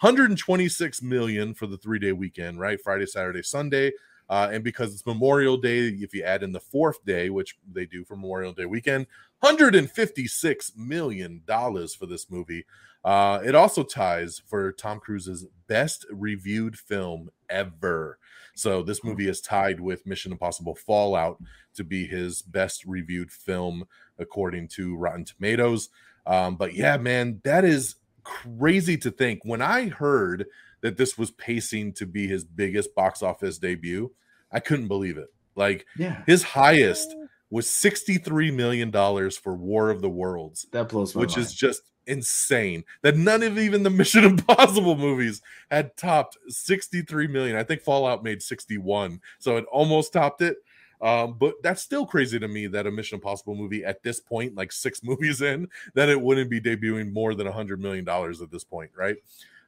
126 0.00 1.02
million 1.02 1.52
for 1.52 1.66
the 1.66 1.76
three-day 1.76 2.12
weekend, 2.12 2.58
right? 2.58 2.80
Friday, 2.82 3.04
Saturday, 3.04 3.42
Sunday. 3.42 3.92
Uh, 4.30 4.48
and 4.52 4.62
because 4.62 4.94
it's 4.94 5.04
Memorial 5.06 5.56
Day, 5.56 5.88
if 5.88 6.14
you 6.14 6.22
add 6.22 6.42
in 6.42 6.52
the 6.52 6.60
fourth 6.60 7.04
day, 7.04 7.28
which 7.28 7.56
they 7.70 7.84
do 7.84 8.04
for 8.04 8.14
Memorial 8.16 8.52
Day 8.52 8.66
weekend, 8.66 9.06
156 9.40 10.72
million 10.76 11.42
dollars 11.46 11.94
for 11.94 12.06
this 12.06 12.30
movie. 12.30 12.64
Uh, 13.04 13.40
it 13.44 13.54
also 13.54 13.82
ties 13.82 14.42
for 14.46 14.72
Tom 14.72 15.00
Cruise's 15.00 15.46
best 15.66 16.04
reviewed 16.10 16.78
film 16.78 17.30
ever. 17.48 18.18
So 18.58 18.82
this 18.82 19.04
movie 19.04 19.28
is 19.28 19.40
tied 19.40 19.78
with 19.78 20.04
Mission 20.04 20.32
Impossible 20.32 20.74
Fallout 20.74 21.40
to 21.74 21.84
be 21.84 22.06
his 22.06 22.42
best 22.42 22.84
reviewed 22.84 23.30
film 23.30 23.84
according 24.18 24.66
to 24.68 24.96
Rotten 24.96 25.24
Tomatoes. 25.24 25.90
Um, 26.26 26.56
but 26.56 26.74
yeah, 26.74 26.96
man, 26.96 27.40
that 27.44 27.64
is 27.64 27.94
crazy 28.24 28.96
to 28.98 29.12
think. 29.12 29.40
When 29.44 29.62
I 29.62 29.88
heard 29.88 30.46
that 30.80 30.96
this 30.96 31.16
was 31.16 31.30
pacing 31.30 31.92
to 31.94 32.06
be 32.06 32.26
his 32.26 32.44
biggest 32.44 32.94
box 32.96 33.22
office 33.22 33.58
debut, 33.58 34.12
I 34.50 34.58
couldn't 34.58 34.88
believe 34.88 35.18
it. 35.18 35.32
Like 35.54 35.86
Yeah, 35.96 36.22
his 36.26 36.42
highest 36.42 37.14
was 37.50 37.66
$63 37.66 38.52
million 38.52 38.90
for 39.30 39.54
War 39.54 39.88
of 39.88 40.02
the 40.02 40.10
Worlds 40.10 40.66
that 40.72 40.88
blows 40.88 41.14
my 41.14 41.20
which 41.20 41.36
mind. 41.36 41.46
is 41.46 41.54
just 41.54 41.82
insane 42.08 42.84
that 43.02 43.16
none 43.16 43.42
of 43.42 43.58
even 43.58 43.82
the 43.82 43.90
Mission 43.98 44.24
Impossible 44.24 44.96
movies 44.96 45.40
had 45.70 45.96
topped 45.96 46.36
63 46.48 47.28
million. 47.28 47.56
I 47.56 47.62
think 47.62 47.82
Fallout 47.82 48.24
made 48.24 48.42
61, 48.42 49.20
so 49.38 49.56
it 49.56 49.64
almost 49.70 50.12
topped 50.12 50.42
it. 50.42 50.56
Um, 51.00 51.36
but 51.38 51.54
that's 51.62 51.80
still 51.80 52.04
crazy 52.04 52.40
to 52.40 52.48
me 52.48 52.66
that 52.66 52.86
a 52.86 52.90
Mission 52.90 53.16
Impossible 53.16 53.54
movie 53.54 53.84
at 53.84 54.02
this 54.02 54.18
point, 54.18 54.56
like 54.56 54.72
six 54.72 55.02
movies 55.04 55.42
in, 55.42 55.68
that 55.94 56.08
it 56.08 56.20
wouldn't 56.20 56.50
be 56.50 56.60
debuting 56.60 57.12
more 57.12 57.34
than 57.34 57.46
a 57.46 57.52
hundred 57.52 57.80
million 57.80 58.04
dollars 58.04 58.40
at 58.42 58.50
this 58.50 58.64
point, 58.64 58.90
right? 58.96 59.16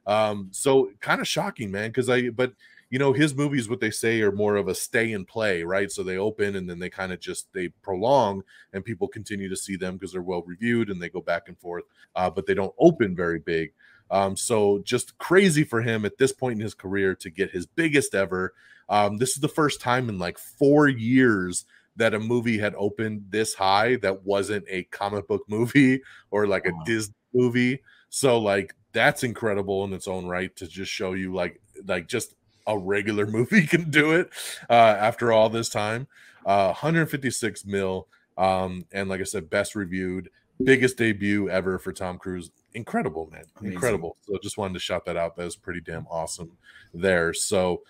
Um, 0.06 0.48
so 0.50 0.90
kind 1.00 1.20
of 1.20 1.28
shocking, 1.28 1.70
man. 1.70 1.90
Because 1.90 2.08
I, 2.08 2.30
but 2.30 2.52
you 2.90 2.98
know 2.98 3.12
his 3.12 3.34
movies 3.34 3.68
what 3.68 3.80
they 3.80 3.90
say 3.90 4.20
are 4.20 4.32
more 4.32 4.56
of 4.56 4.68
a 4.68 4.74
stay 4.74 5.12
and 5.12 5.26
play 5.26 5.62
right? 5.62 5.90
So 5.90 6.02
they 6.02 6.18
open 6.18 6.56
and 6.56 6.68
then 6.68 6.78
they 6.78 6.90
kind 6.90 7.12
of 7.12 7.20
just 7.20 7.52
they 7.52 7.68
prolong 7.82 8.42
and 8.72 8.84
people 8.84 9.08
continue 9.08 9.48
to 9.48 9.56
see 9.56 9.76
them 9.76 9.94
because 9.94 10.12
they're 10.12 10.22
well 10.22 10.42
reviewed 10.42 10.90
and 10.90 11.00
they 11.00 11.08
go 11.08 11.20
back 11.20 11.48
and 11.48 11.58
forth 11.58 11.84
uh, 12.16 12.30
but 12.30 12.46
they 12.46 12.54
don't 12.54 12.74
open 12.78 13.14
very 13.14 13.38
big. 13.38 13.72
Um, 14.10 14.36
so 14.36 14.80
just 14.84 15.16
crazy 15.18 15.62
for 15.62 15.80
him 15.82 16.04
at 16.04 16.18
this 16.18 16.32
point 16.32 16.58
in 16.58 16.64
his 16.64 16.74
career 16.74 17.14
to 17.16 17.30
get 17.30 17.52
his 17.52 17.66
biggest 17.66 18.14
ever. 18.14 18.54
Um, 18.88 19.18
this 19.18 19.30
is 19.30 19.40
the 19.40 19.48
first 19.48 19.80
time 19.80 20.08
in 20.08 20.18
like 20.18 20.36
four 20.36 20.88
years 20.88 21.64
that 21.96 22.14
a 22.14 22.18
movie 22.18 22.58
had 22.58 22.74
opened 22.76 23.24
this 23.30 23.54
high 23.54 23.96
that 23.96 24.24
wasn't 24.24 24.64
a 24.68 24.84
comic 24.84 25.28
book 25.28 25.44
movie 25.48 26.00
or 26.30 26.46
like 26.46 26.66
a 26.66 26.72
Disney 26.84 27.14
movie. 27.32 27.82
So 28.08 28.38
like 28.38 28.74
that's 28.92 29.22
incredible 29.22 29.84
in 29.84 29.92
its 29.92 30.08
own 30.08 30.26
right 30.26 30.54
to 30.56 30.66
just 30.66 30.90
show 30.90 31.12
you 31.12 31.32
like 31.32 31.60
like 31.86 32.08
just 32.08 32.34
a 32.74 32.78
regular 32.78 33.26
movie 33.38 33.66
can 33.66 33.90
do 33.90 34.12
it 34.12 34.30
uh, 34.68 34.72
after 34.72 35.32
all 35.32 35.48
this 35.48 35.68
time. 35.68 36.06
Uh, 36.46 36.68
156 36.68 37.66
mil, 37.66 38.08
um, 38.38 38.84
and 38.92 39.08
like 39.08 39.20
I 39.20 39.24
said, 39.24 39.50
best 39.50 39.74
reviewed, 39.74 40.30
biggest 40.64 40.96
debut 40.96 41.50
ever 41.50 41.78
for 41.78 41.92
Tom 41.92 42.18
Cruise. 42.18 42.50
Incredible, 42.74 43.28
man, 43.30 43.44
Amazing. 43.58 43.74
incredible. 43.74 44.16
So 44.22 44.38
just 44.42 44.56
wanted 44.56 44.74
to 44.74 44.80
shout 44.80 45.04
that 45.04 45.16
out. 45.16 45.36
That 45.36 45.44
was 45.44 45.56
pretty 45.56 45.80
damn 45.80 46.06
awesome 46.06 46.52
there. 46.94 47.32
So. 47.34 47.82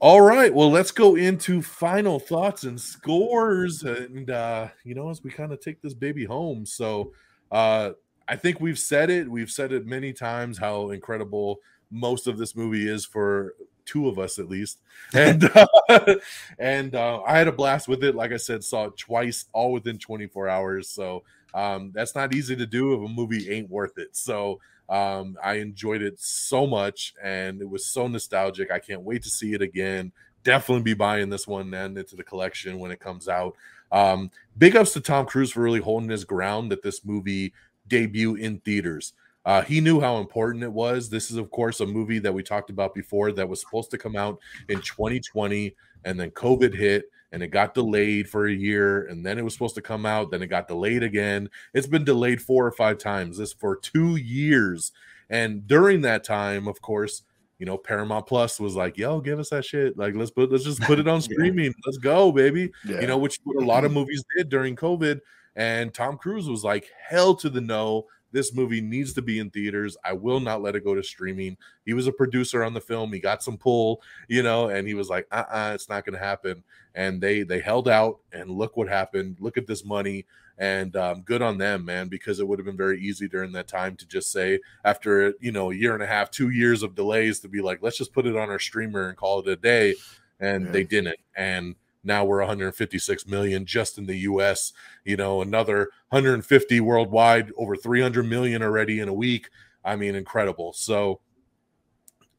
All 0.00 0.20
right, 0.20 0.54
well, 0.54 0.70
let's 0.70 0.92
go 0.92 1.16
into 1.16 1.60
final 1.60 2.20
thoughts 2.20 2.62
and 2.62 2.80
scores, 2.80 3.82
and 3.82 4.30
uh, 4.30 4.68
you 4.84 4.94
know, 4.94 5.10
as 5.10 5.24
we 5.24 5.30
kind 5.32 5.52
of 5.52 5.58
take 5.58 5.82
this 5.82 5.92
baby 5.92 6.24
home. 6.24 6.64
So, 6.64 7.12
uh, 7.50 7.90
I 8.28 8.36
think 8.36 8.60
we've 8.60 8.78
said 8.78 9.10
it. 9.10 9.28
We've 9.28 9.50
said 9.50 9.72
it 9.72 9.86
many 9.86 10.12
times 10.12 10.58
how 10.58 10.90
incredible 10.90 11.58
most 11.90 12.26
of 12.26 12.38
this 12.38 12.54
movie 12.54 12.88
is 12.88 13.04
for 13.06 13.54
two 13.88 14.08
of 14.08 14.18
us 14.18 14.38
at 14.38 14.48
least. 14.48 14.78
And 15.14 15.50
uh, 15.54 15.66
and 16.58 16.94
uh, 16.94 17.22
I 17.22 17.38
had 17.38 17.48
a 17.48 17.52
blast 17.52 17.88
with 17.88 18.04
it. 18.04 18.14
Like 18.14 18.32
I 18.32 18.36
said, 18.36 18.62
saw 18.62 18.84
it 18.84 18.96
twice, 18.96 19.46
all 19.52 19.72
within 19.72 19.98
24 19.98 20.48
hours. 20.48 20.90
So 20.90 21.24
um, 21.54 21.90
that's 21.94 22.14
not 22.14 22.34
easy 22.34 22.54
to 22.56 22.66
do 22.66 22.92
if 22.92 23.10
a 23.10 23.12
movie 23.12 23.50
ain't 23.50 23.70
worth 23.70 23.98
it. 23.98 24.14
So 24.16 24.60
um, 24.88 25.36
I 25.42 25.54
enjoyed 25.54 26.02
it 26.02 26.20
so 26.20 26.66
much, 26.66 27.14
and 27.22 27.60
it 27.60 27.68
was 27.68 27.86
so 27.86 28.06
nostalgic. 28.06 28.70
I 28.70 28.78
can't 28.78 29.02
wait 29.02 29.22
to 29.22 29.30
see 29.30 29.54
it 29.54 29.62
again. 29.62 30.12
Definitely 30.44 30.82
be 30.82 30.94
buying 30.94 31.30
this 31.30 31.46
one 31.46 31.72
and 31.72 31.98
into 31.98 32.16
the 32.16 32.24
collection 32.24 32.78
when 32.78 32.90
it 32.90 33.00
comes 33.00 33.28
out. 33.28 33.54
Um, 33.90 34.30
big 34.56 34.76
ups 34.76 34.92
to 34.92 35.00
Tom 35.00 35.26
Cruise 35.26 35.52
for 35.52 35.62
really 35.62 35.80
holding 35.80 36.10
his 36.10 36.24
ground 36.24 36.70
that 36.72 36.82
this 36.82 37.04
movie 37.04 37.52
debut 37.86 38.34
in 38.34 38.60
theaters. 38.60 39.14
Uh, 39.48 39.62
he 39.62 39.80
knew 39.80 39.98
how 39.98 40.18
important 40.18 40.62
it 40.62 40.70
was. 40.70 41.08
This 41.08 41.30
is, 41.30 41.38
of 41.38 41.50
course, 41.50 41.80
a 41.80 41.86
movie 41.86 42.18
that 42.18 42.34
we 42.34 42.42
talked 42.42 42.68
about 42.68 42.94
before 42.94 43.32
that 43.32 43.48
was 43.48 43.62
supposed 43.62 43.90
to 43.92 43.96
come 43.96 44.14
out 44.14 44.38
in 44.68 44.82
2020, 44.82 45.74
and 46.04 46.20
then 46.20 46.30
COVID 46.32 46.74
hit 46.74 47.06
and 47.32 47.42
it 47.42 47.48
got 47.48 47.72
delayed 47.72 48.28
for 48.28 48.46
a 48.46 48.52
year, 48.52 49.06
and 49.06 49.24
then 49.24 49.38
it 49.38 49.42
was 49.42 49.54
supposed 49.54 49.74
to 49.76 49.80
come 49.80 50.04
out, 50.04 50.30
then 50.30 50.42
it 50.42 50.48
got 50.48 50.68
delayed 50.68 51.02
again. 51.02 51.48
It's 51.72 51.86
been 51.86 52.04
delayed 52.04 52.42
four 52.42 52.66
or 52.66 52.72
five 52.72 52.98
times. 52.98 53.38
This 53.38 53.54
for 53.54 53.74
two 53.74 54.16
years, 54.16 54.92
and 55.30 55.66
during 55.66 56.02
that 56.02 56.24
time, 56.24 56.68
of 56.68 56.82
course, 56.82 57.22
you 57.58 57.64
know, 57.64 57.78
Paramount 57.78 58.26
Plus 58.26 58.60
was 58.60 58.76
like, 58.76 58.98
"Yo, 58.98 59.18
give 59.20 59.38
us 59.38 59.48
that 59.48 59.64
shit. 59.64 59.96
Like, 59.96 60.14
let's 60.14 60.30
put, 60.30 60.52
let's 60.52 60.64
just 60.64 60.82
put 60.82 60.98
it 60.98 61.08
on 61.08 61.20
streaming. 61.22 61.66
yeah. 61.66 61.82
Let's 61.86 61.98
go, 61.98 62.32
baby." 62.32 62.70
Yeah. 62.86 63.00
You 63.00 63.06
know, 63.06 63.16
which 63.16 63.38
what 63.44 63.62
a 63.62 63.66
lot 63.66 63.86
of 63.86 63.92
movies 63.92 64.22
did 64.36 64.50
during 64.50 64.76
COVID. 64.76 65.20
And 65.56 65.92
Tom 65.92 66.18
Cruise 66.18 66.48
was 66.48 66.64
like, 66.64 66.90
"Hell 67.08 67.34
to 67.36 67.48
the 67.48 67.62
no." 67.62 68.06
This 68.32 68.54
movie 68.54 68.80
needs 68.80 69.12
to 69.14 69.22
be 69.22 69.38
in 69.38 69.50
theaters. 69.50 69.96
I 70.04 70.12
will 70.12 70.40
not 70.40 70.62
let 70.62 70.76
it 70.76 70.84
go 70.84 70.94
to 70.94 71.02
streaming. 71.02 71.56
He 71.84 71.94
was 71.94 72.06
a 72.06 72.12
producer 72.12 72.62
on 72.62 72.74
the 72.74 72.80
film. 72.80 73.12
He 73.12 73.20
got 73.20 73.42
some 73.42 73.56
pull, 73.56 74.02
you 74.28 74.42
know, 74.42 74.68
and 74.68 74.86
he 74.86 74.94
was 74.94 75.08
like, 75.08 75.26
uh 75.32 75.44
uh-uh, 75.48 75.72
it's 75.74 75.88
not 75.88 76.04
going 76.04 76.18
to 76.18 76.24
happen. 76.24 76.62
And 76.94 77.20
they 77.20 77.42
they 77.42 77.60
held 77.60 77.88
out, 77.88 78.18
and 78.32 78.50
look 78.50 78.76
what 78.76 78.88
happened. 78.88 79.36
Look 79.40 79.56
at 79.56 79.66
this 79.66 79.84
money. 79.84 80.26
And 80.60 80.96
um, 80.96 81.22
good 81.22 81.40
on 81.40 81.56
them, 81.56 81.84
man, 81.84 82.08
because 82.08 82.40
it 82.40 82.48
would 82.48 82.58
have 82.58 82.66
been 82.66 82.76
very 82.76 83.00
easy 83.00 83.28
during 83.28 83.52
that 83.52 83.68
time 83.68 83.94
to 83.94 84.06
just 84.06 84.32
say, 84.32 84.58
after, 84.84 85.32
you 85.38 85.52
know, 85.52 85.70
a 85.70 85.74
year 85.74 85.94
and 85.94 86.02
a 86.02 86.06
half, 86.06 86.32
two 86.32 86.50
years 86.50 86.82
of 86.82 86.96
delays, 86.96 87.38
to 87.40 87.48
be 87.48 87.60
like, 87.60 87.78
let's 87.80 87.96
just 87.96 88.12
put 88.12 88.26
it 88.26 88.36
on 88.36 88.50
our 88.50 88.58
streamer 88.58 89.08
and 89.08 89.16
call 89.16 89.38
it 89.38 89.46
a 89.46 89.54
day. 89.54 89.94
And 90.40 90.66
yeah. 90.66 90.72
they 90.72 90.82
didn't. 90.82 91.16
And 91.36 91.76
now 92.04 92.24
we're 92.24 92.38
156 92.38 93.26
million 93.26 93.66
just 93.66 93.98
in 93.98 94.06
the 94.06 94.16
US, 94.18 94.72
you 95.04 95.16
know, 95.16 95.42
another 95.42 95.90
150 96.10 96.80
worldwide, 96.80 97.50
over 97.56 97.76
300 97.76 98.24
million 98.24 98.62
already 98.62 99.00
in 99.00 99.08
a 99.08 99.14
week. 99.14 99.50
I 99.84 99.96
mean, 99.96 100.14
incredible. 100.14 100.72
So 100.72 101.20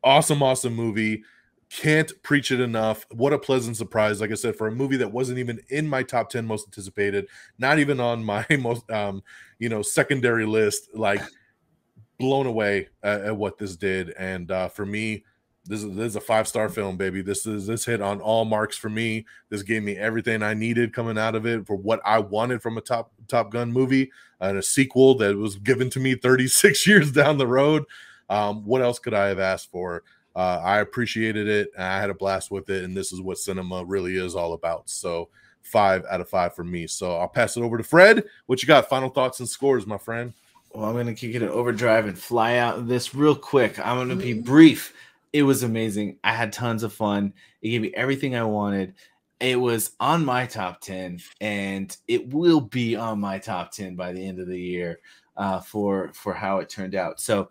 awesome, 0.04 0.42
awesome 0.42 0.74
movie. 0.74 1.24
Can't 1.70 2.12
preach 2.24 2.52
it 2.52 2.60
enough. 2.60 3.06
What 3.12 3.34
a 3.34 3.38
pleasant 3.38 3.78
surprise. 3.78 4.22
Like 4.22 4.32
I 4.32 4.36
said, 4.36 4.56
for 4.56 4.68
a 4.68 4.72
movie 4.72 4.98
that 4.98 5.12
wasn't 5.12 5.40
even 5.40 5.60
in 5.70 5.88
my 5.88 6.04
top 6.04 6.30
10 6.30 6.46
most 6.46 6.68
anticipated, 6.68 7.28
not 7.60 7.80
even 7.80 8.00
on 8.00 8.24
my 8.24 8.46
most, 8.60 8.90
um, 8.90 9.22
you 9.60 9.70
know, 9.70 9.82
secondary 9.82 10.46
list, 10.46 10.90
like 10.96 11.22
blown 12.18 12.48
away 12.48 12.90
at, 13.04 13.22
at 13.22 13.38
what 13.38 13.58
this 13.58 13.76
did. 13.76 14.12
And 14.12 14.50
uh, 14.50 14.70
for 14.70 14.86
me, 14.86 15.26
this 15.70 15.84
is, 15.84 15.96
this 15.96 16.08
is 16.08 16.16
a 16.16 16.22
five 16.22 16.48
star 16.48 16.68
film, 16.68 16.98
baby. 16.98 17.22
This 17.22 17.46
is 17.46 17.68
this 17.68 17.86
hit 17.86 18.02
on 18.02 18.20
all 18.20 18.44
marks 18.44 18.76
for 18.76 18.90
me. 18.90 19.28
This 19.50 19.62
gave 19.62 19.84
me 19.84 19.96
everything 19.96 20.42
I 20.42 20.56
needed 20.56 20.94
coming 20.94 21.18
out 21.18 21.36
of 21.36 21.46
it 21.46 21.68
for 21.68 21.76
what 21.76 22.02
I 22.04 22.18
wanted 22.18 22.64
from 22.64 22.78
a 22.78 22.82
top 22.82 23.12
Top 23.28 23.52
Gun 23.52 23.72
movie 23.72 24.12
and 24.42 24.58
a 24.58 24.64
sequel 24.64 25.16
that 25.20 25.38
was 25.38 25.58
given 25.58 25.92
to 25.92 26.00
me 26.00 26.16
36 26.16 26.88
years 26.88 27.12
down 27.12 27.38
the 27.38 27.46
road. 27.46 27.86
Um, 28.30 28.66
what 28.66 28.82
else 28.82 28.98
could 28.98 29.14
I 29.14 29.28
have 29.28 29.40
asked 29.40 29.70
for? 29.72 30.04
Uh, 30.36 30.60
I 30.64 30.80
appreciated 30.80 31.48
it. 31.48 31.70
I 31.78 32.00
had 32.00 32.10
a 32.10 32.16
blast 32.16 32.50
with 32.50 32.70
it, 32.72 32.84
and 32.84 32.98
this 32.98 33.14
is 33.14 33.22
what 33.22 33.38
cinema 33.38 33.86
really 33.86 34.18
is 34.18 34.36
all 34.36 34.54
about. 34.54 34.90
So 34.90 35.30
five 35.62 36.04
out 36.10 36.22
of 36.22 36.30
five 36.30 36.56
for 36.56 36.64
me. 36.64 36.88
So 36.88 37.16
I'll 37.16 37.28
pass 37.28 37.58
it 37.58 37.62
over 37.62 37.78
to 37.78 37.84
Fred. 37.84 38.24
What 38.48 38.64
you 38.64 38.68
got? 38.68 38.90
Final 38.90 39.10
thoughts 39.10 39.40
and 39.40 39.48
scores, 39.48 39.86
my 39.86 39.98
friend. 40.00 40.34
Well, 40.74 40.86
I'm 40.86 40.96
gonna 40.96 41.14
kick 41.14 41.36
it 41.36 41.42
in 41.42 41.50
overdrive 41.50 42.08
and 42.08 42.18
fly 42.18 42.58
out 42.58 42.88
this 42.88 43.14
real 43.14 43.36
quick. 43.36 43.80
I'm 43.80 43.98
gonna 43.98 44.16
be 44.16 44.34
brief 44.34 44.94
it 45.34 45.44
was 45.44 45.64
amazing. 45.64 46.18
I 46.24 46.34
had 46.34 46.52
tons 46.54 46.84
of 46.84 46.94
fun. 46.94 47.34
It 47.62 47.70
gave 47.70 47.82
me 47.82 47.94
everything 47.94 48.36
I 48.36 48.44
wanted. 48.44 48.96
It 49.40 49.60
was 49.60 49.92
on 50.00 50.26
my 50.26 50.46
top 50.46 50.82
10 50.82 51.20
and 51.40 51.96
it 52.08 52.34
will 52.34 52.60
be 52.60 52.96
on 52.96 53.20
my 53.20 53.40
top 53.40 53.72
10 53.72 53.96
by 53.96 54.12
the 54.12 54.26
end 54.26 54.40
of 54.40 54.48
the 54.48 54.60
year 54.60 55.00
uh, 55.38 55.62
for 55.62 56.12
for 56.14 56.34
how 56.34 56.58
it 56.60 56.68
turned 56.70 56.96
out. 56.96 57.22
So, 57.22 57.50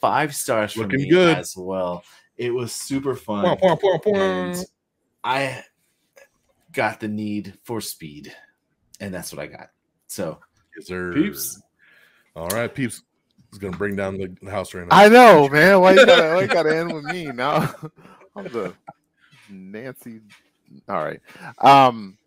5 0.00 0.34
stars 0.34 0.72
for 0.72 0.80
Looking 0.80 1.02
me 1.02 1.10
good. 1.10 1.36
as 1.38 1.56
well. 1.56 2.02
It 2.36 2.50
was 2.50 2.72
super 2.72 3.14
fun. 3.14 3.44
and 4.14 4.64
I 5.22 5.64
got 6.72 7.00
the 7.00 7.08
need 7.08 7.54
for 7.64 7.80
speed 7.80 8.34
and 9.00 9.12
that's 9.12 9.32
what 9.32 9.42
I 9.42 9.46
got. 9.46 9.70
So, 10.06 10.38
yes, 10.76 10.88
peeps. 11.14 11.60
All 12.34 12.48
right, 12.48 12.72
peeps. 12.72 13.02
He's 13.50 13.58
gonna 13.58 13.76
bring 13.76 13.96
down 13.96 14.18
the 14.18 14.50
house 14.50 14.74
right 14.74 14.86
now. 14.86 14.96
I 14.96 15.08
know, 15.08 15.48
man. 15.48 15.80
Why 15.80 15.92
you 15.92 16.04
gotta, 16.04 16.34
why 16.34 16.42
you 16.42 16.48
gotta 16.48 16.76
end 16.76 16.92
with 16.92 17.04
me 17.04 17.26
now? 17.26 17.74
I'm 18.36 18.44
the 18.44 18.74
Nancy. 19.48 20.20
All 20.88 21.02
right. 21.02 21.20
Um, 21.58 22.18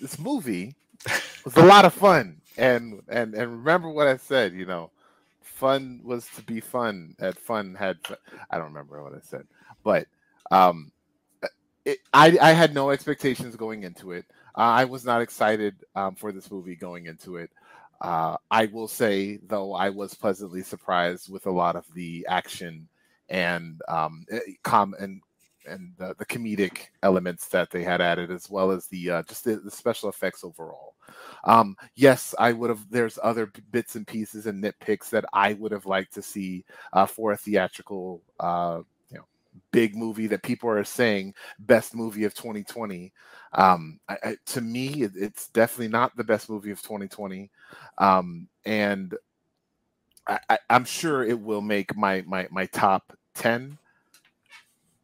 this 0.00 0.18
movie 0.18 0.74
was 1.44 1.56
a 1.56 1.64
lot 1.64 1.84
of 1.84 1.92
fun, 1.92 2.40
and 2.56 3.02
and 3.08 3.34
and 3.34 3.50
remember 3.52 3.90
what 3.90 4.06
I 4.06 4.16
said. 4.16 4.54
You 4.54 4.64
know, 4.64 4.90
fun 5.42 6.00
was 6.02 6.26
to 6.36 6.42
be 6.42 6.60
fun. 6.60 7.14
At 7.20 7.38
fun 7.38 7.74
had. 7.74 7.98
I 8.50 8.56
don't 8.56 8.68
remember 8.68 9.02
what 9.02 9.14
I 9.14 9.20
said, 9.20 9.46
but 9.84 10.06
um, 10.50 10.92
it, 11.84 11.98
I 12.14 12.38
I 12.40 12.52
had 12.52 12.74
no 12.74 12.90
expectations 12.90 13.54
going 13.56 13.82
into 13.82 14.12
it. 14.12 14.24
Uh, 14.56 14.60
I 14.60 14.84
was 14.84 15.04
not 15.04 15.22
excited 15.22 15.74
um, 15.94 16.14
for 16.14 16.32
this 16.32 16.50
movie 16.50 16.76
going 16.76 17.06
into 17.06 17.36
it. 17.36 17.50
Uh, 18.00 18.36
I 18.50 18.66
will 18.66 18.88
say, 18.88 19.38
though, 19.46 19.74
I 19.74 19.90
was 19.90 20.14
pleasantly 20.14 20.62
surprised 20.62 21.30
with 21.30 21.46
a 21.46 21.50
lot 21.50 21.76
of 21.76 21.84
the 21.94 22.26
action 22.28 22.88
and 23.28 23.80
um, 23.88 24.24
eh, 24.30 24.40
com 24.62 24.94
and 24.98 25.20
and 25.66 25.92
the, 25.98 26.14
the, 26.18 26.24
comedic 26.24 26.86
elements 27.02 27.48
that 27.48 27.70
they 27.70 27.82
had 27.82 28.00
added, 28.00 28.30
as 28.30 28.48
well 28.48 28.70
as 28.70 28.86
the 28.86 29.10
uh, 29.10 29.22
just 29.24 29.44
the, 29.44 29.56
the, 29.56 29.70
special 29.70 30.08
effects 30.08 30.42
overall. 30.42 30.94
Um, 31.44 31.76
yes, 31.94 32.34
I 32.38 32.52
would 32.52 32.70
have. 32.70 32.90
There's 32.90 33.18
other 33.22 33.52
bits 33.70 33.94
and 33.94 34.06
pieces 34.06 34.46
and 34.46 34.62
nitpicks 34.62 35.10
that 35.10 35.26
I 35.32 35.52
would 35.54 35.72
have 35.72 35.86
liked 35.86 36.14
to 36.14 36.22
see 36.22 36.64
uh, 36.92 37.06
for 37.06 37.32
a 37.32 37.36
theatrical 37.36 38.22
uh, 38.40 38.80
big 39.72 39.96
movie 39.96 40.26
that 40.28 40.42
people 40.42 40.68
are 40.68 40.84
saying 40.84 41.34
best 41.58 41.94
movie 41.94 42.24
of 42.24 42.34
2020. 42.34 43.12
Um, 43.52 43.98
I, 44.08 44.16
I, 44.22 44.36
to 44.46 44.60
me, 44.60 45.02
it, 45.02 45.12
it's 45.14 45.48
definitely 45.48 45.88
not 45.88 46.16
the 46.16 46.24
best 46.24 46.48
movie 46.48 46.70
of 46.70 46.82
2020, 46.82 47.50
um, 47.98 48.48
and 48.64 49.14
I, 50.26 50.58
am 50.68 50.84
sure 50.84 51.24
it 51.24 51.40
will 51.40 51.62
make 51.62 51.96
my 51.96 52.22
my 52.26 52.46
my 52.50 52.66
top 52.66 53.16
10. 53.34 53.78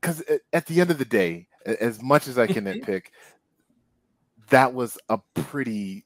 Because 0.01 0.23
at 0.53 0.67
the 0.67 0.81
end 0.81 0.91
of 0.91 0.99
the 0.99 1.05
day, 1.05 1.49
as 1.65 2.01
much 2.01 2.29
as 2.29 2.39
I 2.39 2.47
can 2.47 2.65
nitpick, 2.67 3.07
that 4.51 4.73
was 4.73 4.99
a 5.09 5.19
pretty 5.35 6.05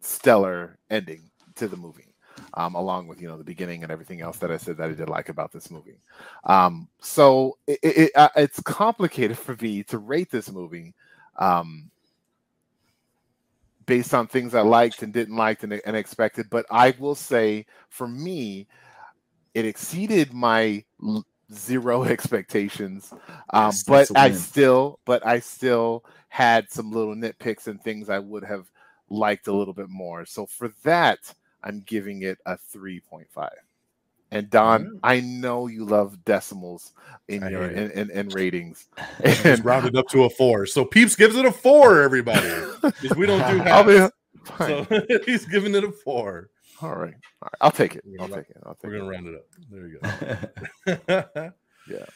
stellar 0.00 0.78
ending 0.90 1.30
to 1.56 1.68
the 1.68 1.76
movie. 1.76 2.09
Um, 2.54 2.74
along 2.74 3.06
with 3.06 3.20
you 3.20 3.28
know 3.28 3.36
the 3.36 3.44
beginning 3.44 3.82
and 3.82 3.92
everything 3.92 4.20
else 4.20 4.38
that 4.38 4.50
I 4.50 4.56
said 4.56 4.76
that 4.78 4.90
I 4.90 4.94
did 4.94 5.08
like 5.08 5.28
about 5.28 5.52
this 5.52 5.70
movie. 5.70 6.00
Um, 6.44 6.88
so 7.00 7.58
it, 7.66 7.78
it, 7.82 8.12
uh, 8.14 8.28
it's 8.36 8.60
complicated 8.60 9.38
for 9.38 9.56
me 9.60 9.82
to 9.84 9.98
rate 9.98 10.30
this 10.30 10.50
movie 10.50 10.94
um, 11.36 11.90
based 13.86 14.14
on 14.14 14.26
things 14.26 14.54
I 14.54 14.62
liked 14.62 15.02
and 15.02 15.12
didn't 15.12 15.36
like 15.36 15.62
and, 15.62 15.80
and 15.84 15.96
expected. 15.96 16.46
But 16.50 16.66
I 16.70 16.94
will 16.98 17.14
say, 17.14 17.66
for 17.88 18.08
me, 18.08 18.66
it 19.54 19.64
exceeded 19.64 20.32
my 20.32 20.84
l- 21.02 21.26
zero 21.52 22.04
expectations. 22.04 23.12
Um, 23.52 23.72
but 23.86 24.08
I 24.16 24.32
still, 24.32 25.00
but 25.04 25.24
I 25.26 25.40
still 25.40 26.04
had 26.28 26.70
some 26.70 26.92
little 26.92 27.14
nitpicks 27.14 27.66
and 27.66 27.82
things 27.82 28.08
I 28.08 28.18
would 28.18 28.44
have 28.44 28.70
liked 29.08 29.48
a 29.48 29.52
little 29.52 29.74
bit 29.74 29.88
more. 29.88 30.24
So 30.24 30.46
for 30.46 30.72
that, 30.84 31.18
I'm 31.62 31.80
giving 31.86 32.22
it 32.22 32.38
a 32.46 32.56
3.5. 32.56 33.48
And 34.32 34.48
Don, 34.48 34.86
Alright. 34.86 35.00
I 35.02 35.20
know 35.20 35.66
you 35.66 35.84
love 35.84 36.24
decimals 36.24 36.92
in 37.28 37.42
I 37.42 37.50
your 37.50 37.64
in, 37.64 37.90
in, 37.90 38.10
in 38.10 38.28
ratings. 38.30 38.86
And 39.44 39.64
rounded 39.64 39.96
up 39.96 40.08
to 40.10 40.24
a 40.24 40.30
four. 40.30 40.66
So 40.66 40.84
Peeps 40.84 41.16
gives 41.16 41.34
it 41.34 41.44
a 41.44 41.52
four, 41.52 42.00
everybody. 42.00 42.48
We 43.16 43.26
don't 43.26 43.46
do 43.50 43.60
be. 43.86 44.08
So 44.58 44.86
he's 45.26 45.44
giving 45.46 45.74
it 45.74 45.84
a 45.84 45.90
four. 45.90 46.50
All 46.80 46.90
right. 46.90 46.98
All 46.98 47.02
right. 47.42 47.54
I'll 47.60 47.70
take 47.72 47.96
it. 47.96 48.04
I'll 48.20 48.28
take 48.28 48.50
it. 48.50 48.56
I'll 48.64 48.74
take 48.74 48.90
We're 48.90 48.96
it. 48.96 48.98
gonna 49.00 49.10
round 49.10 49.26
it 49.26 49.34
up. 49.34 49.46
There 49.70 49.86
you 49.88 51.28
go. 51.36 51.52
Yeah. 51.88 52.06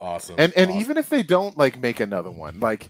Awesome. 0.00 0.36
And 0.38 0.52
and 0.54 0.70
awesome. 0.70 0.80
even 0.80 0.96
if 0.96 1.08
they 1.08 1.22
don't 1.22 1.56
like 1.58 1.78
make 1.78 2.00
another 2.00 2.30
one, 2.30 2.60
like 2.60 2.88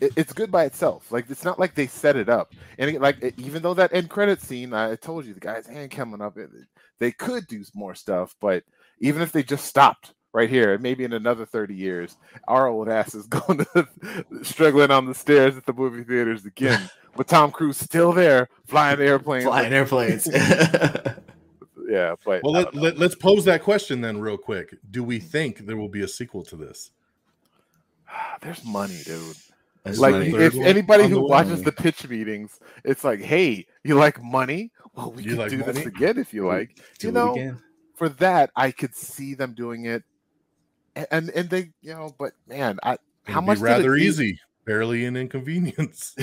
it, 0.00 0.12
it's 0.16 0.32
good 0.32 0.50
by 0.50 0.64
itself. 0.64 1.10
Like 1.12 1.26
it's 1.30 1.44
not 1.44 1.58
like 1.58 1.74
they 1.74 1.86
set 1.86 2.16
it 2.16 2.28
up. 2.28 2.52
And 2.78 2.90
it- 2.90 3.00
like 3.00 3.22
it- 3.22 3.34
even 3.38 3.62
though 3.62 3.74
that 3.74 3.92
end 3.94 4.10
credit 4.10 4.40
scene, 4.40 4.72
I 4.72 4.96
told 4.96 5.24
you 5.26 5.34
the 5.34 5.40
guy's 5.40 5.66
hand 5.66 5.90
coming 5.90 6.20
up, 6.20 6.36
it, 6.36 6.50
they 6.98 7.12
could 7.12 7.46
do 7.46 7.64
more 7.74 7.94
stuff. 7.94 8.34
But 8.40 8.64
even 9.00 9.22
if 9.22 9.32
they 9.32 9.42
just 9.42 9.66
stopped 9.66 10.14
right 10.32 10.50
here, 10.50 10.76
maybe 10.78 11.04
in 11.04 11.12
another 11.12 11.46
thirty 11.46 11.74
years, 11.74 12.16
our 12.48 12.66
old 12.68 12.88
ass 12.88 13.14
is 13.14 13.26
going 13.28 13.58
to 13.74 13.88
struggling 14.42 14.90
on 14.90 15.06
the 15.06 15.14
stairs 15.14 15.56
at 15.56 15.66
the 15.66 15.72
movie 15.72 16.04
theaters 16.04 16.44
again. 16.44 16.88
With 17.16 17.28
Tom 17.28 17.52
Cruise 17.52 17.76
still 17.76 18.12
there, 18.12 18.48
flying 18.66 18.98
airplanes. 19.00 19.44
Flying 19.44 19.72
airplanes. 19.72 20.26
Yeah, 21.88 22.16
but 22.24 22.42
well, 22.42 22.52
let, 22.52 22.74
let, 22.74 22.98
let's 22.98 23.14
pose 23.14 23.44
that 23.44 23.62
question 23.62 24.00
then, 24.00 24.18
real 24.18 24.36
quick. 24.38 24.74
Do 24.90 25.04
we 25.04 25.20
think 25.20 25.58
there 25.58 25.76
will 25.76 25.88
be 25.88 26.02
a 26.02 26.08
sequel 26.08 26.42
to 26.44 26.56
this? 26.56 26.90
there's 28.40 28.64
money, 28.64 28.98
dude. 29.04 29.36
That's 29.84 29.98
like 29.98 30.14
funny. 30.14 30.28
If 30.44 30.54
one 30.54 30.66
anybody 30.66 31.04
on 31.04 31.10
the 31.10 31.16
who 31.16 31.22
way. 31.24 31.28
watches 31.30 31.62
the 31.62 31.72
pitch 31.72 32.08
meetings, 32.08 32.58
it's 32.84 33.04
like, 33.04 33.20
hey, 33.20 33.66
you 33.84 33.96
like 33.96 34.22
money? 34.22 34.72
Well, 34.94 35.12
we 35.12 35.22
You 35.24 35.30
could 35.30 35.38
like 35.38 35.50
do 35.50 35.62
this 35.62 35.84
again 35.86 36.18
if 36.18 36.32
you 36.32 36.46
like. 36.46 36.80
Do 36.98 37.08
you 37.08 37.12
know, 37.12 37.32
again. 37.34 37.62
for 37.96 38.08
that, 38.08 38.50
I 38.56 38.70
could 38.70 38.94
see 38.94 39.34
them 39.34 39.52
doing 39.54 39.84
it, 39.86 40.02
A- 40.96 41.12
and 41.12 41.28
and 41.30 41.50
they, 41.50 41.70
you 41.82 41.92
know, 41.92 42.14
but 42.18 42.32
man, 42.46 42.78
I 42.82 42.96
how 43.26 43.38
It'd 43.40 43.44
much 43.46 43.58
Be 43.58 43.62
did 43.64 43.70
it 43.70 43.72
rather 43.76 43.96
need? 43.96 44.02
easy, 44.04 44.40
barely 44.64 45.04
an 45.04 45.16
inconvenience. 45.16 46.14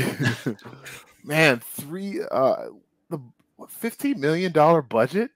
man, 1.23 1.59
three 1.59 2.21
uh, 2.31 2.67
the 3.09 3.19
fifteen 3.69 4.19
million 4.19 4.51
dollar 4.51 4.81
budget, 4.81 5.31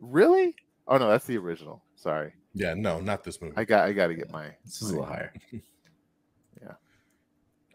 really? 0.00 0.54
Oh 0.88 0.96
no, 0.98 1.08
that's 1.08 1.26
the 1.26 1.36
original. 1.38 1.82
Sorry, 1.96 2.32
yeah, 2.54 2.74
no, 2.74 3.00
not 3.00 3.22
this 3.22 3.40
movie. 3.40 3.54
I 3.56 3.64
got 3.64 3.86
I 3.88 3.92
got 3.92 4.08
to 4.08 4.14
get 4.14 4.30
my. 4.32 4.46
This 4.64 4.82
is 4.82 4.90
a 4.90 4.92
little 4.92 5.06
higher. 5.06 5.32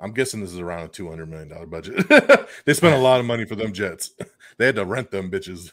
I'm 0.03 0.11
guessing 0.11 0.41
this 0.41 0.51
is 0.51 0.59
around 0.59 0.83
a 0.83 0.87
two 0.89 1.09
hundred 1.09 1.29
million 1.29 1.47
dollar 1.47 1.65
budget. 1.65 2.07
they 2.65 2.73
spent 2.73 2.95
a 2.95 2.99
lot 2.99 3.19
of 3.19 3.25
money 3.25 3.45
for 3.45 3.55
them 3.55 3.71
jets. 3.73 4.11
they 4.57 4.65
had 4.67 4.75
to 4.75 4.85
rent 4.85 5.09
them 5.11 5.31
bitches. 5.31 5.71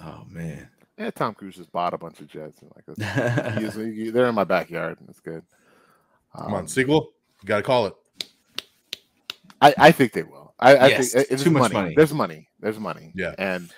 Oh 0.00 0.24
man. 0.28 0.68
Yeah, 0.98 1.10
Tom 1.10 1.34
Cruise 1.34 1.56
just 1.56 1.70
bought 1.72 1.94
a 1.94 1.98
bunch 1.98 2.20
of 2.20 2.28
jets. 2.28 2.60
And 2.62 2.70
like, 2.74 2.84
that's- 2.96 3.74
he 3.74 4.10
they're 4.10 4.26
in 4.28 4.34
my 4.34 4.44
backyard, 4.44 4.98
and 5.00 5.08
it's 5.08 5.20
good. 5.20 5.42
Come 6.36 6.54
on, 6.54 6.60
Um, 6.60 6.66
sequel. 6.68 7.12
You 7.42 7.46
got 7.46 7.56
to 7.58 7.62
call 7.62 7.86
it. 7.86 7.94
I, 9.60 9.74
I 9.78 9.92
think 9.92 10.12
they 10.12 10.22
will. 10.22 10.54
I, 10.58 10.76
I 10.76 10.86
Yes, 10.88 11.12
think 11.12 11.26
it's 11.30 11.42
too 11.42 11.50
much 11.50 11.72
money. 11.72 11.74
money. 11.74 11.94
There's 11.96 12.12
money. 12.14 12.48
There's 12.60 12.78
money. 12.78 13.12
Yeah. 13.14 13.34
And 13.38 13.70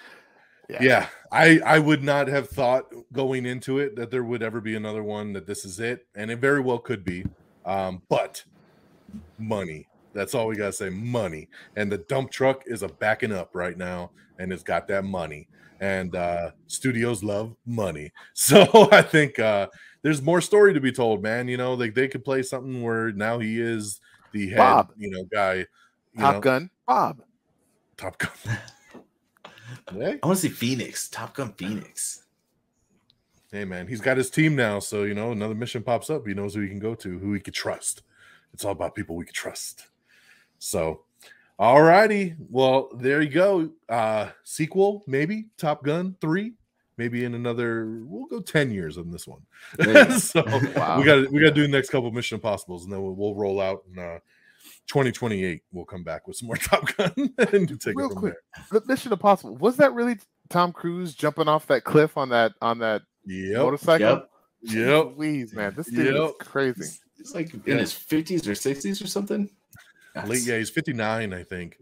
yeah. 0.69 0.79
Yeah, 0.83 1.07
I 1.31 1.61
I 1.65 1.79
would 1.79 2.03
not 2.03 2.29
have 2.29 2.49
thought 2.49 2.87
going 3.13 3.45
into 3.45 3.79
it 3.79 3.97
that 3.97 4.11
there 4.11 4.25
would 4.25 4.43
ever 4.43 4.61
be 4.61 4.75
another 4.77 5.03
one 5.03 5.33
that 5.35 5.47
this 5.47 5.65
is 5.65 5.79
it, 5.81 6.07
and 6.15 6.31
it 6.31 6.39
very 6.39 6.61
well 6.61 6.79
could 6.79 7.05
be. 7.05 7.25
Um, 7.67 8.03
but 8.09 8.45
money. 9.39 9.89
That's 10.13 10.35
all 10.35 10.47
we 10.47 10.57
gotta 10.57 10.73
say. 10.73 10.91
Money, 10.91 11.49
and 11.77 11.91
the 11.91 11.99
dump 11.99 12.31
truck 12.31 12.63
is 12.67 12.83
a 12.83 12.89
backing 12.89 13.33
up 13.33 13.51
right 13.55 13.77
now, 13.77 14.11
and 14.39 14.53
it's 14.53 14.63
got 14.63 14.87
that 14.89 15.05
money. 15.05 15.49
And 15.81 16.15
uh, 16.15 16.53
studios 16.67 17.25
love 17.25 17.57
money, 17.67 18.13
so 18.35 18.89
I 18.93 19.03
think 19.03 19.39
uh, 19.39 19.69
there's 20.03 20.23
more 20.23 20.41
story 20.41 20.73
to 20.75 20.81
be 20.81 20.93
told, 20.93 21.23
man. 21.23 21.49
You 21.49 21.57
know, 21.57 21.75
like 21.75 21.95
they 21.95 22.09
could 22.09 22.25
play 22.25 22.43
something 22.43 22.83
where 22.83 23.13
now 23.13 23.39
he 23.39 23.61
is 23.61 24.01
the 24.33 24.51
head, 24.51 24.59
Bob. 24.59 24.93
you 24.97 25.11
know, 25.11 25.25
guy. 25.33 25.67
You 26.15 26.21
Top 26.21 26.35
know, 26.35 26.41
Gun, 26.41 26.71
Bob. 26.87 27.23
Top 27.97 28.19
Gun. 28.19 28.31
Hey. 29.93 30.19
I 30.23 30.27
want 30.27 30.39
to 30.39 30.49
see 30.49 30.49
Phoenix. 30.49 31.09
Top 31.09 31.35
Gun 31.35 31.53
Phoenix. 31.53 32.25
Hey 33.53 33.65
man, 33.65 33.87
he's 33.87 34.01
got 34.01 34.17
his 34.17 34.31
team 34.31 34.57
now, 34.57 34.81
so 34.81 35.05
you 35.05 35.15
know 35.15 35.31
another 35.31 35.55
mission 35.55 35.83
pops 35.83 36.11
up. 36.11 36.27
He 36.27 36.35
knows 36.35 36.55
who 36.55 36.61
he 36.63 36.69
can 36.69 36.81
go 36.81 36.95
to, 36.97 37.19
who 37.19 37.33
he 37.35 37.41
could 37.41 37.55
trust. 37.55 38.03
It's 38.55 38.65
all 38.65 38.73
about 38.73 38.95
people 38.95 39.17
we 39.17 39.25
can 39.27 39.35
trust. 39.35 39.89
So, 40.59 41.03
all 41.59 41.83
righty. 41.83 42.35
Well, 42.49 42.89
there 42.97 43.21
you 43.21 43.29
go. 43.29 43.71
Uh 43.89 44.31
sequel, 44.45 45.05
maybe 45.07 45.49
Top 45.59 45.85
Gun 45.85 46.17
three, 46.21 46.55
maybe 46.97 47.25
in 47.25 47.35
another. 47.35 48.01
We'll 48.07 48.27
go 48.27 48.41
ten 48.41 48.71
years 48.71 48.97
on 48.97 49.11
this 49.11 49.27
one. 49.27 49.43
There 49.77 50.11
so 50.19 50.43
Wow. 50.77 50.99
we 50.99 51.05
got 51.05 51.31
we 51.31 51.41
got 51.41 51.49
to 51.49 51.55
do 51.55 51.63
the 51.63 51.69
next 51.69 51.91
couple 51.91 52.11
Mission 52.13 52.37
Impossibles, 52.37 52.85
and 52.85 52.93
then 52.93 53.03
we'll, 53.03 53.15
we'll 53.15 53.35
roll 53.35 53.61
out 53.61 53.83
in 53.93 53.99
uh, 53.99 54.19
2028. 54.87 55.63
We'll 55.73 55.85
come 55.85 56.03
back 56.05 56.27
with 56.27 56.37
some 56.37 56.47
more 56.47 56.57
Top 56.57 56.85
Gun 56.97 57.13
and 57.53 57.81
take 57.81 57.97
Real 57.97 58.07
it 58.07 58.13
from 58.13 58.19
quick, 58.19 58.35
there. 58.71 58.81
the 58.81 58.87
Mission 58.87 59.13
Impossible. 59.13 59.57
Was 59.57 59.77
that 59.79 59.93
really 59.95 60.17
Tom 60.49 60.73
Cruise 60.73 61.15
jumping 61.15 61.49
off 61.49 61.67
that 61.67 61.85
cliff 61.85 62.17
on 62.17 62.29
that 62.31 62.53
on 62.63 62.79
that 62.79 63.03
Yep. 63.27 63.59
motorcycle? 63.63 64.07
Yep. 64.07 64.29
Yep. 64.63 65.15
Please, 65.17 65.53
man, 65.53 65.75
this 65.77 65.91
dude 65.91 66.15
is 66.17 66.31
crazy. 66.41 66.99
He's 67.25 67.35
like 67.35 67.53
in 67.55 67.63
Yeah. 67.67 67.77
his 67.79 67.93
50s 67.93 68.47
or 68.47 68.53
60s 68.53 69.03
or 69.03 69.07
something. 69.09 69.51
late 70.27 70.43
yeah 70.43 70.59
he's 70.59 70.71
59 70.71 71.33
i 71.33 71.43
think. 71.43 71.79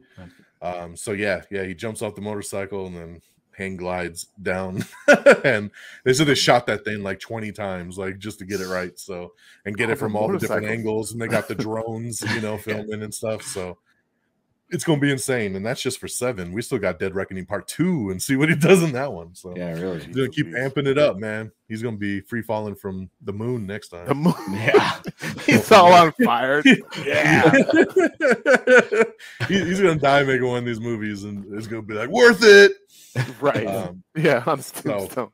Um 0.62 0.96
so 0.96 1.12
yeah 1.12 1.42
yeah 1.50 1.64
he 1.64 1.74
jumps 1.74 2.00
off 2.00 2.14
the 2.14 2.20
motorcycle 2.22 2.86
and 2.86 2.96
then 2.96 3.20
hang 3.54 3.76
glides 3.76 4.28
down. 4.40 4.82
And 5.44 5.70
they 6.04 6.14
said 6.14 6.26
they 6.28 6.34
shot 6.36 6.66
that 6.68 6.84
thing 6.84 7.02
like 7.02 7.20
20 7.20 7.52
times 7.52 7.98
like 7.98 8.18
just 8.18 8.38
to 8.38 8.44
get 8.46 8.60
it 8.60 8.68
right 8.68 8.98
so 8.98 9.32
and 9.66 9.76
get 9.76 9.90
Oh, 9.90 9.92
it 9.92 9.98
from 9.98 10.12
the 10.12 10.18
all 10.18 10.28
the 10.32 10.38
different 10.38 10.66
angles 10.66 11.12
and 11.12 11.20
they 11.20 11.26
got 11.28 11.48
the 11.48 11.54
drones 11.66 12.22
you 12.34 12.40
know 12.40 12.56
filming 12.56 13.02
and 13.02 13.12
stuff 13.12 13.42
so 13.42 13.76
it's 14.72 14.84
gonna 14.84 15.00
be 15.00 15.10
insane 15.12 15.54
and 15.56 15.64
that's 15.64 15.80
just 15.82 15.98
for 16.00 16.08
seven 16.08 16.52
we 16.52 16.62
still 16.62 16.78
got 16.78 16.98
dead 16.98 17.14
reckoning 17.14 17.44
part 17.46 17.68
two 17.68 18.10
and 18.10 18.20
see 18.22 18.34
what 18.36 18.48
he 18.48 18.54
does 18.68 18.82
in 18.82 18.92
that 18.92 19.12
one 19.12 19.34
so 19.34 19.54
Yeah, 19.56 19.72
really. 19.72 20.04
he's 20.04 20.16
gonna 20.16 20.28
keep 20.30 20.46
amping 20.48 20.86
it 20.86 20.98
up 20.98 21.18
man 21.18 21.52
he's 21.68 21.82
gonna 21.82 21.96
be 21.96 22.20
free 22.22 22.42
falling 22.42 22.74
from 22.74 23.08
the 23.22 23.32
moon 23.32 23.66
next 23.66 23.88
time 23.88 24.06
The 24.08 24.14
moon, 24.14 24.34
Yeah. 24.50 25.00
he's 25.46 25.70
all 25.70 25.92
on 25.92 26.12
fire. 26.24 26.62
Yeah. 27.04 27.50
He's 29.48 29.80
gonna 29.80 29.96
die 29.96 30.22
making 30.24 30.46
one 30.46 30.58
of 30.58 30.64
these 30.64 30.80
movies 30.80 31.24
and 31.24 31.44
it's 31.54 31.66
gonna 31.66 31.82
be 31.82 31.94
like 31.94 32.08
worth 32.08 32.42
it. 32.42 32.72
right. 33.40 33.66
Um, 33.66 34.02
yeah, 34.16 34.42
on 34.46 34.60
so- 34.62 34.82
Tombstone. 34.82 35.30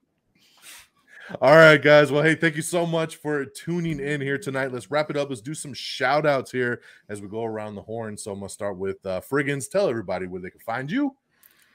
All 1.43 1.57
right, 1.57 1.77
guys. 1.77 2.11
Well, 2.11 2.23
hey, 2.23 2.35
thank 2.35 2.57
you 2.57 2.63
so 2.63 2.87
much 2.87 3.17
for 3.17 3.45
tuning 3.45 4.01
in 4.01 4.23
here 4.23 4.39
tonight. 4.39 4.73
Let's 4.73 4.91
wrap 4.91 5.11
it 5.11 5.17
up. 5.17 5.29
Let's 5.29 5.43
do 5.43 5.53
some 5.53 5.75
shout 5.75 6.25
outs 6.25 6.51
here 6.51 6.81
as 7.11 7.21
we 7.21 7.29
go 7.29 7.45
around 7.45 7.75
the 7.75 7.83
horn. 7.83 8.17
So 8.17 8.33
I'm 8.33 8.39
gonna 8.39 8.49
start 8.49 8.79
with 8.79 9.05
uh 9.05 9.21
Frigginz. 9.21 9.71
Tell 9.71 9.91
everybody 9.91 10.27
where 10.27 10.41
they 10.41 10.49
can 10.49 10.61
find 10.61 10.91
you. 10.91 11.15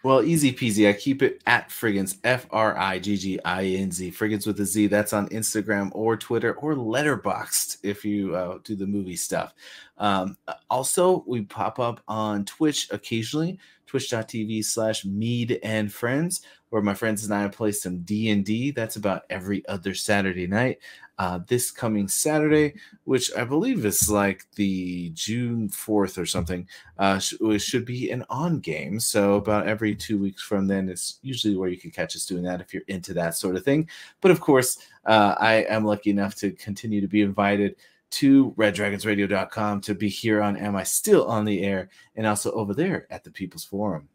Well, 0.02 0.24
easy 0.24 0.52
peasy. 0.52 0.90
I 0.90 0.94
keep 0.94 1.22
it 1.22 1.42
at 1.46 1.70
Frigginz, 1.70 2.18
F 2.24 2.48
R 2.50 2.76
I 2.76 2.98
G 2.98 3.16
G 3.16 3.40
I 3.46 3.64
N 3.64 3.92
Z, 3.92 4.12
Frigginz 4.12 4.48
with 4.48 4.60
a 4.60 4.66
Z. 4.66 4.88
That's 4.88 5.14
on 5.14 5.30
Instagram 5.30 5.92
or 5.94 6.18
Twitter 6.18 6.56
or 6.56 6.74
Letterboxd 6.74 7.78
if 7.84 8.04
you 8.04 8.36
uh, 8.36 8.58
do 8.64 8.76
the 8.76 8.88
movie 8.88 9.16
stuff. 9.16 9.54
Um, 10.00 10.36
also, 10.70 11.24
we 11.28 11.44
pop 11.44 11.80
up 11.80 12.02
on 12.08 12.44
Twitch 12.44 12.90
occasionally, 12.92 13.60
twitch.tv 13.94 14.66
slash 14.66 15.06
mead 15.06 15.60
and 15.62 15.94
friends, 15.94 16.42
where 16.72 16.82
my 16.82 16.96
friends 16.96 17.24
and 17.24 17.32
I 17.32 17.48
play 17.48 17.72
some 17.72 18.00
D&D. 18.00 18.72
That's 18.72 18.96
about 18.96 19.22
every 19.30 19.64
other 19.68 19.94
Saturday 19.94 20.48
night. 20.48 20.80
Uh, 21.20 21.42
this 21.48 21.70
coming 21.70 22.08
Saturday, 22.08 22.74
which 23.04 23.32
I 23.38 23.44
believe 23.44 23.86
is 23.86 24.10
like 24.10 24.48
the 24.56 25.12
June 25.12 25.70
4th 25.70 26.18
or 26.18 26.26
something, 26.26 26.68
uh, 26.98 27.20
sh- 27.20 27.36
should 27.60 27.86
be 27.86 28.10
an 28.10 28.26
on 28.32 28.62
game. 28.62 29.00
So 29.00 29.36
about 29.36 29.68
every 29.68 29.94
two 29.94 30.18
weeks 30.18 30.42
from 30.42 30.66
then, 30.66 30.90
it's 30.90 31.20
usually 31.22 31.56
where 31.56 31.70
you 31.70 31.78
can 31.78 31.92
catch 31.92 32.16
us 32.16 32.26
doing 32.26 32.42
that 32.46 32.62
if 32.62 32.74
you're 32.74 32.82
into 32.88 33.14
that 33.14 33.36
sort 33.36 33.56
of 33.56 33.64
thing. 33.64 33.88
But 34.22 34.32
of 34.32 34.40
course, 34.40 34.80
uh, 35.06 35.36
I 35.40 35.66
am 35.70 35.86
lucky 35.86 36.10
enough 36.10 36.34
to 36.38 36.50
continue 36.54 37.00
to 37.00 37.08
be 37.08 37.22
invited 37.22 37.76
to 38.14 38.52
reddragonsradio.com 38.52 39.82
to 39.82 39.96
be 39.96 40.10
here 40.10 40.42
on 40.42 40.58
Am 40.58 40.76
I 40.76 40.84
Still 40.84 41.26
on 41.28 41.46
the 41.46 41.64
Air 41.64 41.90
and 42.16 42.28
also 42.28 42.52
over 42.52 42.74
there 42.74 43.08
at 43.10 43.24
the 43.24 43.32
People's 43.32 43.66
Forum. 43.66 44.10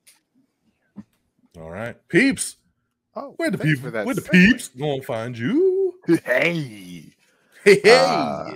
All 1.59 1.70
right, 1.70 1.97
peeps. 2.09 2.57
Oh, 3.16 3.35
Where 3.37 3.51
the 3.51 3.59
thanks 3.59 3.75
people, 3.75 3.89
for 3.89 3.91
that 3.93 4.07
where 4.07 4.15
the 4.15 4.23
peeps 4.23 4.69
gonna 4.69 5.03
find 5.03 5.37
you? 5.37 5.95
Hey. 6.25 7.15
Hey, 7.65 7.81
hey. 7.83 7.97
Uh, 7.99 8.55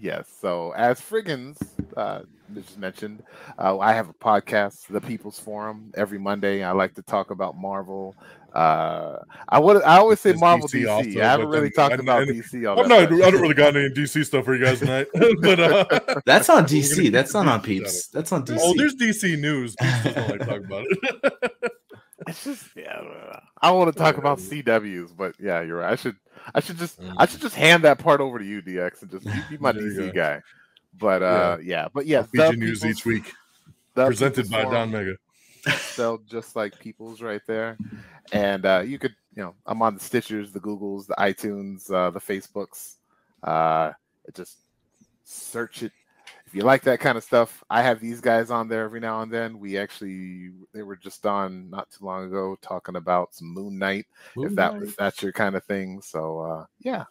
Yes. 0.00 0.28
So 0.40 0.72
as 0.72 0.98
Frigginz 1.00 1.58
uh, 1.96 2.20
just 2.54 2.78
mentioned, 2.78 3.22
uh, 3.58 3.78
I 3.78 3.92
have 3.92 4.08
a 4.08 4.14
podcast, 4.14 4.86
The 4.88 5.00
People's 5.00 5.38
Forum, 5.38 5.92
every 5.96 6.18
Monday. 6.18 6.62
I 6.64 6.72
like 6.72 6.94
to 6.94 7.02
talk 7.02 7.30
about 7.30 7.56
Marvel. 7.56 8.14
Uh, 8.54 9.18
I 9.48 9.58
would. 9.60 9.82
I 9.82 9.98
always 9.98 10.18
say 10.18 10.30
It's 10.30 10.40
Marvel 10.40 10.66
DC 10.66 10.82
DC. 10.84 10.90
also, 10.90 11.20
I 11.20 11.24
haven't 11.24 11.48
really 11.48 11.68
then- 11.68 11.72
talked 11.72 11.92
and- 11.92 12.00
about 12.02 12.22
and- 12.22 12.42
DC. 12.42 12.66
All 12.68 12.80
I'm 12.80 12.88
that 12.88 13.10
not. 13.10 13.10
much. 13.18 13.22
I 13.26 13.30
don't 13.30 13.42
really 13.42 13.54
got 13.54 13.76
any 13.76 13.90
DC 13.90 14.24
stuff 14.24 14.44
for 14.44 14.56
you 14.56 14.64
guys 14.64 14.78
tonight, 14.80 15.06
but 15.42 15.60
uh, 15.60 16.20
That's 16.26 16.48
on 16.48 16.64
DC. 16.64 17.12
That's 17.12 17.34
not 17.34 17.44
the 17.44 17.50
on 17.52 17.60
Peeps. 17.62 18.08
That's 18.08 18.32
on 18.32 18.44
DC. 18.44 18.58
oh, 18.60 18.74
there's 18.76 18.96
DC 18.96 19.38
news. 19.38 19.76
Peeps 19.76 20.02
doesn't 20.04 20.28
like 20.30 20.40
talk 20.48 20.58
about 20.64 20.84
it. 20.88 21.72
It's 22.26 22.42
just 22.44 22.66
yeah. 22.74 22.92
I 22.98 23.02
don't 23.02 23.08
know. 23.12 23.40
I 23.62 23.70
want 23.70 23.92
to 23.92 23.98
talk 23.98 24.16
about 24.18 24.38
CWs, 24.38 25.16
but 25.16 25.34
yeah, 25.38 25.60
you're 25.62 25.78
right. 25.78 25.92
I 25.92 25.96
should. 25.96 26.16
I 26.54 26.60
should 26.60 26.78
just. 26.78 27.00
I 27.16 27.26
should 27.26 27.40
just 27.40 27.54
hand 27.54 27.84
that 27.84 27.98
part 27.98 28.20
over 28.20 28.38
to 28.38 28.44
you, 28.44 28.62
DX, 28.62 29.02
and 29.02 29.10
just 29.10 29.24
be 29.48 29.58
my 29.58 29.72
Mm. 29.72 29.74
There 29.74 29.82
you 29.82 29.90
DC 29.90 30.06
go. 30.06 30.12
guy. 30.12 30.42
But 30.98 31.22
uh, 31.22 31.58
yeah. 31.62 31.88
But 31.92 32.06
yeah, 32.06 32.26
I'll 32.38 32.52
The 32.52 32.56
news 32.56 32.84
each 32.84 33.04
week, 33.04 33.32
The 33.94 34.06
presented 34.06 34.50
by 34.50 34.64
Don 34.64 34.90
Mega. 34.90 35.16
spelled 35.78 36.26
just 36.26 36.56
like 36.56 36.78
people's 36.78 37.20
right 37.20 37.42
there. 37.46 37.76
And 38.32 38.64
uh, 38.64 38.82
you 38.84 38.98
could, 38.98 39.14
you 39.34 39.42
know, 39.42 39.54
I'm 39.66 39.82
on 39.82 39.94
the 39.94 40.00
Stitchers, 40.00 40.52
the 40.52 40.60
Googles, 40.60 41.06
the 41.06 41.14
iTunes, 41.18 41.92
uh, 41.92 42.10
the 42.10 42.20
Facebooks. 42.20 42.94
Uh, 43.42 43.92
just 44.34 44.58
search 45.24 45.82
it. 45.82 45.92
If 46.50 46.56
you 46.56 46.62
like 46.62 46.82
that 46.82 46.98
kind 46.98 47.16
of 47.16 47.22
stuff, 47.22 47.62
I 47.70 47.80
have 47.80 48.00
these 48.00 48.20
guys 48.20 48.50
on 48.50 48.66
there 48.66 48.82
every 48.82 48.98
now 48.98 49.22
and 49.22 49.32
then. 49.32 49.60
We 49.60 49.78
actually, 49.78 50.50
they 50.74 50.82
were 50.82 50.96
just 50.96 51.24
on 51.24 51.70
not 51.70 51.88
too 51.92 52.04
long 52.04 52.24
ago 52.24 52.58
talking 52.60 52.96
about 52.96 53.32
some 53.32 53.54
Moon 53.54 53.78
Knight, 53.78 54.06
if 54.34 54.56
that 54.56 54.74
if 54.82 54.96
that's 54.96 55.22
your 55.22 55.30
kind 55.30 55.54
of 55.54 55.62
thing. 55.62 56.02
So 56.02 56.40
uh, 56.40 56.64
yeah, 56.80 57.04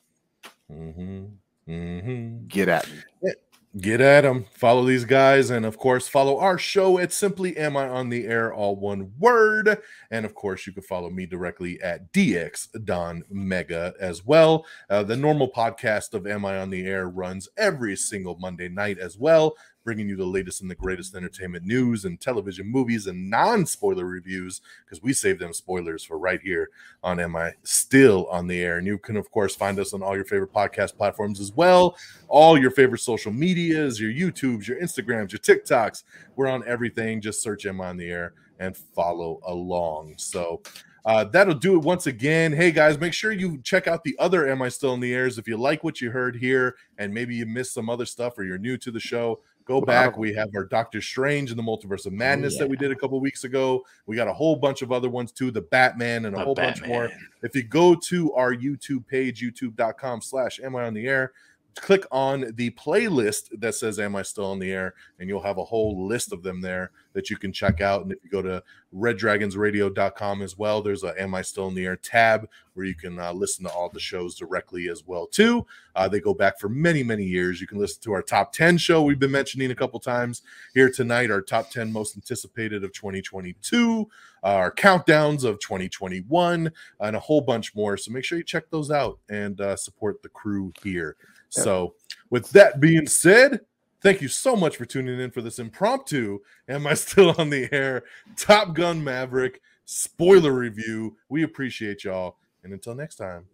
hmm 0.69 1.27
hmm 1.65 2.47
get 2.49 2.67
at 2.67 2.85
me. 2.91 3.31
Get 3.77 4.01
at 4.01 4.21
them. 4.21 4.47
Follow 4.51 4.83
these 4.83 5.05
guys. 5.05 5.51
And 5.51 5.63
of 5.63 5.77
course, 5.77 6.07
follow 6.07 6.39
our 6.39 6.57
show 6.57 6.97
at 6.97 7.13
Simply 7.13 7.55
Am 7.55 7.77
I 7.77 7.87
on 7.87 8.09
the 8.09 8.25
Air, 8.25 8.51
all 8.51 8.75
one 8.75 9.11
word. 9.19 9.77
And 10.09 10.25
of 10.25 10.33
course, 10.33 10.65
you 10.65 10.73
can 10.73 10.81
follow 10.81 11.11
me 11.11 11.27
directly 11.27 11.79
at 11.81 12.11
DX 12.11 12.83
Don 12.85 13.23
Mega 13.29 13.93
as 13.99 14.25
well. 14.25 14.65
Uh, 14.89 15.03
the 15.03 15.15
normal 15.15 15.51
podcast 15.51 16.15
of 16.15 16.25
Am 16.25 16.45
I 16.45 16.57
on 16.57 16.71
the 16.71 16.83
Air 16.87 17.09
runs 17.09 17.47
every 17.57 17.95
single 17.95 18.39
Monday 18.39 18.69
night 18.69 18.97
as 18.97 19.19
well, 19.19 19.55
bringing 19.89 20.07
you 20.07 20.15
the 20.15 20.23
latest 20.23 20.61
and 20.61 20.69
the 20.69 20.75
greatest 20.75 21.15
entertainment 21.15 21.65
news 21.65 22.05
and 22.05 22.21
television 22.21 22.71
movies 22.71 23.07
and 23.07 23.27
non 23.27 23.65
spoiler 23.65 24.05
reviews 24.05 24.61
because 24.85 25.01
we 25.01 25.11
save 25.11 25.39
them 25.39 25.51
spoilers 25.51 26.03
for 26.03 26.19
right 26.19 26.39
here 26.43 26.69
on 27.03 27.19
Am 27.19 27.35
I 27.35 27.53
Still 27.63 28.27
on 28.27 28.45
the 28.45 28.61
Air. 28.61 28.77
And 28.77 28.85
you 28.85 28.99
can, 28.99 29.17
of 29.17 29.31
course, 29.31 29.55
find 29.55 29.79
us 29.79 29.91
on 29.91 30.03
all 30.03 30.15
your 30.15 30.25
favorite 30.25 30.53
podcast 30.53 30.95
platforms 30.95 31.39
as 31.39 31.51
well 31.53 31.97
all 32.27 32.55
your 32.55 32.69
favorite 32.69 32.99
social 32.99 33.33
medias, 33.33 33.99
your 33.99 34.11
YouTubes, 34.11 34.67
your 34.67 34.79
Instagrams, 34.79 35.31
your 35.31 35.39
TikToks. 35.39 36.03
We're 36.35 36.45
on 36.45 36.63
everything. 36.67 37.19
Just 37.19 37.41
search 37.41 37.65
Am 37.65 37.81
I 37.81 37.87
on 37.87 37.97
the 37.97 38.11
Air 38.11 38.33
and 38.59 38.77
follow 38.77 39.39
along. 39.47 40.13
So 40.17 40.61
uh, 41.05 41.23
that'll 41.23 41.55
do 41.55 41.75
it 41.75 41.83
once 41.83 42.07
again. 42.07 42.53
Hey 42.53 42.71
guys, 42.71 42.99
make 42.99 43.13
sure 43.13 43.31
you 43.31 43.59
check 43.63 43.87
out 43.87 44.03
the 44.03 44.15
other 44.19 44.47
Am 44.47 44.61
I 44.61 44.69
Still 44.69 44.93
in 44.93 44.99
the 44.99 45.13
Airs 45.13 45.37
if 45.39 45.47
you 45.47 45.57
like 45.57 45.83
what 45.83 46.01
you 46.01 46.11
heard 46.11 46.35
here 46.35 46.75
and 46.97 47.11
maybe 47.11 47.35
you 47.35 47.47
missed 47.47 47.73
some 47.73 47.89
other 47.89 48.05
stuff 48.05 48.37
or 48.37 48.43
you're 48.43 48.57
new 48.57 48.77
to 48.77 48.91
the 48.91 48.99
show. 48.99 49.39
Go 49.69 49.79
back. 49.79 50.17
We 50.17 50.33
have 50.33 50.49
our 50.55 50.63
Doctor 50.63 50.99
Strange 50.99 51.51
and 51.51 51.59
the 51.59 51.61
Multiverse 51.61 52.07
of 52.07 52.11
Madness 52.11 52.57
that 52.57 52.67
we 52.67 52.75
did 52.75 52.89
a 52.89 52.95
couple 52.95 53.19
weeks 53.19 53.43
ago. 53.43 53.85
We 54.07 54.15
got 54.15 54.27
a 54.27 54.33
whole 54.33 54.55
bunch 54.55 54.81
of 54.81 54.91
other 54.91 55.09
ones 55.09 55.31
too, 55.31 55.51
the 55.51 55.61
Batman 55.61 56.25
and 56.25 56.35
a 56.35 56.39
The 56.39 56.43
whole 56.43 56.55
bunch 56.55 56.83
more. 56.83 57.11
If 57.43 57.53
you 57.53 57.61
go 57.61 57.93
to 57.93 58.33
our 58.33 58.51
YouTube 58.51 59.05
page, 59.05 59.43
youtube.com 59.43 60.21
slash 60.21 60.59
am 60.59 60.75
I 60.75 60.85
on 60.85 60.95
the 60.95 61.05
air, 61.05 61.33
click 61.75 62.05
on 62.11 62.51
the 62.55 62.71
playlist 62.71 63.49
that 63.59 63.75
says 63.75 63.99
Am 63.99 64.15
I 64.15 64.21
Still 64.21 64.45
on 64.45 64.59
the 64.59 64.71
Air? 64.71 64.93
And 65.19 65.29
you'll 65.29 65.41
have 65.41 65.57
a 65.57 65.63
whole 65.63 66.07
list 66.07 66.33
of 66.33 66.43
them 66.43 66.61
there 66.61 66.91
that 67.13 67.29
you 67.29 67.37
can 67.37 67.51
check 67.51 67.81
out. 67.81 68.03
And 68.03 68.11
if 68.11 68.19
you 68.23 68.29
go 68.29 68.41
to 68.41 68.63
reddragonsradio.com 68.95 70.41
as 70.41 70.57
well, 70.57 70.81
there's 70.81 71.03
a 71.03 71.19
Am 71.21 71.35
I 71.35 71.41
Still 71.41 71.67
in 71.67 71.75
the 71.75 71.85
Air 71.85 71.95
tab 71.95 72.47
where 72.73 72.85
you 72.85 72.95
can 72.95 73.19
uh, 73.19 73.33
listen 73.33 73.65
to 73.65 73.71
all 73.71 73.89
the 73.89 73.99
shows 73.99 74.35
directly 74.35 74.89
as 74.89 75.05
well 75.05 75.27
too. 75.27 75.65
Uh, 75.95 76.07
they 76.07 76.19
go 76.19 76.33
back 76.33 76.59
for 76.59 76.69
many, 76.69 77.03
many 77.03 77.25
years. 77.25 77.59
You 77.59 77.67
can 77.67 77.77
listen 77.77 78.01
to 78.03 78.13
our 78.13 78.21
top 78.21 78.53
10 78.53 78.77
show 78.77 79.01
we've 79.01 79.19
been 79.19 79.31
mentioning 79.31 79.71
a 79.71 79.75
couple 79.75 79.99
times 79.99 80.43
here 80.73 80.89
tonight, 80.89 81.31
our 81.31 81.41
top 81.41 81.69
10 81.71 81.91
most 81.91 82.15
anticipated 82.15 82.83
of 82.83 82.93
2022, 82.93 84.07
our 84.43 84.71
countdowns 84.71 85.43
of 85.43 85.59
2021, 85.59 86.71
and 86.99 87.15
a 87.15 87.19
whole 87.19 87.41
bunch 87.41 87.75
more. 87.75 87.97
So 87.97 88.11
make 88.11 88.23
sure 88.23 88.37
you 88.37 88.43
check 88.43 88.69
those 88.69 88.91
out 88.91 89.19
and 89.29 89.59
uh, 89.59 89.75
support 89.75 90.21
the 90.21 90.29
crew 90.29 90.71
here. 90.83 91.17
So, 91.49 91.95
with 92.29 92.49
that 92.51 92.79
being 92.79 93.07
said, 93.07 93.61
thank 94.01 94.21
you 94.21 94.27
so 94.27 94.55
much 94.55 94.77
for 94.77 94.85
tuning 94.85 95.19
in 95.19 95.31
for 95.31 95.41
this 95.41 95.59
impromptu. 95.59 96.39
Am 96.67 96.87
I 96.87 96.93
still 96.93 97.35
on 97.37 97.49
the 97.49 97.67
air? 97.71 98.03
Top 98.35 98.73
Gun 98.73 99.03
Maverick 99.03 99.61
spoiler 99.85 100.53
review. 100.53 101.17
We 101.29 101.43
appreciate 101.43 102.03
y'all. 102.03 102.37
And 102.63 102.73
until 102.73 102.93
next 102.93 103.15
time, 103.15 103.45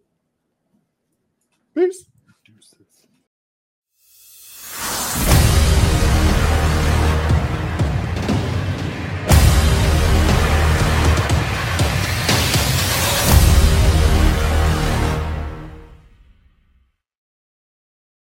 peace. 1.74 2.04